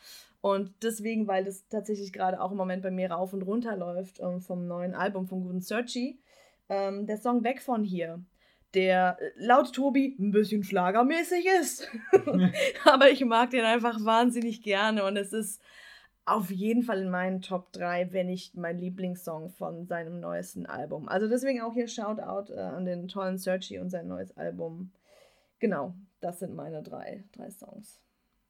Und 0.40 0.72
deswegen, 0.82 1.28
weil 1.28 1.44
das 1.44 1.68
tatsächlich 1.68 2.12
gerade 2.12 2.40
auch 2.40 2.50
im 2.50 2.56
Moment 2.56 2.82
bei 2.82 2.90
mir 2.90 3.12
rauf 3.12 3.32
und 3.32 3.42
runter 3.42 3.76
läuft 3.76 4.18
ähm, 4.18 4.40
vom 4.40 4.66
neuen 4.66 4.94
Album 4.94 5.28
von 5.28 5.42
guten 5.42 5.60
Searchy, 5.60 6.18
ähm, 6.68 7.06
der 7.06 7.18
Song 7.18 7.44
Weg 7.44 7.62
von 7.62 7.84
hier 7.84 8.20
der 8.74 9.18
äh, 9.20 9.30
laut 9.36 9.72
Tobi 9.72 10.16
ein 10.18 10.32
bisschen 10.32 10.62
schlagermäßig 10.62 11.46
ist. 11.60 11.90
Aber 12.84 13.10
ich 13.10 13.24
mag 13.24 13.50
den 13.50 13.64
einfach 13.64 14.04
wahnsinnig 14.04 14.62
gerne 14.62 15.04
und 15.04 15.16
es 15.16 15.32
ist 15.32 15.62
auf 16.24 16.50
jeden 16.50 16.82
Fall 16.82 17.02
in 17.02 17.10
meinen 17.10 17.42
Top 17.42 17.72
3, 17.72 18.12
wenn 18.12 18.26
nicht 18.26 18.56
mein 18.56 18.78
Lieblingssong 18.78 19.50
von 19.50 19.86
seinem 19.86 20.20
neuesten 20.20 20.66
Album. 20.66 21.08
Also 21.08 21.28
deswegen 21.28 21.60
auch 21.62 21.74
hier 21.74 21.88
Shoutout 21.88 22.52
äh, 22.52 22.60
an 22.60 22.84
den 22.84 23.08
tollen 23.08 23.38
Searchy 23.38 23.78
und 23.78 23.90
sein 23.90 24.06
neues 24.06 24.36
Album. 24.36 24.92
Genau, 25.58 25.94
das 26.20 26.38
sind 26.38 26.54
meine 26.54 26.82
drei, 26.82 27.24
drei 27.32 27.50
Songs. 27.50 28.00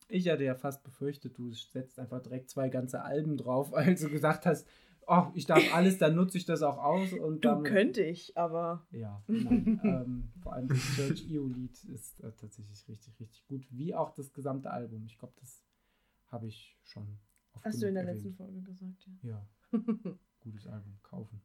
Ich 0.08 0.28
hatte 0.28 0.44
ja 0.44 0.54
fast 0.54 0.84
befürchtet, 0.84 1.38
du 1.38 1.52
setzt 1.52 1.98
einfach 1.98 2.20
direkt 2.20 2.50
zwei 2.50 2.68
ganze 2.68 3.02
Alben 3.02 3.38
drauf, 3.38 3.72
als 3.74 4.02
du 4.02 4.10
gesagt 4.10 4.44
hast, 4.44 4.66
oh, 5.06 5.26
ich 5.34 5.46
darf 5.46 5.62
alles, 5.74 5.98
dann 5.98 6.14
nutze 6.14 6.38
ich 6.38 6.44
das 6.44 6.62
auch 6.62 6.78
aus. 6.78 7.12
Und 7.12 7.44
du 7.44 7.48
damit, 7.48 7.70
könnte 7.70 8.02
ich, 8.02 8.36
aber. 8.36 8.86
Ja, 8.90 9.22
nein, 9.26 9.80
ähm, 9.84 10.32
vor 10.42 10.54
allem 10.54 10.68
das 10.68 10.78
Church 10.96 11.26
EO-Lied 11.30 11.84
ist 11.84 12.20
äh, 12.20 12.32
tatsächlich 12.32 12.88
richtig, 12.88 13.18
richtig 13.20 13.46
gut. 13.46 13.66
Wie 13.70 13.94
auch 13.94 14.14
das 14.14 14.32
gesamte 14.32 14.70
Album. 14.70 15.04
Ich 15.06 15.18
glaube, 15.18 15.34
das 15.40 15.64
habe 16.28 16.46
ich 16.46 16.78
schon 16.82 17.18
oft 17.52 17.64
Hast 17.64 17.82
du 17.82 17.86
in 17.86 17.94
der 17.94 18.04
erwähnt. 18.04 18.24
letzten 18.24 18.36
Folge 18.36 18.60
gesagt, 18.62 19.08
ja. 19.22 19.30
Ja. 19.72 19.78
Gutes 20.40 20.66
Album, 20.66 20.98
kaufen. 21.02 21.40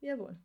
Jawohl. 0.00 0.36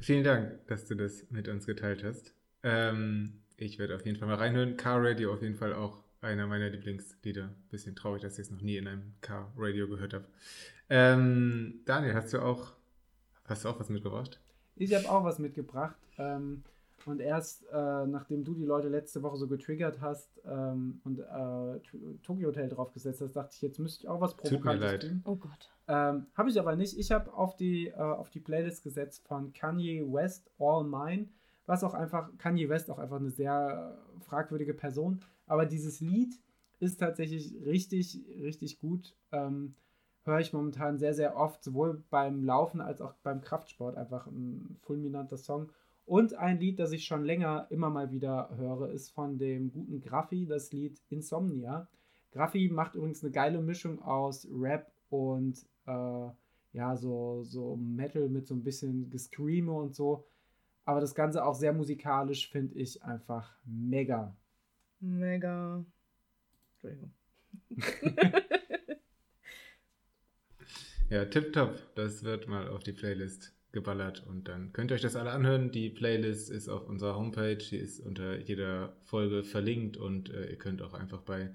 Vielen 0.00 0.24
Dank, 0.24 0.66
dass 0.66 0.86
du 0.86 0.94
das 0.94 1.30
mit 1.30 1.48
uns 1.48 1.66
geteilt 1.66 2.04
hast. 2.04 2.34
Ähm, 2.62 3.40
ich 3.56 3.78
werde 3.78 3.94
auf 3.94 4.04
jeden 4.04 4.18
Fall 4.18 4.28
mal 4.28 4.36
reinhören. 4.36 4.76
Car 4.76 5.02
Radio 5.02 5.32
auf 5.32 5.42
jeden 5.42 5.54
Fall 5.54 5.72
auch 5.72 6.03
einer 6.24 6.46
meiner 6.46 6.70
Lieblingslieder. 6.70 7.50
Bisschen 7.70 7.94
traurig, 7.94 8.22
dass 8.22 8.38
ich 8.38 8.46
es 8.46 8.50
noch 8.50 8.60
nie 8.60 8.76
in 8.76 8.88
einem 8.88 9.14
Car 9.20 9.52
Radio 9.56 9.88
gehört 9.88 10.14
habe. 10.14 10.24
Ähm, 10.90 11.80
Daniel, 11.84 12.14
hast 12.14 12.32
du 12.32 12.40
auch, 12.40 12.72
hast 13.44 13.64
du 13.64 13.68
auch 13.68 13.78
was 13.78 13.88
mitgebracht? 13.88 14.40
Ich 14.76 14.94
habe 14.94 15.08
auch 15.08 15.24
was 15.24 15.38
mitgebracht. 15.38 15.96
Ähm, 16.18 16.62
und 17.06 17.20
erst 17.20 17.64
äh, 17.70 18.06
nachdem 18.06 18.44
du 18.44 18.54
die 18.54 18.64
Leute 18.64 18.88
letzte 18.88 19.22
Woche 19.22 19.36
so 19.36 19.46
getriggert 19.46 20.00
hast 20.00 20.40
ähm, 20.46 21.00
und 21.04 21.18
äh, 21.18 21.80
Tokyo 22.22 22.48
Hotel 22.48 22.68
draufgesetzt 22.68 23.20
hast, 23.20 23.36
dachte 23.36 23.50
ich, 23.54 23.62
jetzt 23.62 23.78
müsste 23.78 24.04
ich 24.04 24.08
auch 24.08 24.20
was 24.20 24.34
Provokantes 24.36 25.00
tun. 25.00 25.22
Oh 25.24 25.36
Gott. 25.36 25.70
Ähm, 25.86 26.26
habe 26.34 26.48
ich 26.48 26.58
aber 26.58 26.76
nicht. 26.76 26.98
Ich 26.98 27.12
habe 27.12 27.32
auf, 27.34 27.56
die, 27.56 27.88
äh, 27.88 27.94
auf 27.96 28.30
die 28.30 28.40
Playlist 28.40 28.82
gesetzt 28.82 29.26
von 29.26 29.52
Kanye 29.52 30.02
West, 30.10 30.50
All 30.58 30.84
Mine, 30.84 31.28
was 31.66 31.84
auch 31.84 31.94
einfach, 31.94 32.30
Kanye 32.38 32.68
West 32.68 32.90
auch 32.90 32.98
einfach 32.98 33.16
eine 33.16 33.30
sehr 33.30 33.98
fragwürdige 34.20 34.72
Person, 34.72 35.20
aber 35.46 35.66
dieses 35.66 36.00
Lied 36.00 36.38
ist 36.80 36.98
tatsächlich 36.98 37.54
richtig, 37.64 38.24
richtig 38.40 38.78
gut. 38.78 39.16
Ähm, 39.32 39.74
höre 40.24 40.40
ich 40.40 40.52
momentan 40.52 40.98
sehr, 40.98 41.14
sehr 41.14 41.36
oft, 41.36 41.62
sowohl 41.62 42.02
beim 42.10 42.44
Laufen 42.44 42.80
als 42.80 43.00
auch 43.00 43.14
beim 43.22 43.40
Kraftsport. 43.40 43.96
Einfach 43.96 44.26
ein 44.26 44.76
fulminanter 44.82 45.36
Song. 45.36 45.70
Und 46.06 46.34
ein 46.34 46.60
Lied, 46.60 46.78
das 46.78 46.92
ich 46.92 47.04
schon 47.04 47.24
länger 47.24 47.66
immer 47.70 47.90
mal 47.90 48.10
wieder 48.10 48.50
höre, 48.56 48.90
ist 48.90 49.10
von 49.10 49.38
dem 49.38 49.70
guten 49.72 50.00
Graffi, 50.00 50.46
das 50.46 50.72
Lied 50.72 51.00
Insomnia. 51.08 51.88
Graffi 52.32 52.68
macht 52.68 52.94
übrigens 52.94 53.22
eine 53.22 53.32
geile 53.32 53.62
Mischung 53.62 54.02
aus 54.02 54.46
Rap 54.52 54.90
und 55.08 55.64
äh, 55.86 56.28
ja, 56.72 56.96
so, 56.96 57.42
so 57.44 57.76
Metal 57.76 58.28
mit 58.28 58.46
so 58.46 58.54
ein 58.54 58.64
bisschen 58.64 59.08
Gescreame 59.08 59.72
und 59.72 59.94
so. 59.94 60.26
Aber 60.84 61.00
das 61.00 61.14
Ganze 61.14 61.44
auch 61.44 61.54
sehr 61.54 61.72
musikalisch 61.72 62.50
finde 62.50 62.74
ich 62.74 63.02
einfach 63.02 63.56
mega. 63.64 64.36
Mega. 65.00 65.84
Entschuldigung. 66.72 67.12
ja, 71.10 71.24
tipptopp. 71.24 71.94
Das 71.94 72.24
wird 72.24 72.48
mal 72.48 72.68
auf 72.68 72.82
die 72.82 72.92
Playlist 72.92 73.54
geballert 73.72 74.24
und 74.26 74.48
dann 74.48 74.72
könnt 74.72 74.90
ihr 74.90 74.94
euch 74.94 75.02
das 75.02 75.16
alle 75.16 75.32
anhören. 75.32 75.70
Die 75.70 75.90
Playlist 75.90 76.48
ist 76.48 76.68
auf 76.68 76.88
unserer 76.88 77.16
Homepage, 77.16 77.56
die 77.56 77.76
ist 77.76 78.00
unter 78.00 78.38
jeder 78.38 78.96
Folge 79.02 79.42
verlinkt 79.42 79.96
und 79.98 80.30
äh, 80.30 80.50
ihr 80.50 80.56
könnt 80.56 80.80
auch 80.80 80.94
einfach 80.94 81.20
bei 81.22 81.52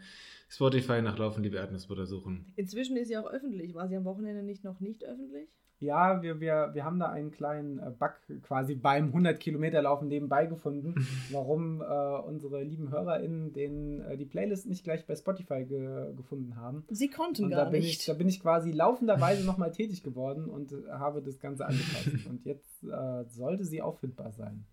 Spotify 0.49 1.01
nach 1.01 1.17
Laufen 1.17 1.41
die 1.41 1.51
Erdnussbutter 1.51 2.05
suchen. 2.05 2.51
Inzwischen 2.55 2.97
ist 2.97 3.07
sie 3.07 3.17
auch 3.17 3.31
öffentlich. 3.31 3.73
War 3.73 3.87
sie 3.87 3.95
am 3.95 4.05
Wochenende 4.05 4.43
nicht 4.43 4.63
noch 4.63 4.79
nicht 4.79 5.03
öffentlich? 5.05 5.49
Ja, 5.81 6.21
wir, 6.21 6.41
wir, 6.41 6.71
wir 6.73 6.83
haben 6.83 6.99
da 6.99 7.09
einen 7.09 7.31
kleinen 7.31 7.79
äh, 7.79 7.91
Bug 7.91 8.11
quasi 8.43 8.75
beim 8.75 9.07
100 9.07 9.39
Kilometer 9.39 9.81
Laufen 9.81 10.09
nebenbei 10.09 10.45
gefunden, 10.45 11.07
warum 11.31 11.81
äh, 11.81 11.85
unsere 11.85 12.63
lieben 12.63 12.91
HörerInnen 12.91 13.53
den, 13.53 14.01
äh, 14.01 14.17
die 14.17 14.25
Playlist 14.25 14.67
nicht 14.67 14.83
gleich 14.83 15.05
bei 15.05 15.15
Spotify 15.15 15.63
ge 15.63 16.13
gefunden 16.15 16.57
haben. 16.57 16.83
Sie 16.89 17.09
konnten 17.09 17.45
und 17.45 17.51
gar 17.51 17.65
da 17.65 17.71
bin 17.71 17.81
nicht. 17.81 18.01
Ich, 18.01 18.05
da 18.05 18.13
bin 18.13 18.27
ich 18.27 18.41
quasi 18.41 18.71
laufenderweise 18.71 19.45
nochmal 19.45 19.71
tätig 19.71 20.03
geworden 20.03 20.49
und 20.49 20.73
habe 20.89 21.21
das 21.21 21.39
Ganze 21.39 21.65
angepasst. 21.65 22.25
und 22.29 22.43
jetzt 22.45 22.83
äh, 22.83 23.23
sollte 23.29 23.63
sie 23.63 23.81
auffindbar 23.81 24.31
sein. 24.31 24.65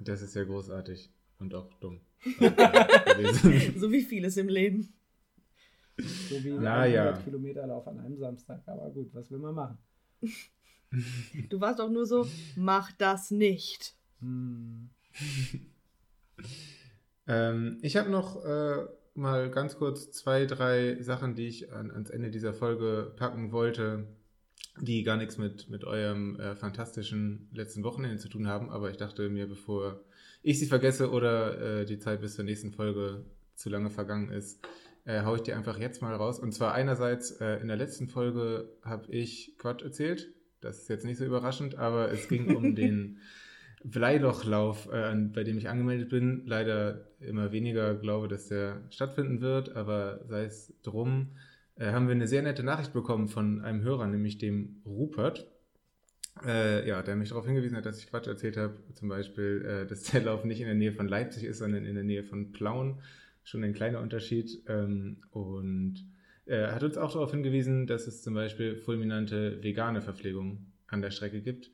Das 0.00 0.20
ist 0.20 0.34
ja 0.34 0.44
großartig 0.44 1.10
und 1.38 1.54
auch 1.54 1.72
dumm. 1.80 2.00
so 3.76 3.90
wie 3.90 4.02
vieles 4.02 4.36
im 4.36 4.48
Leben. 4.48 4.92
So 6.28 6.42
wie 6.44 6.52
ein 6.52 6.62
Na, 6.62 6.86
ja. 6.86 7.12
Kilometerlauf 7.18 7.86
an 7.86 7.98
einem 8.00 8.18
Samstag. 8.18 8.62
Aber 8.66 8.90
gut, 8.90 9.12
was 9.14 9.30
will 9.30 9.38
man 9.38 9.54
machen? 9.54 9.78
Du 11.48 11.58
warst 11.58 11.80
auch 11.80 11.88
nur 11.88 12.04
so, 12.04 12.26
mach 12.54 12.92
das 12.92 13.30
nicht. 13.30 13.94
Hm. 14.20 14.90
ähm, 17.26 17.78
ich 17.80 17.96
habe 17.96 18.10
noch 18.10 18.44
äh, 18.44 18.84
mal 19.14 19.50
ganz 19.50 19.76
kurz 19.76 20.10
zwei, 20.10 20.46
drei 20.46 21.00
Sachen, 21.00 21.34
die 21.34 21.46
ich 21.46 21.72
an, 21.72 21.90
ans 21.90 22.10
Ende 22.10 22.30
dieser 22.30 22.52
Folge 22.52 23.12
packen 23.16 23.52
wollte, 23.52 24.06
die 24.80 25.02
gar 25.02 25.16
nichts 25.16 25.38
mit, 25.38 25.68
mit 25.70 25.84
eurem 25.84 26.38
äh, 26.38 26.54
fantastischen 26.56 27.48
letzten 27.52 27.84
Wochenende 27.84 28.18
zu 28.18 28.28
tun 28.28 28.46
haben. 28.46 28.70
Aber 28.70 28.90
ich 28.90 28.96
dachte 28.96 29.28
mir, 29.28 29.46
bevor 29.46 30.00
ich 30.42 30.58
sie 30.58 30.66
vergesse 30.66 31.10
oder 31.10 31.80
äh, 31.80 31.86
die 31.86 31.98
Zeit 31.98 32.20
bis 32.20 32.34
zur 32.34 32.44
nächsten 32.44 32.72
Folge 32.72 33.24
zu 33.54 33.68
lange 33.68 33.90
vergangen 33.90 34.30
ist, 34.30 34.60
äh, 35.04 35.22
haue 35.22 35.36
ich 35.36 35.42
dir 35.42 35.56
einfach 35.56 35.78
jetzt 35.78 36.02
mal 36.02 36.14
raus. 36.14 36.38
Und 36.38 36.52
zwar 36.52 36.74
einerseits, 36.74 37.32
äh, 37.40 37.56
in 37.56 37.68
der 37.68 37.76
letzten 37.76 38.08
Folge 38.08 38.68
habe 38.82 39.12
ich 39.12 39.54
Quatsch 39.58 39.82
erzählt. 39.82 40.28
Das 40.60 40.78
ist 40.78 40.88
jetzt 40.88 41.04
nicht 41.04 41.18
so 41.18 41.24
überraschend, 41.24 41.76
aber 41.76 42.12
es 42.12 42.28
ging 42.28 42.54
um 42.54 42.74
den 42.76 43.18
Bleilochlauf, 43.84 44.88
äh, 44.92 45.14
bei 45.32 45.44
dem 45.44 45.58
ich 45.58 45.68
angemeldet 45.68 46.08
bin. 46.08 46.42
Leider 46.46 47.08
immer 47.20 47.52
weniger 47.52 47.94
glaube, 47.94 48.28
dass 48.28 48.48
der 48.48 48.82
stattfinden 48.90 49.40
wird, 49.40 49.74
aber 49.74 50.20
sei 50.28 50.44
es 50.44 50.72
drum, 50.82 51.32
äh, 51.76 51.90
haben 51.90 52.06
wir 52.06 52.14
eine 52.14 52.28
sehr 52.28 52.42
nette 52.42 52.62
Nachricht 52.62 52.92
bekommen 52.92 53.28
von 53.28 53.60
einem 53.62 53.82
Hörer, 53.82 54.06
nämlich 54.06 54.38
dem 54.38 54.82
Rupert. 54.86 55.48
Äh, 56.46 56.88
ja, 56.88 57.02
der 57.02 57.16
mich 57.16 57.28
darauf 57.28 57.44
hingewiesen 57.44 57.76
hat, 57.76 57.84
dass 57.84 57.98
ich 57.98 58.08
Quatsch 58.08 58.26
erzählt 58.26 58.56
habe. 58.56 58.74
Zum 58.94 59.08
Beispiel, 59.08 59.64
äh, 59.66 59.86
dass 59.86 60.04
der 60.04 60.22
Lauf 60.22 60.44
nicht 60.44 60.60
in 60.60 60.66
der 60.66 60.74
Nähe 60.74 60.92
von 60.92 61.08
Leipzig 61.08 61.44
ist, 61.44 61.58
sondern 61.58 61.84
in 61.84 61.94
der 61.94 62.04
Nähe 62.04 62.24
von 62.24 62.52
Plauen 62.52 63.00
schon 63.44 63.64
ein 63.64 63.74
kleiner 63.74 64.00
Unterschied. 64.00 64.62
Ähm, 64.66 65.18
und 65.30 66.06
er 66.46 66.70
äh, 66.70 66.72
hat 66.72 66.82
uns 66.82 66.96
auch 66.96 67.12
darauf 67.12 67.30
hingewiesen, 67.30 67.86
dass 67.86 68.06
es 68.06 68.22
zum 68.22 68.34
Beispiel 68.34 68.76
fulminante 68.76 69.62
vegane 69.62 70.02
Verpflegung 70.02 70.66
an 70.88 71.02
der 71.02 71.10
Strecke 71.10 71.40
gibt. 71.40 71.70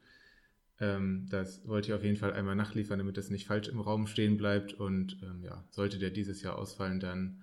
Ähm, 0.81 1.27
das 1.31 1.66
wollte 1.66 1.89
ich 1.89 1.95
auf 1.95 2.05
jeden 2.05 2.16
Fall 2.16 2.32
einmal 2.32 2.57
nachliefern, 2.57 2.99
damit 2.99 3.16
das 3.16 3.31
nicht 3.31 3.47
falsch 3.47 3.69
im 3.69 3.81
Raum 3.81 4.07
stehen 4.07 4.36
bleibt. 4.36 4.74
Und 4.74 5.19
ähm, 5.23 5.43
ja, 5.43 5.65
sollte 5.70 5.99
der 5.99 6.11
dieses 6.11 6.43
Jahr 6.43 6.57
ausfallen, 6.59 7.01
dann 7.01 7.43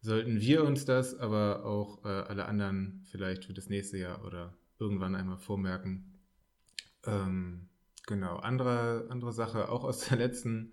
sollten 0.00 0.40
wir 0.40 0.64
uns 0.64 0.84
das, 0.84 1.18
aber 1.18 1.64
auch 1.64 2.04
äh, 2.04 2.08
alle 2.08 2.46
anderen 2.46 3.02
vielleicht 3.10 3.44
für 3.44 3.54
das 3.54 3.68
nächste 3.68 3.98
Jahr 3.98 4.24
oder 4.24 4.54
irgendwann 4.78 5.14
einmal 5.14 5.38
vormerken. 5.38 6.12
Ähm, 7.04 7.68
genau, 8.06 8.36
andere, 8.36 9.06
andere 9.08 9.32
Sache, 9.32 9.68
auch 9.68 9.84
aus 9.84 10.08
der 10.08 10.18
letzten 10.18 10.72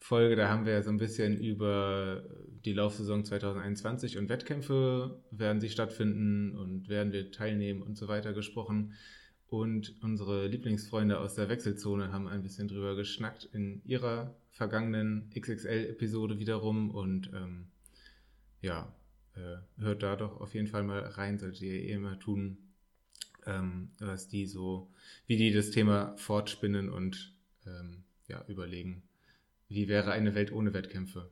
Folge, 0.00 0.34
da 0.34 0.48
haben 0.48 0.64
wir 0.64 0.82
so 0.82 0.90
ein 0.90 0.96
bisschen 0.96 1.38
über 1.38 2.24
die 2.64 2.72
Laufsaison 2.72 3.24
2021 3.24 4.18
und 4.18 4.28
Wettkämpfe, 4.28 5.22
werden 5.30 5.60
sie 5.60 5.68
stattfinden 5.68 6.56
und 6.56 6.88
werden 6.88 7.12
wir 7.12 7.30
teilnehmen 7.30 7.82
und 7.82 7.96
so 7.96 8.08
weiter 8.08 8.32
gesprochen. 8.32 8.94
Und 9.46 9.94
unsere 10.02 10.46
Lieblingsfreunde 10.46 11.18
aus 11.18 11.34
der 11.34 11.48
Wechselzone 11.48 12.12
haben 12.12 12.28
ein 12.28 12.42
bisschen 12.42 12.66
drüber 12.66 12.96
geschnackt 12.96 13.48
in 13.52 13.82
ihrer 13.84 14.34
vergangenen 14.52 15.30
XXL-Episode 15.34 16.38
wiederum. 16.38 16.90
Und 16.90 17.30
ähm, 17.34 17.66
ja, 18.62 18.94
äh, 19.34 19.56
hört 19.82 20.02
da 20.02 20.16
doch 20.16 20.40
auf 20.40 20.54
jeden 20.54 20.68
Fall 20.68 20.82
mal 20.82 21.00
rein, 21.00 21.38
solltet 21.38 21.62
ihr 21.62 21.74
eh 21.74 21.92
immer 21.92 22.18
tun, 22.18 22.58
ähm, 23.46 23.90
was 23.98 24.28
die 24.28 24.46
so, 24.46 24.90
wie 25.26 25.36
die 25.36 25.52
das 25.52 25.70
Thema 25.70 26.16
fortspinnen 26.16 26.88
und 26.88 27.34
ähm, 27.66 28.04
ja, 28.28 28.44
überlegen, 28.46 29.02
wie 29.70 29.88
wäre 29.88 30.12
eine 30.12 30.34
Welt 30.34 30.52
ohne 30.52 30.74
Wettkämpfe? 30.74 31.30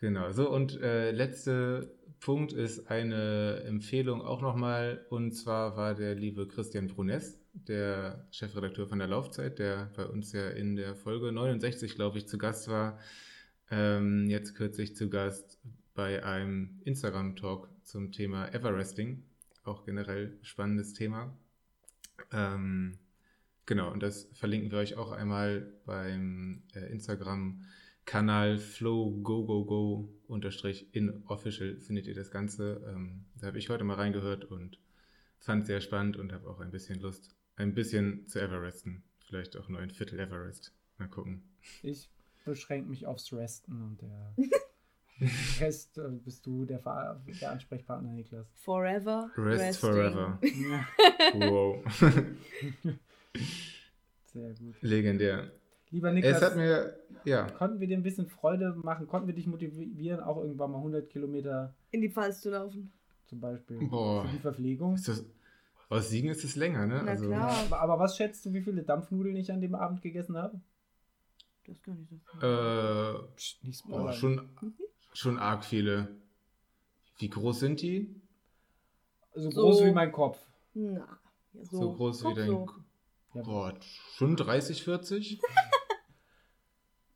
genau, 0.00 0.30
so 0.32 0.50
und 0.50 0.80
äh, 0.82 1.12
letzter 1.12 1.86
Punkt 2.20 2.52
ist 2.52 2.90
eine 2.90 3.62
Empfehlung 3.64 4.22
auch 4.22 4.42
nochmal 4.42 5.06
und 5.08 5.32
zwar 5.32 5.76
war 5.76 5.94
der 5.94 6.14
liebe 6.14 6.46
Christian 6.46 6.88
Brunes, 6.88 7.40
der 7.52 8.26
Chefredakteur 8.30 8.86
von 8.88 8.98
der 8.98 9.08
Laufzeit, 9.08 9.58
der 9.58 9.90
bei 9.96 10.06
uns 10.06 10.32
ja 10.32 10.50
in 10.50 10.76
der 10.76 10.94
Folge 10.94 11.32
69, 11.32 11.94
glaube 11.94 12.18
ich, 12.18 12.28
zu 12.28 12.38
Gast 12.38 12.68
war. 12.68 12.98
Ähm, 13.70 14.28
jetzt 14.28 14.54
kürzlich 14.54 14.94
zu 14.94 15.08
Gast 15.08 15.58
bei 15.94 16.24
einem 16.24 16.80
Instagram-Talk 16.84 17.68
zum 17.82 18.12
Thema 18.12 18.52
Everesting. 18.54 19.24
Auch 19.64 19.84
generell 19.84 20.38
spannendes 20.42 20.92
Thema. 20.92 21.36
Ähm, 22.32 22.98
Genau, 23.66 23.92
und 23.92 24.02
das 24.02 24.28
verlinken 24.32 24.70
wir 24.70 24.78
euch 24.78 24.96
auch 24.96 25.12
einmal 25.12 25.72
beim 25.86 26.64
äh, 26.74 26.90
Instagram-Kanal 26.90 28.58
flowgogogo 28.58 30.12
unterstrich 30.26 30.94
in 30.94 31.22
official 31.26 31.78
findet 31.78 32.06
ihr 32.06 32.14
das 32.14 32.30
Ganze. 32.30 32.84
Ähm, 32.88 33.24
da 33.40 33.46
habe 33.48 33.58
ich 33.58 33.68
heute 33.68 33.84
mal 33.84 33.94
reingehört 33.94 34.44
und 34.44 34.78
fand 35.38 35.62
es 35.62 35.68
sehr 35.68 35.80
spannend 35.80 36.16
und 36.16 36.32
habe 36.32 36.48
auch 36.48 36.60
ein 36.60 36.72
bisschen 36.72 36.98
Lust, 37.00 37.36
ein 37.56 37.74
bisschen 37.74 38.26
zu 38.26 38.40
Everesten. 38.40 39.04
Vielleicht 39.20 39.56
auch 39.56 39.68
nur 39.68 39.78
ein 39.78 39.90
Viertel 39.90 40.18
Everest. 40.18 40.74
Mal 40.98 41.08
gucken. 41.08 41.44
Ich 41.82 42.10
beschränke 42.44 42.90
mich 42.90 43.06
aufs 43.06 43.32
Resten 43.32 43.80
und 43.82 44.02
der 44.02 44.34
Rest 45.60 45.98
äh, 45.98 46.08
bist 46.10 46.44
du 46.46 46.64
der, 46.64 46.80
der, 47.40 47.52
Ansprechpartner, 47.52 48.12
Niklas. 48.12 48.46
Forever. 48.56 49.30
Rest 49.36 49.84
resting. 49.84 49.90
forever. 49.90 50.40
wow. 51.34 51.78
Sehr 54.26 54.54
gut. 54.54 54.74
Legendär. 54.80 55.50
Lieber 55.90 56.10
Niklas, 56.10 56.38
es 56.38 56.42
hat 56.42 56.56
mir, 56.56 56.96
ja. 57.24 57.50
konnten 57.50 57.78
wir 57.78 57.86
dir 57.86 57.98
ein 57.98 58.02
bisschen 58.02 58.26
Freude 58.26 58.74
machen? 58.82 59.06
Konnten 59.06 59.26
wir 59.26 59.34
dich 59.34 59.46
motivieren, 59.46 60.20
auch 60.20 60.38
irgendwann 60.38 60.70
mal 60.70 60.78
100 60.78 61.10
Kilometer 61.10 61.74
in 61.90 62.00
die 62.00 62.10
Pfalz 62.10 62.40
zu 62.40 62.50
laufen? 62.50 62.90
Zum 63.26 63.40
Beispiel. 63.40 63.78
Boah. 63.88 64.24
Für 64.24 64.32
die 64.32 64.38
Verpflegung. 64.38 64.94
Ist 64.94 65.08
das, 65.08 65.24
aus 65.90 66.08
Siegen 66.08 66.30
ist 66.30 66.42
es 66.44 66.56
länger, 66.56 66.86
ne? 66.86 67.02
Na 67.04 67.10
also, 67.10 67.26
klar. 67.26 67.66
Ja, 67.70 67.76
aber 67.76 67.98
was 67.98 68.16
schätzt 68.16 68.46
du, 68.46 68.54
wie 68.54 68.62
viele 68.62 68.82
Dampfnudeln 68.82 69.36
ich 69.36 69.52
an 69.52 69.60
dem 69.60 69.74
Abend 69.74 70.00
gegessen 70.00 70.38
habe? 70.38 70.58
Das 71.66 71.82
gar 71.82 71.94
nicht 71.94 72.08
so 72.08 72.16
viel. 72.16 72.48
Äh, 72.48 73.66
nicht 73.66 73.84
oh, 73.90 74.12
schon, 74.12 74.48
schon 75.12 75.38
arg 75.38 75.64
viele. 75.64 76.08
Wie 77.18 77.28
groß 77.28 77.60
sind 77.60 77.82
die? 77.82 78.14
So, 79.34 79.50
so 79.50 79.60
groß 79.60 79.84
wie 79.84 79.92
mein 79.92 80.10
Kopf. 80.10 80.38
Na, 80.72 80.92
ja, 80.92 81.08
so, 81.64 81.80
so, 81.80 81.92
groß 81.92 82.24
wie 82.24 82.34
dein 82.34 82.46
so. 82.46 82.66
Kopf. 83.32 83.46
Boah, 83.46 83.74
schon 84.16 84.36
30, 84.36 84.82
40? 84.84 85.40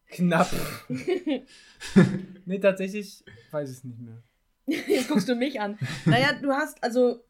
Knapp. 0.08 0.50
nee, 2.46 2.58
tatsächlich 2.58 3.22
weiß 3.50 3.70
ich 3.70 3.76
es 3.78 3.84
nicht 3.84 4.00
mehr. 4.00 4.22
Jetzt 4.66 5.08
guckst 5.08 5.28
du 5.28 5.34
mich 5.34 5.60
an. 5.60 5.78
Naja, 6.06 6.32
du 6.40 6.52
hast, 6.52 6.82
also, 6.82 7.20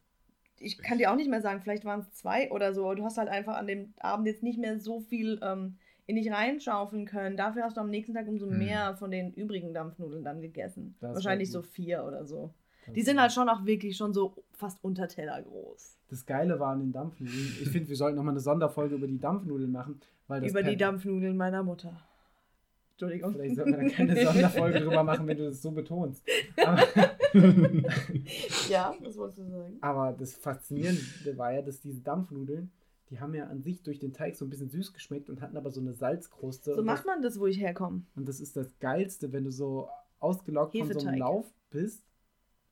ich 0.58 0.78
kann 0.78 0.98
dir 0.98 1.10
auch 1.10 1.16
nicht 1.16 1.28
mehr 1.28 1.42
sagen, 1.42 1.60
vielleicht 1.62 1.84
waren 1.84 2.00
es 2.00 2.12
zwei 2.12 2.50
oder 2.50 2.74
so. 2.74 2.94
Du 2.94 3.04
hast 3.04 3.18
halt 3.18 3.28
einfach 3.28 3.56
an 3.56 3.66
dem 3.66 3.92
Abend 3.98 4.26
jetzt 4.26 4.42
nicht 4.42 4.58
mehr 4.58 4.78
so 4.78 5.00
viel 5.00 5.38
ähm, 5.42 5.78
in 6.06 6.16
dich 6.16 6.30
reinschaufeln 6.30 7.06
können. 7.06 7.36
Dafür 7.36 7.64
hast 7.64 7.76
du 7.76 7.80
am 7.80 7.90
nächsten 7.90 8.14
Tag 8.14 8.28
umso 8.28 8.48
hm. 8.48 8.58
mehr 8.58 8.96
von 8.96 9.10
den 9.10 9.32
übrigen 9.32 9.74
Dampfnudeln 9.74 10.24
dann 10.24 10.40
gegessen. 10.40 10.96
Das 11.00 11.14
Wahrscheinlich 11.14 11.50
so 11.50 11.62
vier 11.62 12.04
oder 12.04 12.24
so. 12.24 12.54
Das 12.86 12.94
die 12.94 13.02
sind 13.02 13.20
halt 13.20 13.32
schon 13.32 13.48
auch 13.48 13.64
wirklich 13.64 13.96
schon 13.96 14.12
so 14.12 14.34
fast 14.52 14.78
unter 14.82 15.08
Teller 15.08 15.42
groß. 15.42 15.96
Das 16.08 16.24
Geile 16.24 16.58
war 16.60 16.72
an 16.72 16.80
den 16.80 16.92
Dampfnudeln. 16.92 17.56
Ich 17.60 17.68
finde, 17.68 17.88
wir 17.88 17.96
sollten 17.96 18.16
nochmal 18.16 18.32
eine 18.32 18.40
Sonderfolge 18.40 18.94
über 18.94 19.06
die 19.06 19.18
Dampfnudeln 19.18 19.70
machen. 19.70 20.00
über 20.28 20.62
die 20.62 20.76
Dampfnudeln 20.76 21.36
meiner 21.36 21.62
Mutter. 21.62 22.00
Entschuldigung. 22.92 23.32
Vielleicht 23.32 23.56
sollten 23.56 23.72
wir 23.72 23.78
dann 23.78 23.90
keine 23.90 24.24
Sonderfolge 24.24 24.80
drüber 24.80 25.02
machen, 25.04 25.26
wenn 25.26 25.36
du 25.36 25.44
das 25.44 25.60
so 25.60 25.70
betonst. 25.70 26.24
Aber 26.64 26.82
ja, 28.70 28.94
das 29.02 29.16
wolltest 29.18 29.38
du 29.38 29.50
sagen. 29.50 29.76
Aber 29.82 30.12
das 30.18 30.34
Faszinierende 30.34 31.36
war 31.36 31.52
ja, 31.52 31.60
dass 31.60 31.80
diese 31.80 32.00
Dampfnudeln, 32.00 32.70
die 33.10 33.20
haben 33.20 33.34
ja 33.34 33.48
an 33.48 33.60
sich 33.60 33.82
durch 33.82 33.98
den 33.98 34.14
Teig 34.14 34.36
so 34.36 34.46
ein 34.46 34.50
bisschen 34.50 34.70
süß 34.70 34.94
geschmeckt 34.94 35.28
und 35.28 35.42
hatten 35.42 35.58
aber 35.58 35.70
so 35.70 35.80
eine 35.80 35.92
Salzkruste. 35.92 36.74
So 36.74 36.82
macht 36.82 37.04
man 37.04 37.20
das, 37.20 37.38
wo 37.38 37.46
ich 37.46 37.60
herkomme. 37.60 38.02
Und 38.14 38.26
das 38.26 38.40
ist 38.40 38.56
das 38.56 38.70
Geilste, 38.78 39.30
wenn 39.32 39.44
du 39.44 39.50
so 39.50 39.90
ausgelockt 40.18 40.72
Hefeteig. 40.72 40.92
von 40.94 41.00
so 41.00 41.08
einem 41.08 41.18
Lauf 41.18 41.46
bist 41.68 42.05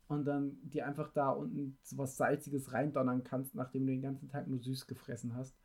und 0.09 0.25
dann 0.25 0.59
dir 0.63 0.87
einfach 0.87 1.11
da 1.13 1.31
unten 1.31 1.77
so 1.83 1.99
was 1.99 2.17
Salziges 2.17 2.73
reindonnern 2.73 3.25
kannst, 3.25 3.55
nachdem 3.55 3.87
du 3.87 3.93
den 3.93 4.03
ganzen 4.03 4.29
Tag 4.29 4.47
nur 4.47 4.61
süß 4.61 4.87
gefressen 4.87 5.35
hast. 5.35 5.57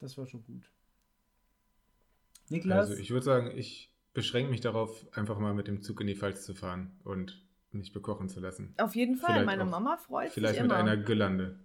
Das 0.00 0.18
war 0.18 0.26
schon 0.26 0.44
gut. 0.44 0.70
Niklas? 2.48 2.90
Also 2.90 3.00
ich 3.00 3.10
würde 3.10 3.24
sagen, 3.24 3.50
ich 3.56 3.90
beschränke 4.12 4.50
mich 4.50 4.60
darauf, 4.60 5.06
einfach 5.12 5.38
mal 5.38 5.54
mit 5.54 5.68
dem 5.68 5.82
Zug 5.82 6.00
in 6.00 6.06
die 6.06 6.16
Pfalz 6.16 6.44
zu 6.44 6.54
fahren 6.54 6.98
und 7.04 7.42
mich 7.70 7.92
bekochen 7.92 8.28
zu 8.28 8.40
lassen. 8.40 8.74
Auf 8.78 8.94
jeden 8.94 9.16
Fall, 9.16 9.34
vielleicht 9.34 9.46
meine 9.46 9.64
auch, 9.64 9.70
Mama 9.70 9.96
freut 9.96 10.30
vielleicht 10.30 10.56
sich 10.56 10.62
Vielleicht 10.62 10.62
mit 10.62 10.72
einer 10.72 10.96
Gelande. 10.96 11.58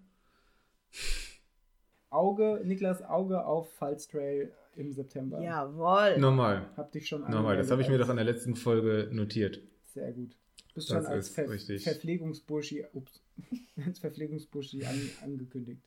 Auge, 2.10 2.62
Niklas 2.66 3.02
Auge 3.04 3.46
auf 3.46 3.74
Pfalz 3.74 4.08
Trail 4.08 4.52
im 4.76 4.92
September. 4.92 5.42
Jawohl. 5.42 6.18
Normal. 6.20 6.70
Hab 6.76 6.92
dich 6.92 7.08
schon 7.08 7.22
Normal, 7.30 7.58
das 7.58 7.72
habe 7.72 7.82
ich 7.82 7.90
mir 7.90 7.98
doch 7.98 8.10
in 8.10 8.18
der 8.18 8.26
letzten 8.26 8.56
Folge 8.56 9.10
notiert. 9.12 9.62
Sehr 9.86 10.12
gut. 10.12 10.36
Du 10.72 10.76
bist 10.76 10.90
das 10.90 11.04
schon 11.04 11.06
als 11.06 11.30
Ver 11.30 11.50
richtig. 11.50 11.84
Verpflegungsburschi, 11.84 12.86
ups, 12.94 13.20
als 13.86 14.00
Verpflegungsburschi 14.00 14.86
an, 14.86 15.10
angekündigt. 15.22 15.82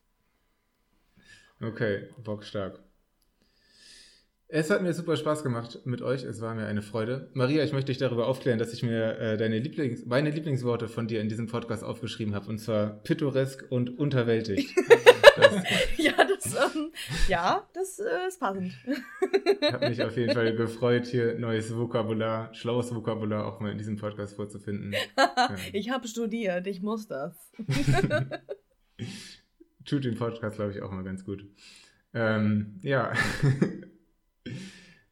Okay, 1.61 2.09
bockstark. 2.23 2.81
Es 4.49 4.71
hat 4.71 4.83
mir 4.83 4.93
super 4.93 5.17
Spaß 5.17 5.43
gemacht 5.43 5.81
mit 5.85 6.03
euch. 6.03 6.23
Es 6.23 6.41
war 6.41 6.55
mir 6.55 6.67
eine 6.67 6.83
Freude. 6.83 7.31
Maria, 7.33 7.65
ich 7.65 7.73
möchte 7.73 7.91
dich 7.91 7.99
darüber 7.99 8.27
aufklären, 8.29 8.59
dass 8.59 8.75
ich 8.75 8.83
mir 8.83 9.19
äh, 9.19 9.37
deine 9.39 9.59
Lieblings 9.59 10.05
meine 10.05 10.31
Lieblingsworte 10.31 10.87
von 10.87 11.09
dir 11.09 11.21
in 11.23 11.29
diesem 11.29 11.47
Podcast 11.47 11.83
aufgeschrieben 11.83 12.35
habe. 12.35 12.49
Und 12.49 12.59
zwar 12.59 13.03
pittoresk 13.03 13.65
und 13.71 13.99
unterwältigt. 13.99 14.77
das, 15.37 15.55
ja, 15.97 16.14
ähm, 16.75 16.93
ja, 17.29 17.69
das 17.73 17.99
äh, 17.99 18.29
ist 18.29 18.41
passend. 18.41 18.73
Hat 19.63 19.81
mich 19.81 20.03
auf 20.03 20.17
jeden 20.17 20.33
Fall 20.33 20.55
gefreut, 20.57 21.07
hier 21.07 21.39
neues 21.39 21.75
Vokabular, 21.75 22.53
schlaues 22.55 22.95
Vokabular 22.95 23.47
auch 23.47 23.61
mal 23.61 23.73
in 23.73 23.79
diesem 23.79 23.97
Podcast 23.97 24.37
vorzufinden. 24.37 24.95
ja. 25.17 25.57
Ich 25.73 25.91
habe 25.91 26.07
studiert, 26.09 26.67
ich 26.67 26.83
muss 26.83 27.09
das. 27.09 27.53
Tut 29.85 30.05
den 30.05 30.17
Podcast, 30.17 30.57
glaube 30.57 30.73
ich, 30.73 30.83
auch 30.83 30.91
mal 30.91 31.05
ganz 31.05 31.25
gut. 31.25 31.45
Ähm, 32.13 32.81
ja. 32.83 33.13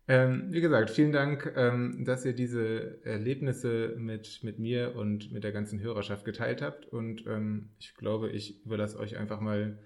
Ähm, 0.09 0.49
wie 0.51 0.61
gesagt, 0.61 0.91
vielen 0.91 1.13
Dank, 1.13 1.53
ähm, 1.57 2.05
dass 2.05 2.25
ihr 2.25 2.33
diese 2.33 3.05
Erlebnisse 3.05 3.95
mit, 3.97 4.41
mit 4.43 4.59
mir 4.59 4.97
und 4.97 5.33
mit 5.33 5.45
der 5.45 5.53
ganzen 5.53 5.81
Hörerschaft 5.81 6.25
geteilt 6.25 6.61
habt. 6.61 6.87
Und 6.87 7.25
ähm, 7.27 7.71
ich 7.79 7.95
glaube, 7.95 8.31
ich 8.31 8.65
überlasse 8.65 8.99
euch 8.99 9.17
einfach 9.17 9.41
mal 9.41 9.79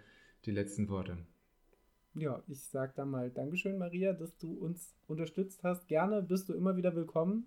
die 0.46 0.52
letzten 0.52 0.88
Worte. 0.88 1.18
Ja, 2.18 2.42
ich 2.48 2.64
sage 2.64 2.92
dann 2.96 3.10
mal 3.10 3.30
Dankeschön, 3.30 3.76
Maria, 3.76 4.14
dass 4.14 4.34
du 4.38 4.54
uns 4.54 4.94
unterstützt 5.06 5.62
hast. 5.62 5.86
Gerne 5.86 6.22
bist 6.22 6.48
du 6.48 6.54
immer 6.54 6.76
wieder 6.76 6.94
willkommen. 6.94 7.46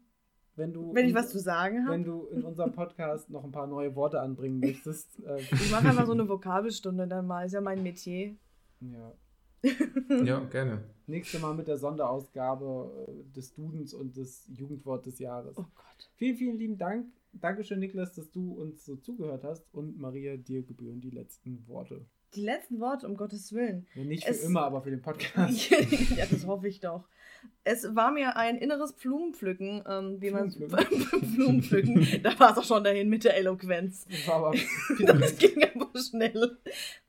Wenn, 0.56 0.74
du 0.74 0.94
wenn 0.94 1.08
ich 1.08 1.16
was 1.16 1.30
zu 1.30 1.40
sagen 1.40 1.84
habe. 1.86 1.94
Wenn 1.94 2.04
du 2.04 2.28
in 2.28 2.44
unserem 2.44 2.74
Podcast 2.74 3.32
noch 3.32 3.44
ein 3.44 3.52
paar 3.52 3.66
neue 3.66 3.96
Worte 3.96 4.20
anbringen 4.22 4.60
möchtest. 4.62 5.24
Äh, 5.24 5.40
ich 5.40 5.72
mache 5.72 5.88
einfach 5.88 6.06
so 6.06 6.12
eine 6.12 6.30
Vokabelstunde 6.30 7.08
dann 7.08 7.26
mal. 7.26 7.46
Ist 7.48 7.54
ja 7.54 7.62
mein 7.62 7.82
Metier. 7.82 8.36
Ja, 8.82 9.14
ja, 10.24 10.40
gerne. 10.46 10.84
Nächste 11.08 11.40
Mal 11.40 11.56
mit 11.56 11.68
der 11.68 11.78
Sonderausgabe 11.78 13.08
äh, 13.08 13.36
des 13.36 13.54
Dudens 13.54 13.94
und 13.96 14.18
des 14.18 14.48
Jugendwort 14.54 15.06
des 15.06 15.18
Jahres. 15.18 15.58
Oh 15.58 15.66
Gott. 15.76 16.10
Vielen, 16.16 16.38
vielen 16.38 16.58
lieben 16.58 16.78
Dank. 16.78 17.08
Dankeschön, 17.34 17.80
Niklas, 17.80 18.14
dass 18.14 18.30
du 18.30 18.54
uns 18.54 18.86
so 18.86 18.98
zugehört 18.98 19.44
hast. 19.44 19.66
Und 19.74 19.98
Maria, 20.00 20.38
dir 20.38 20.62
gebühren 20.62 21.02
die 21.02 21.10
letzten 21.10 21.68
Worte. 21.68 22.06
Die 22.36 22.42
letzten 22.42 22.80
Worte, 22.80 23.08
um 23.08 23.18
Gottes 23.18 23.54
Willen. 23.54 23.88
Ja, 23.96 24.04
nicht 24.04 24.24
für 24.24 24.32
es, 24.32 24.44
immer, 24.44 24.64
aber 24.64 24.82
für 24.82 24.92
den 24.92 25.02
Podcast. 25.02 25.70
ja, 26.16 26.26
das 26.30 26.46
hoffe 26.46 26.68
ich 26.68 26.80
doch. 26.80 27.08
Es 27.64 27.96
war 27.96 28.12
mir 28.12 28.36
ein 28.36 28.58
inneres 28.58 28.94
Blumenpflücken, 28.94 29.84
ähm, 29.88 30.22
wie 30.22 30.30
man 30.30 30.52
Blumenpflücken. 30.52 32.06
da 32.24 32.38
war 32.40 32.52
es 32.52 32.58
auch 32.58 32.64
schon 32.64 32.84
dahin 32.84 33.10
mit 33.10 33.24
der 33.24 33.38
Eloquenz. 33.38 34.06
Das, 34.06 34.28
war 34.28 34.36
aber 34.36 34.52
das 35.20 35.38
ging 35.38 35.64
aber 35.64 35.90
schnell. 36.00 36.58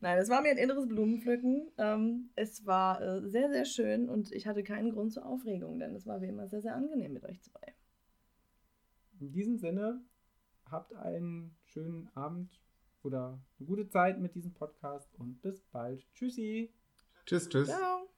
Nein, 0.01 0.19
es 0.19 0.29
war 0.29 0.41
mir 0.41 0.51
ein 0.51 0.59
inneres 0.59 0.87
Blumenpflücken. 0.89 1.71
Ähm, 1.79 2.31
es 2.37 2.65
war 2.67 3.01
äh, 3.03 3.29
sehr, 3.29 3.51
sehr 3.51 3.65
schön 3.65 4.09
und 4.09 4.33
ich 4.33 4.47
hatte 4.47 4.63
keinen 4.63 4.93
Grund 4.93 5.13
zur 5.13 5.27
Aufregung, 5.27 5.79
denn 5.79 5.95
es 5.95 6.07
war 6.07 6.23
wie 6.23 6.29
immer 6.29 6.49
sehr, 6.49 6.63
sehr 6.63 6.75
angenehm 6.75 7.13
mit 7.13 7.25
euch 7.25 7.41
zwei. 7.43 7.75
In 9.21 9.33
diesem 9.33 9.59
Sinne, 9.59 10.01
habt 10.71 10.95
einen 10.95 11.57
schönen 11.65 12.09
Abend 12.15 12.61
oder 13.05 13.41
eine 13.59 13.67
gute 13.67 13.89
Zeit 13.89 14.21
mit 14.21 14.35
diesem 14.35 14.53
Podcast 14.53 15.09
und 15.19 15.41
bis 15.43 15.61
bald. 15.73 16.07
Tschüssi. 16.15 16.73
Tschüss, 17.27 17.49
tschüss. 17.49 17.69
Ciao. 17.69 18.09